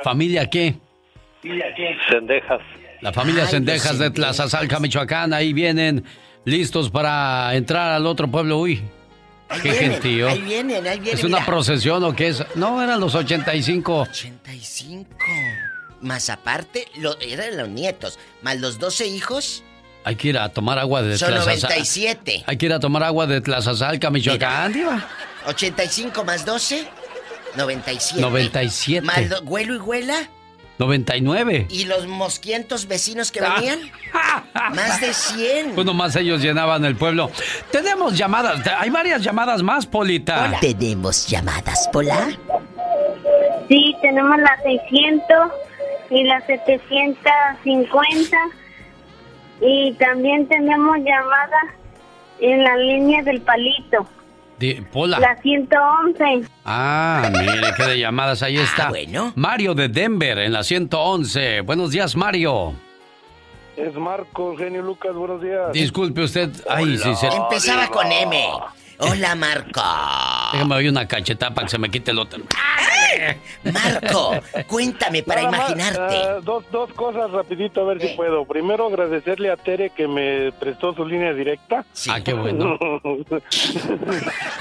¿Familia 0.02 0.48
qué? 0.48 0.74
Cendejas. 2.10 2.60
La 3.06 3.12
familia 3.12 3.46
Cendejas 3.46 4.00
de 4.00 4.10
Tlazazalca, 4.10 4.80
Michoacán. 4.80 5.32
Ahí 5.32 5.52
vienen 5.52 6.04
listos 6.44 6.90
para 6.90 7.54
entrar 7.54 7.92
al 7.92 8.04
otro 8.04 8.28
pueblo. 8.28 8.58
Uy, 8.58 8.82
qué 9.62 9.70
vienen, 9.70 9.92
gentío. 9.92 10.28
Ahí 10.28 10.40
vienen, 10.42 10.84
ahí 10.88 10.98
vienen. 10.98 11.16
¿Es 11.16 11.22
una 11.22 11.36
mira. 11.36 11.46
procesión 11.46 12.02
o 12.02 12.16
qué 12.16 12.26
es? 12.26 12.42
No, 12.56 12.82
eran 12.82 12.98
los 12.98 13.14
85. 13.14 14.08
85. 14.10 15.08
Más 16.00 16.28
aparte, 16.30 16.88
lo, 16.98 17.16
eran 17.20 17.56
los 17.56 17.68
nietos. 17.68 18.18
Más 18.42 18.58
los 18.58 18.80
12 18.80 19.06
hijos, 19.06 19.62
Hay 20.02 20.16
que 20.16 20.26
ir 20.30 20.38
a 20.38 20.48
tomar 20.48 20.80
agua 20.80 21.02
de 21.02 21.16
son 21.16 21.28
Tlazazalca. 21.28 21.68
97. 21.68 22.42
Hay 22.44 22.56
que 22.56 22.66
ir 22.66 22.72
a 22.72 22.80
tomar 22.80 23.04
agua 23.04 23.28
de 23.28 23.40
Tlazazalca, 23.40 24.10
Michoacán, 24.10 24.72
Diva. 24.72 25.08
85 25.46 26.24
más 26.24 26.44
12, 26.44 26.88
97. 27.56 28.20
97. 28.20 29.06
Más 29.06 29.28
lo- 29.30 29.42
Güelo 29.42 29.76
y 29.76 29.78
Güela. 29.78 30.28
99. 30.78 31.66
Y 31.70 31.84
los 31.84 32.06
mosquientos 32.06 32.86
vecinos 32.86 33.30
que 33.32 33.40
venían. 33.40 33.80
más 34.74 35.00
de 35.00 35.12
100. 35.12 35.74
Pues 35.74 35.86
nomás 35.86 36.16
ellos 36.16 36.42
llenaban 36.42 36.84
el 36.84 36.96
pueblo. 36.96 37.30
Tenemos 37.70 38.16
llamadas. 38.16 38.66
Hay 38.78 38.90
varias 38.90 39.22
llamadas 39.22 39.62
más, 39.62 39.86
Polita. 39.86 40.58
Tenemos 40.60 41.26
llamadas, 41.26 41.88
Pola. 41.92 42.28
Sí, 43.68 43.96
tenemos 44.00 44.38
la 44.38 44.62
600 44.62 45.36
y 46.10 46.24
la 46.24 46.40
750. 46.46 48.36
Y 49.60 49.92
también 49.94 50.46
tenemos 50.46 50.98
llamada 50.98 51.74
en 52.40 52.62
la 52.62 52.76
línea 52.76 53.22
del 53.22 53.40
palito. 53.40 54.06
Di- 54.58 54.82
Pola. 54.92 55.18
La 55.18 55.36
111. 55.42 56.48
Ah, 56.64 57.30
mire 57.30 57.68
qué 57.76 57.82
de 57.84 57.98
llamadas. 57.98 58.42
Ahí 58.42 58.56
está. 58.56 58.90
Mario 59.34 59.74
de 59.74 59.88
Denver 59.88 60.38
en 60.38 60.52
la 60.52 60.62
111. 60.62 61.60
Buenos 61.60 61.90
días, 61.90 62.16
Mario. 62.16 62.72
Es 63.76 63.94
Marco, 63.94 64.56
genio 64.56 64.80
Lucas, 64.80 65.14
buenos 65.14 65.42
días. 65.42 65.70
Disculpe 65.72 66.22
usted. 66.22 66.50
Ay, 66.68 66.96
sí, 66.96 67.14
se... 67.14 67.26
Empezaba 67.26 67.88
con 67.88 68.10
M. 68.10 68.34
Hola, 68.98 69.34
Marco. 69.34 69.82
Déjame 70.52 70.74
oír 70.76 70.90
una 70.90 71.06
cachetada 71.06 71.54
para 71.54 71.66
que 71.66 71.70
se 71.70 71.78
me 71.78 71.90
quite 71.90 72.10
el 72.12 72.18
otro. 72.18 72.42
Marco, 73.72 74.34
cuéntame 74.66 75.22
para 75.22 75.42
Nada 75.42 75.50
más, 75.56 75.70
imaginarte. 75.70 76.16
ah, 76.16 76.38
dos, 76.42 76.64
dos 76.70 76.92
cosas 76.92 77.30
rapidito, 77.30 77.80
a 77.80 77.84
ver 77.84 78.00
si 78.00 78.08
puedo. 78.08 78.44
Primero, 78.44 78.86
agradecerle 78.86 79.50
a 79.50 79.56
Tere 79.56 79.90
que 79.90 80.06
me 80.06 80.52
prestó 80.52 80.94
su 80.94 81.04
línea 81.06 81.32
directa. 81.32 81.84
Ah, 82.08 82.20
qué 82.20 82.32
bueno. 82.34 82.78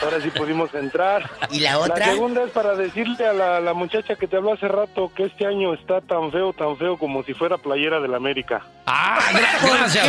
Ahora 0.02 0.22
sí 0.22 0.30
pudimos 0.32 0.74
entrar. 0.74 1.30
¿Y 1.52 1.60
la 1.60 1.80
otra? 1.80 1.98
La 1.98 2.06
segunda 2.14 2.44
es 2.44 2.52
para 2.52 2.76
decirle 2.76 3.26
a 3.28 3.34
la, 3.34 3.60
la 3.60 3.74
muchacha 3.74 4.16
que 4.16 4.28
te 4.28 4.38
habló 4.38 4.54
hace 4.54 4.68
rato 4.68 5.12
que 5.16 5.24
este 5.26 5.46
año 5.46 5.74
está 5.74 6.02
tan 6.02 6.32
feo, 6.32 6.54
tan 6.54 6.78
feo 6.78 6.98
como 6.98 7.24
si 7.24 7.34
fuera 7.34 7.58
playera 7.58 8.00
del 8.00 8.14
América. 8.16 8.66
Ah, 8.86 9.20
gra- 9.34 9.78
gracias. 9.80 10.08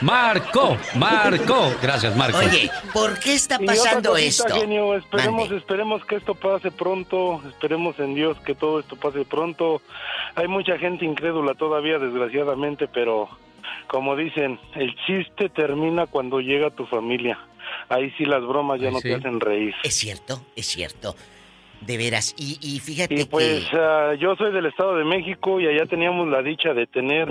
Marco, 0.00 0.76
Marco. 0.96 1.72
Gracias, 1.80 2.16
Marco. 2.16 2.38
Oye, 2.38 2.70
¿por 2.92 3.18
qué 3.18 3.34
está 3.34 3.58
pasando 3.66 4.10
cosita, 4.10 4.46
esto? 4.46 4.60
genio, 4.60 4.94
esperemos, 4.94 5.50
esperemos 5.50 6.04
que 6.04 6.16
esto 6.16 6.34
pase 6.34 6.70
pronto, 6.70 7.42
esperemos 7.48 7.98
en 7.98 8.14
Dios 8.14 8.38
que 8.40 8.54
todo 8.54 8.80
esto 8.80 8.96
pase 8.96 9.24
pronto. 9.24 9.80
Hay 10.34 10.48
mucha 10.48 10.78
gente 10.78 11.04
incrédula 11.04 11.54
todavía, 11.54 11.98
desgraciadamente, 11.98 12.88
pero 12.88 13.28
como 13.86 14.16
dicen, 14.16 14.58
el 14.74 14.94
chiste 15.06 15.48
termina 15.48 16.06
cuando 16.06 16.40
llega 16.40 16.70
tu 16.70 16.86
familia. 16.86 17.38
Ahí 17.88 18.12
sí 18.16 18.24
las 18.24 18.42
bromas 18.46 18.80
ya 18.80 18.90
no 18.90 19.00
sí. 19.00 19.08
te 19.08 19.14
hacen 19.14 19.40
reír. 19.40 19.74
Es 19.82 19.94
cierto, 19.94 20.42
es 20.56 20.66
cierto. 20.66 21.14
De 21.80 21.98
veras, 21.98 22.34
y, 22.38 22.58
y 22.62 22.80
fíjate 22.80 23.14
Y 23.14 23.24
pues 23.24 23.66
que... 23.68 23.76
ah, 23.76 24.14
yo 24.14 24.36
soy 24.36 24.52
del 24.52 24.64
Estado 24.64 24.96
de 24.96 25.04
México 25.04 25.60
y 25.60 25.66
allá 25.66 25.84
teníamos 25.84 26.28
la 26.28 26.40
dicha 26.40 26.72
de 26.72 26.86
tener 26.86 27.28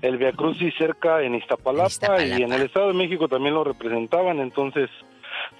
el 0.00 0.16
Via 0.16 0.30
Crucis 0.30 0.72
cerca 0.78 1.22
en 1.22 1.34
Iztapalapa, 1.34 2.22
y 2.24 2.42
en 2.42 2.52
el 2.52 2.62
Estado 2.62 2.88
de 2.88 2.94
México 2.94 3.26
también 3.26 3.54
lo 3.54 3.64
representaban, 3.64 4.38
entonces 4.38 4.90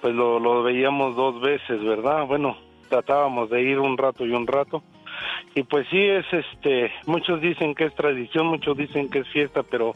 pues 0.01 0.13
lo, 0.13 0.39
lo 0.39 0.63
veíamos 0.63 1.15
dos 1.15 1.41
veces, 1.41 1.83
¿verdad? 1.83 2.25
Bueno, 2.25 2.57
tratábamos 2.89 3.49
de 3.49 3.61
ir 3.61 3.79
un 3.79 3.97
rato 3.97 4.25
y 4.25 4.31
un 4.31 4.47
rato. 4.47 4.83
Y 5.55 5.63
pues 5.63 5.87
sí 5.89 5.99
es 5.99 6.25
este, 6.31 6.91
muchos 7.07 7.41
dicen 7.41 7.73
que 7.73 7.85
es 7.85 7.95
tradición, 7.95 8.45
muchos 8.45 8.77
dicen 8.77 9.09
que 9.09 9.19
es 9.19 9.27
fiesta, 9.29 9.63
pero 9.63 9.95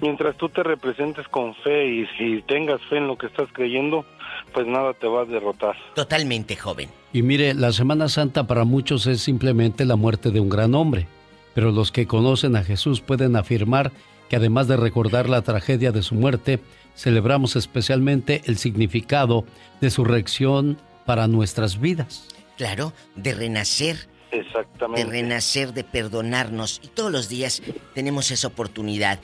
mientras 0.00 0.36
tú 0.36 0.48
te 0.48 0.62
representes 0.62 1.26
con 1.28 1.54
fe 1.56 1.86
y 1.86 2.06
si 2.16 2.42
tengas 2.42 2.80
fe 2.82 2.98
en 2.98 3.08
lo 3.08 3.16
que 3.16 3.26
estás 3.26 3.48
creyendo, 3.52 4.04
pues 4.52 4.66
nada 4.68 4.92
te 4.94 5.08
va 5.08 5.22
a 5.22 5.24
derrotar. 5.24 5.76
Totalmente 5.94 6.54
joven. 6.54 6.88
Y 7.12 7.22
mire, 7.22 7.54
la 7.54 7.72
Semana 7.72 8.08
Santa 8.08 8.46
para 8.46 8.64
muchos 8.64 9.08
es 9.08 9.20
simplemente 9.20 9.84
la 9.84 9.96
muerte 9.96 10.30
de 10.30 10.38
un 10.38 10.48
gran 10.48 10.76
hombre, 10.76 11.08
pero 11.54 11.72
los 11.72 11.90
que 11.90 12.06
conocen 12.06 12.54
a 12.54 12.62
Jesús 12.62 13.00
pueden 13.00 13.34
afirmar 13.34 13.90
que 14.30 14.36
además 14.36 14.68
de 14.68 14.76
recordar 14.76 15.28
la 15.28 15.42
tragedia 15.42 15.90
de 15.90 16.02
su 16.02 16.14
muerte, 16.14 16.60
celebramos 16.94 17.56
especialmente 17.56 18.42
el 18.46 18.56
significado 18.58 19.44
de 19.80 19.90
su 19.90 20.04
reacción 20.04 20.78
para 21.04 21.26
nuestras 21.26 21.80
vidas. 21.80 22.28
Claro, 22.56 22.92
de 23.16 23.34
renacer. 23.34 24.08
Exactamente. 24.30 25.04
De 25.04 25.10
renacer, 25.10 25.74
de 25.74 25.82
perdonarnos. 25.82 26.80
Y 26.84 26.88
todos 26.88 27.10
los 27.10 27.28
días 27.28 27.60
tenemos 27.92 28.30
esa 28.30 28.46
oportunidad. 28.46 29.18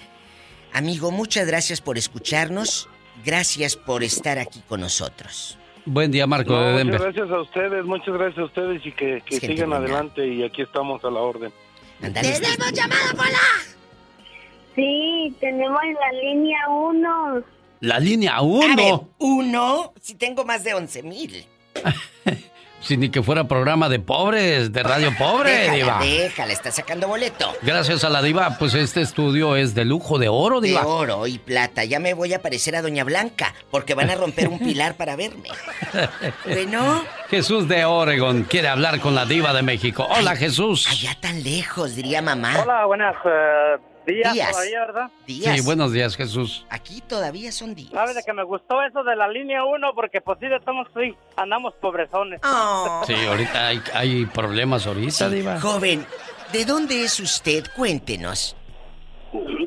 Amigo, 0.72 1.12
muchas 1.12 1.46
gracias 1.46 1.80
por 1.80 1.96
escucharnos. 1.98 2.88
Gracias 3.24 3.76
por 3.76 4.02
estar 4.02 4.38
aquí 4.38 4.60
con 4.68 4.80
nosotros. 4.80 5.56
Buen 5.84 6.10
día, 6.10 6.26
Marco 6.26 6.52
No, 6.52 6.62
de 6.62 6.84
muchas 6.84 6.84
Denver. 6.84 7.00
gracias 7.00 7.30
a 7.30 7.40
ustedes, 7.40 7.84
muchas 7.84 8.12
gracias 8.12 8.38
a 8.38 8.44
ustedes 8.44 8.84
y 8.84 8.90
que, 8.90 9.22
sigan 9.28 9.70
buena. 9.70 9.76
adelante 9.76 10.26
y 10.26 10.42
aquí 10.42 10.62
estamos 10.62 11.04
a 11.04 11.10
la 11.10 11.20
orden. 11.20 11.52
¡Tenemos 12.00 12.72
llamada, 12.72 13.12
Pola! 13.16 13.75
Sí, 14.76 15.34
tenemos 15.40 15.80
la 15.82 16.18
línea 16.20 16.68
1. 16.68 17.42
La 17.80 17.98
línea 17.98 18.36
A 18.36 18.42
ver, 18.42 18.50
1. 18.94 19.08
uno, 19.18 19.92
si 20.00 20.14
tengo 20.14 20.44
más 20.44 20.62
de 20.64 20.74
11 20.74 21.02
mil. 21.02 21.44
Sin 22.80 23.00
ni 23.00 23.08
que 23.08 23.20
fuera 23.22 23.44
programa 23.44 23.88
de 23.88 23.98
pobres, 23.98 24.72
de 24.72 24.82
radio 24.82 25.10
pobre, 25.18 25.50
Déjala, 25.50 25.74
Diva. 25.74 25.98
déjala, 26.04 26.52
está 26.52 26.70
sacando 26.70 27.08
boleto. 27.08 27.52
Gracias 27.62 28.04
a 28.04 28.10
la 28.10 28.22
Diva, 28.22 28.56
pues 28.60 28.74
este 28.74 29.00
estudio 29.00 29.56
es 29.56 29.74
de 29.74 29.84
lujo 29.84 30.18
de 30.18 30.28
oro, 30.28 30.60
De 30.60 30.68
Diva. 30.68 30.86
oro 30.86 31.26
y 31.26 31.38
plata. 31.38 31.84
Ya 31.84 31.98
me 31.98 32.14
voy 32.14 32.32
a 32.34 32.42
parecer 32.42 32.76
a 32.76 32.82
Doña 32.82 33.02
Blanca, 33.02 33.54
porque 33.72 33.94
van 33.94 34.10
a 34.10 34.14
romper 34.14 34.46
un 34.48 34.58
pilar 34.60 34.94
para 34.94 35.16
verme. 35.16 35.48
Bueno. 36.44 37.02
Jesús 37.28 37.66
de 37.66 37.84
Oregon 37.84 38.44
quiere 38.44 38.68
hablar 38.68 39.00
con 39.00 39.14
la 39.16 39.24
Diva 39.24 39.52
de 39.52 39.62
México. 39.62 40.06
Hola, 40.08 40.36
Jesús. 40.36 40.86
Allá 40.88 41.16
tan 41.20 41.42
lejos, 41.42 41.96
diría 41.96 42.22
mamá. 42.22 42.60
Hola, 42.62 42.84
buenas 42.86 43.16
eh, 43.24 43.76
días, 44.06 44.32
Días. 44.32 44.50
todavía, 44.52 44.80
¿verdad? 44.80 45.10
Sí, 45.26 45.60
buenos 45.64 45.92
días, 45.92 46.16
Jesús. 46.16 46.66
Aquí 46.70 47.00
todavía 47.00 47.52
son 47.52 47.74
días. 47.74 47.90
¿Sabes 47.92 48.14
de 48.14 48.22
que 48.22 48.32
me 48.32 48.44
gustó 48.44 48.82
eso 48.82 49.02
de 49.04 49.16
la 49.16 49.28
línea 49.28 49.64
1? 49.64 49.94
Porque 49.94 50.20
pues 50.20 50.38
sí, 50.40 50.46
estamos, 50.46 50.88
sí, 50.94 51.14
andamos 51.36 51.74
pobrezones. 51.74 52.40
Sí, 53.06 53.14
ahorita 53.14 53.66
hay, 53.68 53.82
hay 53.92 54.26
problemas 54.26 54.86
ahorita, 54.86 55.28
Diva. 55.28 55.60
Joven, 55.60 56.06
¿de 56.52 56.64
dónde 56.64 57.02
es 57.02 57.20
usted? 57.20 57.64
Cuéntenos. 57.76 58.56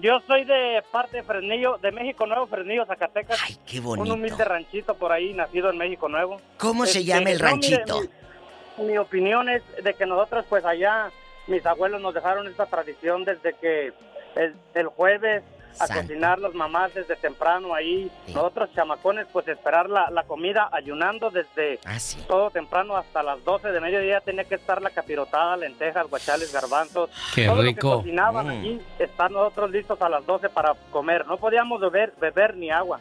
Yo 0.01 0.19
soy 0.25 0.45
de 0.45 0.81
parte 0.91 1.17
de 1.17 1.23
Fresnillo, 1.23 1.77
de 1.77 1.91
México 1.91 2.25
Nuevo, 2.25 2.47
Fresnillo, 2.47 2.85
Zacatecas. 2.85 3.37
Ay, 3.45 3.57
qué 3.67 3.79
bonito. 3.79 4.03
Un 4.13 4.19
humilde 4.19 4.43
ranchito 4.45 4.95
por 4.95 5.11
ahí, 5.11 5.33
nacido 5.33 5.69
en 5.69 5.77
México 5.77 6.07
Nuevo. 6.07 6.35
Este, 6.37 6.47
¿Cómo 6.57 6.85
se 6.85 7.03
llama 7.03 7.29
el 7.29 7.39
no, 7.39 7.55
mire, 7.57 7.77
ranchito? 7.77 8.01
mi, 8.77 8.85
mi 8.85 8.97
opinión 8.97 9.49
es 9.49 9.61
de 9.83 9.93
que 9.93 10.05
nosotros, 10.05 10.45
pues 10.49 10.63
allá, 10.65 11.11
mis 11.47 11.65
abuelos 11.65 12.01
nos 12.01 12.13
dejaron 12.13 12.47
esta 12.47 12.65
tradición 12.65 13.25
desde 13.25 13.53
que 13.55 13.93
el, 14.35 14.55
el 14.73 14.87
jueves 14.87 15.43
a 15.79 15.87
Santo. 15.87 16.01
cocinar 16.01 16.39
las 16.39 16.53
mamás 16.53 16.93
desde 16.93 17.15
temprano 17.15 17.73
ahí. 17.73 18.11
Nosotros 18.27 18.69
chamacones, 18.73 19.27
pues 19.31 19.47
esperar 19.47 19.89
la, 19.89 20.09
la 20.09 20.23
comida 20.23 20.67
ayunando 20.73 21.29
desde 21.29 21.79
Ah, 21.85 21.97
todo 22.27 22.49
temprano 22.49 22.97
hasta 22.97 23.23
las 23.23 23.41
12 23.45 23.71
de 23.71 23.79
mediodía 23.79 24.19
tenía 24.19 24.43
que 24.43 24.55
estar 24.55 24.81
la 24.81 24.89
capirotada, 24.89 25.55
lentejas, 25.57 26.09
guachales, 26.09 26.51
garbanzos. 26.51 27.09
Qué 27.33 27.45
todo 27.45 27.61
rico. 27.61 27.87
Lo 27.87 27.97
que 27.97 27.97
cocinaban 28.03 28.47
Mm. 28.47 28.49
allí, 28.49 28.81
estar 28.97 29.31
nosotros 29.31 29.71
listos 29.71 30.01
a 30.01 30.09
las 30.09 30.25
12 30.25 30.49
para 30.49 30.73
comer. 30.91 31.25
No 31.27 31.37
podíamos 31.37 31.79
beber, 31.79 32.13
beber 32.19 32.57
ni 32.57 32.69
agua. 32.71 32.99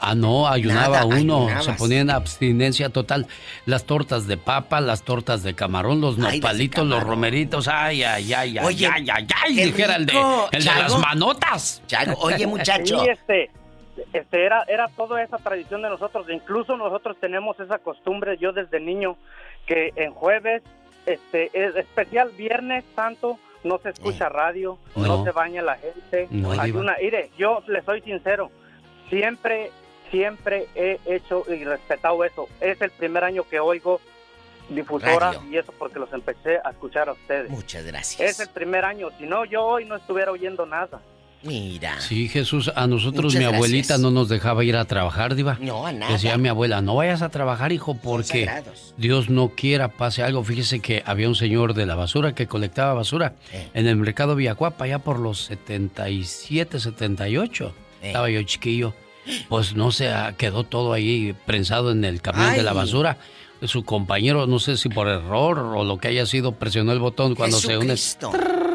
Ah, 0.00 0.14
no, 0.14 0.48
ayunaba 0.48 1.00
Nada, 1.00 1.04
uno, 1.04 1.44
ayunabas. 1.44 1.64
se 1.64 1.72
ponía 1.74 2.00
en 2.00 2.10
abstinencia 2.10 2.88
total. 2.90 3.26
Las 3.66 3.84
tortas 3.84 4.26
de 4.26 4.36
papa, 4.38 4.80
las 4.80 5.02
tortas 5.02 5.42
de 5.42 5.54
camarón, 5.54 6.00
los 6.00 6.18
Ay, 6.18 6.38
nopalitos, 6.40 6.86
los 6.86 7.02
romeritos, 7.02 7.68
ay, 7.68 8.02
ay, 8.02 8.32
ay, 8.32 8.58
ay, 8.58 8.64
Oye, 8.66 8.86
ay, 8.86 9.06
ay, 9.12 9.26
ay, 9.44 9.54
dijera 9.54 9.96
el 9.96 10.06
de, 10.06 10.14
el 10.52 10.64
de 10.64 10.70
las 10.74 10.98
manotas. 10.98 11.82
Chago, 11.86 12.14
oye, 12.20 12.46
muchacho. 12.46 13.00
Sí, 13.00 13.08
este, 13.10 13.50
este 14.12 14.44
era, 14.44 14.64
era 14.68 14.88
toda 14.88 15.22
esa 15.22 15.36
tradición 15.36 15.82
de 15.82 15.90
nosotros. 15.90 16.26
Incluso 16.30 16.76
nosotros 16.76 17.16
tenemos 17.20 17.60
esa 17.60 17.78
costumbre, 17.78 18.38
yo 18.38 18.52
desde 18.52 18.80
niño, 18.80 19.16
que 19.66 19.92
en 19.96 20.12
jueves, 20.12 20.62
este, 21.06 21.50
es 21.52 21.76
especial 21.76 22.30
viernes 22.38 22.84
santo, 22.96 23.38
no 23.64 23.78
se 23.78 23.90
escucha 23.90 24.28
radio, 24.30 24.78
no. 24.96 25.18
No. 25.18 25.24
se 25.24 25.32
baña 25.32 25.60
la 25.60 25.76
gente. 25.76 26.28
No, 26.30 26.52
Hay 26.52 26.70
una, 26.70 26.96
mire, 27.00 27.30
yo 27.36 27.62
le 27.66 27.82
soy 27.82 28.00
sincero, 28.00 28.50
siempre, 29.10 29.70
siempre 30.10 30.66
he 30.74 30.98
hecho 31.06 31.44
y 31.48 31.64
respetado 31.64 32.24
eso. 32.24 32.48
Es 32.60 32.80
el 32.80 32.90
primer 32.90 33.24
año 33.24 33.44
que 33.48 33.60
oigo 33.60 34.00
difusora 34.68 35.32
Radio. 35.32 35.42
y 35.50 35.56
eso 35.56 35.72
porque 35.78 35.98
los 35.98 36.12
empecé 36.12 36.58
a 36.64 36.70
escuchar 36.70 37.08
a 37.08 37.12
ustedes. 37.12 37.50
Muchas 37.50 37.84
gracias. 37.84 38.20
Es 38.30 38.40
el 38.40 38.48
primer 38.48 38.84
año, 38.84 39.08
si 39.18 39.24
no 39.26 39.44
yo 39.44 39.64
hoy 39.64 39.84
no 39.84 39.96
estuviera 39.96 40.30
oyendo 40.30 40.64
nada. 40.66 41.00
Mira. 41.42 41.98
Sí, 42.02 42.28
Jesús, 42.28 42.70
a 42.76 42.86
nosotros 42.86 43.34
Muchas 43.34 43.38
mi 43.50 43.56
abuelita 43.56 43.78
gracias. 43.94 44.00
no 44.00 44.10
nos 44.10 44.28
dejaba 44.28 44.62
ir 44.62 44.76
a 44.76 44.84
trabajar, 44.84 45.34
Diva. 45.34 45.56
No, 45.58 45.86
a 45.86 45.92
nada. 45.92 46.12
Decía 46.12 46.36
mi 46.36 46.50
abuela, 46.50 46.82
no 46.82 46.96
vayas 46.96 47.22
a 47.22 47.30
trabajar, 47.30 47.72
hijo, 47.72 47.94
porque. 47.94 48.46
Dios 48.98 49.30
no 49.30 49.48
quiera 49.48 49.88
pase 49.88 50.22
algo. 50.22 50.44
Fíjese 50.44 50.80
que 50.80 51.02
había 51.06 51.28
un 51.28 51.34
señor 51.34 51.72
de 51.72 51.86
la 51.86 51.94
basura 51.94 52.34
que 52.34 52.46
colectaba 52.46 52.92
basura 52.92 53.32
Eh. 53.52 53.70
en 53.72 53.86
el 53.86 53.96
mercado 53.96 54.36
Villacuapa, 54.36 54.86
ya 54.86 54.98
por 54.98 55.18
los 55.18 55.40
77, 55.46 56.78
78. 56.78 57.74
Eh. 58.02 58.06
Estaba 58.08 58.28
yo 58.28 58.42
chiquillo. 58.42 58.92
Pues 59.48 59.74
no 59.74 59.92
se 59.92 60.10
quedó 60.36 60.64
todo 60.64 60.92
ahí 60.92 61.34
prensado 61.46 61.90
en 61.90 62.04
el 62.04 62.22
camión 62.22 62.54
de 62.54 62.62
la 62.62 62.72
basura. 62.72 63.18
Su 63.62 63.84
compañero, 63.84 64.46
no 64.46 64.58
sé 64.58 64.76
si 64.76 64.88
por 64.88 65.06
error 65.08 65.58
o 65.58 65.84
lo 65.84 65.98
que 65.98 66.08
haya 66.08 66.24
sido, 66.24 66.52
presionó 66.52 66.92
el 66.92 66.98
botón 66.98 67.34
cuando 67.34 67.58
se 67.58 67.76
une. 67.76 67.94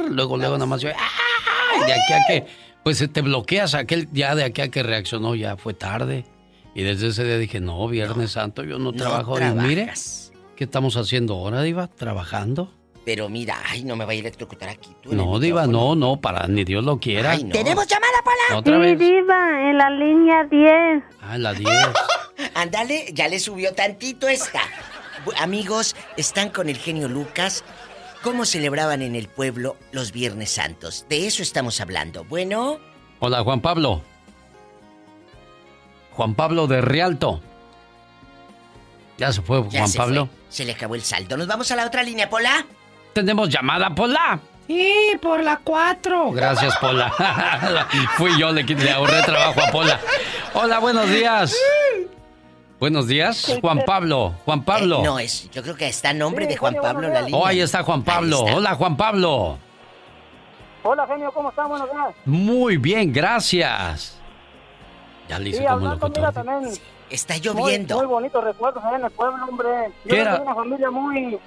Luego, 0.10 0.38
luego 0.38 0.56
nada 0.56 0.68
más 0.68 0.82
yo, 0.82 0.90
¡ay! 0.90 1.88
De 1.88 1.94
aquí 1.94 2.14
a 2.14 2.20
que, 2.28 2.48
pues 2.84 3.04
te 3.12 3.22
bloqueas 3.22 3.74
aquel, 3.74 4.08
ya 4.12 4.36
de 4.36 4.44
aquí 4.44 4.62
a 4.62 4.70
que 4.70 4.84
reaccionó, 4.84 5.34
ya 5.34 5.58
fue 5.58 5.74
tarde. 5.74 6.26
Y 6.76 6.84
desde 6.84 7.08
ese 7.08 7.24
día 7.24 7.38
dije, 7.38 7.60
no, 7.60 7.88
Viernes 7.88 8.32
Santo, 8.34 8.64
yo 8.64 8.78
no, 8.78 8.92
no 8.92 8.94
trabajo. 8.94 9.40
Y 9.40 9.46
mire. 9.54 9.92
¿qué 10.56 10.64
estamos 10.64 10.98
haciendo 10.98 11.36
ahora, 11.36 11.62
Diva? 11.62 11.88
¿Trabajando? 11.88 12.72
Pero 13.06 13.30
mira, 13.30 13.58
ay, 13.70 13.84
no 13.84 13.96
me 13.96 14.04
va 14.04 14.12
a 14.14 14.16
electrocutar 14.16 14.68
aquí. 14.70 14.90
tú 15.02 15.12
en 15.12 15.18
No, 15.18 15.40
Diva, 15.40 15.68
no, 15.68 15.96
no, 15.96 16.18
para 16.20 16.48
ni 16.48 16.64
Dios 16.64 16.84
lo 16.84 17.00
quiera. 17.00 17.32
Ay, 17.32 17.44
no. 17.44 17.52
¿Tenemos 17.52 17.86
llamada, 17.88 18.18
Pola? 18.24 18.60
Otra 18.60 18.76
sí, 18.76 18.82
vez. 18.82 19.00
diva, 19.00 19.70
en 19.70 19.78
la 19.78 19.90
línea 19.92 20.44
10. 20.44 21.04
Ah, 21.22 21.38
la 21.38 21.54
10. 21.54 21.70
Ándale, 22.56 23.06
ya 23.14 23.28
le 23.28 23.40
subió 23.40 23.74
tantito 23.76 24.28
esta. 24.28 24.62
Amigos, 25.38 25.96
están 26.18 26.50
con 26.50 26.68
el 26.68 26.78
genio 26.78 27.08
Lucas. 27.08 27.64
¿Cómo 28.24 28.44
celebraban 28.46 29.04
en 29.04 29.16
el 29.16 29.28
pueblo 29.28 29.78
los 29.92 30.12
Viernes 30.12 30.50
Santos? 30.52 31.06
De 31.08 31.28
eso 31.28 31.44
estamos 31.44 31.80
hablando. 31.82 32.24
Bueno, 32.24 32.80
Hola, 33.20 33.44
Juan 33.44 33.62
Pablo. 33.62 34.02
Juan 36.12 36.34
Pablo 36.34 36.66
de 36.68 36.82
Rialto. 36.82 37.42
Ya 39.18 39.32
se 39.32 39.42
fue, 39.42 39.64
ya 39.70 39.80
Juan 39.82 39.90
se 39.92 39.98
Pablo. 39.98 40.26
fue. 40.28 40.36
Se 40.50 40.66
le 40.66 40.74
acabó 40.74 40.96
el 40.96 41.02
saldo. 41.02 41.38
Nos 41.38 41.48
vamos 41.48 41.70
a 41.72 41.76
la 41.76 41.86
otra 41.86 42.04
línea, 42.04 42.30
Pola. 42.30 42.66
Tenemos 43.16 43.48
llamada, 43.48 43.96
Pola. 43.96 44.38
Sí, 44.68 44.94
por 45.22 45.42
la 45.42 45.56
4. 45.64 46.32
Gracias, 46.32 46.76
Pola. 46.80 47.10
Fui 48.18 48.38
yo, 48.38 48.52
le, 48.52 48.64
le 48.64 48.92
ahorré 48.92 49.22
trabajo 49.22 49.62
a 49.62 49.72
Pola. 49.72 50.02
Hola, 50.54 50.80
buenos 50.80 51.10
días. 51.10 51.58
Buenos 52.78 53.08
días, 53.08 53.58
Juan 53.62 53.84
Pablo. 53.86 54.34
Juan 54.44 54.66
Pablo. 54.66 55.00
Eh, 55.00 55.04
no, 55.06 55.18
es, 55.18 55.50
yo 55.52 55.64
creo 55.64 55.78
que 55.78 55.88
está 55.88 56.12
en 56.12 56.18
nombre 56.18 56.46
de 56.46 56.58
Juan 56.58 56.76
Pablo 56.76 57.08
la 57.08 57.22
línea. 57.22 57.40
Oh, 57.40 57.46
ahí 57.46 57.62
está 57.62 57.84
Juan 57.84 58.04
Pablo. 58.04 58.42
Hola, 58.42 58.76
Juan 58.76 58.98
Pablo. 58.98 59.60
Hola, 60.84 61.08
genio, 61.08 61.32
¿cómo 61.32 61.52
están? 61.52 61.70
Buenos 61.70 61.90
días. 61.90 62.08
Muy 62.26 62.76
bien, 62.76 63.14
gracias. 63.14 64.20
Ya 65.30 65.40
le 65.40 65.52
hice 65.52 65.60
Sí, 65.60 65.64
como 65.64 65.76
hablando, 65.78 66.10
mira, 66.10 66.32
también. 66.34 66.74
Está 67.10 67.38
lloviendo. 67.38 67.96
Muy, 67.96 68.06
muy 68.08 68.14
bonitos 68.14 68.44
recuerdos 68.44 68.84
allá 68.84 68.98
en 68.98 69.06
el 69.06 69.12
pueblo, 69.12 69.46
hombre. 69.46 69.70
Yo 70.04 70.10
¿Qué 70.10 70.16
vengo 70.18 70.22
era? 70.32 70.36
de 70.36 70.42
una 70.42 70.56
familia 70.56 70.92
muy, 70.92 71.40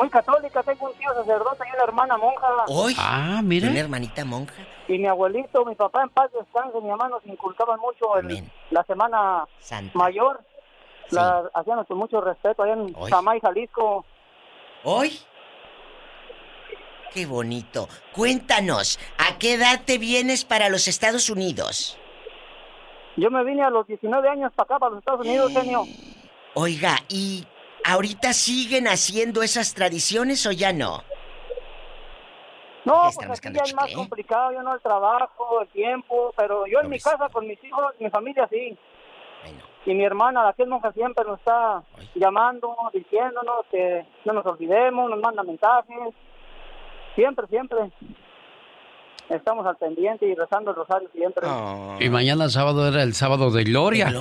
muy 0.00 0.10
católica. 0.10 0.62
Tengo 0.62 0.86
un 0.86 0.94
tío 0.98 1.12
sacerdote 1.14 1.64
y 1.70 1.74
una 1.74 1.84
hermana 1.84 2.16
monja. 2.16 2.46
Hoy. 2.68 2.94
Ah, 2.98 3.40
mira. 3.42 3.68
Una 3.70 3.80
hermanita 3.80 4.24
monja. 4.24 4.54
Y 4.88 4.98
mi 4.98 5.06
abuelito, 5.06 5.64
mi 5.64 5.74
papá 5.74 6.02
en 6.02 6.08
paz 6.10 6.30
descanse, 6.32 6.80
mi 6.80 6.88
mamá 6.88 7.08
nos 7.08 7.24
inculcaban 7.26 7.78
mucho 7.80 8.16
el- 8.18 8.44
la 8.70 8.82
semana 8.84 9.44
Santa. 9.58 9.96
mayor. 9.96 10.40
La 11.10 11.42
hacían 11.54 11.84
con 11.84 11.98
mucho 11.98 12.20
respeto 12.20 12.62
allá 12.62 12.74
en 12.74 12.92
Hoy. 12.96 13.10
Samay, 13.10 13.40
Jalisco. 13.40 14.04
¿Hoy? 14.84 15.18
Qué 17.12 17.26
bonito. 17.26 17.88
Cuéntanos, 18.12 18.98
¿a 19.18 19.36
qué 19.38 19.54
edad 19.54 19.80
te 19.84 19.98
vienes 19.98 20.44
para 20.44 20.68
los 20.68 20.86
Estados 20.86 21.28
Unidos? 21.28 21.98
Yo 23.16 23.30
me 23.32 23.42
vine 23.44 23.64
a 23.64 23.70
los 23.70 23.86
19 23.88 24.28
años 24.28 24.52
para 24.54 24.64
acá, 24.66 24.78
para 24.78 24.90
los 24.90 24.98
Estados 25.00 25.26
Unidos, 25.26 25.52
genio. 25.52 25.82
Oiga, 26.54 26.96
¿y 27.08 27.44
ahorita 27.84 28.32
siguen 28.32 28.86
haciendo 28.86 29.42
esas 29.42 29.74
tradiciones 29.74 30.46
o 30.46 30.52
ya 30.52 30.72
no? 30.72 31.02
No, 32.84 33.10
pues 33.14 33.38
aquí 33.38 33.52
ya 33.52 33.62
es 33.62 33.74
más 33.74 33.92
complicado, 33.94 34.52
yo 34.52 34.62
no 34.62 34.74
el 34.74 34.80
trabajo, 34.80 35.60
el 35.62 35.68
tiempo, 35.68 36.32
pero 36.36 36.66
yo 36.66 36.80
en 36.80 36.88
mi 36.88 36.98
casa 36.98 37.28
con 37.28 37.46
mis 37.46 37.62
hijos, 37.62 37.94
mi 37.98 38.08
familia 38.10 38.48
sí. 38.50 38.76
Y 39.86 39.94
mi 39.94 40.04
hermana, 40.04 40.44
la 40.44 40.52
que 40.52 40.62
es 40.62 40.68
monja, 40.68 40.92
siempre 40.92 41.24
nos 41.24 41.38
está 41.38 41.82
llamando, 42.14 42.76
diciéndonos 42.92 43.64
que 43.70 44.06
no 44.24 44.32
nos 44.34 44.46
olvidemos, 44.46 45.10
nos 45.10 45.20
manda 45.20 45.42
mensajes. 45.42 46.14
Siempre, 47.14 47.46
siempre 47.48 47.90
estamos 49.30 49.66
al 49.66 49.76
pendiente 49.76 50.26
y 50.26 50.34
rezando 50.34 50.70
el 50.70 50.76
rosario 50.76 51.08
siempre. 51.14 51.46
Y 52.00 52.08
mañana 52.08 52.48
sábado 52.48 52.86
era 52.86 53.02
el 53.02 53.14
sábado 53.14 53.50
de 53.50 53.64
gloria. 53.64 54.12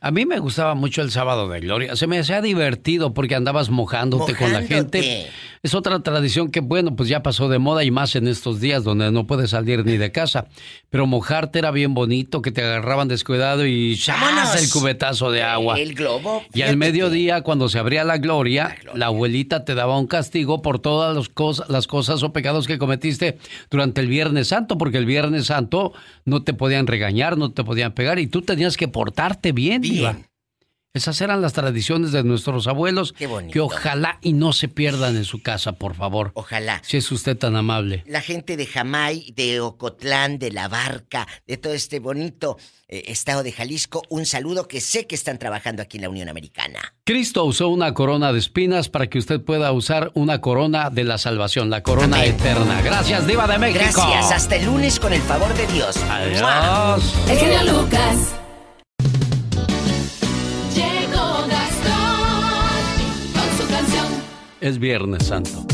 A 0.00 0.10
mí 0.10 0.26
me 0.26 0.38
gustaba 0.38 0.74
mucho 0.74 1.02
el 1.02 1.10
sábado 1.10 1.48
de 1.48 1.60
gloria. 1.60 1.96
Se 1.96 2.06
me 2.06 2.18
hacía 2.18 2.40
divertido 2.40 3.14
porque 3.14 3.34
andabas 3.34 3.70
mojándote, 3.70 4.34
con 4.34 4.52
la 4.52 4.62
gente. 4.62 5.28
Es 5.62 5.74
otra 5.74 5.98
tradición 6.00 6.50
que, 6.50 6.60
bueno, 6.60 6.94
pues 6.94 7.08
ya 7.08 7.22
pasó 7.22 7.48
de 7.48 7.58
moda 7.58 7.82
y 7.82 7.90
más 7.90 8.14
en 8.14 8.28
estos 8.28 8.60
días 8.60 8.84
donde 8.84 9.10
no 9.10 9.26
puedes 9.26 9.50
salir 9.50 9.84
ni 9.84 9.96
de 9.96 10.12
casa. 10.12 10.46
Pero 10.90 11.06
mojarte 11.06 11.58
era 11.58 11.70
bien 11.70 11.94
bonito, 11.94 12.42
que 12.42 12.52
te 12.52 12.62
agarraban 12.62 13.08
descuidado 13.08 13.66
y 13.66 13.96
¡chas! 13.96 14.62
el 14.62 14.70
cubetazo 14.70 15.32
de 15.32 15.42
agua. 15.42 15.78
El 15.78 15.94
globo. 15.94 16.42
Y 16.54 16.62
al 16.62 16.76
mediodía, 16.76 17.42
cuando 17.42 17.68
se 17.68 17.78
abría 17.78 18.04
la 18.04 18.18
gloria, 18.18 18.76
la, 18.94 19.06
abuelita 19.06 19.64
te 19.64 19.74
daba 19.74 19.98
un 19.98 20.06
castigo 20.06 20.62
por 20.62 20.78
todas 20.78 21.16
las 21.16 21.28
cosas, 21.28 21.68
las 21.68 21.86
cosas 21.86 22.22
o 22.22 22.32
pecados 22.32 22.66
que 22.66 22.78
cometiste 22.78 23.38
durante 23.70 24.00
el 24.00 24.06
Viernes 24.06 24.52
Santo, 24.58 24.76
porque 24.76 24.98
el 24.98 25.06
Viernes 25.06 25.46
Santo 25.46 25.92
no 26.24 26.42
te 26.42 26.52
podían 26.52 26.86
regañar, 26.86 27.38
no 27.38 27.52
te 27.52 27.62
podían 27.62 27.92
pegar 27.92 28.18
y 28.18 28.26
tú 28.26 28.42
tenías 28.42 28.76
que 28.76 28.88
portarte 28.88 29.52
bien, 29.52 29.82
bien. 29.82 30.26
Esas 30.94 31.20
eran 31.20 31.42
las 31.42 31.52
tradiciones 31.52 32.12
de 32.12 32.24
nuestros 32.24 32.66
abuelos. 32.66 33.12
Que 33.12 33.60
ojalá 33.60 34.18
y 34.22 34.32
no 34.32 34.52
se 34.52 34.68
pierdan 34.68 35.16
en 35.16 35.24
su 35.24 35.42
casa, 35.42 35.72
por 35.72 35.94
favor. 35.94 36.32
Ojalá. 36.34 36.80
Si 36.82 36.96
es 36.96 37.12
usted 37.12 37.36
tan 37.36 37.56
amable. 37.56 38.04
La 38.06 38.22
gente 38.22 38.56
de 38.56 38.66
Jamay, 38.66 39.32
de 39.36 39.60
Ocotlán, 39.60 40.38
de 40.38 40.50
La 40.50 40.66
Barca, 40.68 41.28
de 41.46 41.58
todo 41.58 41.74
este 41.74 42.00
bonito 42.00 42.56
eh, 42.88 43.04
estado 43.08 43.42
de 43.42 43.52
Jalisco, 43.52 44.02
un 44.08 44.24
saludo 44.24 44.66
que 44.66 44.80
sé 44.80 45.06
que 45.06 45.14
están 45.14 45.38
trabajando 45.38 45.82
aquí 45.82 45.98
en 45.98 46.04
la 46.04 46.08
Unión 46.08 46.30
Americana. 46.30 46.94
Cristo 47.04 47.44
usó 47.44 47.68
una 47.68 47.92
corona 47.92 48.32
de 48.32 48.38
espinas 48.38 48.88
para 48.88 49.08
que 49.08 49.18
usted 49.18 49.42
pueda 49.42 49.70
usar 49.72 50.10
una 50.14 50.40
corona 50.40 50.88
de 50.88 51.04
la 51.04 51.18
salvación, 51.18 51.68
la 51.68 51.82
corona 51.82 52.24
eterna. 52.24 52.80
Gracias, 52.80 53.26
Diva 53.26 53.46
de 53.46 53.58
México. 53.58 53.82
Gracias, 53.94 54.32
hasta 54.32 54.56
el 54.56 54.64
lunes 54.64 54.98
con 54.98 55.12
el 55.12 55.20
favor 55.20 55.52
de 55.54 55.66
Dios. 55.66 55.96
Adiós. 55.98 57.14
El 57.28 57.68
Lucas. 57.68 58.37
Es 64.68 64.78
Viernes 64.78 65.24
Santo. 65.24 65.66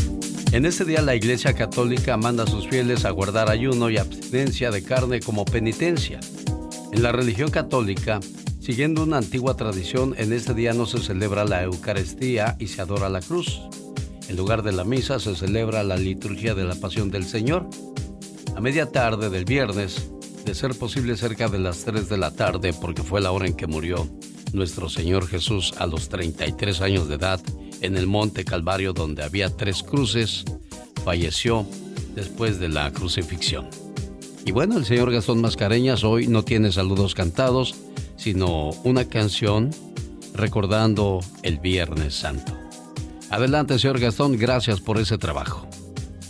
En 0.53 0.65
este 0.65 0.85
día 0.85 1.01
la 1.01 1.15
Iglesia 1.15 1.51
Católica 1.51 2.15
manda 2.15 2.43
a 2.43 2.47
sus 2.47 2.65
fieles 2.69 3.03
a 3.03 3.09
guardar 3.09 3.49
ayuno 3.49 3.89
y 3.89 3.97
abstinencia 3.97 4.71
de 4.71 4.83
carne 4.83 5.19
como 5.19 5.43
penitencia. 5.43 6.21
En 6.93 7.03
la 7.03 7.11
religión 7.11 7.51
católica, 7.51 8.21
siguiendo 8.61 9.03
una 9.03 9.17
antigua 9.17 9.57
tradición, 9.57 10.15
en 10.17 10.31
este 10.31 10.53
día 10.53 10.71
no 10.71 10.85
se 10.85 10.99
celebra 10.99 11.43
la 11.43 11.63
Eucaristía 11.63 12.55
y 12.57 12.67
se 12.67 12.81
adora 12.81 13.09
la 13.09 13.19
cruz. 13.19 13.63
En 14.29 14.37
lugar 14.37 14.63
de 14.63 14.71
la 14.71 14.85
misa 14.85 15.19
se 15.19 15.35
celebra 15.35 15.83
la 15.83 15.97
liturgia 15.97 16.55
de 16.55 16.63
la 16.63 16.75
Pasión 16.75 17.11
del 17.11 17.25
Señor. 17.25 17.67
A 18.55 18.61
media 18.61 18.93
tarde 18.93 19.29
del 19.29 19.43
viernes, 19.43 20.09
de 20.45 20.55
ser 20.55 20.73
posible 20.73 21.17
cerca 21.17 21.49
de 21.49 21.59
las 21.59 21.83
3 21.83 22.07
de 22.07 22.17
la 22.17 22.31
tarde, 22.31 22.71
porque 22.71 23.03
fue 23.03 23.19
la 23.19 23.33
hora 23.33 23.45
en 23.45 23.57
que 23.57 23.67
murió 23.67 24.07
nuestro 24.53 24.87
Señor 24.87 25.27
Jesús 25.27 25.73
a 25.79 25.85
los 25.85 26.07
33 26.07 26.79
años 26.79 27.09
de 27.09 27.15
edad, 27.15 27.41
en 27.85 27.97
el 27.97 28.07
Monte 28.07 28.43
Calvario 28.43 28.93
donde 28.93 29.23
había 29.23 29.55
tres 29.55 29.83
cruces, 29.83 30.43
falleció 31.03 31.65
después 32.15 32.59
de 32.59 32.69
la 32.69 32.91
crucifixión. 32.91 33.69
Y 34.45 34.51
bueno, 34.51 34.77
el 34.77 34.85
señor 34.85 35.11
Gastón 35.11 35.41
Mascareñas 35.41 36.03
hoy 36.03 36.27
no 36.27 36.43
tiene 36.43 36.71
saludos 36.71 37.15
cantados, 37.15 37.75
sino 38.15 38.71
una 38.83 39.05
canción 39.05 39.71
recordando 40.33 41.19
el 41.43 41.59
Viernes 41.59 42.15
Santo. 42.15 42.53
Adelante, 43.29 43.79
señor 43.79 43.99
Gastón, 43.99 44.37
gracias 44.37 44.81
por 44.81 44.99
ese 44.99 45.17
trabajo. 45.17 45.67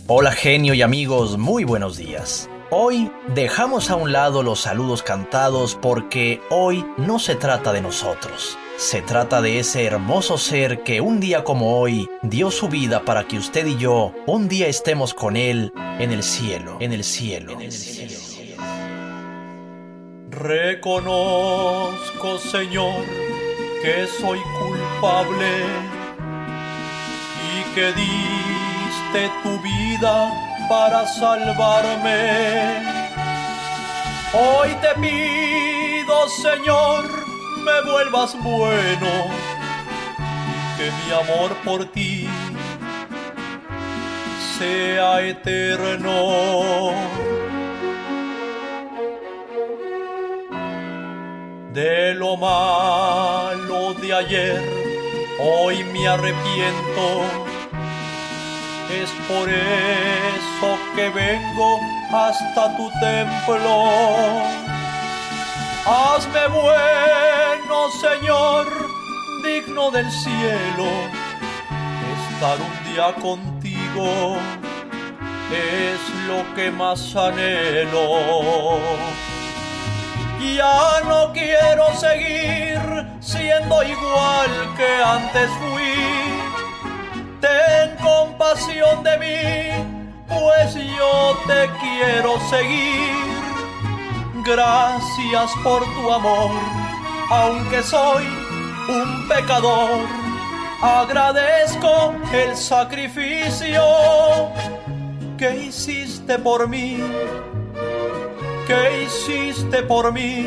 Hola 0.06 0.32
genio 0.32 0.72
y 0.74 0.82
amigos, 0.82 1.36
muy 1.36 1.64
buenos 1.64 1.96
días. 1.96 2.48
Hoy 2.70 3.10
dejamos 3.34 3.90
a 3.90 3.96
un 3.96 4.12
lado 4.12 4.42
los 4.42 4.60
saludos 4.60 5.02
cantados 5.02 5.78
porque 5.80 6.40
hoy 6.50 6.84
no 6.96 7.18
se 7.18 7.34
trata 7.34 7.72
de 7.72 7.80
nosotros. 7.80 8.58
Se 8.78 9.00
trata 9.00 9.40
de 9.40 9.58
ese 9.58 9.84
hermoso 9.86 10.36
ser 10.36 10.82
que 10.82 11.00
un 11.00 11.18
día 11.18 11.44
como 11.44 11.80
hoy 11.80 12.10
dio 12.22 12.50
su 12.50 12.68
vida 12.68 13.06
para 13.06 13.26
que 13.26 13.38
usted 13.38 13.66
y 13.66 13.78
yo 13.78 14.12
un 14.26 14.48
día 14.48 14.66
estemos 14.68 15.14
con 15.14 15.34
él 15.36 15.72
en 15.98 16.12
el 16.12 16.22
cielo, 16.22 16.76
en 16.80 16.92
el 16.92 17.02
cielo, 17.02 17.52
en 17.52 17.62
el 17.62 17.72
cielo. 17.72 18.18
Reconozco, 20.30 21.58
Señor, 22.38 23.02
que 23.82 24.06
soy 24.20 24.40
culpable 24.58 25.48
y 27.56 27.74
que 27.74 27.86
diste 27.86 29.30
tu 29.42 29.58
vida 29.62 30.30
para 30.68 31.06
salvarme. 31.06 32.82
Hoy 34.34 34.68
te 34.82 34.94
pido, 35.00 36.28
Señor, 36.28 37.25
me 37.66 37.80
vuelvas 37.90 38.40
bueno, 38.44 39.10
que 40.76 40.86
mi 40.98 41.12
amor 41.12 41.50
por 41.64 41.84
ti 41.86 42.28
sea 44.56 45.20
eterno. 45.20 46.92
De 51.72 52.14
lo 52.14 52.36
malo 52.36 53.94
de 53.94 54.14
ayer, 54.14 54.62
hoy 55.40 55.82
me 55.92 56.06
arrepiento. 56.06 57.06
Es 59.02 59.10
por 59.28 59.48
eso 59.48 60.78
que 60.94 61.10
vengo 61.10 61.80
hasta 62.12 62.76
tu 62.76 62.88
templo 63.00 64.66
Hazme 65.88 66.48
bueno, 66.48 67.90
Señor, 68.00 68.66
digno 69.44 69.92
del 69.92 70.10
cielo. 70.10 70.84
Estar 72.32 72.58
un 72.60 72.92
día 72.92 73.14
contigo 73.22 74.36
es 75.52 76.00
lo 76.26 76.54
que 76.56 76.72
más 76.72 77.14
anhelo. 77.14 78.80
Ya 80.56 81.02
no 81.04 81.32
quiero 81.32 81.94
seguir 81.94 82.80
siendo 83.20 83.80
igual 83.84 84.50
que 84.76 84.90
antes 85.04 85.48
fui. 85.70 85.94
Ten 87.40 87.96
compasión 88.02 89.04
de 89.04 89.18
mí, 89.18 90.26
pues 90.26 90.74
yo 90.74 91.38
te 91.46 91.70
quiero 91.78 92.40
seguir 92.50 93.35
Gracias 94.46 95.50
por 95.64 95.82
tu 95.82 96.12
amor, 96.12 96.52
aunque 97.30 97.82
soy 97.82 98.24
un 98.88 99.26
pecador. 99.26 100.06
Agradezco 100.80 102.14
el 102.32 102.56
sacrificio 102.56 103.82
que 105.36 105.64
hiciste 105.64 106.38
por 106.38 106.68
mí, 106.68 106.98
que 108.68 109.02
hiciste 109.02 109.82
por 109.82 110.12
mí, 110.12 110.46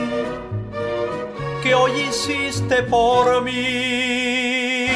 que 1.61 1.75
hoy 1.75 1.91
hiciste 2.09 2.83
por 2.83 3.43
mí. 3.43 4.87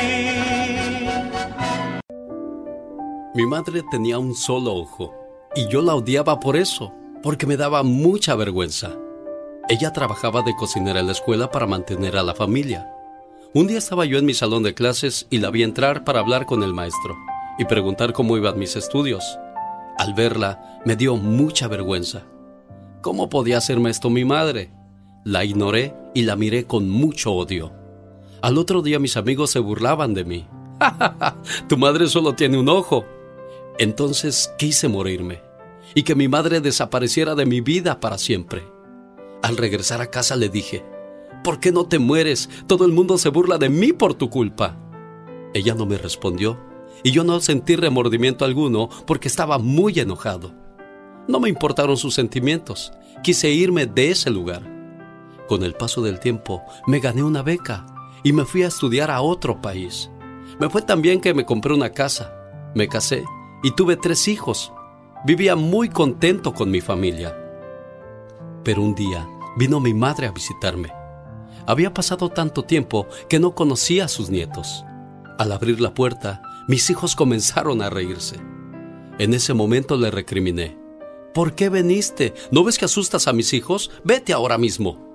Mi 3.36 3.46
madre 3.46 3.84
tenía 3.92 4.18
un 4.18 4.34
solo 4.34 4.74
ojo 4.76 5.14
y 5.58 5.68
yo 5.68 5.82
la 5.82 5.94
odiaba 5.96 6.40
por 6.40 6.56
eso 6.56 7.03
porque 7.24 7.48
me 7.48 7.58
daba 7.58 7.82
mucha 7.84 8.36
vergüenza. 8.36 8.92
Ella 9.70 9.94
trabajaba 9.94 10.42
de 10.42 10.56
cocinera 10.56 11.00
en 11.00 11.08
la 11.08 11.14
escuela 11.14 11.50
para 11.50 11.66
mantener 11.66 12.18
a 12.18 12.24
la 12.24 12.36
familia. 12.36 12.92
Un 13.54 13.66
día 13.66 13.78
estaba 13.78 14.06
yo 14.06 14.18
en 14.18 14.26
mi 14.26 14.34
salón 14.34 14.62
de 14.62 14.74
clases 14.74 15.26
y 15.30 15.38
la 15.38 15.50
vi 15.50 15.64
entrar 15.64 16.04
para 16.04 16.20
hablar 16.20 16.46
con 16.46 16.64
el 16.64 16.74
maestro 16.74 17.16
y 17.58 17.64
preguntar 17.66 18.12
cómo 18.12 18.36
iban 18.36 18.60
mis 18.60 18.76
estudios. 18.76 19.24
Al 19.98 20.14
verla, 20.14 20.82
me 20.86 20.98
dio 20.98 21.16
mucha 21.16 21.70
vergüenza. 21.70 22.24
¿Cómo 23.02 23.30
podía 23.30 23.58
hacerme 23.58 23.90
esto 23.90 24.10
mi 24.10 24.26
madre? 24.26 24.72
La 25.24 25.46
ignoré 25.46 25.96
y 26.14 26.24
la 26.24 26.36
miré 26.36 26.66
con 26.66 26.90
mucho 26.90 27.32
odio. 27.32 27.72
Al 28.42 28.58
otro 28.58 28.82
día 28.82 29.00
mis 29.00 29.16
amigos 29.16 29.52
se 29.52 29.60
burlaban 29.60 30.14
de 30.14 30.26
mí. 30.26 30.48
tu 31.70 31.78
madre 31.78 32.08
solo 32.08 32.34
tiene 32.34 32.58
un 32.58 32.68
ojo. 32.68 33.06
Entonces 33.80 34.54
quise 34.58 34.90
morirme 34.90 35.53
y 35.96 36.04
que 36.04 36.16
mi 36.16 36.28
madre 36.28 36.62
desapareciera 36.62 37.36
de 37.36 37.46
mi 37.46 37.62
vida 37.62 38.00
para 38.00 38.18
siempre. 38.18 38.64
Al 39.42 39.58
regresar 39.58 40.02
a 40.02 40.10
casa 40.10 40.36
le 40.36 40.50
dije, 40.50 40.86
¿por 41.44 41.60
qué 41.60 41.72
no 41.72 41.86
te 41.86 42.00
mueres? 42.00 42.50
Todo 42.68 42.86
el 42.86 42.92
mundo 42.92 43.18
se 43.18 43.30
burla 43.30 43.58
de 43.58 43.70
mí 43.70 43.94
por 43.94 44.14
tu 44.14 44.30
culpa. 44.30 44.78
Ella 45.54 45.76
no 45.76 45.86
me 45.86 45.98
respondió 45.98 46.60
y 47.04 47.12
yo 47.12 47.24
no 47.24 47.40
sentí 47.40 47.76
remordimiento 47.76 48.46
alguno 48.46 48.90
porque 49.06 49.28
estaba 49.28 49.58
muy 49.58 50.00
enojado. 50.00 50.54
No 51.28 51.40
me 51.40 51.50
importaron 51.50 51.98
sus 51.98 52.14
sentimientos. 52.14 52.92
Quise 53.24 53.50
irme 53.50 53.86
de 53.86 54.12
ese 54.12 54.30
lugar. 54.30 54.64
Con 55.48 55.64
el 55.64 55.74
paso 55.74 56.02
del 56.02 56.20
tiempo 56.20 56.64
me 56.88 57.00
gané 57.00 57.24
una 57.24 57.44
beca 57.44 57.86
y 58.24 58.34
me 58.34 58.46
fui 58.46 58.64
a 58.64 58.68
estudiar 58.68 59.12
a 59.12 59.22
otro 59.22 59.62
país. 59.62 60.10
Me 60.60 60.70
fue 60.70 60.82
tan 60.82 61.02
bien 61.02 61.20
que 61.20 61.34
me 61.34 61.46
compré 61.46 61.74
una 61.74 61.92
casa, 61.92 62.34
me 62.76 62.88
casé 62.88 63.24
y 63.64 63.72
tuve 63.72 63.98
tres 63.98 64.28
hijos. 64.28 64.72
Vivía 65.26 65.56
muy 65.56 65.88
contento 65.88 66.54
con 66.54 66.70
mi 66.70 66.82
familia. 66.82 67.34
Pero 68.62 68.82
un 68.82 68.94
día 68.94 69.26
vino 69.56 69.80
mi 69.80 69.94
madre 69.94 70.28
a 70.28 70.32
visitarme. 70.32 70.92
Había 71.66 71.94
pasado 71.94 72.28
tanto 72.28 72.64
tiempo 72.64 73.08
que 73.30 73.40
no 73.40 73.56
conocía 73.56 74.04
a 74.04 74.10
sus 74.10 74.30
nietos. 74.30 74.84
Al 75.40 75.54
abrir 75.54 75.80
la 75.80 75.94
puerta, 75.94 76.42
mis 76.68 76.90
hijos 76.90 77.16
comenzaron 77.16 77.82
a 77.82 77.90
reírse. 77.90 78.36
En 79.18 79.34
ese 79.34 79.54
momento 79.54 79.96
le 79.96 80.12
recriminé. 80.12 80.78
¿Por 81.34 81.56
qué 81.56 81.70
viniste? 81.70 82.34
¿No 82.52 82.66
ves 82.66 82.78
que 82.78 82.86
asustas 82.86 83.30
a 83.30 83.34
mis 83.34 83.54
hijos? 83.54 83.92
Vete 84.04 84.34
ahora 84.34 84.58
mismo. 84.58 85.08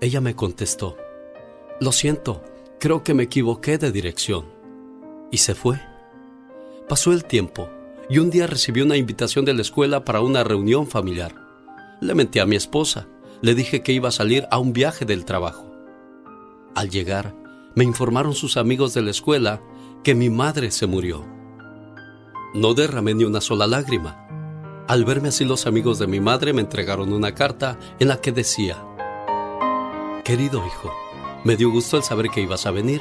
Ella 0.00 0.20
me 0.20 0.36
contestó. 0.36 0.96
Lo 1.80 1.90
siento, 1.90 2.44
creo 2.78 3.02
que 3.02 3.12
me 3.12 3.24
equivoqué 3.24 3.76
de 3.76 3.90
dirección. 3.90 4.46
Y 5.32 5.38
se 5.38 5.56
fue. 5.56 5.80
Pasó 6.88 7.12
el 7.12 7.24
tiempo 7.24 7.68
y 8.12 8.18
un 8.18 8.28
día 8.28 8.46
recibí 8.46 8.82
una 8.82 8.98
invitación 8.98 9.46
de 9.46 9.54
la 9.54 9.62
escuela 9.62 10.04
para 10.04 10.20
una 10.20 10.44
reunión 10.44 10.86
familiar. 10.86 11.34
Le 12.02 12.14
mentí 12.14 12.40
a 12.40 12.46
mi 12.46 12.56
esposa. 12.56 13.08
Le 13.40 13.54
dije 13.54 13.82
que 13.82 13.92
iba 13.92 14.10
a 14.10 14.12
salir 14.12 14.46
a 14.50 14.58
un 14.58 14.74
viaje 14.74 15.06
del 15.06 15.24
trabajo. 15.24 15.74
Al 16.74 16.90
llegar, 16.90 17.34
me 17.74 17.84
informaron 17.84 18.34
sus 18.34 18.58
amigos 18.58 18.92
de 18.92 19.00
la 19.00 19.10
escuela 19.12 19.62
que 20.04 20.14
mi 20.14 20.28
madre 20.28 20.72
se 20.72 20.86
murió. 20.86 21.24
No 22.52 22.74
derramé 22.74 23.14
ni 23.14 23.24
una 23.24 23.40
sola 23.40 23.66
lágrima. 23.66 24.26
Al 24.88 25.06
verme 25.06 25.28
así 25.28 25.46
los 25.46 25.66
amigos 25.66 25.98
de 25.98 26.06
mi 26.06 26.20
madre 26.20 26.52
me 26.52 26.60
entregaron 26.60 27.14
una 27.14 27.34
carta 27.34 27.78
en 27.98 28.08
la 28.08 28.20
que 28.20 28.30
decía, 28.30 28.76
Querido 30.22 30.62
hijo, 30.66 30.92
me 31.44 31.56
dio 31.56 31.70
gusto 31.70 31.96
el 31.96 32.02
saber 32.02 32.28
que 32.28 32.42
ibas 32.42 32.66
a 32.66 32.72
venir. 32.72 33.00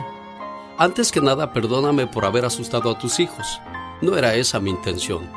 Antes 0.78 1.12
que 1.12 1.20
nada, 1.20 1.52
perdóname 1.52 2.08
por 2.08 2.24
haber 2.24 2.46
asustado 2.46 2.90
a 2.90 2.98
tus 2.98 3.20
hijos. 3.20 3.60
No 4.02 4.18
era 4.18 4.36
esa 4.36 4.60
mi 4.60 4.72
intención. 4.72 5.30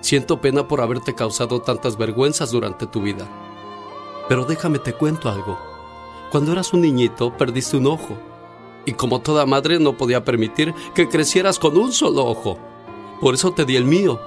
Siento 0.00 0.40
pena 0.40 0.66
por 0.66 0.80
haberte 0.80 1.14
causado 1.14 1.60
tantas 1.60 1.96
vergüenzas 1.96 2.50
durante 2.50 2.86
tu 2.86 3.02
vida. 3.02 3.28
Pero 4.28 4.44
déjame 4.44 4.78
te 4.78 4.92
cuento 4.94 5.28
algo. 5.28 5.58
Cuando 6.30 6.52
eras 6.52 6.72
un 6.72 6.80
niñito, 6.80 7.36
perdiste 7.36 7.76
un 7.76 7.86
ojo 7.86 8.16
y 8.86 8.92
como 8.92 9.20
toda 9.20 9.46
madre 9.46 9.78
no 9.78 9.96
podía 9.96 10.24
permitir 10.24 10.74
que 10.94 11.08
crecieras 11.08 11.58
con 11.58 11.76
un 11.76 11.92
solo 11.92 12.24
ojo. 12.24 12.58
Por 13.20 13.34
eso 13.34 13.52
te 13.52 13.64
di 13.64 13.76
el 13.76 13.84
mío 13.84 14.20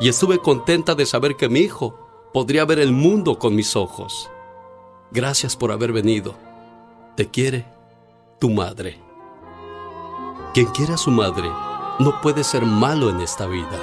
y 0.00 0.08
estuve 0.08 0.38
contenta 0.38 0.94
de 0.94 1.06
saber 1.06 1.36
que 1.36 1.48
mi 1.48 1.60
hijo 1.60 1.94
podría 2.32 2.64
ver 2.64 2.78
el 2.78 2.92
mundo 2.92 3.38
con 3.38 3.54
mis 3.54 3.76
ojos. 3.76 4.30
Gracias 5.10 5.56
por 5.56 5.70
haber 5.70 5.92
venido. 5.92 6.34
Te 7.16 7.28
quiere 7.28 7.66
tu 8.38 8.50
madre. 8.50 8.98
Quien 10.54 10.66
quiera 10.66 10.94
a 10.94 10.98
su 10.98 11.10
madre 11.10 11.50
no 12.00 12.20
puede 12.20 12.42
ser 12.42 12.64
malo 12.64 13.10
en 13.10 13.20
esta 13.20 13.46
vida. 13.46 13.78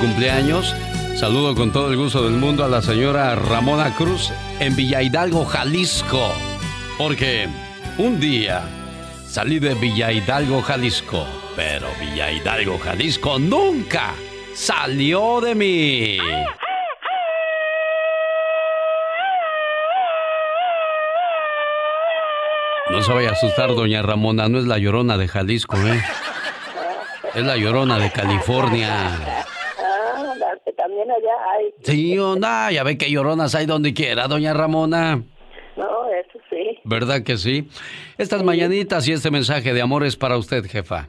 cumpleaños. 0.00 0.74
Saludo 1.16 1.54
con 1.54 1.72
todo 1.72 1.90
el 1.90 1.96
gusto 1.96 2.24
del 2.24 2.34
mundo 2.34 2.64
a 2.64 2.68
la 2.68 2.82
señora 2.82 3.34
Ramona 3.34 3.94
Cruz 3.96 4.30
en 4.60 4.76
Villa 4.76 5.02
Hidalgo, 5.02 5.44
Jalisco. 5.44 6.30
Porque 6.98 7.48
un 7.98 8.20
día 8.20 8.62
salí 9.26 9.58
de 9.58 9.74
Villa 9.74 10.12
Hidalgo, 10.12 10.62
Jalisco, 10.62 11.26
pero 11.56 11.88
Villa 12.00 12.30
Hidalgo, 12.32 12.78
Jalisco 12.78 13.38
nunca 13.38 14.12
salió 14.54 15.40
de 15.40 15.54
mí. 15.54 16.18
No 22.90 23.02
se 23.02 23.12
vaya 23.12 23.30
a 23.30 23.32
asustar, 23.32 23.68
doña 23.70 24.02
Ramona, 24.02 24.48
no 24.48 24.58
es 24.58 24.66
la 24.66 24.78
llorona 24.78 25.16
de 25.16 25.26
Jalisco, 25.28 25.76
¿eh? 25.76 26.00
Es 27.34 27.44
la 27.44 27.56
llorona 27.56 27.98
de 27.98 28.10
California 28.12 29.44
allá 31.10 31.52
hay. 31.52 31.74
Sí, 31.82 32.18
onda, 32.18 32.70
ya 32.70 32.82
ve 32.82 32.96
que 32.96 33.10
lloronas 33.10 33.54
hay 33.54 33.66
donde 33.66 33.94
quiera, 33.94 34.28
doña 34.28 34.52
Ramona. 34.52 35.22
No, 35.76 36.08
eso 36.08 36.38
sí. 36.50 36.78
¿Verdad 36.84 37.22
que 37.22 37.36
sí? 37.36 37.68
Estas 38.16 38.42
mañanitas 38.42 39.06
y 39.08 39.12
este 39.12 39.30
mensaje 39.30 39.72
de 39.72 39.82
amor 39.82 40.04
es 40.04 40.16
para 40.16 40.36
usted, 40.36 40.64
jefa. 40.66 41.08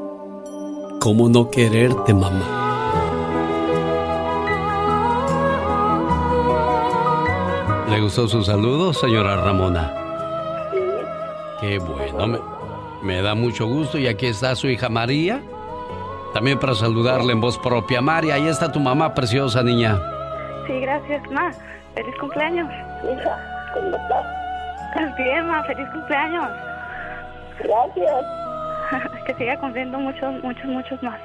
¿Cómo 1.01 1.27
no 1.27 1.49
quererte, 1.49 2.13
mamá? 2.13 2.45
¿Le 7.89 7.99
gustó 8.01 8.27
su 8.27 8.43
saludo, 8.43 8.93
señora 8.93 9.35
Ramona? 9.37 9.91
Sí. 10.71 10.77
Qué 11.59 11.79
bueno, 11.79 12.27
me, 12.27 12.39
me 13.01 13.21
da 13.23 13.33
mucho 13.33 13.65
gusto. 13.65 13.97
Y 13.97 14.05
aquí 14.05 14.27
está 14.27 14.55
su 14.55 14.67
hija 14.67 14.89
María 14.89 15.41
también 16.35 16.59
para 16.59 16.75
saludarle 16.75 17.33
en 17.33 17.41
voz 17.41 17.57
propia. 17.57 17.99
María, 17.99 18.35
ahí 18.35 18.47
está 18.47 18.71
tu 18.71 18.79
mamá 18.79 19.15
preciosa, 19.15 19.63
niña. 19.63 19.99
Sí, 20.67 20.81
gracias, 20.81 21.23
ma. 21.31 21.51
Feliz 21.95 22.15
cumpleaños. 22.19 22.69
Hija, 23.03 23.71
¿cómo 23.73 23.87
estás? 23.87 25.17
Bien, 25.17 25.47
ma. 25.47 25.63
Feliz 25.63 25.89
cumpleaños. 25.91 26.47
Gracias. 27.57 28.50
que 29.25 29.33
siga 29.35 29.59
cumpliendo 29.59 29.99
muchos, 29.99 30.43
muchos, 30.43 30.65
muchos 30.65 31.03
más. 31.03 31.19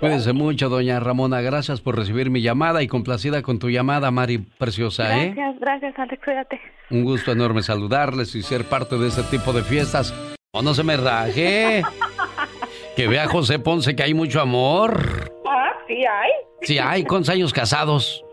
Cuídense 0.00 0.32
mucho, 0.32 0.68
doña 0.68 1.00
Ramona. 1.00 1.40
Gracias 1.40 1.80
por 1.80 1.96
recibir 1.96 2.30
mi 2.30 2.40
llamada 2.40 2.82
y 2.82 2.86
complacida 2.86 3.42
con 3.42 3.58
tu 3.58 3.68
llamada, 3.68 4.12
Mari 4.12 4.38
Preciosa, 4.38 5.18
¿eh? 5.18 5.32
Gracias, 5.34 5.60
gracias, 5.60 5.98
Alex. 5.98 6.24
Cuídate. 6.24 6.60
Un 6.90 7.02
gusto 7.02 7.32
enorme 7.32 7.62
saludarles 7.62 8.34
y 8.36 8.42
ser 8.42 8.64
parte 8.64 8.96
de 8.96 9.08
este 9.08 9.24
tipo 9.24 9.52
de 9.52 9.62
fiestas. 9.62 10.14
O 10.52 10.62
no 10.62 10.72
se 10.74 10.84
me 10.84 10.96
raje. 10.96 11.82
Que 12.96 13.06
vea 13.06 13.28
José 13.28 13.60
Ponce 13.60 13.94
que 13.94 14.02
hay 14.02 14.12
mucho 14.12 14.40
amor. 14.40 15.30
Ah, 15.46 15.70
sí 15.86 16.04
hay. 16.04 16.30
Sí 16.62 16.78
hay. 16.80 17.04
¿Cuántos 17.04 17.28
años 17.28 17.52
casados? 17.52 18.24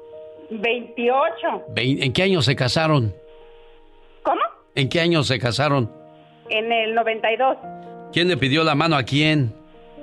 28. 0.50 1.66
¿En 1.76 2.12
qué 2.12 2.24
año 2.24 2.42
se 2.42 2.56
casaron? 2.56 3.14
¿Cómo? 4.24 4.42
¿En 4.74 4.90
qué 4.90 5.02
año 5.02 5.22
se 5.22 5.38
casaron? 5.38 5.92
En 6.50 6.72
el 6.72 6.94
92. 6.94 7.58
¿Quién 8.14 8.28
le 8.28 8.38
pidió 8.38 8.64
la 8.64 8.76
mano 8.76 8.96
a 8.96 9.04
quién? 9.04 9.54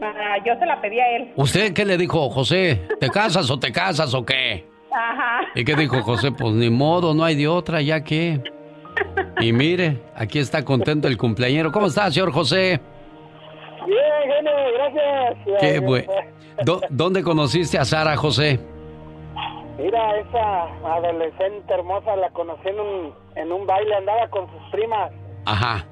Ah, 0.02 0.36
yo 0.44 0.54
se 0.58 0.66
la 0.66 0.80
pedí 0.80 0.98
a 0.98 1.16
él. 1.16 1.32
¿Usted 1.36 1.72
qué 1.72 1.84
le 1.84 1.96
dijo, 1.96 2.28
José? 2.30 2.88
¿Te 2.98 3.08
casas 3.08 3.50
o 3.50 3.58
te 3.58 3.70
casas 3.70 4.12
o 4.14 4.24
qué? 4.24 4.66
Ajá. 4.92 5.40
¿Y 5.54 5.64
qué 5.64 5.74
dijo 5.74 6.02
José? 6.02 6.32
Pues 6.32 6.52
ni 6.52 6.68
modo, 6.70 7.14
no 7.14 7.24
hay 7.24 7.36
de 7.36 7.48
otra, 7.48 7.80
ya 7.80 8.02
que. 8.02 8.40
Y 9.40 9.52
mire, 9.52 10.02
aquí 10.14 10.38
está 10.38 10.64
contento 10.64 11.08
el 11.08 11.16
cumpleañero. 11.16 11.72
¿Cómo 11.72 11.86
está, 11.86 12.10
señor 12.10 12.32
José? 12.32 12.80
Bien, 13.86 14.34
genio, 14.36 14.52
gracias. 14.74 15.60
Qué 15.60 15.78
bueno. 15.78 16.12
¿Dónde 16.90 17.22
conociste 17.22 17.78
a 17.78 17.84
Sara, 17.84 18.16
José? 18.16 18.60
Mira, 19.78 20.16
esa 20.18 20.64
adolescente 20.96 21.72
hermosa 21.72 22.14
la 22.16 22.28
conocí 22.30 22.68
en 22.68 22.78
un, 22.78 23.14
en 23.36 23.52
un 23.52 23.66
baile, 23.66 23.94
andaba 23.94 24.28
con 24.28 24.46
sus 24.50 24.70
primas. 24.70 25.10
Ajá. 25.46 25.86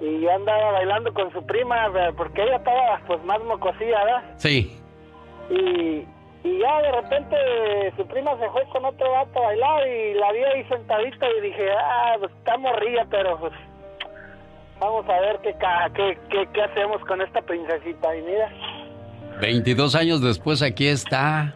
Y 0.00 0.20
yo 0.20 0.32
andaba 0.32 0.72
bailando 0.72 1.12
con 1.12 1.32
su 1.32 1.44
prima, 1.44 1.90
porque 2.16 2.42
ella 2.42 2.56
estaba 2.56 3.00
pues 3.06 3.22
más 3.24 3.42
mocosilla, 3.44 4.04
¿verdad? 4.04 4.22
Sí. 4.36 4.78
Y, 5.50 6.04
y 6.44 6.58
ya 6.60 6.82
de 6.82 6.92
repente 6.92 7.36
su 7.96 8.06
prima 8.06 8.38
se 8.38 8.48
fue 8.50 8.64
con 8.70 8.84
otro 8.84 9.10
vato 9.10 9.38
a 9.40 9.46
bailar 9.46 9.88
y 9.88 10.14
la 10.14 10.32
vi 10.32 10.38
ahí 10.44 10.64
sentadita 10.64 11.26
y 11.38 11.40
dije, 11.40 11.70
ah, 11.72 12.16
pues 12.20 12.32
está 12.32 12.56
morrilla, 12.58 13.06
pero 13.10 13.38
pues 13.40 13.52
vamos 14.78 15.08
a 15.08 15.20
ver 15.20 15.40
qué, 15.42 15.54
qué, 15.94 16.18
qué, 16.30 16.48
qué 16.52 16.62
hacemos 16.62 17.00
con 17.04 17.20
esta 17.20 17.42
princesita. 17.42 18.16
Y 18.16 18.22
mira. 18.22 18.52
22 19.40 19.94
años 19.94 20.20
después 20.20 20.62
aquí 20.62 20.86
está. 20.86 21.54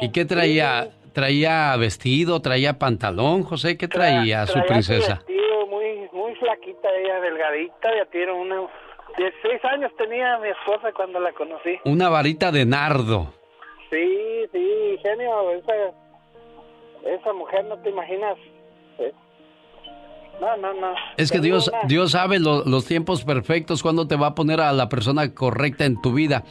¿Y 0.00 0.10
qué 0.10 0.24
traía? 0.24 0.88
¿Traía 1.12 1.76
vestido? 1.76 2.40
¿Traía 2.40 2.78
pantalón, 2.78 3.42
José? 3.42 3.76
¿Qué 3.76 3.86
traía, 3.88 4.46
su 4.46 4.58
princesa? 4.66 5.22
Flaquita, 6.62 6.88
ella 6.98 7.20
delgadita, 7.20 7.88
ya 7.96 8.10
tiene 8.10 8.32
unos 8.32 8.70
16 9.16 9.64
años 9.64 9.92
tenía 9.98 10.38
mi 10.38 10.48
esposa 10.48 10.92
cuando 10.94 11.20
la 11.20 11.32
conocí. 11.32 11.78
Una 11.84 12.08
varita 12.08 12.50
de 12.50 12.64
nardo. 12.64 13.32
Sí, 13.90 14.46
sí, 14.52 14.98
genio, 15.02 15.50
esa, 15.52 15.72
esa 17.04 17.32
mujer 17.34 17.64
no 17.66 17.76
te 17.78 17.90
imaginas. 17.90 18.38
¿eh? 18.98 19.12
No, 20.40 20.56
no, 20.56 20.72
no. 20.72 20.94
Es 21.18 21.30
que 21.30 21.40
Dios, 21.40 21.70
Dios 21.86 22.12
sabe 22.12 22.38
los 22.40 22.86
tiempos 22.86 23.24
perfectos, 23.24 23.82
cuando 23.82 24.08
te 24.08 24.16
va 24.16 24.28
a 24.28 24.34
poner 24.34 24.60
a 24.60 24.72
la 24.72 24.88
persona 24.88 25.34
correcta 25.34 25.84
en 25.84 26.00
tu 26.00 26.14
vida. 26.14 26.44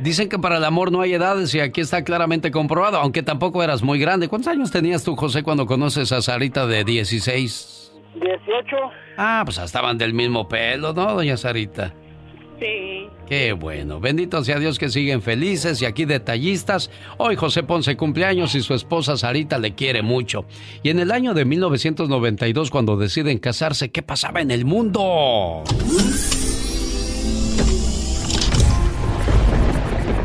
Dicen 0.00 0.28
que 0.28 0.38
para 0.38 0.56
el 0.56 0.64
amor 0.64 0.92
no 0.92 1.02
hay 1.02 1.12
edades 1.12 1.54
y 1.54 1.60
aquí 1.60 1.80
está 1.80 2.04
claramente 2.04 2.50
comprobado, 2.50 2.98
aunque 2.98 3.22
tampoco 3.22 3.62
eras 3.62 3.82
muy 3.82 3.98
grande. 3.98 4.28
¿Cuántos 4.28 4.52
años 4.52 4.70
tenías 4.70 5.04
tú, 5.04 5.14
José, 5.16 5.42
cuando 5.42 5.66
conoces 5.66 6.12
a 6.12 6.22
Sarita 6.22 6.66
de 6.66 6.84
16? 6.84 7.87
18. 8.14 8.76
Ah, 9.16 9.42
pues 9.44 9.58
estaban 9.58 9.98
del 9.98 10.14
mismo 10.14 10.48
pelo, 10.48 10.92
¿no, 10.92 11.14
doña 11.14 11.36
Sarita? 11.36 11.94
Sí. 12.58 13.08
Qué 13.28 13.52
bueno. 13.52 14.00
Bendito 14.00 14.42
sea 14.42 14.58
Dios 14.58 14.78
que 14.78 14.88
siguen 14.88 15.22
felices 15.22 15.80
y 15.82 15.84
aquí 15.84 16.06
detallistas. 16.06 16.90
Hoy 17.18 17.36
José 17.36 17.62
Ponce 17.62 17.96
cumpleaños 17.96 18.54
y 18.54 18.62
su 18.62 18.74
esposa 18.74 19.16
Sarita 19.16 19.58
le 19.58 19.74
quiere 19.74 20.02
mucho. 20.02 20.44
Y 20.82 20.90
en 20.90 20.98
el 20.98 21.12
año 21.12 21.34
de 21.34 21.44
1992, 21.44 22.70
cuando 22.70 22.96
deciden 22.96 23.38
casarse, 23.38 23.90
¿qué 23.90 24.02
pasaba 24.02 24.40
en 24.40 24.50
el 24.50 24.64
mundo? 24.64 25.62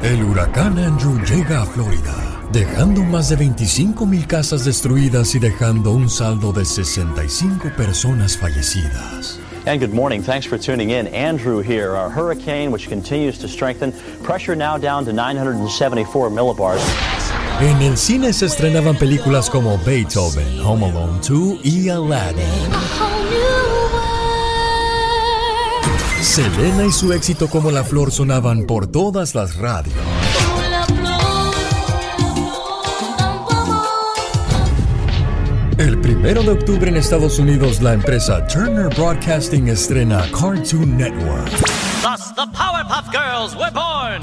El 0.01 0.23
huracán 0.23 0.77
Andrew 0.79 1.17
llega 1.23 1.61
a 1.61 1.65
Florida, 1.65 2.32
dejando 2.53 3.03
más 3.03 3.29
de 3.29 3.35
25 3.35 4.05
mil 4.05 4.27
casas 4.27 4.63
destruidas 4.63 5.33
y 5.33 5.39
dejando 5.39 5.91
un 5.91 6.07
saldo 6.07 6.53
de 6.53 6.63
65 6.63 7.69
personas 7.75 8.37
fallecidas. 8.37 9.39
And 9.65 9.79
good 9.79 9.93
morning. 9.93 10.21
Thanks 10.21 10.45
for 10.45 10.59
tuning 10.59 10.91
in. 10.91 11.07
Andrew 11.07 11.61
here, 11.61 11.95
a 11.95 12.09
hurricane 12.09 12.71
which 12.71 12.89
continues 12.89 13.39
to 13.39 13.47
strengthen. 13.47 13.91
Pressure 14.21 14.55
now 14.55 14.77
down 14.77 15.03
to 15.05 15.13
974 15.13 16.29
millibars. 16.29 16.81
En 17.59 17.81
el 17.81 17.97
cine 17.97 18.33
se 18.33 18.45
estrenaban 18.45 18.97
películas 18.97 19.49
como 19.49 19.77
Beethoven, 19.79 20.59
Home 20.59 20.89
Alone 20.89 21.19
2 21.27 21.59
y 21.63 21.89
Aladdin. 21.89 22.43
Selena 26.21 26.85
y 26.85 26.91
su 26.91 27.13
éxito 27.13 27.47
como 27.47 27.71
La 27.71 27.83
Flor 27.83 28.11
sonaban 28.11 28.65
por 28.65 28.87
todas 28.87 29.33
las 29.33 29.55
radios. 29.55 29.95
El 35.83 35.99
primero 35.99 36.41
de 36.43 36.51
octubre 36.51 36.89
en 36.89 36.95
Estados 36.95 37.39
Unidos, 37.39 37.81
la 37.81 37.91
empresa 37.91 38.47
Turner 38.47 38.87
Broadcasting 38.95 39.67
estrena 39.67 40.25
Cartoon 40.31 40.95
Network. 40.95 41.49
Thus, 42.01 42.33
the 42.35 42.47
Powerpuff 42.53 43.11
Girls 43.11 43.53
were 43.53 43.69
born. 43.69 44.21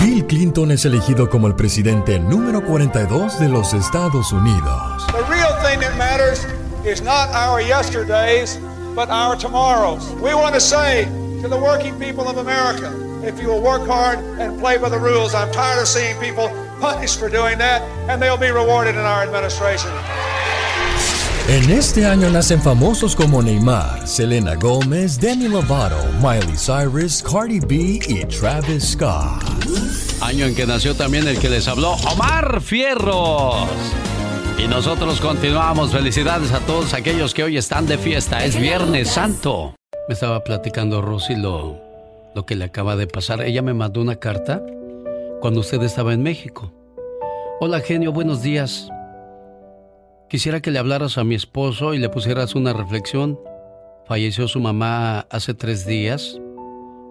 Bill 0.00 0.24
Clinton 0.26 0.70
es 0.70 0.86
elegido 0.86 1.28
como 1.28 1.48
el 1.48 1.54
presidente 1.54 2.18
número 2.18 2.64
42 2.64 3.40
de 3.40 3.50
los 3.50 3.74
Estados 3.74 4.32
Unidos. 4.32 5.06
The 5.08 5.22
real 5.30 5.52
thing 5.62 5.80
that 5.80 5.98
matters 5.98 6.46
is 6.86 7.02
not 7.02 7.28
our 7.34 7.60
yesterdays, 7.60 8.58
but 8.96 9.10
our 9.10 9.36
tomorrows. 9.36 10.14
We 10.22 10.32
want 10.32 10.54
to 10.54 10.60
say 10.60 11.04
to 11.42 11.48
the 11.48 11.58
working 11.58 11.94
people 11.98 12.26
of 12.26 12.38
America, 12.38 12.90
if 13.22 13.38
you 13.38 13.48
will 13.48 13.60
work 13.60 13.86
hard 13.86 14.18
and 14.40 14.58
play 14.58 14.78
by 14.78 14.88
the 14.88 14.98
rules, 14.98 15.34
I'm 15.34 15.52
tired 15.52 15.82
of 15.82 15.88
seeing 15.88 16.18
people 16.20 16.48
punished 16.80 17.18
for 17.18 17.28
doing 17.28 17.58
that, 17.58 17.82
and 18.08 18.20
they'll 18.20 18.36
be 18.36 18.50
rewarded 18.50 18.94
in 18.94 19.02
our 19.02 19.22
administration. 19.22 19.90
En 21.46 21.70
este 21.70 22.06
año 22.06 22.30
nacen 22.30 22.62
famosos 22.62 23.14
como 23.14 23.42
Neymar, 23.42 24.08
Selena 24.08 24.54
Gómez, 24.54 25.20
Demi 25.20 25.46
Lovato, 25.46 26.02
Miley 26.22 26.56
Cyrus, 26.56 27.22
Cardi 27.22 27.60
B 27.60 28.00
y 28.08 28.24
Travis 28.24 28.92
Scott. 28.92 29.44
Año 30.22 30.46
en 30.46 30.54
que 30.54 30.64
nació 30.64 30.94
también 30.94 31.28
el 31.28 31.38
que 31.38 31.50
les 31.50 31.68
habló, 31.68 31.96
Omar 32.10 32.62
Fierros. 32.62 33.68
Y 34.56 34.66
nosotros 34.66 35.20
continuamos. 35.20 35.92
Felicidades 35.92 36.52
a 36.52 36.60
todos 36.60 36.94
aquellos 36.94 37.34
que 37.34 37.42
hoy 37.42 37.58
están 37.58 37.86
de 37.86 37.98
fiesta. 37.98 38.42
Es 38.42 38.58
Viernes 38.58 39.10
Santo. 39.10 39.74
Me 40.08 40.14
estaba 40.14 40.44
platicando 40.44 41.02
Rosy 41.02 41.36
lo, 41.36 41.78
lo 42.34 42.46
que 42.46 42.54
le 42.54 42.64
acaba 42.64 42.96
de 42.96 43.06
pasar. 43.06 43.42
Ella 43.42 43.60
me 43.60 43.74
mandó 43.74 44.00
una 44.00 44.16
carta 44.16 44.62
cuando 45.44 45.60
usted 45.60 45.82
estaba 45.82 46.14
en 46.14 46.22
México. 46.22 46.72
Hola 47.60 47.80
genio, 47.80 48.14
buenos 48.14 48.40
días. 48.40 48.88
Quisiera 50.30 50.62
que 50.62 50.70
le 50.70 50.78
hablaras 50.78 51.18
a 51.18 51.24
mi 51.24 51.34
esposo 51.34 51.92
y 51.92 51.98
le 51.98 52.08
pusieras 52.08 52.54
una 52.54 52.72
reflexión. 52.72 53.38
Falleció 54.06 54.48
su 54.48 54.58
mamá 54.58 55.26
hace 55.28 55.52
tres 55.52 55.84
días 55.84 56.40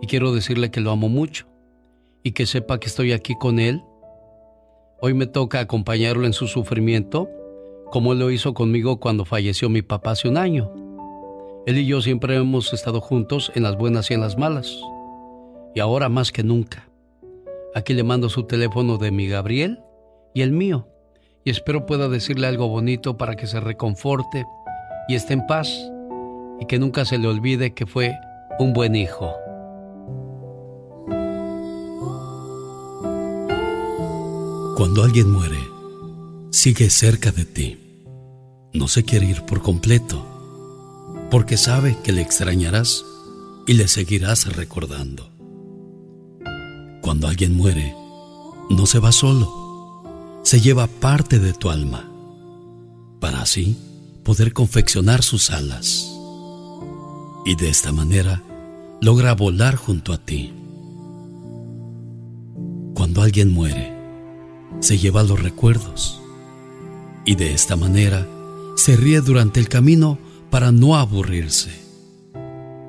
y 0.01 0.07
quiero 0.07 0.33
decirle 0.33 0.71
que 0.71 0.81
lo 0.81 0.89
amo 0.89 1.09
mucho 1.09 1.45
y 2.23 2.31
que 2.31 2.47
sepa 2.47 2.79
que 2.79 2.87
estoy 2.87 3.11
aquí 3.11 3.35
con 3.35 3.59
él. 3.59 3.83
Hoy 4.99 5.13
me 5.13 5.27
toca 5.27 5.59
acompañarlo 5.59 6.25
en 6.25 6.33
su 6.33 6.47
sufrimiento, 6.47 7.29
como 7.91 8.15
lo 8.15 8.31
hizo 8.31 8.55
conmigo 8.55 8.99
cuando 8.99 9.25
falleció 9.25 9.69
mi 9.69 9.83
papá 9.83 10.09
hace 10.13 10.27
un 10.27 10.37
año. 10.37 10.73
Él 11.67 11.77
y 11.77 11.85
yo 11.85 12.01
siempre 12.01 12.35
hemos 12.35 12.73
estado 12.73 12.99
juntos 12.99 13.51
en 13.53 13.61
las 13.61 13.77
buenas 13.77 14.09
y 14.09 14.15
en 14.15 14.21
las 14.21 14.39
malas, 14.39 14.75
y 15.75 15.79
ahora 15.81 16.09
más 16.09 16.31
que 16.31 16.41
nunca. 16.41 16.89
Aquí 17.75 17.93
le 17.93 18.03
mando 18.03 18.29
su 18.29 18.43
teléfono 18.43 18.97
de 18.97 19.11
mi 19.11 19.27
Gabriel 19.27 19.79
y 20.33 20.41
el 20.41 20.51
mío 20.51 20.87
y 21.43 21.49
espero 21.49 21.85
pueda 21.85 22.07
decirle 22.07 22.47
algo 22.47 22.67
bonito 22.67 23.17
para 23.17 23.35
que 23.35 23.47
se 23.47 23.59
reconforte 23.59 24.45
y 25.07 25.15
esté 25.15 25.33
en 25.33 25.47
paz 25.47 25.69
y 26.59 26.65
que 26.65 26.77
nunca 26.79 27.03
se 27.03 27.17
le 27.17 27.27
olvide 27.27 27.73
que 27.73 27.85
fue 27.85 28.15
un 28.59 28.73
buen 28.73 28.95
hijo. 28.95 29.33
Cuando 34.77 35.03
alguien 35.03 35.31
muere, 35.31 35.59
sigue 36.51 36.89
cerca 36.89 37.31
de 37.31 37.45
ti. 37.45 37.79
No 38.73 38.87
se 38.87 39.03
quiere 39.03 39.25
ir 39.25 39.43
por 39.43 39.61
completo, 39.61 40.25
porque 41.31 41.57
sabe 41.57 41.97
que 42.03 42.11
le 42.11 42.21
extrañarás 42.21 43.03
y 43.65 43.73
le 43.73 43.87
seguirás 43.87 44.55
recordando. 44.55 45.32
Cuando 47.03 47.27
alguien 47.27 47.55
muere, 47.55 47.95
no 48.71 48.87
se 48.87 48.97
va 48.97 49.11
solo 49.11 49.63
se 50.43 50.59
lleva 50.59 50.87
parte 50.87 51.39
de 51.39 51.53
tu 51.53 51.69
alma, 51.69 52.09
para 53.19 53.41
así 53.41 53.77
poder 54.23 54.53
confeccionar 54.53 55.23
sus 55.23 55.49
alas. 55.51 56.11
Y 57.45 57.55
de 57.55 57.69
esta 57.69 57.91
manera 57.91 58.43
logra 59.01 59.33
volar 59.33 59.75
junto 59.75 60.13
a 60.13 60.17
ti. 60.17 60.53
Cuando 62.93 63.21
alguien 63.21 63.51
muere, 63.51 63.97
se 64.81 64.97
lleva 64.97 65.23
los 65.23 65.41
recuerdos 65.41 66.21
y 67.25 67.35
de 67.35 67.53
esta 67.53 67.75
manera 67.77 68.27
se 68.75 68.97
ríe 68.97 69.21
durante 69.21 69.61
el 69.61 69.69
camino 69.69 70.19
para 70.49 70.71
no 70.71 70.97
aburrirse 70.97 71.71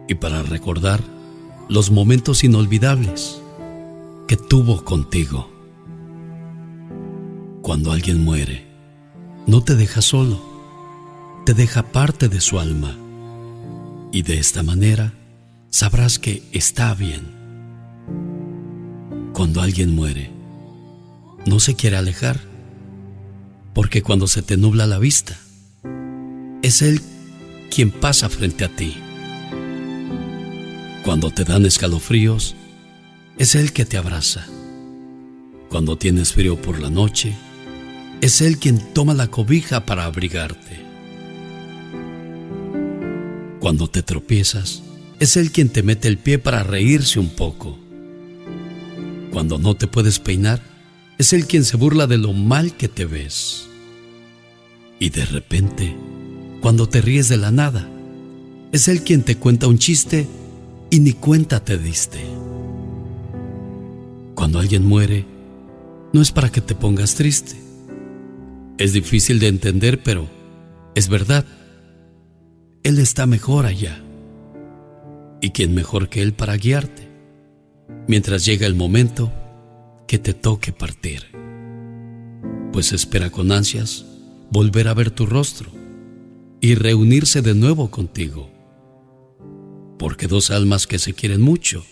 y 0.09 0.15
para 0.17 0.43
recordar 0.43 1.01
los 1.69 1.91
momentos 1.91 2.43
inolvidables 2.43 3.41
que 4.27 4.37
tuvo 4.37 4.85
contigo. 4.85 5.51
Cuando 7.63 7.93
alguien 7.93 8.25
muere, 8.25 8.67
no 9.47 9.63
te 9.63 9.75
deja 9.75 10.03
solo, 10.03 10.43
te 11.45 11.55
deja 11.55 11.83
parte 11.93 12.29
de 12.29 12.41
su 12.41 12.59
alma. 12.59 12.97
Y 14.13 14.23
de 14.23 14.39
esta 14.39 14.63
manera 14.63 15.13
sabrás 15.71 16.19
que 16.19 16.43
está 16.53 16.95
bien. 16.95 17.33
Cuando 19.33 19.61
alguien 19.61 19.95
muere, 19.95 20.31
no 21.47 21.61
se 21.61 21.75
quiere 21.75 21.97
alejar, 21.97 22.41
porque 23.75 24.03
cuando 24.03 24.27
se 24.27 24.43
te 24.43 24.57
nubla 24.57 24.87
la 24.87 24.99
vista, 24.99 25.37
es 26.63 26.81
Él 26.81 27.01
quien 27.71 27.91
pasa 27.91 28.29
frente 28.29 28.65
a 28.65 28.69
ti. 28.69 28.95
Cuando 31.05 31.31
te 31.31 31.45
dan 31.45 31.67
escalofríos, 31.67 32.57
es 33.39 33.55
Él 33.55 33.73
que 33.73 33.85
te 33.85 33.97
abraza. 33.97 34.47
Cuando 35.69 35.99
tienes 35.99 36.33
frío 36.33 36.61
por 36.61 36.81
la 36.81 36.91
noche, 36.91 37.35
es 38.21 38.41
Él 38.41 38.59
quien 38.59 38.79
toma 38.95 39.13
la 39.15 39.29
cobija 39.29 39.85
para 39.85 40.05
abrigarte. 40.05 40.85
Cuando 43.59 43.89
te 43.89 44.03
tropiezas, 44.03 44.83
es 45.19 45.37
Él 45.37 45.51
quien 45.51 45.69
te 45.69 45.83
mete 45.83 46.07
el 46.07 46.19
pie 46.19 46.39
para 46.39 46.63
reírse 46.63 47.19
un 47.19 47.31
poco. 47.31 47.79
Cuando 49.33 49.59
no 49.59 49.75
te 49.75 49.89
puedes 49.89 50.21
peinar, 50.21 50.63
es 51.19 51.33
Él 51.33 51.47
quien 51.47 51.65
se 51.65 51.77
burla 51.77 52.07
de 52.07 52.19
lo 52.19 52.33
mal 52.33 52.77
que 52.77 52.89
te 52.89 53.05
ves. 53.05 53.67
Y 55.01 55.11
de 55.11 55.25
repente, 55.25 55.97
cuando 56.61 56.89
te 56.89 57.01
ríes 57.01 57.29
de 57.29 57.37
la 57.37 57.51
nada, 57.51 57.89
es 58.71 58.87
Él 58.87 59.03
quien 59.03 59.23
te 59.23 59.37
cuenta 59.37 59.67
un 59.67 59.79
chiste 59.79 60.29
y 60.91 61.01
ni 61.01 61.15
cuenta 61.15 61.65
te 61.65 61.79
diste. 61.79 62.44
Cuando 64.35 64.59
alguien 64.59 64.85
muere, 64.85 65.27
no 66.13 66.21
es 66.21 66.33
para 66.33 66.51
que 66.51 66.61
te 66.61 66.75
pongas 66.75 67.15
triste. 67.15 67.57
Es 68.79 68.93
difícil 68.93 69.39
de 69.39 69.49
entender, 69.49 70.03
pero 70.03 70.29
es 70.95 71.09
verdad. 71.09 71.45
Él 72.83 72.99
está 72.99 73.27
mejor 73.27 73.67
allá. 73.67 74.03
¿Y 75.41 75.51
quién 75.51 75.75
mejor 75.75 76.09
que 76.09 76.23
Él 76.23 76.33
para 76.33 76.57
guiarte? 76.57 77.09
Mientras 78.09 78.45
llega 78.45 78.67
el 78.67 78.75
momento 78.75 79.33
que 80.07 80.19
te 80.19 80.35
toque 80.35 80.73
partir. 80.73 81.25
Pues 82.73 82.93
espera 82.93 83.31
con 83.31 83.53
ansias 83.53 84.05
volver 84.51 84.89
a 84.89 84.95
ver 84.95 85.11
tu 85.11 85.27
rostro 85.27 85.71
y 86.61 86.75
reunirse 86.75 87.43
de 87.43 87.55
nuevo 87.55 87.91
contigo. 87.91 88.51
Porque 89.99 90.27
dos 90.27 90.51
almas 90.51 90.87
que 90.87 90.99
se 90.99 91.15
quieren 91.15 91.41
mucho 91.41 91.85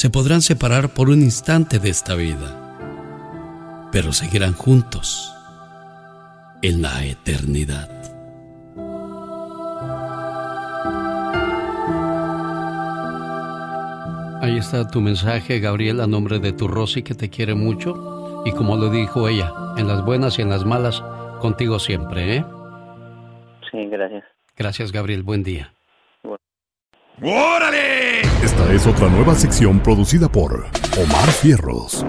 se 0.00 0.08
podrán 0.08 0.40
separar 0.40 0.88
por 0.88 1.10
un 1.10 1.20
instante 1.20 1.78
de 1.78 1.90
esta 1.90 2.14
vida, 2.14 2.56
pero 3.92 4.14
seguirán 4.14 4.54
juntos 4.54 5.30
en 6.62 6.80
la 6.80 7.04
eternidad. 7.04 7.90
Ahí 14.40 14.56
está 14.56 14.88
tu 14.88 15.02
mensaje, 15.02 15.60
Gabriel, 15.60 16.00
a 16.00 16.06
nombre 16.06 16.38
de 16.38 16.54
tu 16.54 16.66
Rosy 16.66 17.02
que 17.02 17.14
te 17.14 17.28
quiere 17.28 17.54
mucho. 17.54 18.42
Y 18.46 18.52
como 18.52 18.76
lo 18.76 18.88
dijo 18.88 19.28
ella, 19.28 19.52
en 19.76 19.86
las 19.86 20.02
buenas 20.02 20.38
y 20.38 20.40
en 20.40 20.48
las 20.48 20.64
malas, 20.64 21.02
contigo 21.42 21.78
siempre, 21.78 22.36
¿eh? 22.36 22.44
Sí, 23.70 23.84
gracias. 23.84 24.24
Gracias, 24.56 24.92
Gabriel. 24.92 25.22
Buen 25.22 25.42
día. 25.42 25.74
¡Órale! 27.22 28.22
Esta 28.42 28.72
es 28.72 28.86
otra 28.86 29.10
nueva 29.10 29.34
sección 29.34 29.80
producida 29.80 30.32
por 30.32 30.66
Omar 30.96 31.30
Fierros. 31.32 32.06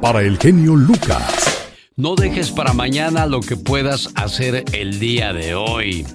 Para 0.00 0.22
el 0.22 0.38
genio 0.38 0.74
Lucas. 0.74 1.68
No 1.96 2.14
dejes 2.14 2.50
para 2.50 2.72
mañana 2.72 3.26
lo 3.26 3.40
que 3.40 3.56
puedas 3.56 4.08
hacer 4.14 4.64
el 4.72 4.98
día 4.98 5.34
de 5.34 5.54
hoy. 5.54 6.06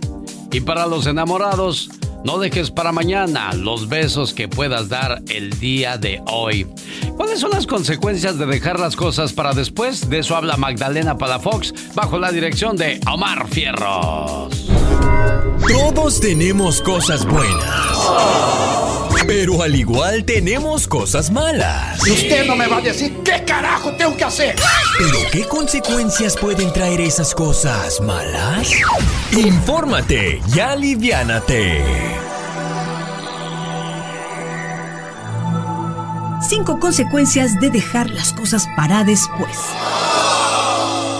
Y 0.51 0.61
para 0.61 0.87
los 0.87 1.05
enamorados, 1.05 1.91
no 2.25 2.39
dejes 2.39 2.71
para 2.71 2.91
mañana 2.91 3.53
los 3.53 3.87
besos 3.87 4.33
que 4.33 4.47
puedas 4.47 4.89
dar 4.89 5.21
el 5.29 5.59
día 5.59 5.99
de 5.99 6.19
hoy. 6.25 6.65
¿Cuáles 7.17 7.41
son 7.41 7.51
las 7.51 7.67
consecuencias 7.67 8.39
de 8.39 8.47
dejar 8.47 8.79
las 8.79 8.95
cosas 8.95 9.31
para 9.31 9.53
después? 9.53 10.09
De 10.09 10.19
eso 10.19 10.35
habla 10.35 10.57
Magdalena 10.57 11.19
Palafox 11.19 11.93
bajo 11.93 12.17
la 12.17 12.31
dirección 12.31 12.75
de 12.77 12.99
Omar 13.05 13.47
Fierros. 13.47 14.88
Todos 15.67 16.19
tenemos 16.19 16.81
cosas 16.81 17.25
buenas. 17.25 17.97
Pero 19.27 19.61
al 19.61 19.75
igual 19.75 20.25
tenemos 20.25 20.87
cosas 20.87 21.29
malas. 21.29 22.05
Y 22.07 22.11
usted 22.11 22.47
no 22.47 22.55
me 22.55 22.67
va 22.67 22.77
a 22.77 22.81
decir 22.81 23.19
qué 23.23 23.43
carajo 23.45 23.91
tengo 23.93 24.17
que 24.17 24.23
hacer. 24.23 24.55
Pero 24.97 25.19
¿qué 25.31 25.45
consecuencias 25.47 26.35
pueden 26.35 26.73
traer 26.73 27.01
esas 27.01 27.35
cosas 27.35 28.01
malas? 28.01 28.71
Infórmate 29.31 30.41
y 30.55 30.59
aliviánate. 30.59 31.83
Cinco 36.41 36.79
consecuencias 36.79 37.59
de 37.59 37.69
dejar 37.69 38.09
las 38.09 38.33
cosas 38.33 38.67
para 38.75 39.03
después. 39.03 39.55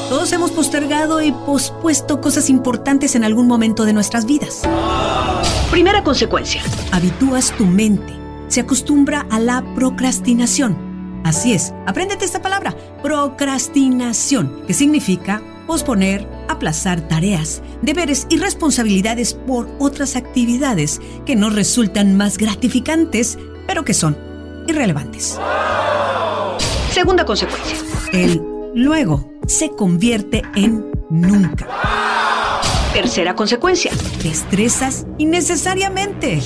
Todos 0.10 0.34
hemos 0.34 0.50
postergado 0.50 1.22
y 1.22 1.32
pospuesto 1.32 2.20
cosas 2.20 2.50
importantes 2.50 3.14
en 3.14 3.24
algún 3.24 3.46
momento 3.46 3.86
de 3.86 3.94
nuestras 3.94 4.26
vidas. 4.26 4.64
Primera 5.70 6.04
consecuencia. 6.04 6.64
Habitúas 6.92 7.56
tu 7.56 7.68
mente. 7.68 8.12
Se 8.48 8.60
acostumbra 8.60 9.28
a 9.30 9.40
la 9.40 9.64
procrastinación. 9.76 11.22
Así 11.24 11.54
es, 11.54 11.76
apréndete 11.86 12.26
esta 12.26 12.42
palabra, 12.42 12.76
procrastinación, 13.04 14.64
que 14.66 14.74
significa 14.74 15.44
posponer, 15.68 16.28
aplazar 16.48 17.02
tareas, 17.08 17.62
deberes 17.84 18.26
y 18.32 18.38
responsabilidades 18.38 19.36
por 19.36 19.70
otras 19.78 20.16
actividades 20.16 21.00
que 21.28 21.36
nos 21.36 21.54
resultan 21.54 22.18
más 22.18 22.40
gratificantes, 22.40 23.38
pero 23.68 23.86
que 23.86 23.94
son 23.94 24.18
irrelevantes. 24.68 25.38
Segunda 26.90 27.24
consecuencia. 27.26 27.78
El 28.12 28.59
luego 28.74 29.32
se 29.48 29.70
convierte 29.70 30.44
en 30.56 30.86
nunca. 31.10 31.68
Tercera 32.94 33.36
consecuencia. 33.36 33.92
Te 34.22 34.30
estresas 34.30 35.06
innecesariamente. 35.18 36.42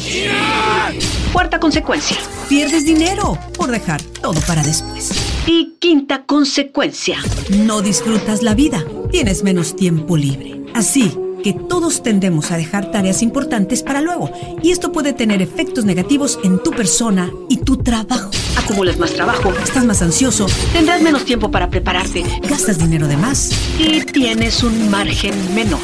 Cuarta 1.31 1.59
consecuencia. 1.59 2.17
Pierdes 2.49 2.85
dinero 2.85 3.37
por 3.57 3.71
dejar 3.71 4.01
todo 4.01 4.39
para 4.41 4.61
después. 4.61 5.11
Y 5.47 5.75
quinta 5.79 6.25
consecuencia. 6.25 7.17
No 7.49 7.81
disfrutas 7.81 8.43
la 8.43 8.53
vida. 8.53 8.83
Tienes 9.09 9.43
menos 9.43 9.75
tiempo 9.75 10.17
libre. 10.17 10.61
Así 10.73 11.17
que 11.43 11.53
todos 11.53 12.01
tendemos 12.01 12.51
a 12.51 12.57
dejar 12.57 12.89
tareas 12.89 13.21
importantes 13.21 13.83
para 13.83 14.01
luego 14.01 14.31
y 14.61 14.71
esto 14.71 14.91
puede 14.91 15.13
tener 15.13 15.41
efectos 15.41 15.85
negativos 15.85 16.39
en 16.43 16.63
tu 16.63 16.71
persona 16.71 17.31
y 17.49 17.57
tu 17.57 17.77
trabajo. 17.77 18.31
Acumulas 18.57 18.97
más 18.97 19.13
trabajo, 19.13 19.53
estás 19.63 19.85
más 19.85 20.01
ansioso, 20.01 20.47
tendrás 20.71 21.01
menos 21.01 21.25
tiempo 21.25 21.51
para 21.51 21.69
prepararte, 21.69 22.23
gastas 22.49 22.79
dinero 22.79 23.07
de 23.07 23.17
más 23.17 23.51
y 23.77 24.01
tienes 24.05 24.63
un 24.63 24.89
margen 24.89 25.33
menor. 25.53 25.81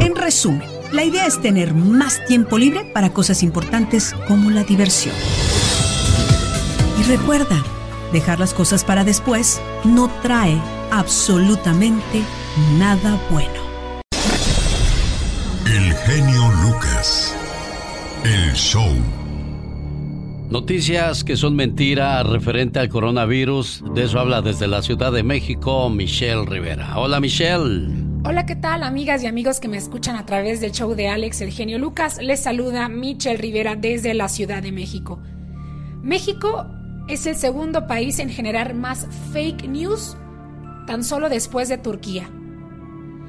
En 0.00 0.14
resumen, 0.14 0.62
la 0.92 1.04
idea 1.04 1.26
es 1.26 1.40
tener 1.40 1.74
más 1.74 2.24
tiempo 2.26 2.56
libre 2.56 2.84
para 2.94 3.10
cosas 3.12 3.42
importantes 3.42 4.14
como 4.28 4.50
la 4.50 4.62
diversión. 4.62 5.14
Y 7.00 7.02
recuerda, 7.02 7.62
dejar 8.12 8.38
las 8.38 8.54
cosas 8.54 8.84
para 8.84 9.04
después 9.04 9.60
no 9.84 10.08
trae 10.22 10.56
absolutamente 10.92 12.22
nada 12.78 13.20
bueno. 13.30 13.65
El 15.96 16.12
genio 16.12 16.50
Lucas. 16.62 17.34
El 18.24 18.52
show. 18.52 18.90
Noticias 20.50 21.24
que 21.24 21.36
son 21.36 21.56
mentira 21.56 22.22
referente 22.22 22.78
al 22.78 22.88
coronavirus. 22.88 23.82
De 23.94 24.04
eso 24.04 24.20
habla 24.20 24.42
desde 24.42 24.66
la 24.66 24.82
Ciudad 24.82 25.10
de 25.10 25.22
México 25.22 25.88
Michelle 25.88 26.44
Rivera. 26.44 26.98
Hola 26.98 27.18
Michelle. 27.18 27.88
Hola, 28.24 28.44
¿qué 28.44 28.56
tal 28.56 28.82
amigas 28.82 29.22
y 29.22 29.26
amigos 29.26 29.58
que 29.58 29.68
me 29.68 29.78
escuchan 29.78 30.16
a 30.16 30.26
través 30.26 30.60
del 30.60 30.72
show 30.72 30.94
de 30.94 31.08
Alex 31.08 31.40
El 31.40 31.50
Genio 31.50 31.78
Lucas? 31.78 32.18
Les 32.20 32.40
saluda 32.40 32.88
Michelle 32.88 33.38
Rivera 33.38 33.74
desde 33.74 34.12
la 34.12 34.28
Ciudad 34.28 34.62
de 34.62 34.72
México. 34.72 35.20
México 36.02 36.66
es 37.08 37.26
el 37.26 37.36
segundo 37.36 37.86
país 37.86 38.18
en 38.18 38.28
generar 38.28 38.74
más 38.74 39.06
fake 39.32 39.66
news 39.68 40.16
tan 40.86 41.02
solo 41.02 41.28
después 41.28 41.68
de 41.68 41.78
Turquía. 41.78 42.28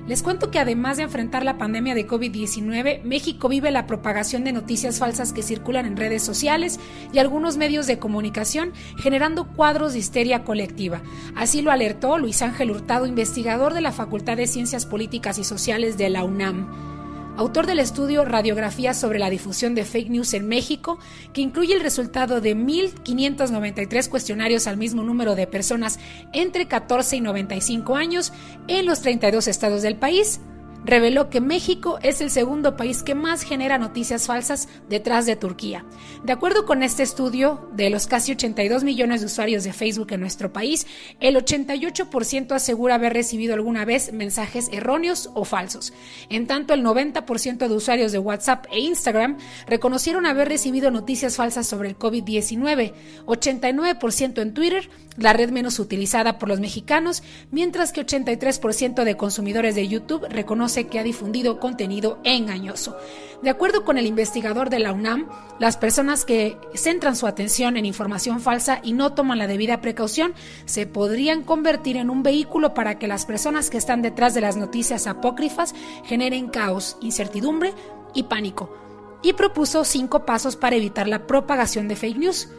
Les 0.07 0.23
cuento 0.23 0.51
que 0.51 0.59
además 0.59 0.95
de 0.95 1.03
enfrentar 1.03 1.43
la 1.43 1.57
pandemia 1.57 1.93
de 1.93 2.07
COVID-19, 2.07 3.03
México 3.03 3.49
vive 3.49 3.71
la 3.71 3.85
propagación 3.85 4.45
de 4.45 4.53
noticias 4.53 4.99
falsas 4.99 5.33
que 5.33 5.43
circulan 5.43 5.85
en 5.85 5.97
redes 5.97 6.23
sociales 6.23 6.79
y 7.11 7.19
algunos 7.19 7.57
medios 7.57 7.87
de 7.87 7.99
comunicación, 7.99 8.71
generando 8.97 9.47
cuadros 9.47 9.91
de 9.91 9.99
histeria 9.99 10.45
colectiva. 10.45 11.01
Así 11.35 11.61
lo 11.61 11.71
alertó 11.71 12.17
Luis 12.17 12.41
Ángel 12.41 12.71
Hurtado, 12.71 13.05
investigador 13.05 13.73
de 13.73 13.81
la 13.81 13.91
Facultad 13.91 14.37
de 14.37 14.47
Ciencias 14.47 14.85
Políticas 14.85 15.39
y 15.39 15.43
Sociales 15.43 15.97
de 15.97 16.09
la 16.09 16.23
UNAM 16.23 16.96
autor 17.37 17.67
del 17.67 17.79
estudio 17.79 18.25
Radiografía 18.25 18.93
sobre 18.93 19.19
la 19.19 19.29
difusión 19.29 19.75
de 19.75 19.85
fake 19.85 20.09
news 20.09 20.33
en 20.33 20.47
México, 20.47 20.99
que 21.33 21.41
incluye 21.41 21.73
el 21.73 21.81
resultado 21.81 22.41
de 22.41 22.55
1.593 22.55 24.09
cuestionarios 24.09 24.67
al 24.67 24.77
mismo 24.77 25.03
número 25.03 25.35
de 25.35 25.47
personas 25.47 25.99
entre 26.33 26.67
14 26.67 27.17
y 27.17 27.21
95 27.21 27.95
años 27.95 28.33
en 28.67 28.85
los 28.85 29.01
32 29.01 29.47
estados 29.47 29.83
del 29.83 29.95
país 29.95 30.41
reveló 30.85 31.29
que 31.29 31.41
México 31.41 31.99
es 32.01 32.21
el 32.21 32.29
segundo 32.29 32.77
país 32.77 33.03
que 33.03 33.15
más 33.15 33.41
genera 33.41 33.77
noticias 33.77 34.27
falsas 34.27 34.69
detrás 34.89 35.25
de 35.25 35.35
Turquía. 35.35 35.85
De 36.23 36.31
acuerdo 36.31 36.65
con 36.65 36.83
este 36.83 37.03
estudio, 37.03 37.69
de 37.73 37.89
los 37.89 38.07
casi 38.07 38.31
82 38.31 38.83
millones 38.83 39.21
de 39.21 39.27
usuarios 39.27 39.63
de 39.63 39.73
Facebook 39.73 40.11
en 40.11 40.21
nuestro 40.21 40.53
país, 40.53 40.87
el 41.19 41.35
88% 41.35 42.51
asegura 42.53 42.95
haber 42.95 43.13
recibido 43.13 43.53
alguna 43.53 43.85
vez 43.85 44.13
mensajes 44.13 44.69
erróneos 44.71 45.29
o 45.33 45.43
falsos. 45.43 45.93
En 46.29 46.47
tanto, 46.47 46.73
el 46.73 46.83
90% 46.83 47.67
de 47.67 47.75
usuarios 47.75 48.11
de 48.11 48.19
WhatsApp 48.19 48.65
e 48.71 48.79
Instagram 48.79 49.37
reconocieron 49.67 50.25
haber 50.25 50.47
recibido 50.47 50.91
noticias 50.91 51.35
falsas 51.35 51.67
sobre 51.67 51.89
el 51.89 51.97
COVID-19, 51.97 52.93
89% 53.25 54.41
en 54.41 54.53
Twitter, 54.53 54.89
la 55.17 55.33
red 55.33 55.49
menos 55.49 55.79
utilizada 55.79 56.37
por 56.37 56.47
los 56.47 56.59
mexicanos, 56.59 57.23
mientras 57.51 57.91
que 57.91 58.05
83% 58.05 59.03
de 59.03 59.17
consumidores 59.17 59.75
de 59.75 59.87
YouTube 59.87 60.27
reconocen 60.29 60.76
que 60.85 60.99
ha 60.99 61.03
difundido 61.03 61.59
contenido 61.59 62.19
engañoso. 62.23 62.95
De 63.41 63.49
acuerdo 63.49 63.85
con 63.85 63.97
el 63.97 64.05
investigador 64.07 64.69
de 64.69 64.79
la 64.79 64.93
UNAM, 64.93 65.29
las 65.59 65.77
personas 65.77 66.25
que 66.25 66.57
centran 66.73 67.15
su 67.15 67.27
atención 67.27 67.77
en 67.77 67.85
información 67.85 68.39
falsa 68.39 68.79
y 68.83 68.93
no 68.93 69.13
toman 69.13 69.37
la 69.37 69.47
debida 69.47 69.81
precaución 69.81 70.33
se 70.65 70.87
podrían 70.87 71.43
convertir 71.43 71.97
en 71.97 72.09
un 72.09 72.23
vehículo 72.23 72.73
para 72.73 72.97
que 72.97 73.07
las 73.07 73.25
personas 73.25 73.69
que 73.69 73.77
están 73.77 74.01
detrás 74.01 74.33
de 74.33 74.41
las 74.41 74.57
noticias 74.57 75.07
apócrifas 75.07 75.75
generen 76.03 76.49
caos, 76.49 76.97
incertidumbre 77.01 77.73
y 78.13 78.23
pánico. 78.23 78.75
Y 79.21 79.33
propuso 79.33 79.83
cinco 79.83 80.25
pasos 80.25 80.55
para 80.55 80.75
evitar 80.75 81.07
la 81.07 81.27
propagación 81.27 81.87
de 81.87 81.95
fake 81.95 82.17
news. 82.17 82.49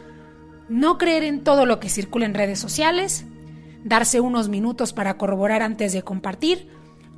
No 0.67 0.97
creer 0.97 1.23
en 1.23 1.43
todo 1.43 1.65
lo 1.65 1.79
que 1.79 1.89
circula 1.89 2.25
en 2.25 2.33
redes 2.33 2.59
sociales, 2.59 3.25
darse 3.83 4.19
unos 4.19 4.49
minutos 4.49 4.93
para 4.93 5.17
corroborar 5.17 5.61
antes 5.61 5.93
de 5.93 6.03
compartir, 6.03 6.69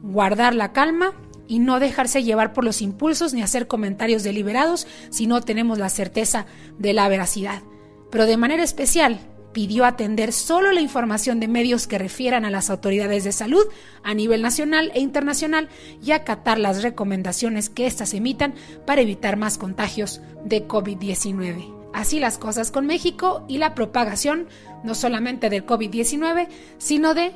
guardar 0.01 0.55
la 0.55 0.73
calma, 0.73 1.13
y 1.51 1.59
no 1.59 1.81
dejarse 1.81 2.23
llevar 2.23 2.53
por 2.53 2.63
los 2.63 2.81
impulsos 2.81 3.33
ni 3.33 3.41
hacer 3.41 3.67
comentarios 3.67 4.23
deliberados 4.23 4.87
si 5.09 5.27
no 5.27 5.41
tenemos 5.41 5.79
la 5.79 5.89
certeza 5.89 6.45
de 6.79 6.93
la 6.93 7.09
veracidad. 7.09 7.61
Pero 8.09 8.25
de 8.25 8.37
manera 8.37 8.63
especial, 8.63 9.19
pidió 9.51 9.83
atender 9.83 10.31
solo 10.31 10.71
la 10.71 10.79
información 10.79 11.41
de 11.41 11.49
medios 11.49 11.87
que 11.87 11.97
refieran 11.97 12.45
a 12.45 12.51
las 12.51 12.69
autoridades 12.69 13.25
de 13.25 13.33
salud 13.33 13.65
a 14.01 14.13
nivel 14.13 14.41
nacional 14.41 14.93
e 14.95 15.01
internacional 15.01 15.67
y 16.01 16.11
acatar 16.11 16.57
las 16.57 16.83
recomendaciones 16.83 17.69
que 17.69 17.85
éstas 17.85 18.13
emitan 18.13 18.53
para 18.87 19.01
evitar 19.01 19.35
más 19.35 19.57
contagios 19.57 20.21
de 20.45 20.65
COVID-19. 20.69 21.91
Así 21.93 22.21
las 22.21 22.37
cosas 22.37 22.71
con 22.71 22.85
México 22.85 23.43
y 23.49 23.57
la 23.57 23.75
propagación 23.75 24.47
no 24.85 24.95
solamente 24.95 25.49
del 25.49 25.65
COVID-19, 25.65 26.47
sino 26.77 27.13
de 27.13 27.33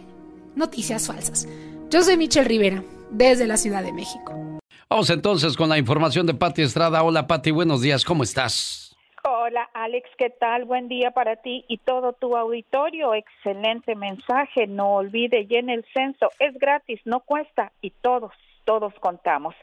noticias 0.56 1.08
falsas. 1.08 1.50
Yo 1.90 2.02
soy 2.02 2.18
Michelle 2.18 2.48
Rivera 2.48 2.84
desde 3.12 3.46
la 3.48 3.58
Ciudad 3.58 3.84
de 3.84 3.94
México. 3.94 4.34
Vamos 4.90 5.10
entonces 5.10 5.56
con 5.56 5.70
la 5.70 5.78
información 5.78 6.26
de 6.26 6.34
Patti 6.34 6.64
Estrada. 6.64 7.04
Hola 7.04 7.28
Patti, 7.28 7.52
buenos 7.52 7.82
días, 7.82 8.04
¿cómo 8.04 8.24
estás? 8.24 8.96
Hola 9.24 9.70
Alex, 9.74 10.10
¿qué 10.18 10.30
tal? 10.30 10.66
Buen 10.66 10.88
día 10.88 11.12
para 11.12 11.36
ti 11.38 11.64
y 11.68 11.78
todo 11.78 12.14
tu 12.14 12.36
auditorio. 12.36 13.14
Excelente 13.14 13.96
mensaje. 13.96 14.68
No 14.68 14.96
olvide, 14.96 15.46
llene 15.46 15.76
el 15.76 15.86
censo. 15.94 16.30
Es 16.40 16.58
gratis, 16.60 17.00
no 17.06 17.20
cuesta 17.22 17.72
y 17.82 17.92
todos, 17.92 18.32
todos 18.66 18.94
contamos. 19.00 19.56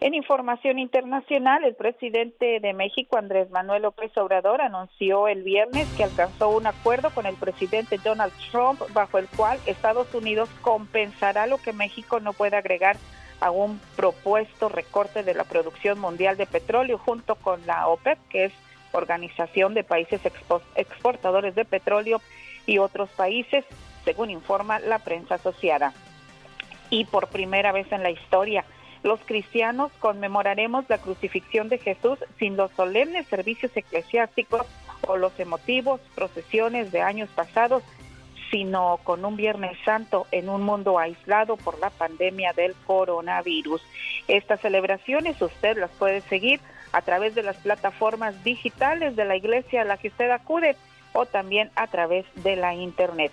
En 0.00 0.14
información 0.14 0.78
internacional, 0.78 1.64
el 1.64 1.74
presidente 1.74 2.60
de 2.60 2.72
México, 2.72 3.16
Andrés 3.16 3.50
Manuel 3.50 3.82
López 3.82 4.16
Obrador, 4.16 4.60
anunció 4.60 5.26
el 5.26 5.42
viernes 5.42 5.88
que 5.96 6.04
alcanzó 6.04 6.50
un 6.50 6.68
acuerdo 6.68 7.10
con 7.10 7.26
el 7.26 7.34
presidente 7.34 7.98
Donald 7.98 8.32
Trump, 8.52 8.80
bajo 8.92 9.18
el 9.18 9.26
cual 9.26 9.58
Estados 9.66 10.14
Unidos 10.14 10.48
compensará 10.62 11.48
lo 11.48 11.58
que 11.58 11.72
México 11.72 12.20
no 12.20 12.32
puede 12.32 12.56
agregar 12.56 12.96
a 13.40 13.50
un 13.50 13.80
propuesto 13.96 14.68
recorte 14.68 15.24
de 15.24 15.34
la 15.34 15.42
producción 15.42 15.98
mundial 15.98 16.36
de 16.36 16.46
petróleo 16.46 16.98
junto 16.98 17.34
con 17.34 17.66
la 17.66 17.88
OPEP, 17.88 18.18
que 18.28 18.44
es 18.44 18.52
Organización 18.92 19.74
de 19.74 19.82
Países 19.82 20.20
Exportadores 20.76 21.56
de 21.56 21.64
Petróleo 21.64 22.20
y 22.66 22.78
otros 22.78 23.10
países, 23.10 23.64
según 24.04 24.30
informa 24.30 24.78
la 24.78 25.00
prensa 25.00 25.34
asociada. 25.34 25.92
Y 26.88 27.04
por 27.04 27.28
primera 27.28 27.72
vez 27.72 27.90
en 27.90 28.04
la 28.04 28.10
historia, 28.10 28.64
los 29.02 29.20
cristianos 29.20 29.92
conmemoraremos 30.00 30.84
la 30.88 30.98
crucifixión 30.98 31.68
de 31.68 31.78
Jesús 31.78 32.18
sin 32.38 32.56
los 32.56 32.70
solemnes 32.72 33.26
servicios 33.28 33.76
eclesiásticos 33.76 34.66
o 35.06 35.16
los 35.16 35.38
emotivos 35.38 36.00
procesiones 36.14 36.90
de 36.92 37.00
años 37.00 37.28
pasados, 37.34 37.82
sino 38.50 38.98
con 39.04 39.24
un 39.24 39.36
Viernes 39.36 39.76
Santo 39.84 40.26
en 40.32 40.48
un 40.48 40.62
mundo 40.62 40.98
aislado 40.98 41.56
por 41.56 41.78
la 41.78 41.90
pandemia 41.90 42.52
del 42.52 42.74
coronavirus. 42.86 43.82
Estas 44.26 44.60
celebraciones 44.60 45.40
usted 45.40 45.76
las 45.78 45.90
puede 45.92 46.22
seguir 46.22 46.60
a 46.92 47.02
través 47.02 47.34
de 47.34 47.42
las 47.42 47.56
plataformas 47.58 48.42
digitales 48.44 49.14
de 49.16 49.24
la 49.24 49.36
iglesia 49.36 49.82
a 49.82 49.84
la 49.84 49.98
que 49.98 50.08
usted 50.08 50.30
acude 50.30 50.76
o 51.12 51.26
también 51.26 51.70
a 51.76 51.86
través 51.86 52.24
de 52.36 52.56
la 52.56 52.74
Internet. 52.74 53.32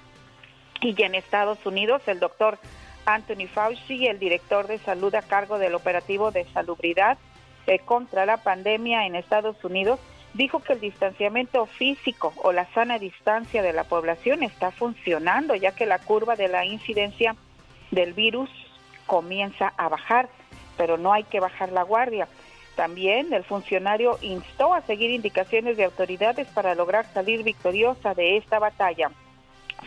Y 0.82 1.02
en 1.02 1.16
Estados 1.16 1.66
Unidos, 1.66 2.02
el 2.08 2.20
doctor 2.20 2.60
Anthony 3.06 3.48
Fauci, 3.48 4.08
el 4.08 4.20
director 4.20 4.68
de 4.68 4.80
salud 4.80 5.14
a 5.16 5.22
cargo 5.22 5.58
del 5.58 5.76
operativo 5.76 6.32
de 6.32 6.46
salubridad 6.54 7.18
eh, 7.68 7.80
contra 7.80 8.26
la 8.26 8.38
pandemia 8.38 9.06
en 9.06 9.16
Estados 9.16 9.64
Unidos, 9.64 10.00
dijo 10.34 10.60
que 10.60 10.74
el 10.74 10.82
distanciamiento 10.82 11.66
físico 11.66 12.34
o 12.44 12.52
la 12.52 12.66
sana 12.74 13.00
distancia 13.00 13.62
de 13.62 13.74
la 13.74 13.86
población 13.86 14.44
está 14.44 14.72
funcionando, 14.72 15.56
ya 15.56 15.72
que 15.74 15.86
la 15.86 16.00
curva 16.00 16.36
de 16.36 16.48
la 16.48 16.66
incidencia 16.66 17.36
del 17.92 18.14
virus 18.14 18.50
comienza 19.06 19.74
a 19.78 19.88
bajar, 19.88 20.30
pero 20.78 20.98
no 20.98 21.14
hay 21.14 21.24
que 21.24 21.40
bajar 21.40 21.72
la 21.72 21.84
guardia. 21.84 22.28
También 22.76 23.34
el 23.34 23.44
funcionario 23.44 24.18
instó 24.22 24.74
a 24.74 24.82
seguir 24.82 25.12
indicaciones 25.12 25.78
de 25.78 25.86
autoridades 25.86 26.48
para 26.50 26.76
lograr 26.76 27.06
salir 27.14 27.44
victoriosa 27.44 28.14
de 28.14 28.36
esta 28.36 28.60
batalla. 28.60 29.12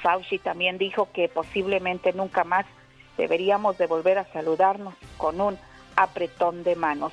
Fauci 0.02 0.38
también 0.38 0.78
dijo 0.78 1.08
que 1.12 1.28
posiblemente 1.28 2.12
nunca 2.12 2.44
más 2.44 2.64
deberíamos 3.18 3.76
de 3.76 3.86
volver 3.86 4.16
a 4.16 4.32
saludarnos 4.32 4.94
con 5.18 5.40
un 5.42 5.58
apretón 5.96 6.62
de 6.62 6.76
manos. 6.76 7.12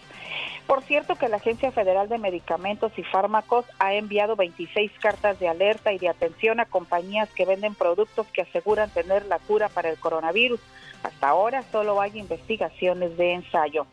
Por 0.68 0.82
cierto 0.84 1.16
que 1.16 1.28
la 1.28 1.38
Agencia 1.38 1.72
Federal 1.72 2.08
de 2.08 2.18
Medicamentos 2.18 2.92
y 2.98 3.04
Fármacos 3.04 3.66
ha 3.78 3.94
enviado 3.94 4.36
26 4.36 4.92
cartas 5.00 5.40
de 5.40 5.48
alerta 5.48 5.92
y 5.92 6.00
de 6.00 6.10
atención 6.10 6.60
a 6.60 6.66
compañías 6.66 7.30
que 7.32 7.46
venden 7.46 7.76
productos 7.76 8.28
que 8.28 8.42
aseguran 8.42 8.90
tener 8.90 9.26
la 9.26 9.40
cura 9.40 9.70
para 9.70 9.90
el 9.90 10.00
coronavirus. 10.00 10.60
Hasta 11.04 11.30
ahora 11.30 11.64
solo 11.72 12.02
hay 12.02 12.18
investigaciones 12.18 13.18
de 13.18 13.34
ensayo. 13.34 13.86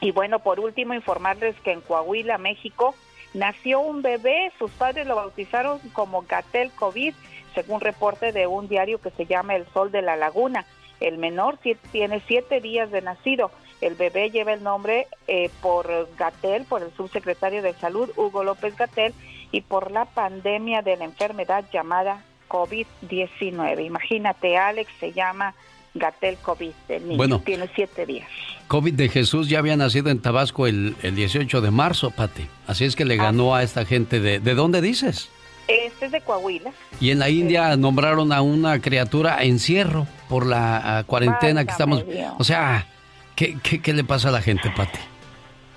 Y 0.00 0.10
bueno, 0.10 0.40
por 0.40 0.58
último, 0.58 0.94
informarles 0.94 1.54
que 1.60 1.72
en 1.72 1.80
Coahuila, 1.80 2.38
México, 2.38 2.94
nació 3.32 3.80
un 3.80 4.02
bebé. 4.02 4.52
Sus 4.58 4.72
padres 4.72 5.06
lo 5.06 5.14
bautizaron 5.14 5.78
como 5.92 6.22
Gatel 6.22 6.72
COVID, 6.72 7.14
según 7.54 7.80
reporte 7.80 8.32
de 8.32 8.48
un 8.48 8.68
diario 8.68 9.00
que 9.00 9.10
se 9.10 9.26
llama 9.26 9.54
El 9.54 9.66
Sol 9.72 9.92
de 9.92 10.02
la 10.02 10.16
Laguna. 10.16 10.66
El 11.00 11.18
menor 11.18 11.58
tiene 11.92 12.22
siete 12.26 12.60
días 12.60 12.90
de 12.90 13.02
nacido. 13.02 13.50
El 13.80 13.94
bebé 13.94 14.30
lleva 14.30 14.52
el 14.52 14.62
nombre 14.62 15.06
eh, 15.28 15.50
por 15.60 16.08
Gatel, 16.16 16.64
por 16.64 16.82
el 16.82 16.92
subsecretario 16.96 17.62
de 17.62 17.74
Salud, 17.74 18.10
Hugo 18.16 18.44
López 18.44 18.76
Gatel, 18.76 19.12
y 19.52 19.60
por 19.60 19.90
la 19.90 20.04
pandemia 20.06 20.82
de 20.82 20.96
la 20.96 21.04
enfermedad 21.04 21.64
llamada 21.72 22.24
COVID-19. 22.48 23.84
Imagínate, 23.84 24.56
Alex, 24.56 24.90
se 24.98 25.12
llama 25.12 25.54
Gatel 25.94 26.36
COVID. 26.38 26.72
El 26.88 27.04
niño 27.08 27.16
bueno, 27.16 27.40
tiene 27.40 27.68
siete 27.74 28.06
días. 28.06 28.28
COVID 28.68 28.94
de 28.94 29.08
Jesús 29.08 29.48
ya 29.48 29.58
había 29.58 29.76
nacido 29.76 30.10
en 30.10 30.20
Tabasco 30.20 30.66
el, 30.66 30.96
el 31.02 31.14
18 31.14 31.60
de 31.60 31.70
marzo, 31.70 32.10
Pati. 32.10 32.46
Así 32.66 32.84
es 32.84 32.96
que 32.96 33.04
le 33.04 33.16
ganó 33.16 33.54
a 33.54 33.62
esta 33.62 33.84
gente 33.84 34.20
de... 34.20 34.40
¿De 34.40 34.54
dónde 34.54 34.80
dices? 34.80 35.30
Este 35.68 36.06
es 36.06 36.12
de 36.12 36.20
Coahuila. 36.20 36.72
Y 37.00 37.10
en 37.10 37.18
la 37.18 37.28
India 37.28 37.76
nombraron 37.76 38.32
a 38.32 38.42
una 38.42 38.80
criatura 38.80 39.36
a 39.36 39.44
encierro 39.44 40.06
por 40.28 40.46
la 40.46 40.98
ah, 40.98 41.04
cuarentena 41.04 41.64
que 41.64 41.70
estamos... 41.70 42.04
O 42.38 42.44
sea, 42.44 42.86
¿qué, 43.34 43.58
¿qué, 43.62 43.92
le 43.92 44.04
pasa 44.04 44.28
a 44.28 44.32
la 44.32 44.42
gente, 44.42 44.70
Pati? 44.70 44.98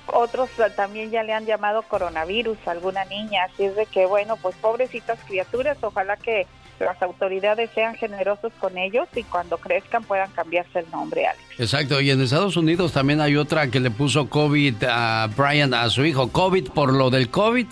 Otros 0.07 0.49
ah, 0.59 0.69
también 0.75 1.11
ya 1.11 1.23
le 1.23 1.33
han 1.33 1.45
llamado 1.45 1.83
coronavirus 1.83 2.57
a 2.65 2.71
alguna 2.71 3.05
niña, 3.05 3.45
así 3.45 3.63
es 3.63 3.75
de 3.75 3.85
que, 3.85 4.05
bueno, 4.05 4.35
pues 4.37 4.55
pobrecitas 4.55 5.19
criaturas, 5.25 5.77
ojalá 5.81 6.17
que 6.17 6.47
las 6.79 7.01
autoridades 7.01 7.69
sean 7.73 7.95
generosos 7.95 8.53
con 8.59 8.77
ellos 8.77 9.07
y 9.15 9.23
cuando 9.23 9.57
crezcan 9.57 10.03
puedan 10.03 10.31
cambiarse 10.31 10.79
el 10.79 10.91
nombre, 10.91 11.25
Alex. 11.25 11.43
Exacto, 11.57 11.99
y 12.01 12.11
en 12.11 12.21
Estados 12.21 12.55
Unidos 12.55 12.93
también 12.93 13.19
hay 13.19 13.35
otra 13.35 13.71
que 13.71 13.79
le 13.79 13.89
puso 13.89 14.29
COVID 14.29 14.83
a 14.87 15.27
Brian, 15.35 15.73
a 15.73 15.89
su 15.89 16.05
hijo, 16.05 16.29
COVID 16.31 16.69
por 16.69 16.93
lo 16.93 17.09
del 17.09 17.29
COVID 17.29 17.67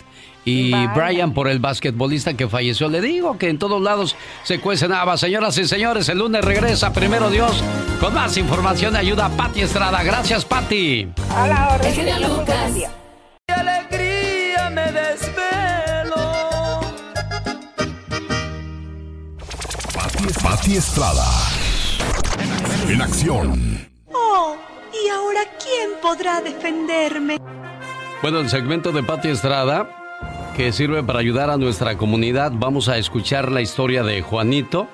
y 0.46 0.72
Brian 0.88 1.34
por 1.34 1.48
el 1.48 1.60
basquetbolista 1.60 2.36
que 2.36 2.48
falleció. 2.48 2.88
Le 2.88 3.02
digo 3.02 3.38
que 3.38 3.50
en 3.50 3.58
todos 3.58 3.82
lados 3.82 4.16
se 4.44 4.60
cuecen 4.60 4.94
habas. 4.94 5.20
Señoras 5.20 5.58
y 5.58 5.66
señores, 5.66 6.08
el 6.08 6.20
lunes 6.20 6.46
regresa 6.46 6.94
primero 6.94 7.30
Dios 7.30 7.64
con 8.00 8.14
más 8.14 8.38
información 8.38 8.94
de 8.94 9.00
ayuda 9.00 9.26
a 9.26 9.30
Pati 9.30 9.62
Estrada. 9.62 10.04
Gracias, 10.04 10.46
Pati. 10.46 11.10
A 11.36 11.48
la 11.48 11.70
orden. 11.74 12.22
Lucas. 12.22 12.74
alegría 13.48 14.70
me 14.70 14.92
desvelo. 14.92 16.16
Pati, 20.44 20.76
Estrada. 20.76 21.26
En 22.88 23.02
acción. 23.02 23.90
Oh, 24.14 24.56
¿y 24.94 25.10
ahora 25.10 25.42
quién 25.58 25.92
podrá 26.02 26.40
defenderme? 26.42 27.40
Bueno, 28.22 28.40
el 28.40 28.50
segmento 28.50 28.92
de 28.92 29.02
Pati 29.02 29.30
Estrada 29.30 30.05
que 30.56 30.72
sirve 30.72 31.04
para 31.04 31.20
ayudar 31.20 31.50
a 31.50 31.58
nuestra 31.58 31.98
comunidad. 31.98 32.54
Vamos 32.56 32.88
a 32.88 32.98
escuchar 32.98 33.52
la 33.52 33.60
historia 33.60 34.04
de 34.04 34.22
Juanito, 34.22 34.88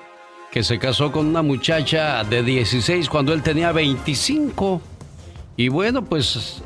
que 0.50 0.64
se 0.64 0.80
casó 0.80 1.12
con 1.12 1.26
una 1.26 1.42
muchacha 1.42 2.24
de 2.24 2.42
16 2.42 3.08
cuando 3.08 3.32
él 3.32 3.42
tenía 3.42 3.70
25. 3.70 4.80
Y 5.56 5.68
bueno, 5.68 6.04
pues 6.04 6.62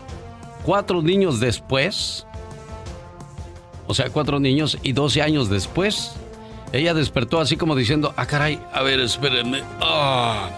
cuatro 0.65 1.03
niños 1.03 1.41
después, 1.41 2.27
o 3.87 3.93
sea, 3.93 4.09
cuatro 4.09 4.41
niños 4.41 4.79
y 4.83 4.93
12 4.93 5.21
años 5.21 5.51
después, 5.51 6.13
ella 6.73 6.95
despertó 6.95 7.39
así 7.39 7.59
como 7.59 7.77
diciendo, 7.77 8.15
ah 8.17 8.25
caray, 8.25 8.59
a 8.73 8.83
ver, 8.83 9.01
espérenme. 9.01 9.63
Ah". 9.83 10.49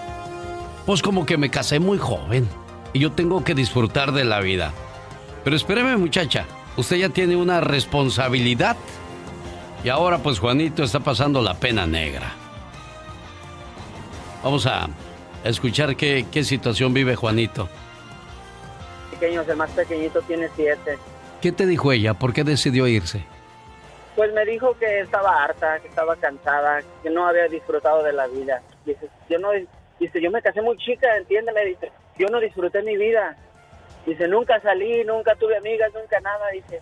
pues 0.86 1.02
como 1.02 1.26
que 1.26 1.36
me 1.36 1.50
casé 1.50 1.80
muy 1.80 1.98
joven 1.98 2.48
y 2.92 3.00
yo 3.00 3.10
tengo 3.10 3.42
que 3.42 3.56
disfrutar 3.56 4.12
de 4.12 4.24
la 4.24 4.38
vida. 4.38 4.72
Pero 5.42 5.56
espéreme 5.56 5.96
muchacha, 5.96 6.46
usted 6.78 6.96
ya 6.96 7.08
tiene 7.10 7.36
una 7.36 7.60
responsabilidad. 7.60 8.76
Y 9.84 9.90
ahora 9.90 10.18
pues 10.18 10.38
Juanito 10.38 10.82
está 10.82 11.00
pasando 11.00 11.42
la 11.42 11.54
pena 11.54 11.86
negra. 11.86 12.32
Vamos 14.42 14.66
a 14.66 14.88
escuchar 15.44 15.96
qué, 15.96 16.26
qué 16.32 16.44
situación 16.44 16.94
vive 16.94 17.16
Juanito. 17.16 17.68
Pequeños, 19.10 19.48
el 19.48 19.56
más 19.56 19.70
pequeñito 19.70 20.22
tiene 20.22 20.48
siete. 20.54 20.98
¿Qué 21.40 21.52
te 21.52 21.66
dijo 21.66 21.92
ella? 21.92 22.14
¿Por 22.14 22.32
qué 22.32 22.44
decidió 22.44 22.86
irse? 22.86 23.24
Pues 24.16 24.32
me 24.32 24.44
dijo 24.44 24.76
que 24.78 25.00
estaba 25.00 25.44
harta, 25.44 25.78
que 25.80 25.88
estaba 25.88 26.16
cansada, 26.16 26.80
que 27.02 27.10
no 27.10 27.26
había 27.26 27.46
disfrutado 27.48 28.02
de 28.02 28.12
la 28.12 28.26
vida. 28.26 28.62
Dice, 28.84 29.08
yo 29.28 29.38
no, 29.38 29.50
dice, 30.00 30.20
yo 30.20 30.30
me 30.30 30.42
casé 30.42 30.60
muy 30.62 30.76
chica, 30.78 31.16
entiéndeme, 31.16 31.64
dice, 31.64 31.92
yo 32.18 32.28
no 32.28 32.40
disfruté 32.40 32.82
mi 32.82 32.96
vida. 32.96 33.36
Dice, 34.08 34.26
nunca 34.26 34.58
salí, 34.60 35.04
nunca 35.04 35.34
tuve 35.34 35.58
amigas, 35.58 35.90
nunca 35.94 36.18
nada, 36.20 36.48
dice. 36.50 36.80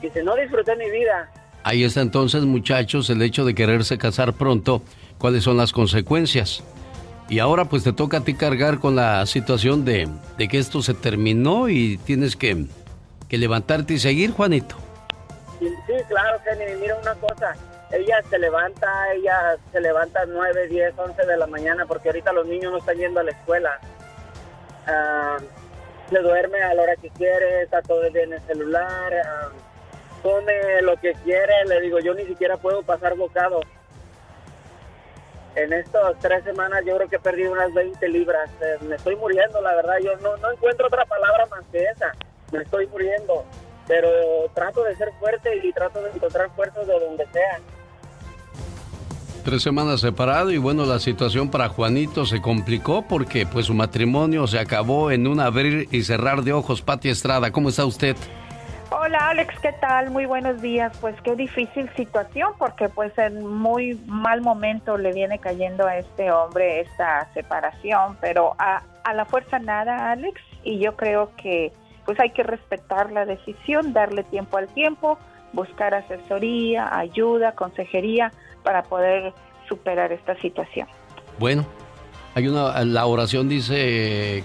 Dice, 0.00 0.22
no 0.22 0.34
disfruté 0.36 0.74
mi 0.74 0.90
vida. 0.90 1.30
Ahí 1.64 1.84
está 1.84 2.00
entonces, 2.00 2.44
muchachos, 2.44 3.10
el 3.10 3.20
hecho 3.20 3.44
de 3.44 3.54
quererse 3.54 3.98
casar 3.98 4.32
pronto, 4.32 4.80
cuáles 5.18 5.44
son 5.44 5.58
las 5.58 5.72
consecuencias. 5.72 6.64
Y 7.28 7.40
ahora 7.40 7.66
pues 7.66 7.84
te 7.84 7.92
toca 7.92 8.18
a 8.18 8.20
ti 8.24 8.32
cargar 8.32 8.78
con 8.78 8.96
la 8.96 9.26
situación 9.26 9.84
de, 9.84 10.08
de 10.38 10.48
que 10.48 10.56
esto 10.56 10.80
se 10.80 10.94
terminó 10.94 11.68
y 11.68 11.98
tienes 11.98 12.34
que, 12.34 12.64
que 13.28 13.36
levantarte 13.36 13.92
y 13.92 13.98
seguir, 13.98 14.30
Juanito. 14.30 14.76
Sí, 15.58 15.68
claro, 16.08 16.38
Kenny, 16.42 16.80
mira 16.80 16.96
una 17.02 17.14
cosa, 17.16 17.54
ella 17.92 18.22
se 18.30 18.38
levanta, 18.38 19.12
ella 19.12 19.58
se 19.72 19.80
levanta 19.82 20.24
9, 20.26 20.68
10, 20.68 20.94
11 20.96 21.26
de 21.26 21.36
la 21.36 21.46
mañana 21.46 21.84
porque 21.84 22.08
ahorita 22.08 22.32
los 22.32 22.46
niños 22.46 22.72
no 22.72 22.78
están 22.78 22.96
yendo 22.96 23.20
a 23.20 23.24
la 23.24 23.32
escuela. 23.32 23.78
Ah, 24.88 25.36
se 26.08 26.18
duerme 26.20 26.62
a 26.62 26.72
la 26.72 26.82
hora 26.82 26.96
que 26.96 27.10
quiere, 27.10 27.62
está 27.62 27.82
todo 27.82 28.02
el 28.04 28.12
día 28.14 28.22
en 28.22 28.32
el 28.32 28.40
celular, 28.42 29.12
ah, 29.26 29.50
come 30.22 30.80
lo 30.80 30.96
que 30.96 31.12
quiere, 31.24 31.66
le 31.66 31.82
digo, 31.82 31.98
yo 31.98 32.14
ni 32.14 32.24
siquiera 32.24 32.56
puedo 32.56 32.82
pasar 32.82 33.14
bocado. 33.14 33.60
En 35.54 35.72
estas 35.74 36.18
tres 36.20 36.42
semanas 36.44 36.82
yo 36.86 36.96
creo 36.96 37.08
que 37.08 37.16
he 37.16 37.20
perdido 37.20 37.52
unas 37.52 37.74
20 37.74 38.08
libras, 38.08 38.48
eh, 38.62 38.78
me 38.82 38.96
estoy 38.96 39.16
muriendo, 39.16 39.60
la 39.60 39.74
verdad, 39.74 39.98
yo 40.02 40.16
no, 40.18 40.38
no 40.38 40.52
encuentro 40.52 40.86
otra 40.86 41.04
palabra 41.04 41.44
más 41.46 41.64
que 41.70 41.84
esa, 41.84 42.14
me 42.50 42.62
estoy 42.62 42.86
muriendo, 42.86 43.44
pero 43.86 44.08
trato 44.54 44.84
de 44.84 44.96
ser 44.96 45.12
fuerte 45.20 45.54
y 45.62 45.72
trato 45.72 46.00
de 46.00 46.10
encontrar 46.10 46.48
fuerzas 46.56 46.86
de 46.86 46.98
donde 46.98 47.26
sea 47.26 47.58
tres 49.48 49.62
semanas 49.62 50.02
separado 50.02 50.50
y 50.50 50.58
bueno, 50.58 50.84
la 50.84 50.98
situación 50.98 51.50
para 51.50 51.70
Juanito 51.70 52.26
se 52.26 52.42
complicó 52.42 53.00
porque 53.08 53.46
pues 53.46 53.64
su 53.64 53.72
matrimonio 53.72 54.46
se 54.46 54.58
acabó 54.58 55.10
en 55.10 55.26
un 55.26 55.40
abrir 55.40 55.88
y 55.90 56.02
cerrar 56.02 56.42
de 56.42 56.52
ojos. 56.52 56.82
Pati 56.82 57.08
Estrada, 57.08 57.50
¿cómo 57.50 57.70
está 57.70 57.86
usted? 57.86 58.14
Hola 58.90 59.30
Alex, 59.30 59.54
¿qué 59.62 59.72
tal? 59.80 60.10
Muy 60.10 60.26
buenos 60.26 60.60
días. 60.60 60.94
Pues 61.00 61.14
qué 61.22 61.34
difícil 61.34 61.88
situación 61.96 62.52
porque 62.58 62.90
pues 62.90 63.16
en 63.16 63.46
muy 63.46 63.98
mal 64.06 64.42
momento 64.42 64.98
le 64.98 65.14
viene 65.14 65.38
cayendo 65.38 65.86
a 65.86 65.96
este 65.96 66.30
hombre 66.30 66.80
esta 66.80 67.26
separación, 67.32 68.18
pero 68.20 68.54
a, 68.58 68.82
a 69.02 69.14
la 69.14 69.24
fuerza 69.24 69.58
nada 69.58 70.10
Alex 70.10 70.42
y 70.62 70.78
yo 70.78 70.94
creo 70.94 71.30
que 71.38 71.72
pues 72.04 72.20
hay 72.20 72.32
que 72.32 72.42
respetar 72.42 73.12
la 73.12 73.24
decisión, 73.24 73.94
darle 73.94 74.24
tiempo 74.24 74.58
al 74.58 74.68
tiempo, 74.68 75.18
buscar 75.54 75.94
asesoría, 75.94 76.94
ayuda, 76.94 77.52
consejería 77.52 78.30
para 78.68 78.82
poder 78.82 79.32
superar 79.66 80.12
esta 80.12 80.38
situación. 80.42 80.86
Bueno, 81.38 81.64
hay 82.34 82.48
una 82.48 82.84
la 82.84 83.06
oración 83.06 83.48
dice 83.48 84.44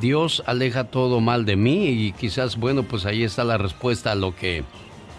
Dios 0.00 0.44
aleja 0.46 0.84
todo 0.84 1.18
mal 1.18 1.44
de 1.44 1.56
mí 1.56 1.88
y 1.88 2.12
quizás 2.12 2.58
bueno, 2.58 2.84
pues 2.84 3.06
ahí 3.06 3.24
está 3.24 3.42
la 3.42 3.58
respuesta 3.58 4.12
a 4.12 4.14
lo 4.14 4.36
que 4.36 4.62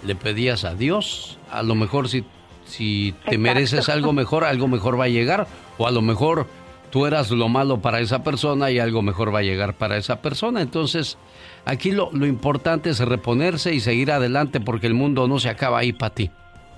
le 0.06 0.16
pedías 0.16 0.64
a 0.64 0.76
Dios. 0.76 1.40
A 1.52 1.62
lo 1.62 1.76
mejor 1.76 2.08
si 2.08 2.24
si 2.64 3.14
te 3.30 3.38
mereces 3.38 3.90
algo 3.90 4.14
mejor, 4.14 4.46
algo 4.46 4.70
mejor 4.70 4.98
va 4.98 5.04
a 5.04 5.10
llegar 5.10 5.46
o 5.78 5.86
a 5.86 5.92
lo 5.92 6.02
mejor 6.02 6.48
tú 6.90 7.06
eras 7.06 7.30
lo 7.32 7.50
malo 7.50 7.82
para 7.82 8.00
esa 8.00 8.24
persona 8.24 8.72
y 8.72 8.80
algo 8.80 9.02
mejor 9.02 9.36
va 9.36 9.40
a 9.40 9.44
llegar 9.44 9.74
para 9.74 9.98
esa 9.98 10.22
persona. 10.22 10.62
Entonces, 10.62 11.18
aquí 11.66 11.92
lo, 11.92 12.12
lo 12.14 12.26
importante 12.26 12.92
es 12.92 13.00
reponerse 13.00 13.74
y 13.74 13.82
seguir 13.82 14.10
adelante 14.10 14.62
porque 14.62 14.88
el 14.88 14.94
mundo 14.94 15.28
no 15.28 15.38
se 15.38 15.50
acaba 15.50 15.80
ahí 15.80 15.92
para 15.92 16.16
ti. 16.16 16.32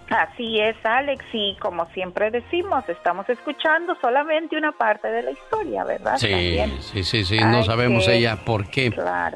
Así 0.09 0.59
es, 0.59 0.75
Alex, 0.83 1.23
y 1.33 1.55
como 1.59 1.85
siempre 1.93 2.31
decimos, 2.31 2.83
estamos 2.87 3.29
escuchando 3.29 3.95
solamente 4.01 4.57
una 4.57 4.71
parte 4.71 5.07
de 5.07 5.21
la 5.21 5.31
historia, 5.31 5.83
¿verdad? 5.83 6.17
Sí, 6.17 6.57
sí, 6.81 7.03
sí, 7.03 7.25
sí, 7.25 7.37
no 7.39 7.63
sabemos 7.63 8.07
ella 8.07 8.37
por 8.43 8.69
qué 8.69 8.91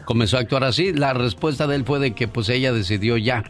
comenzó 0.05 0.37
a 0.37 0.41
actuar 0.41 0.63
así. 0.63 0.91
La 0.91 1.13
respuesta 1.13 1.67
de 1.67 1.75
él 1.75 1.85
fue 1.85 1.99
de 1.99 2.15
que 2.15 2.27
pues 2.27 2.49
ella 2.49 2.73
decidió 2.73 3.17
ya 3.17 3.43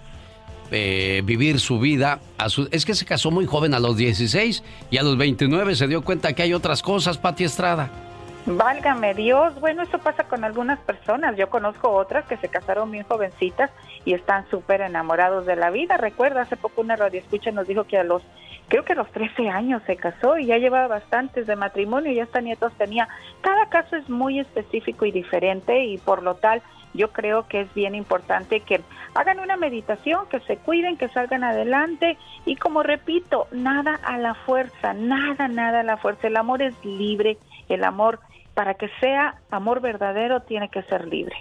eh, 0.72 1.22
vivir 1.24 1.60
su 1.60 1.80
vida. 1.80 2.20
A 2.38 2.50
su... 2.50 2.68
Es 2.72 2.86
que 2.86 2.94
se 2.94 3.06
casó 3.06 3.32
muy 3.32 3.46
joven 3.46 3.74
a 3.74 3.80
los 3.80 3.96
16 3.96 4.64
y 4.92 4.98
a 4.98 5.04
los 5.04 5.18
29 5.18 5.76
se 5.76 5.88
dio 5.88 6.02
cuenta 6.04 6.34
que 6.34 6.44
hay 6.44 6.54
otras 6.54 6.82
cosas, 6.82 7.18
Pati 7.18 7.46
Estrada. 7.46 8.13
Válgame 8.46 9.14
Dios, 9.14 9.58
bueno, 9.62 9.84
eso 9.84 10.00
pasa 10.00 10.26
con 10.26 10.44
algunas 10.44 10.78
personas. 10.80 11.38
Yo 11.38 11.50
conozco 11.50 11.90
otras 11.90 12.26
que 12.26 12.36
se 12.38 12.50
casaron 12.50 12.92
bien 12.92 13.06
jovencitas 13.06 13.72
y 14.04 14.14
están 14.14 14.50
súper 14.50 14.82
enamorados 14.82 15.46
de 15.46 15.56
la 15.56 15.70
vida. 15.70 15.96
Recuerda, 15.96 16.42
hace 16.42 16.58
poco 16.58 16.82
una 16.82 16.98
radio 16.98 17.22
escucha 17.22 17.52
nos 17.52 17.68
dijo 17.68 17.86
que 17.86 17.98
a 17.98 18.04
los, 18.04 18.22
creo 18.68 18.84
que 18.84 18.94
a 18.94 18.98
los 18.98 19.10
13 19.12 19.48
años 19.48 19.82
se 19.88 19.96
casó 19.96 20.38
y 20.38 20.48
ya 20.48 20.58
llevaba 20.58 20.88
bastantes 20.88 21.48
de 21.48 21.56
matrimonio 21.56 22.12
y 22.12 22.20
hasta 22.20 22.42
nietos 22.42 22.74
tenía. 22.74 23.08
Cada 23.40 23.68
caso 23.70 23.96
es 23.96 24.10
muy 24.10 24.40
específico 24.40 25.06
y 25.06 25.12
diferente 25.12 25.86
y 25.86 25.98
por 25.98 26.22
lo 26.22 26.36
tal 26.36 26.62
yo 26.94 27.12
creo 27.12 27.48
que 27.48 27.62
es 27.62 27.74
bien 27.74 27.96
importante 27.96 28.60
que 28.60 28.82
hagan 29.16 29.40
una 29.40 29.56
meditación, 29.56 30.28
que 30.28 30.42
se 30.42 30.58
cuiden, 30.58 30.98
que 30.98 31.08
salgan 31.08 31.46
adelante 31.46 32.18
y 32.46 32.58
como 32.58 32.84
repito, 32.84 33.48
nada 33.52 34.00
a 34.04 34.18
la 34.18 34.34
fuerza, 34.34 34.94
nada, 34.94 35.48
nada 35.48 35.80
a 35.80 35.84
la 35.84 35.96
fuerza. 35.96 36.28
El 36.28 36.36
amor 36.36 36.62
es 36.62 36.76
libre, 36.84 37.38
el 37.70 37.86
amor 37.86 38.20
para 38.54 38.76
que 38.76 38.90
sea 39.00 39.36
amor 39.52 39.82
verdadero 39.82 40.42
tiene 40.42 40.70
que 40.70 40.84
ser 40.84 41.08
libre. 41.08 41.36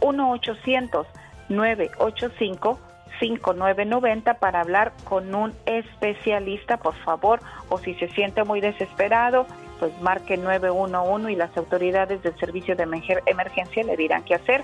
1-800-985-5990. 0.01 2.77
5990 3.19 4.35
para 4.35 4.61
hablar 4.61 4.93
con 5.03 5.33
un 5.33 5.53
especialista, 5.65 6.77
por 6.77 6.95
favor, 6.95 7.39
o 7.69 7.77
si 7.77 7.93
se 7.95 8.07
siente 8.09 8.43
muy 8.43 8.61
desesperado, 8.61 9.45
pues 9.79 9.91
marque 10.01 10.37
911 10.37 11.31
y 11.31 11.35
las 11.35 11.55
autoridades 11.57 12.21
del 12.23 12.37
servicio 12.37 12.75
de 12.75 12.83
emergencia 13.25 13.83
le 13.83 13.97
dirán 13.97 14.23
qué 14.23 14.35
hacer. 14.35 14.63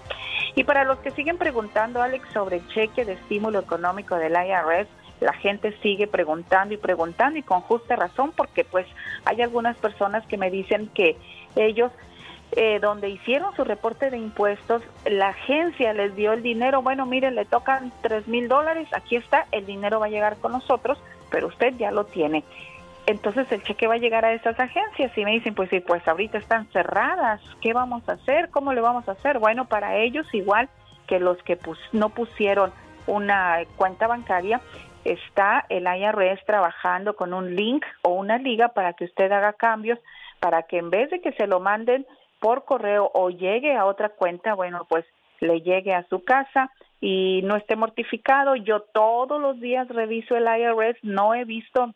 Y 0.56 0.64
para 0.64 0.84
los 0.84 1.00
que 1.00 1.12
siguen 1.12 1.38
preguntando, 1.38 2.02
Alex, 2.02 2.28
sobre 2.34 2.58
el 2.58 2.68
cheque 2.70 3.06
de 3.06 3.14
estímulo 3.14 3.60
económico 3.60 4.16
del 4.16 4.34
IRS, 4.34 4.88
la 5.20 5.34
gente 5.34 5.78
sigue 5.82 6.08
preguntando 6.08 6.74
y 6.74 6.78
preguntando 6.78 7.38
y 7.38 7.44
con 7.44 7.62
justa 7.62 7.96
razón 7.96 8.34
porque 8.36 8.64
pues 8.64 8.88
hay 9.24 9.42
algunas 9.42 9.78
personas 9.78 10.26
que 10.26 10.38
me 10.38 10.50
dicen 10.50 10.90
que 10.94 11.16
ellos 11.56 11.92
eh, 12.54 12.80
donde 12.82 13.08
hicieron 13.10 13.56
su 13.56 13.64
reporte 13.64 14.10
de 14.10 14.18
impuestos, 14.18 14.82
la 15.06 15.30
agencia 15.30 15.94
les 15.94 16.14
dio 16.18 16.34
el 16.34 16.44
dinero, 16.44 16.82
bueno, 16.82 17.06
mire, 17.06 17.32
le 17.32 17.46
tocan 17.46 17.94
tres 18.02 18.28
mil 18.28 18.50
dólares, 18.50 18.90
aquí 18.92 19.16
está, 19.16 19.48
el 19.54 19.66
dinero 19.66 20.02
va 20.02 20.08
a 20.08 20.10
llegar 20.10 20.36
con 20.38 20.52
nosotros, 20.52 21.02
pero 21.30 21.48
usted 21.48 21.76
ya 21.78 21.92
lo 21.92 22.04
tiene. 22.04 22.44
Entonces 23.08 23.52
el 23.52 23.64
cheque 23.64 23.88
va 23.88 23.96
a 23.96 24.00
llegar 24.00 24.26
a 24.26 24.34
esas 24.34 24.60
agencias 24.60 25.18
y 25.18 25.26
me 25.26 25.32
dicen, 25.32 25.56
pues 25.56 25.70
sí, 25.70 25.80
pues 25.80 26.08
ahorita 26.08 26.38
están 26.38 26.68
cerradas, 26.72 27.42
¿qué 27.62 27.74
vamos 27.74 28.08
a 28.08 28.14
hacer? 28.14 28.50
¿Cómo 28.50 28.74
le 28.74 28.82
vamos 28.82 29.08
a 29.10 29.14
hacer? 29.14 29.40
Bueno, 29.40 29.66
para 29.66 29.98
ellos 29.98 30.28
igual 30.34 30.70
que 31.08 31.20
los 31.20 31.42
que 31.44 31.58
no 31.92 32.10
pusieron 32.10 32.72
una 33.08 33.60
cuenta 33.76 34.08
bancaria, 34.08 34.62
está 35.04 35.66
el 35.70 35.86
IRS 35.86 36.46
trabajando 36.46 37.16
con 37.16 37.34
un 37.34 37.56
link 37.56 37.84
o 38.04 38.12
una 38.12 38.38
liga 38.38 38.70
para 38.70 38.94
que 38.94 39.06
usted 39.06 39.32
haga 39.32 39.54
cambios, 39.54 40.00
para 40.40 40.64
que 40.64 40.78
en 40.78 40.90
vez 40.90 41.10
de 41.10 41.22
que 41.22 41.34
se 41.34 41.48
lo 41.48 41.60
manden 41.60 42.06
por 42.40 42.66
correo 42.66 43.10
o 43.14 43.30
llegue 43.30 43.76
a 43.76 43.86
otra 43.86 44.10
cuenta, 44.10 44.54
bueno, 44.54 44.86
pues 44.88 45.06
le 45.40 45.62
llegue 45.62 45.94
a 45.94 46.08
su 46.08 46.24
casa 46.24 46.72
y 47.00 47.42
no 47.44 47.56
esté 47.56 47.76
mortificado. 47.76 48.56
Yo 48.56 48.82
todos 48.94 49.42
los 49.42 49.60
días 49.60 49.88
reviso 49.90 50.36
el 50.36 50.46
IRS, 50.46 50.98
no 51.04 51.34
he 51.34 51.46
visto 51.46 51.94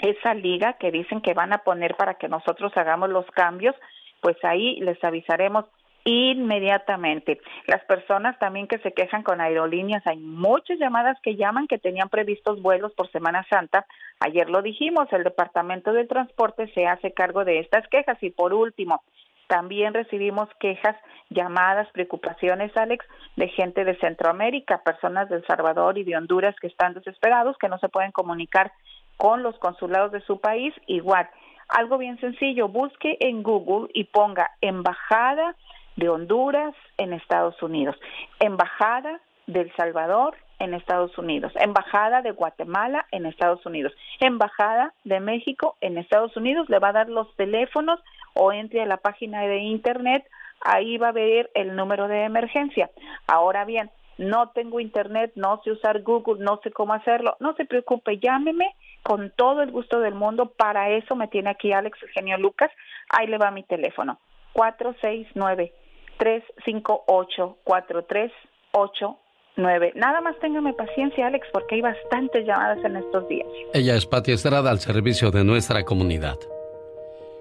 esa 0.00 0.34
liga 0.34 0.74
que 0.74 0.90
dicen 0.90 1.20
que 1.20 1.34
van 1.34 1.52
a 1.52 1.58
poner 1.58 1.96
para 1.96 2.14
que 2.14 2.28
nosotros 2.28 2.72
hagamos 2.76 3.10
los 3.10 3.26
cambios, 3.26 3.74
pues 4.20 4.36
ahí 4.42 4.80
les 4.80 5.02
avisaremos 5.04 5.66
inmediatamente. 6.04 7.40
Las 7.66 7.84
personas 7.84 8.38
también 8.38 8.66
que 8.66 8.78
se 8.78 8.92
quejan 8.92 9.22
con 9.22 9.40
aerolíneas, 9.40 10.06
hay 10.06 10.18
muchas 10.18 10.78
llamadas 10.78 11.18
que 11.22 11.36
llaman 11.36 11.66
que 11.66 11.78
tenían 11.78 12.08
previstos 12.08 12.62
vuelos 12.62 12.92
por 12.94 13.10
Semana 13.10 13.46
Santa. 13.50 13.86
Ayer 14.20 14.48
lo 14.48 14.62
dijimos, 14.62 15.08
el 15.12 15.24
Departamento 15.24 15.92
del 15.92 16.08
Transporte 16.08 16.72
se 16.74 16.86
hace 16.86 17.12
cargo 17.12 17.44
de 17.44 17.60
estas 17.60 17.86
quejas. 17.88 18.16
Y 18.22 18.30
por 18.30 18.54
último, 18.54 19.02
también 19.46 19.92
recibimos 19.92 20.48
quejas, 20.58 20.96
llamadas, 21.28 21.88
preocupaciones, 21.92 22.74
Alex, 22.76 23.04
de 23.36 23.48
gente 23.48 23.84
de 23.84 23.98
Centroamérica, 23.98 24.82
personas 24.82 25.28
de 25.28 25.36
El 25.36 25.46
Salvador 25.46 25.98
y 25.98 26.04
de 26.04 26.16
Honduras 26.16 26.54
que 26.60 26.68
están 26.68 26.94
desesperados, 26.94 27.58
que 27.58 27.68
no 27.68 27.78
se 27.78 27.88
pueden 27.88 28.12
comunicar 28.12 28.72
con 29.20 29.42
los 29.42 29.58
consulados 29.58 30.12
de 30.12 30.22
su 30.22 30.40
país. 30.40 30.72
Igual, 30.86 31.28
algo 31.68 31.98
bien 31.98 32.18
sencillo, 32.20 32.68
busque 32.68 33.18
en 33.20 33.42
Google 33.42 33.90
y 33.92 34.04
ponga 34.04 34.50
Embajada 34.62 35.56
de 35.96 36.08
Honduras 36.08 36.74
en 36.96 37.12
Estados 37.12 37.62
Unidos, 37.62 37.96
Embajada 38.38 39.20
de 39.46 39.60
El 39.60 39.76
Salvador 39.76 40.36
en 40.58 40.72
Estados 40.72 41.18
Unidos, 41.18 41.52
Embajada 41.56 42.22
de 42.22 42.30
Guatemala 42.30 43.04
en 43.10 43.26
Estados 43.26 43.64
Unidos, 43.66 43.92
Embajada 44.20 44.94
de 45.04 45.20
México 45.20 45.76
en 45.82 45.98
Estados 45.98 46.34
Unidos, 46.38 46.70
le 46.70 46.78
va 46.78 46.88
a 46.88 46.92
dar 46.92 47.10
los 47.10 47.34
teléfonos 47.36 48.00
o 48.32 48.54
entre 48.54 48.80
a 48.80 48.86
la 48.86 48.96
página 48.96 49.42
de 49.42 49.58
internet, 49.58 50.24
ahí 50.62 50.96
va 50.96 51.08
a 51.08 51.12
ver 51.12 51.50
el 51.52 51.76
número 51.76 52.08
de 52.08 52.24
emergencia. 52.24 52.88
Ahora 53.26 53.66
bien, 53.66 53.90
no 54.20 54.50
tengo 54.50 54.78
internet, 54.80 55.32
no 55.34 55.62
sé 55.64 55.72
usar 55.72 56.02
Google, 56.02 56.44
no 56.44 56.60
sé 56.62 56.70
cómo 56.70 56.92
hacerlo, 56.92 57.36
no 57.40 57.54
se 57.54 57.64
preocupe, 57.64 58.18
llámeme 58.18 58.76
con 59.02 59.32
todo 59.34 59.62
el 59.62 59.70
gusto 59.70 60.00
del 60.00 60.14
mundo, 60.14 60.52
para 60.56 60.90
eso 60.90 61.16
me 61.16 61.28
tiene 61.28 61.48
aquí 61.48 61.72
Alex 61.72 61.96
Eugenio 62.02 62.36
Lucas, 62.36 62.70
ahí 63.08 63.26
le 63.26 63.38
va 63.38 63.50
mi 63.50 63.62
teléfono, 63.62 64.20
469 64.52 65.72
358 66.18 67.56
4389 67.64 69.92
Nada 69.94 70.20
más 70.20 70.38
téngame 70.38 70.74
paciencia, 70.74 71.26
Alex, 71.26 71.46
porque 71.52 71.76
hay 71.76 71.80
bastantes 71.80 72.46
llamadas 72.46 72.84
en 72.84 72.96
estos 72.96 73.26
días. 73.28 73.48
Ella 73.72 73.96
es 73.96 74.04
Pati 74.06 74.32
Estrada 74.32 74.70
al 74.70 74.80
servicio 74.80 75.30
de 75.30 75.44
nuestra 75.44 75.84
comunidad. 75.84 76.36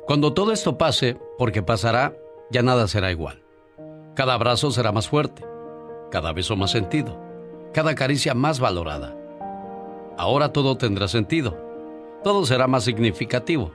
Cuando 0.06 0.34
todo 0.34 0.53
esto 0.53 0.77
pase, 0.77 1.18
porque 1.38 1.61
pasará, 1.61 2.14
ya 2.51 2.64
nada 2.64 2.88
será 2.88 3.11
igual. 3.11 3.43
Cada 4.15 4.34
abrazo 4.34 4.72
será 4.72 4.91
más 4.91 5.07
fuerte, 5.07 5.43
cada 6.11 6.34
beso 6.34 6.56
más 6.56 6.72
sentido, 6.72 7.19
cada 7.73 7.95
caricia 7.95 8.34
más 8.34 8.60
valorada. 8.60 9.15
Ahora 10.18 10.52
todo 10.52 10.77
tendrá 10.77 11.07
sentido, 11.07 11.57
todo 12.23 12.45
será 12.45 12.68
más 12.68 12.84
significativo. 12.84 13.72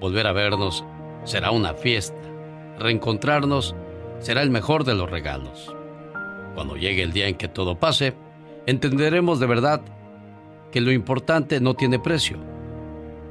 Volver 0.00 0.26
a 0.26 0.32
vernos 0.32 0.84
será 1.24 1.50
una 1.50 1.74
fiesta, 1.74 2.16
reencontrarnos 2.78 3.74
será 4.20 4.42
el 4.42 4.50
mejor 4.50 4.84
de 4.84 4.94
los 4.94 5.10
regalos. 5.10 5.74
Cuando 6.54 6.76
llegue 6.76 7.02
el 7.02 7.12
día 7.12 7.28
en 7.28 7.36
que 7.36 7.48
todo 7.48 7.78
pase, 7.78 8.14
entenderemos 8.66 9.40
de 9.40 9.46
verdad 9.46 9.80
que 10.70 10.80
lo 10.80 10.92
importante 10.92 11.60
no 11.60 11.74
tiene 11.74 11.98
precio, 11.98 12.38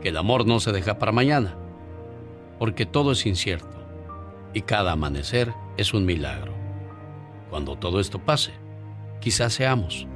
que 0.02 0.10
el 0.10 0.18
amor 0.18 0.46
no 0.46 0.60
se 0.60 0.72
deja 0.72 0.98
para 0.98 1.12
mañana, 1.12 1.56
porque 2.60 2.86
todo 2.86 3.12
es 3.12 3.26
incierto 3.26 3.78
y 4.54 4.62
cada 4.62 4.94
amanecer 4.94 5.54
es 5.78 5.94
un 5.94 6.06
milagro. 6.06 6.57
Cuando 7.50 7.78
todo 7.78 8.00
esto 8.00 8.20
pase, 8.20 8.52
quizás 9.20 9.54
seamos 9.54 10.08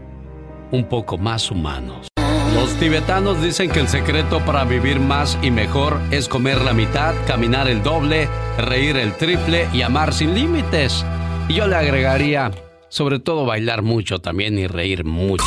un 0.71 0.87
poco 0.87 1.17
más 1.17 1.51
humanos. 1.51 2.07
Los 2.53 2.73
tibetanos 2.75 3.41
dicen 3.41 3.69
que 3.69 3.79
el 3.79 3.87
secreto 3.87 4.39
para 4.45 4.65
vivir 4.65 4.99
más 4.99 5.37
y 5.41 5.51
mejor 5.51 5.99
es 6.11 6.27
comer 6.27 6.61
la 6.61 6.73
mitad, 6.73 7.13
caminar 7.25 7.67
el 7.67 7.81
doble, 7.81 8.27
reír 8.57 8.97
el 8.97 9.13
triple 9.13 9.67
y 9.73 9.81
amar 9.81 10.13
sin 10.13 10.33
límites. 10.33 11.05
Y 11.47 11.55
yo 11.55 11.67
le 11.67 11.75
agregaría, 11.75 12.51
sobre 12.89 13.19
todo 13.19 13.45
bailar 13.45 13.81
mucho 13.81 14.19
también 14.19 14.59
y 14.59 14.67
reír 14.67 15.05
mucho. 15.05 15.45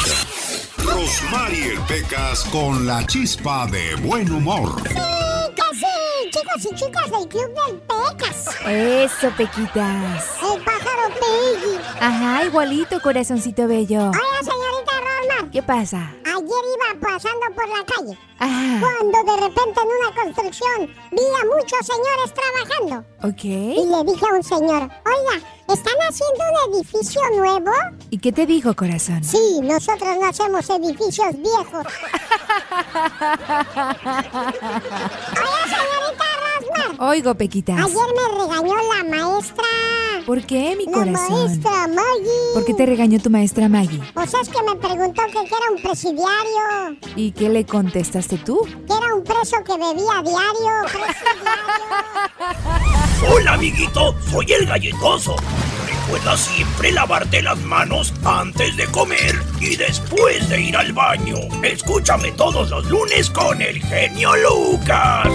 Rosmarie 0.78 1.78
Pecas 1.86 2.44
con 2.44 2.86
la 2.86 3.06
chispa 3.06 3.66
de 3.66 3.94
buen 3.96 4.30
humor. 4.32 4.82
Chicos 6.34 6.64
y 6.68 6.74
chicas 6.74 7.10
del 7.12 7.28
Club 7.28 7.54
del 7.54 7.80
Pecas. 7.82 8.48
Eso, 8.66 9.30
Pequitas. 9.36 10.30
El 10.42 10.60
pájaro 10.64 11.14
Peggy. 11.20 11.78
Ajá, 12.00 12.44
igualito, 12.44 13.00
corazoncito 13.00 13.68
bello. 13.68 14.10
Hola, 14.10 14.42
señorita 14.42 14.63
¿Qué 15.52 15.62
pasa? 15.62 16.10
Ayer 16.24 16.64
iba 16.74 17.00
pasando 17.00 17.46
por 17.54 17.68
la 17.68 17.84
calle. 17.84 18.18
Cuando 18.38 19.32
de 19.32 19.40
repente 19.40 19.80
en 19.80 19.88
una 19.88 20.22
construcción 20.22 20.94
vi 21.12 21.22
a 21.22 21.44
muchos 21.54 21.86
señores 21.86 22.34
trabajando. 22.34 23.04
Ok. 23.22 23.44
Y 23.44 23.86
le 23.86 24.12
dije 24.12 24.26
a 24.26 24.34
un 24.34 24.42
señor, 24.42 24.82
oiga, 25.06 25.46
¿están 25.68 25.94
haciendo 26.08 26.44
un 26.50 26.74
edificio 26.74 27.20
nuevo? 27.36 27.72
¿Y 28.10 28.18
qué 28.18 28.32
te 28.32 28.46
dijo, 28.46 28.74
corazón? 28.74 29.22
Sí, 29.22 29.60
nosotros 29.62 30.16
no 30.20 30.26
hacemos 30.26 30.68
edificios 30.70 31.36
viejos. 31.36 31.86
Oiga, 35.34 35.64
señorita 35.64 36.33
Oigo, 36.98 37.34
Pequitas. 37.34 37.76
Ayer 37.78 37.96
me 37.96 38.38
regañó 38.44 38.74
la 38.76 39.04
maestra. 39.04 39.64
¿Por 40.26 40.40
qué, 40.42 40.74
mi 40.76 40.86
la 40.86 40.92
corazón? 40.92 41.44
maestra 41.46 41.86
Maggie. 41.88 42.54
¿Por 42.54 42.64
qué 42.64 42.74
te 42.74 42.86
regañó 42.86 43.20
tu 43.20 43.28
maestra 43.30 43.68
Maggie? 43.68 44.00
O 44.14 44.26
sea, 44.26 44.40
es 44.40 44.48
que 44.48 44.62
me 44.62 44.74
preguntó 44.76 45.22
que 45.26 45.38
era 45.38 45.70
un 45.74 45.82
presidiario. 45.82 46.98
¿Y 47.16 47.32
qué 47.32 47.48
le 47.50 47.66
contestaste 47.66 48.38
tú? 48.38 48.60
Que 48.64 48.92
era 48.96 49.14
un 49.14 49.22
preso 49.24 49.56
que 49.64 49.72
bebía 49.72 50.18
a 50.18 50.22
diario. 50.22 51.00
Hola, 53.30 53.54
amiguito, 53.54 54.14
soy 54.30 54.46
el 54.52 54.66
galletoso. 54.66 55.36
Recuerda 56.06 56.36
siempre 56.36 56.92
lavarte 56.92 57.42
las 57.42 57.58
manos 57.60 58.12
antes 58.24 58.76
de 58.76 58.86
comer 58.86 59.42
y 59.60 59.76
después 59.76 60.48
de 60.48 60.60
ir 60.60 60.76
al 60.76 60.92
baño. 60.92 61.36
Escúchame 61.62 62.32
todos 62.32 62.70
los 62.70 62.86
lunes 62.90 63.30
con 63.30 63.60
el 63.60 63.80
genio 63.82 64.30
Lucas. 64.36 65.28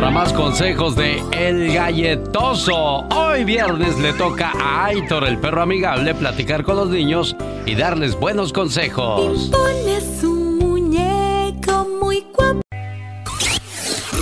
Para 0.00 0.12
más 0.12 0.32
consejos 0.32 0.96
de 0.96 1.22
El 1.30 1.74
Galletoso, 1.74 3.06
hoy 3.14 3.44
viernes 3.44 3.98
le 3.98 4.14
toca 4.14 4.50
a 4.58 4.86
Aitor, 4.86 5.24
el 5.24 5.38
perro 5.38 5.60
amigable, 5.60 6.14
platicar 6.14 6.64
con 6.64 6.76
los 6.76 6.88
niños 6.88 7.36
y 7.66 7.74
darles 7.74 8.18
buenos 8.18 8.50
consejos. 8.54 9.50
Pones 9.50 10.24
un 10.24 10.56
muñeco 10.56 11.86
muy 12.00 12.24
guapo. 12.34 12.62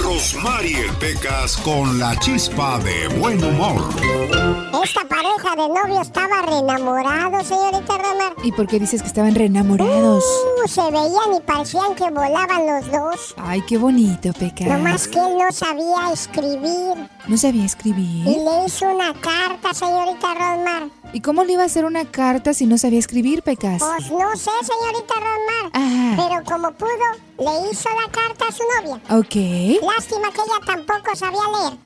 Rosmarie 0.02 0.90
Pecas 0.98 1.56
con 1.58 1.96
la 2.00 2.18
chispa 2.18 2.80
de 2.80 3.06
buen 3.16 3.44
humor. 3.44 3.88
Esta 4.82 5.04
pareja 5.38 5.56
de 5.62 5.68
novios 5.68 6.06
estaba 6.06 6.42
reenamorado, 6.42 7.44
señorita 7.44 7.96
Romar. 7.98 8.32
¿Y 8.42 8.52
por 8.52 8.66
qué 8.66 8.78
dices 8.78 9.02
que 9.02 9.08
estaban 9.08 9.34
reenamorados? 9.34 10.24
Uh, 10.24 10.68
se 10.68 10.82
veían 10.82 11.34
y 11.36 11.40
parecían 11.40 11.94
que 11.94 12.04
volaban 12.10 12.66
los 12.66 12.90
dos. 12.90 13.34
Ay, 13.38 13.62
qué 13.66 13.78
bonito, 13.78 14.32
Pecas. 14.32 14.66
Nomás 14.68 15.06
que 15.08 15.18
él 15.18 15.38
no 15.38 15.50
sabía 15.52 16.12
escribir. 16.12 17.08
¿No 17.26 17.36
sabía 17.36 17.62
Y 17.62 17.66
escribir? 17.66 18.24
le 18.26 18.64
hizo 18.66 18.86
una 18.86 19.12
carta, 19.14 19.72
señorita 19.74 20.34
Rosmar. 20.34 20.88
¿Y 21.12 21.20
cómo 21.20 21.44
le 21.44 21.52
iba 21.54 21.62
a 21.62 21.66
hacer 21.66 21.84
una 21.84 22.04
carta 22.04 22.52
si 22.52 22.66
no 22.66 22.76
sabía 22.78 22.98
escribir, 22.98 23.42
Pecas? 23.42 23.78
Pues 23.82 24.10
no 24.10 24.36
sé, 24.36 24.50
señorita 24.62 25.14
Rosmar. 25.14 25.70
Ajá. 25.72 26.16
Pero 26.28 26.44
como 26.44 26.72
pudo, 26.72 26.88
le 27.38 27.70
hizo 27.70 27.88
la 27.90 28.10
carta 28.10 28.46
a 28.48 28.52
su 28.52 28.62
novia. 28.82 29.00
Ok. 29.10 29.34
Lástima 29.94 30.30
que 30.32 30.40
ella 30.40 30.60
tampoco 30.66 31.14
sabía 31.14 31.40
leer. 31.58 31.78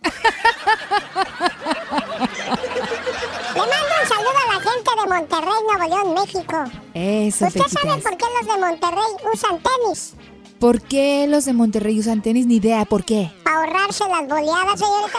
Le 3.55 3.61
mando 3.61 3.95
un 4.03 4.09
saludo 4.09 4.31
a 4.31 4.55
la 4.55 4.61
gente 4.61 4.91
de 5.01 5.09
Monterrey, 5.09 5.61
Nuevo 5.67 5.95
León, 5.95 6.15
México. 6.15 6.65
Eso, 6.95 7.47
¿Usted 7.47 7.61
sabe 7.69 8.01
por 8.01 8.17
qué 8.17 8.25
los 8.39 8.55
de 8.55 8.61
Monterrey 8.61 9.13
usan 9.33 9.61
tenis? 9.61 10.15
¿Por 10.59 10.81
qué 10.81 11.27
los 11.29 11.45
de 11.45 11.53
Monterrey 11.53 11.99
usan 11.99 12.23
tenis? 12.23 12.47
Ni 12.47 12.57
idea, 12.57 12.85
¿por 12.85 13.05
qué? 13.05 13.31
ahorrarse 13.45 14.05
las 14.09 14.29
boleadas, 14.29 14.81
señorita. 14.81 15.19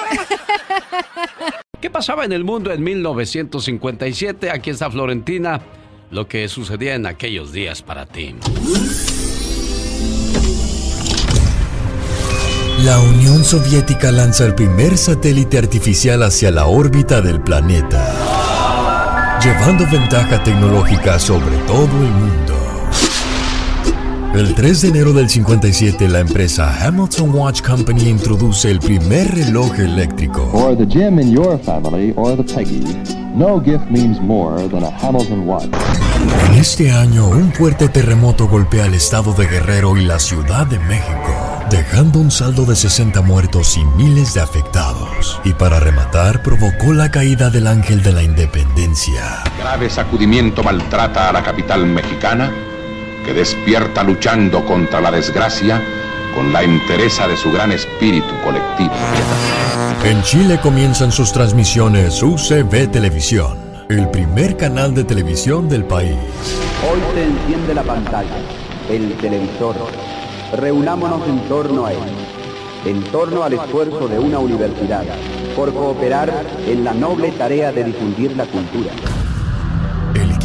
¿Qué 1.82 1.90
pasaba 1.90 2.26
en 2.26 2.32
el 2.32 2.44
mundo 2.44 2.72
en 2.72 2.84
1957? 2.84 4.52
Aquí 4.52 4.70
está 4.70 4.90
Florentina, 4.90 5.62
lo 6.12 6.28
que 6.28 6.48
sucedía 6.48 6.96
en 6.96 7.06
aquellos 7.06 7.52
días 7.52 7.82
para 7.82 8.06
ti. 8.06 8.36
La 12.84 13.00
Unión 13.00 13.46
Soviética 13.46 14.12
lanza 14.12 14.46
el 14.46 14.56
primer 14.56 14.98
satélite 14.98 15.58
artificial 15.58 16.22
hacia 16.22 16.52
la 16.52 16.66
órbita 16.66 17.22
del 17.22 17.40
planeta, 17.40 19.40
llevando 19.42 19.86
ventaja 19.90 20.44
tecnológica 20.44 21.18
sobre 21.18 21.56
todo 21.60 21.86
el 21.86 22.12
mundo. 22.12 22.53
El 24.34 24.56
3 24.56 24.82
de 24.82 24.88
enero 24.88 25.14
del 25.14 25.30
57, 25.30 26.08
la 26.10 26.20
empresa 26.20 26.76
Hamilton 26.84 27.36
Watch 27.36 27.62
Company 27.62 28.10
introduce 28.10 28.70
el 28.70 28.80
primer 28.80 29.30
reloj 29.32 29.80
eléctrico. 29.80 30.50
For 30.52 30.76
the 30.76 30.88
Jim 30.88 31.20
in 31.20 31.32
your 31.32 31.60
family 31.60 32.14
or 32.16 32.36
the 32.36 32.44
Peggy, 32.44 32.84
no 33.36 33.62
gift 33.62 33.86
means 33.92 34.20
more 34.20 34.68
than 34.70 34.84
a 34.84 34.90
Hamilton 35.00 35.48
watch. 35.48 35.70
En 36.50 36.56
este 36.56 36.92
año, 36.92 37.28
un 37.28 37.54
fuerte 37.54 37.90
terremoto 37.90 38.48
golpea 38.48 38.88
el 38.88 38.96
estado 38.96 39.34
de 39.34 39.46
Guerrero 39.46 39.96
y 39.98 40.06
la 40.06 40.18
Ciudad 40.18 40.66
de 40.66 40.80
México, 40.80 41.62
dejando 41.70 42.18
un 42.18 42.32
saldo 42.32 42.66
de 42.66 42.76
60 42.76 43.22
muertos 43.22 43.78
y 43.78 43.86
miles 44.02 44.34
de 44.34 44.42
afectados. 44.42 45.40
Y 45.44 45.54
para 45.54 45.80
rematar, 45.80 46.42
provocó 46.42 46.92
la 46.92 47.12
caída 47.12 47.52
del 47.52 47.68
ángel 47.68 48.02
de 48.02 48.14
la 48.14 48.24
independencia. 48.24 49.44
Grave 49.60 49.92
sacudimiento 49.92 50.64
maltrata 50.64 51.30
a 51.30 51.34
la 51.34 51.44
capital 51.44 51.86
mexicana, 51.86 52.52
que 53.26 53.34
despierta 53.34 54.04
luchando 54.04 54.64
contra 54.66 55.02
la 55.02 55.12
desgracia 55.12 55.82
con 56.36 56.52
la 56.52 56.64
entereza 56.64 57.28
de 57.28 57.38
su 57.38 57.52
gran 57.52 57.72
espíritu 57.72 58.34
colectivo. 58.44 58.92
En 60.04 60.22
Chile 60.24 60.60
comienzan 60.62 61.12
sus 61.12 61.32
transmisiones 61.32 62.22
UCB 62.22 62.92
Televisión, 62.92 63.58
el 63.90 64.10
primer 64.10 64.58
canal 64.58 64.94
de 64.94 65.04
televisión 65.04 65.70
del 65.70 65.86
país. 65.86 66.18
Hoy 66.90 67.00
se 67.14 67.24
enciende 67.24 67.74
la 67.74 67.84
pantalla, 67.84 68.38
el 68.90 69.14
televisor. 69.18 69.76
Reunámonos 70.58 71.28
en 71.28 71.40
torno 71.48 71.86
a 71.86 71.94
él, 71.94 72.00
en 72.86 73.04
torno 73.06 73.44
al 73.44 73.54
esfuerzo 73.54 74.08
de 74.08 74.20
una 74.20 74.40
universidad, 74.40 75.06
por 75.56 75.74
cooperar 75.74 76.32
en 76.68 76.84
la 76.84 76.94
noble 76.94 77.32
tarea 77.32 77.72
de 77.72 77.86
difundir 77.86 78.36
la 78.36 78.46
cultura. 78.46 78.92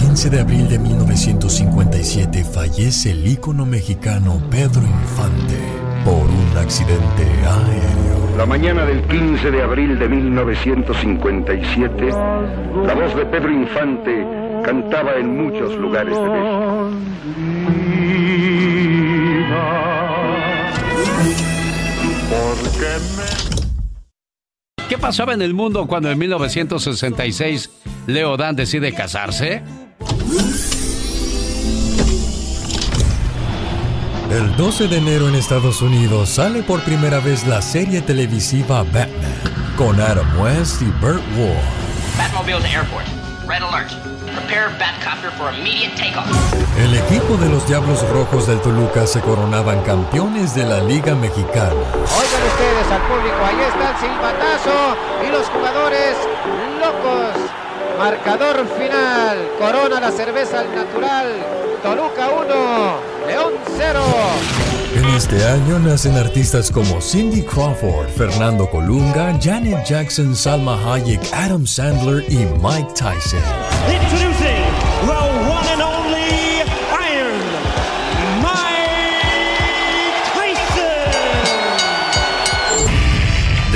El 0.08 0.14
15 0.14 0.30
de 0.30 0.40
abril 0.40 0.68
de 0.70 0.78
1957 0.78 2.42
fallece 2.42 3.10
el 3.10 3.26
ícono 3.26 3.66
mexicano 3.66 4.40
Pedro 4.50 4.80
Infante 4.80 5.58
por 6.02 6.24
un 6.24 6.56
accidente 6.56 7.24
aéreo. 7.44 8.36
La 8.38 8.46
mañana 8.46 8.86
del 8.86 9.02
15 9.02 9.50
de 9.50 9.62
abril 9.62 9.98
de 9.98 10.08
1957, 10.08 12.06
la 12.86 12.94
voz 12.94 13.14
de 13.14 13.26
Pedro 13.26 13.52
Infante 13.52 14.26
cantaba 14.64 15.16
en 15.16 15.36
muchos 15.36 15.76
lugares 15.76 16.16
de 16.16 16.28
México. 16.30 16.90
¿Qué 24.88 24.96
pasaba 24.96 25.34
en 25.34 25.42
el 25.42 25.52
mundo 25.52 25.86
cuando 25.86 26.10
en 26.10 26.18
1966 26.18 27.70
Leo 28.06 28.38
Dan 28.38 28.56
decide 28.56 28.94
casarse? 28.94 29.62
El 34.30 34.54
12 34.56 34.88
de 34.88 34.98
enero 34.98 35.28
en 35.28 35.34
Estados 35.34 35.80
Unidos 35.80 36.28
sale 36.28 36.62
por 36.62 36.82
primera 36.82 37.18
vez 37.18 37.46
la 37.46 37.62
serie 37.62 38.02
televisiva 38.02 38.82
Batman 38.82 39.32
con 39.76 40.00
Adam 40.00 40.26
West 40.38 40.82
y 40.82 40.86
Burt 41.00 41.22
Ward. 41.36 41.64
Batmobile 42.18 42.60
to 42.60 42.66
airport. 42.66 43.06
Red 43.48 43.62
alert. 43.62 43.90
Prepare 44.34 44.68
Batcopter 44.78 45.30
for 45.38 45.52
immediate 45.54 45.96
takeoff. 45.96 46.28
El 46.78 46.94
equipo 46.94 47.36
de 47.38 47.48
los 47.48 47.66
Diablos 47.66 48.06
Rojos 48.10 48.46
del 48.46 48.60
Toluca 48.60 49.06
se 49.06 49.20
coronaban 49.20 49.82
campeones 49.82 50.54
de 50.54 50.64
la 50.64 50.82
Liga 50.82 51.14
Mexicana. 51.14 51.72
Oigan 51.72 52.42
ustedes 52.52 52.92
al 52.92 53.02
público, 53.08 53.36
ahí 53.46 53.60
está 53.66 53.90
el 53.90 53.96
silbatazo 53.96 54.96
y 55.26 55.32
los 55.32 55.46
jugadores 55.48 56.16
locos. 56.80 57.67
Marcador 57.98 58.64
final, 58.78 59.38
corona 59.58 59.98
la 59.98 60.12
cerveza 60.12 60.60
al 60.60 60.72
natural, 60.72 61.26
Toluca 61.82 62.28
1, 62.28 63.26
León 63.26 63.54
0. 63.76 64.00
En 64.94 65.04
este 65.16 65.44
año 65.44 65.80
nacen 65.80 66.16
artistas 66.16 66.70
como 66.70 67.00
Cindy 67.00 67.42
Crawford, 67.42 68.08
Fernando 68.10 68.70
Colunga, 68.70 69.36
Janet 69.42 69.84
Jackson, 69.84 70.36
Salma 70.36 70.78
Hayek, 70.94 71.20
Adam 71.32 71.66
Sandler 71.66 72.24
y 72.30 72.46
Mike 72.62 72.92
Tyson. 72.94 73.42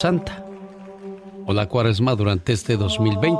Santa 0.00 0.44
o 1.44 1.52
la 1.52 1.66
cuaresma 1.66 2.14
durante 2.14 2.52
este 2.52 2.76
2020. 2.76 3.36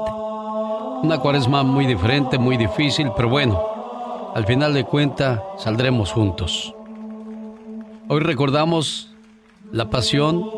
Una 1.05 1.21
cuaresma 1.21 1.63
muy 1.63 1.87
diferente, 1.87 2.37
muy 2.37 2.57
difícil, 2.57 3.13
pero 3.17 3.29
bueno, 3.29 4.33
al 4.35 4.45
final 4.45 4.75
de 4.75 4.83
cuenta 4.83 5.45
saldremos 5.57 6.11
juntos. 6.11 6.75
Hoy 8.09 8.19
recordamos 8.19 9.15
la 9.71 9.89
pasión 9.89 10.51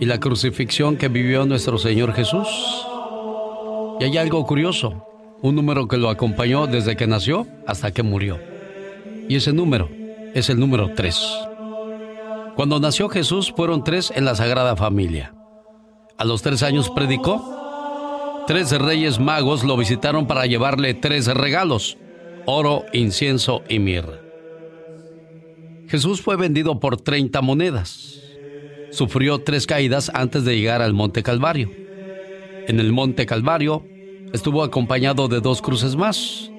y 0.00 0.06
la 0.06 0.18
crucifixión 0.18 0.96
que 0.96 1.06
vivió 1.06 1.46
nuestro 1.46 1.78
Señor 1.78 2.12
Jesús. 2.12 2.48
Y 4.00 4.04
hay 4.04 4.16
algo 4.18 4.44
curioso, 4.46 5.06
un 5.42 5.54
número 5.54 5.86
que 5.86 5.96
lo 5.96 6.10
acompañó 6.10 6.66
desde 6.66 6.96
que 6.96 7.06
nació 7.06 7.46
hasta 7.68 7.92
que 7.92 8.02
murió. 8.02 8.40
Y 9.28 9.36
ese 9.36 9.52
número 9.52 9.88
es 10.34 10.50
el 10.50 10.58
número 10.58 10.90
3. 10.92 11.46
Cuando 12.56 12.80
nació 12.80 13.08
Jesús 13.08 13.52
fueron 13.54 13.84
tres 13.84 14.12
en 14.16 14.24
la 14.24 14.34
Sagrada 14.34 14.74
Familia. 14.74 15.35
A 16.18 16.24
los 16.24 16.42
tres 16.42 16.62
años 16.62 16.90
predicó. 16.90 18.44
Tres 18.46 18.70
reyes 18.70 19.18
magos 19.18 19.64
lo 19.64 19.76
visitaron 19.76 20.26
para 20.26 20.46
llevarle 20.46 20.94
tres 20.94 21.26
regalos, 21.26 21.98
oro, 22.46 22.84
incienso 22.92 23.62
y 23.68 23.78
mirra. 23.78 24.20
Jesús 25.88 26.22
fue 26.22 26.36
vendido 26.36 26.80
por 26.80 26.96
30 26.96 27.42
monedas. 27.42 28.20
Sufrió 28.90 29.40
tres 29.40 29.66
caídas 29.66 30.10
antes 30.14 30.44
de 30.44 30.56
llegar 30.56 30.80
al 30.80 30.94
Monte 30.94 31.22
Calvario. 31.22 31.70
En 32.68 32.80
el 32.80 32.92
Monte 32.92 33.26
Calvario 33.26 33.84
estuvo 34.32 34.62
acompañado 34.62 35.28
de 35.28 35.40
dos 35.40 35.60
cruces 35.60 35.96
más, 35.96 36.50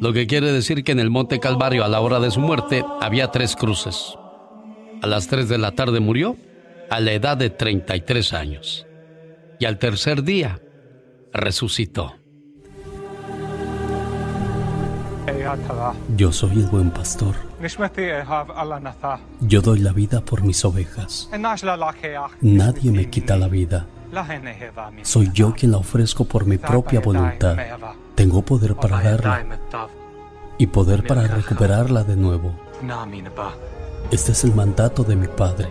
lo 0.00 0.12
que 0.12 0.26
quiere 0.26 0.52
decir 0.52 0.84
que 0.84 0.92
en 0.92 1.00
el 1.00 1.10
Monte 1.10 1.40
Calvario 1.40 1.84
a 1.84 1.88
la 1.88 2.00
hora 2.00 2.20
de 2.20 2.30
su 2.30 2.40
muerte 2.40 2.84
había 3.00 3.28
tres 3.28 3.56
cruces. 3.56 4.16
A 5.02 5.06
las 5.06 5.28
3 5.28 5.48
de 5.48 5.58
la 5.58 5.72
tarde 5.72 6.00
murió 6.00 6.36
a 6.90 7.00
la 7.00 7.12
edad 7.12 7.36
de 7.36 7.50
33 7.50 8.32
años. 8.32 8.83
Y 9.64 9.66
al 9.66 9.78
tercer 9.78 10.22
día 10.22 10.60
resucitó. 11.32 12.16
Yo 16.18 16.32
soy 16.32 16.50
el 16.60 16.66
buen 16.66 16.90
pastor. 16.90 17.34
Yo 19.40 19.62
doy 19.62 19.78
la 19.78 19.92
vida 19.92 20.20
por 20.22 20.42
mis 20.42 20.62
ovejas. 20.66 21.30
Nadie 22.42 22.92
me 22.92 23.08
quita 23.08 23.38
la 23.38 23.48
vida. 23.48 23.86
Soy 25.00 25.30
yo 25.32 25.54
quien 25.54 25.72
la 25.72 25.78
ofrezco 25.78 26.26
por 26.26 26.44
mi 26.44 26.58
propia 26.58 27.00
voluntad. 27.00 27.56
Tengo 28.14 28.42
poder 28.42 28.74
para 28.74 29.00
darla 29.00 29.46
y 30.58 30.66
poder 30.66 31.06
para 31.06 31.26
recuperarla 31.26 32.04
de 32.04 32.16
nuevo. 32.16 32.54
Este 34.10 34.32
es 34.32 34.44
el 34.44 34.54
mandato 34.54 35.04
de 35.04 35.16
mi 35.16 35.26
Padre. 35.26 35.70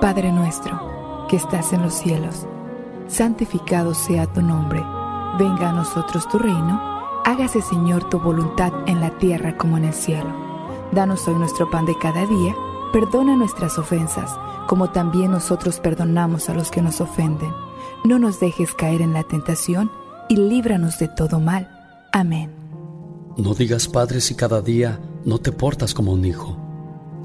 Padre 0.00 0.30
nuestro, 0.30 1.26
que 1.28 1.34
estás 1.34 1.72
en 1.72 1.82
los 1.82 1.92
cielos, 1.92 2.46
santificado 3.08 3.94
sea 3.94 4.32
tu 4.32 4.40
nombre. 4.40 4.80
Venga 5.40 5.70
a 5.70 5.72
nosotros 5.72 6.28
tu 6.28 6.38
reino. 6.38 6.80
Hágase, 7.24 7.60
Señor, 7.62 8.08
tu 8.08 8.20
voluntad 8.20 8.72
en 8.86 9.00
la 9.00 9.18
tierra 9.18 9.56
como 9.56 9.76
en 9.76 9.86
el 9.86 9.92
cielo. 9.92 10.32
Danos 10.92 11.26
hoy 11.26 11.34
nuestro 11.34 11.68
pan 11.68 11.84
de 11.84 11.98
cada 11.98 12.24
día. 12.26 12.54
Perdona 12.92 13.34
nuestras 13.34 13.76
ofensas, 13.76 14.38
como 14.68 14.90
también 14.90 15.32
nosotros 15.32 15.80
perdonamos 15.80 16.48
a 16.48 16.54
los 16.54 16.70
que 16.70 16.80
nos 16.80 17.00
ofenden. 17.00 17.50
No 18.04 18.20
nos 18.20 18.38
dejes 18.38 18.74
caer 18.74 19.02
en 19.02 19.12
la 19.12 19.24
tentación 19.24 19.90
y 20.28 20.36
líbranos 20.36 21.00
de 21.00 21.08
todo 21.08 21.40
mal. 21.40 21.68
Amén. 22.12 22.52
No 23.36 23.52
digas 23.52 23.88
Padre 23.88 24.20
si 24.20 24.36
cada 24.36 24.62
día 24.62 25.00
no 25.24 25.38
te 25.38 25.50
portas 25.50 25.92
como 25.92 26.12
un 26.12 26.24
hijo. 26.24 26.56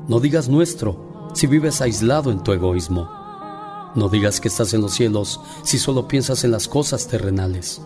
No 0.08 0.20
digas 0.20 0.50
nuestro 0.50 1.13
si 1.34 1.48
vives 1.48 1.82
aislado 1.82 2.32
en 2.32 2.44
tu 2.44 2.54
egoísmo. 2.54 3.10
No 3.96 4.10
digas 4.10 4.40
que 4.40 4.48
estás 4.48 4.74
en 4.74 4.82
los 4.82 4.94
cielos 4.94 5.40
si 5.64 5.78
solo 5.78 6.08
piensas 6.08 6.44
en 6.44 6.52
las 6.52 6.68
cosas 6.68 7.08
terrenales. 7.08 7.82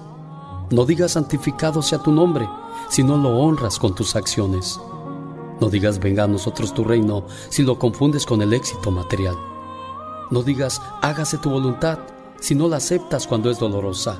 No 0.70 0.86
digas 0.86 1.14
santificado 1.14 1.82
sea 1.82 2.00
tu 2.00 2.12
nombre 2.12 2.48
si 2.90 3.04
no 3.04 3.18
lo 3.18 3.38
honras 3.40 3.80
con 3.80 3.96
tus 3.96 4.16
acciones. 4.16 4.80
No 5.60 5.70
digas 5.70 6.00
venga 6.00 6.24
a 6.24 6.28
nosotros 6.28 6.74
tu 6.74 6.84
reino 6.84 7.26
si 7.50 7.64
lo 7.64 7.80
confundes 7.80 8.26
con 8.26 8.42
el 8.42 8.54
éxito 8.54 8.92
material. 8.92 9.36
No 10.30 10.44
digas 10.44 10.82
hágase 11.02 11.38
tu 11.38 11.50
voluntad 11.50 12.00
si 12.40 12.54
no 12.54 12.68
la 12.68 12.78
aceptas 12.78 13.28
cuando 13.28 13.50
es 13.50 13.60
dolorosa. 13.60 14.20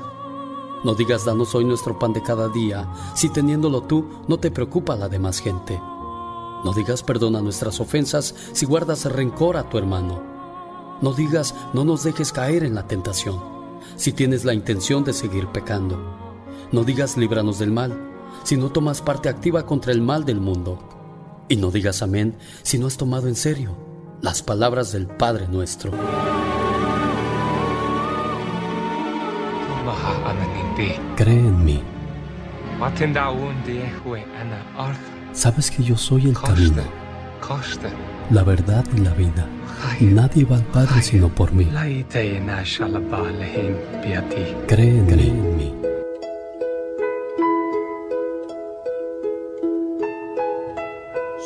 No 0.84 0.94
digas 0.94 1.24
danos 1.24 1.54
hoy 1.54 1.64
nuestro 1.64 1.98
pan 1.98 2.12
de 2.12 2.22
cada 2.22 2.48
día 2.48 2.88
si 3.14 3.28
teniéndolo 3.28 3.82
tú 3.82 4.06
no 4.26 4.38
te 4.38 4.50
preocupa 4.50 4.96
la 4.96 5.08
demás 5.08 5.40
gente. 5.40 5.80
No 6.64 6.72
digas 6.72 7.02
perdona 7.02 7.40
nuestras 7.40 7.80
ofensas 7.80 8.34
si 8.52 8.66
guardas 8.66 9.04
rencor 9.04 9.56
a 9.56 9.68
tu 9.68 9.78
hermano. 9.78 10.22
No 11.00 11.12
digas 11.12 11.54
no 11.72 11.84
nos 11.84 12.02
dejes 12.02 12.32
caer 12.32 12.64
en 12.64 12.74
la 12.74 12.86
tentación 12.86 13.40
si 13.96 14.12
tienes 14.12 14.44
la 14.44 14.54
intención 14.54 15.04
de 15.04 15.12
seguir 15.12 15.46
pecando. 15.48 15.98
No 16.72 16.84
digas 16.84 17.16
líbranos 17.16 17.58
del 17.58 17.72
mal 17.72 17.96
si 18.44 18.56
no 18.56 18.70
tomas 18.70 19.02
parte 19.02 19.28
activa 19.28 19.66
contra 19.66 19.92
el 19.92 20.00
mal 20.00 20.24
del 20.24 20.40
mundo. 20.40 20.78
Y 21.48 21.56
no 21.56 21.70
digas 21.70 22.02
amén 22.02 22.36
si 22.62 22.78
no 22.78 22.86
has 22.86 22.96
tomado 22.96 23.28
en 23.28 23.36
serio 23.36 23.76
las 24.20 24.42
palabras 24.42 24.92
del 24.92 25.06
Padre 25.06 25.46
nuestro. 25.48 25.92
Cree 31.16 31.38
en 31.38 31.64
mí. 31.64 31.82
Sabes 35.32 35.70
que 35.70 35.82
yo 35.82 35.96
soy 35.96 36.28
el 36.28 36.36
camino, 36.38 36.82
la 38.30 38.42
verdad 38.42 38.84
y 38.96 39.00
la 39.00 39.12
vida. 39.14 39.46
Nadie 40.00 40.44
va 40.44 40.56
al 40.56 40.64
Padre 40.64 41.02
sino 41.02 41.28
por 41.28 41.52
mí. 41.52 41.64
Cree 44.66 44.98
en 44.98 45.56
mí. 45.56 45.74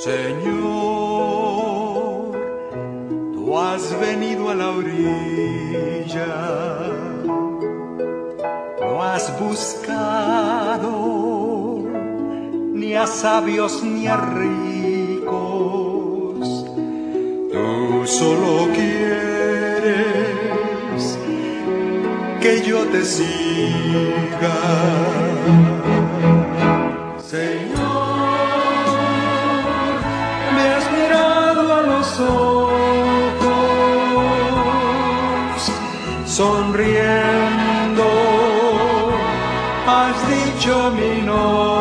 Señor, 0.03 2.33
tú 3.35 3.59
has 3.59 4.01
venido 4.01 4.49
a 4.51 4.55
la 4.55 4.71
orilla, 4.71 6.27
no 8.81 9.03
has 9.03 9.39
buscado 9.39 11.11
ni 12.83 12.97
a 12.97 13.07
sabios 13.07 13.81
ni 13.85 14.09
a 14.09 14.17
ricos, 14.17 15.29
tú 17.53 18.05
solo 18.07 18.67
quieres 18.75 20.03
que 22.41 22.61
yo 22.67 22.79
te 22.93 23.05
siga. 23.05 24.59
Señor, 27.35 28.17
me 30.57 30.65
has 30.75 30.87
mirado 30.99 31.63
a 31.79 31.83
los 31.83 32.09
ojos, 32.21 32.83
sonriendo, 36.27 38.09
has 39.87 40.17
dicho 40.29 40.73
mi 40.99 41.23
nombre 41.23 41.72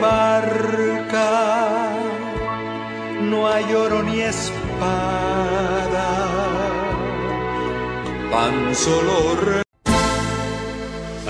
barca. 0.00 1.90
No 3.22 3.48
hay 3.48 3.72
oro 3.74 4.02
ni 4.02 4.20
espada, 4.20 6.08
tan 8.30 8.74
solo 8.74 9.36
re- 9.36 9.62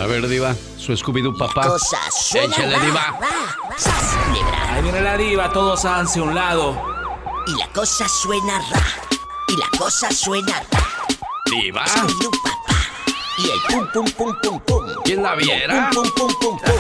A 0.01 0.07
ver, 0.07 0.27
Diva, 0.29 0.55
su 0.79 0.93
Scooby-Doo 0.97 1.37
papá. 1.37 1.67
Cosas 1.67 2.01
suena 2.29 2.55
Échale, 2.55 2.77
ra, 2.77 2.85
Diva. 2.85 3.19
sas, 3.77 4.17
culebra. 4.27 4.73
Ahí 4.75 4.83
viene 4.83 5.01
la 5.03 5.17
diva, 5.17 5.51
todos 5.53 5.85
háganse 5.85 6.21
a 6.21 6.23
un 6.23 6.35
lado. 6.35 6.81
Y 7.49 7.59
la 7.59 7.67
cosa 7.73 8.09
suena 8.09 8.59
ra. 8.71 8.83
Y 9.49 9.57
la 9.57 9.67
cosa 9.79 10.11
suena 10.11 10.63
ra. 10.73 10.81
Diva. 11.51 11.85
Scooby-Doo, 11.87 12.31
papá. 12.31 12.77
Y 13.39 13.51
el 13.51 13.61
pum 13.69 13.87
pum 13.93 14.05
pum 14.13 14.35
pum 14.43 14.61
pum. 14.61 14.85
¿Quién 15.05 15.23
la 15.23 15.35
viera? 15.35 15.91
Pum 15.93 16.03
pum 16.15 16.29
pum 16.39 16.39
pum 16.41 16.59
pum. 16.59 16.79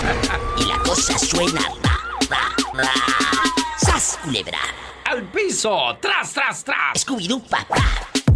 Y 0.58 0.64
la 0.64 0.78
cosa 0.78 1.18
suena 1.18 1.60
ra. 1.60 1.79
Sas, 3.78 4.18
culebra. 4.22 4.58
¡Al 5.04 5.24
piso! 5.32 5.96
¡Tras, 6.00 6.32
tras, 6.32 6.62
tras! 6.64 7.04
Scooby-Doo, 7.04 7.42
papá. 7.48 7.82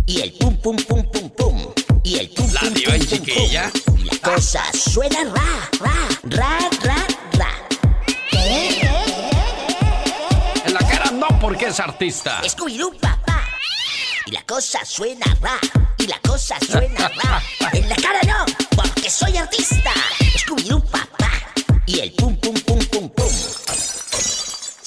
Y 0.06 0.20
el 0.20 0.32
pum 0.32 0.56
pum 0.56 0.76
pum 0.76 1.02
pum 1.10 1.30
pum. 1.30 1.72
Y 2.02 2.18
el 2.18 2.28
pum 2.30 2.52
La 2.52 2.60
pum 2.60 2.74
diva 2.74 2.92
pum 2.92 3.06
chiquilla. 3.06 3.70
pum. 3.84 3.98
Y 3.98 4.04
la 4.04 4.18
cosa 4.18 4.62
suena 4.72 5.18
ra, 5.24 5.70
ra, 5.80 6.08
ra, 6.24 6.58
ra, 6.82 7.06
ra. 7.38 7.50
En 10.66 10.74
la 10.74 10.80
cara 10.80 11.10
no, 11.12 11.28
porque 11.40 11.66
es 11.66 11.78
artista. 11.80 12.42
Scooby-Doo, 12.42 12.98
papá. 13.00 13.44
Y 14.26 14.32
la 14.32 14.42
cosa 14.42 14.84
suena 14.84 15.26
ra. 15.40 15.58
Y 15.98 16.06
la 16.06 16.18
cosa 16.20 16.56
suena 16.60 17.08
ra. 17.08 17.42
En 17.72 17.88
la 17.88 17.96
cara 17.96 18.20
no, 18.26 18.44
porque 18.74 19.08
soy 19.08 19.36
artista. 19.36 19.92
Scooby-Doo, 20.36 20.82
papá. 20.90 21.30
Y 21.86 22.00
el 22.00 22.12
pum 22.12 22.36
pum 22.36 22.54
pum 22.54 22.78
pum 22.86 23.08
pum. 23.10 23.30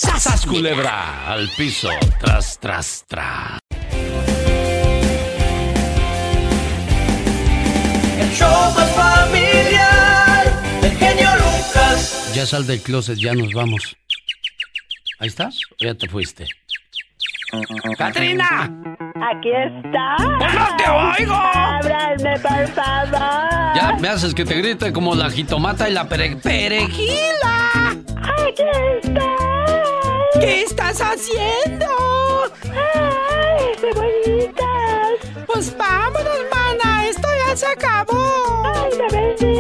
¡Sas, 0.08 0.24
¡Sas, 0.24 0.46
culebra! 0.46 1.28
Al 1.32 1.50
piso. 1.58 1.90
Tras, 2.20 2.58
tras, 2.60 3.04
tras. 3.08 3.60
El 8.20 8.32
show 8.32 8.74
más 8.76 8.90
familiar 8.96 10.82
del 10.82 10.98
genio 10.98 11.30
Lucas. 11.36 12.32
Ya 12.34 12.46
sal 12.46 12.66
del 12.66 12.82
closet, 12.82 13.18
ya 13.18 13.34
nos 13.34 13.52
vamos. 13.54 13.98
¿Ahí 15.20 15.28
estás? 15.28 15.60
¿O 15.72 15.84
ya 15.84 15.94
te 15.94 16.08
fuiste? 16.08 16.48
¡Catrina! 17.98 18.72
Aquí 19.16 19.50
está. 19.52 20.16
¡Pues 20.40 20.54
no 20.54 20.78
te 20.78 20.90
oigo! 20.90 21.34
Ábranme, 21.36 22.40
por 22.40 22.68
favor. 22.70 23.76
Ya 23.76 23.98
me 24.00 24.08
haces 24.08 24.34
que 24.34 24.46
te 24.46 24.56
grite 24.56 24.94
como 24.94 25.16
la 25.16 25.30
jitomata 25.30 25.90
y 25.90 25.94
la 25.94 26.08
pere 26.08 26.38
perejila. 26.38 27.92
Aquí 27.92 28.64
está. 29.04 29.58
¿Qué 30.40 30.64
estás 30.64 31.00
haciendo? 31.02 31.86
Ay, 32.64 33.76
qué 33.80 33.92
bonitas. 33.94 35.12
Pues 35.46 35.78
vámonos, 35.78 36.40
mana. 36.54 37.06
Esto 37.08 37.28
ya 37.48 37.56
se 37.56 37.68
acabó. 37.68 38.64
Ay, 38.66 38.90
me 38.98 39.08
vendí. 39.18 39.58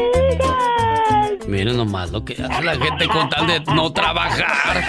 malo 1.85 2.23
que 2.23 2.33
hace 2.33 2.63
la 2.63 2.75
gente 2.75 3.07
con 3.07 3.27
tal 3.29 3.47
de 3.47 3.59
no 3.73 3.91
trabajar. 3.91 4.83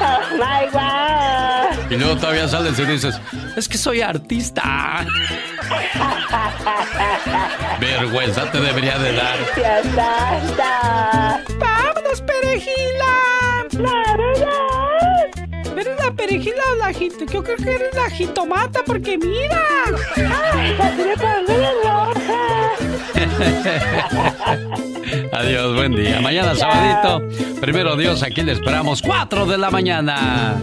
Oh 0.00 0.20
my 0.36 0.66
God. 0.72 1.90
Y 1.90 1.96
luego 1.96 2.16
todavía 2.16 2.48
sales 2.48 2.78
y 2.78 2.84
dices, 2.84 3.20
es 3.56 3.68
que 3.68 3.76
soy 3.76 4.00
artista. 4.00 5.04
Vergüenza 7.80 8.50
te 8.50 8.60
debería 8.60 8.98
de 8.98 9.12
dar. 9.12 9.36
¡Vámonos, 11.58 12.22
perejila! 12.22 12.99
¿Eres 15.80 15.98
la 15.98 16.12
perejila 16.12 16.62
o 16.72 16.74
la 16.76 16.92
jito? 16.92 17.24
Yo 17.24 17.42
creo 17.42 17.56
que 17.56 17.74
eres 17.74 17.94
la 17.94 18.10
jitomata 18.10 18.80
porque 18.84 19.16
mira. 19.16 19.64
Ay. 20.14 20.76
Adiós, 25.32 25.74
buen 25.74 25.96
día. 25.96 26.20
Mañana 26.20 26.54
sabadito. 26.54 27.22
Primero 27.62 27.96
Dios, 27.96 28.22
aquí 28.22 28.42
le 28.42 28.52
esperamos 28.52 29.00
4 29.00 29.46
de 29.46 29.56
la 29.56 29.70
mañana. 29.70 30.60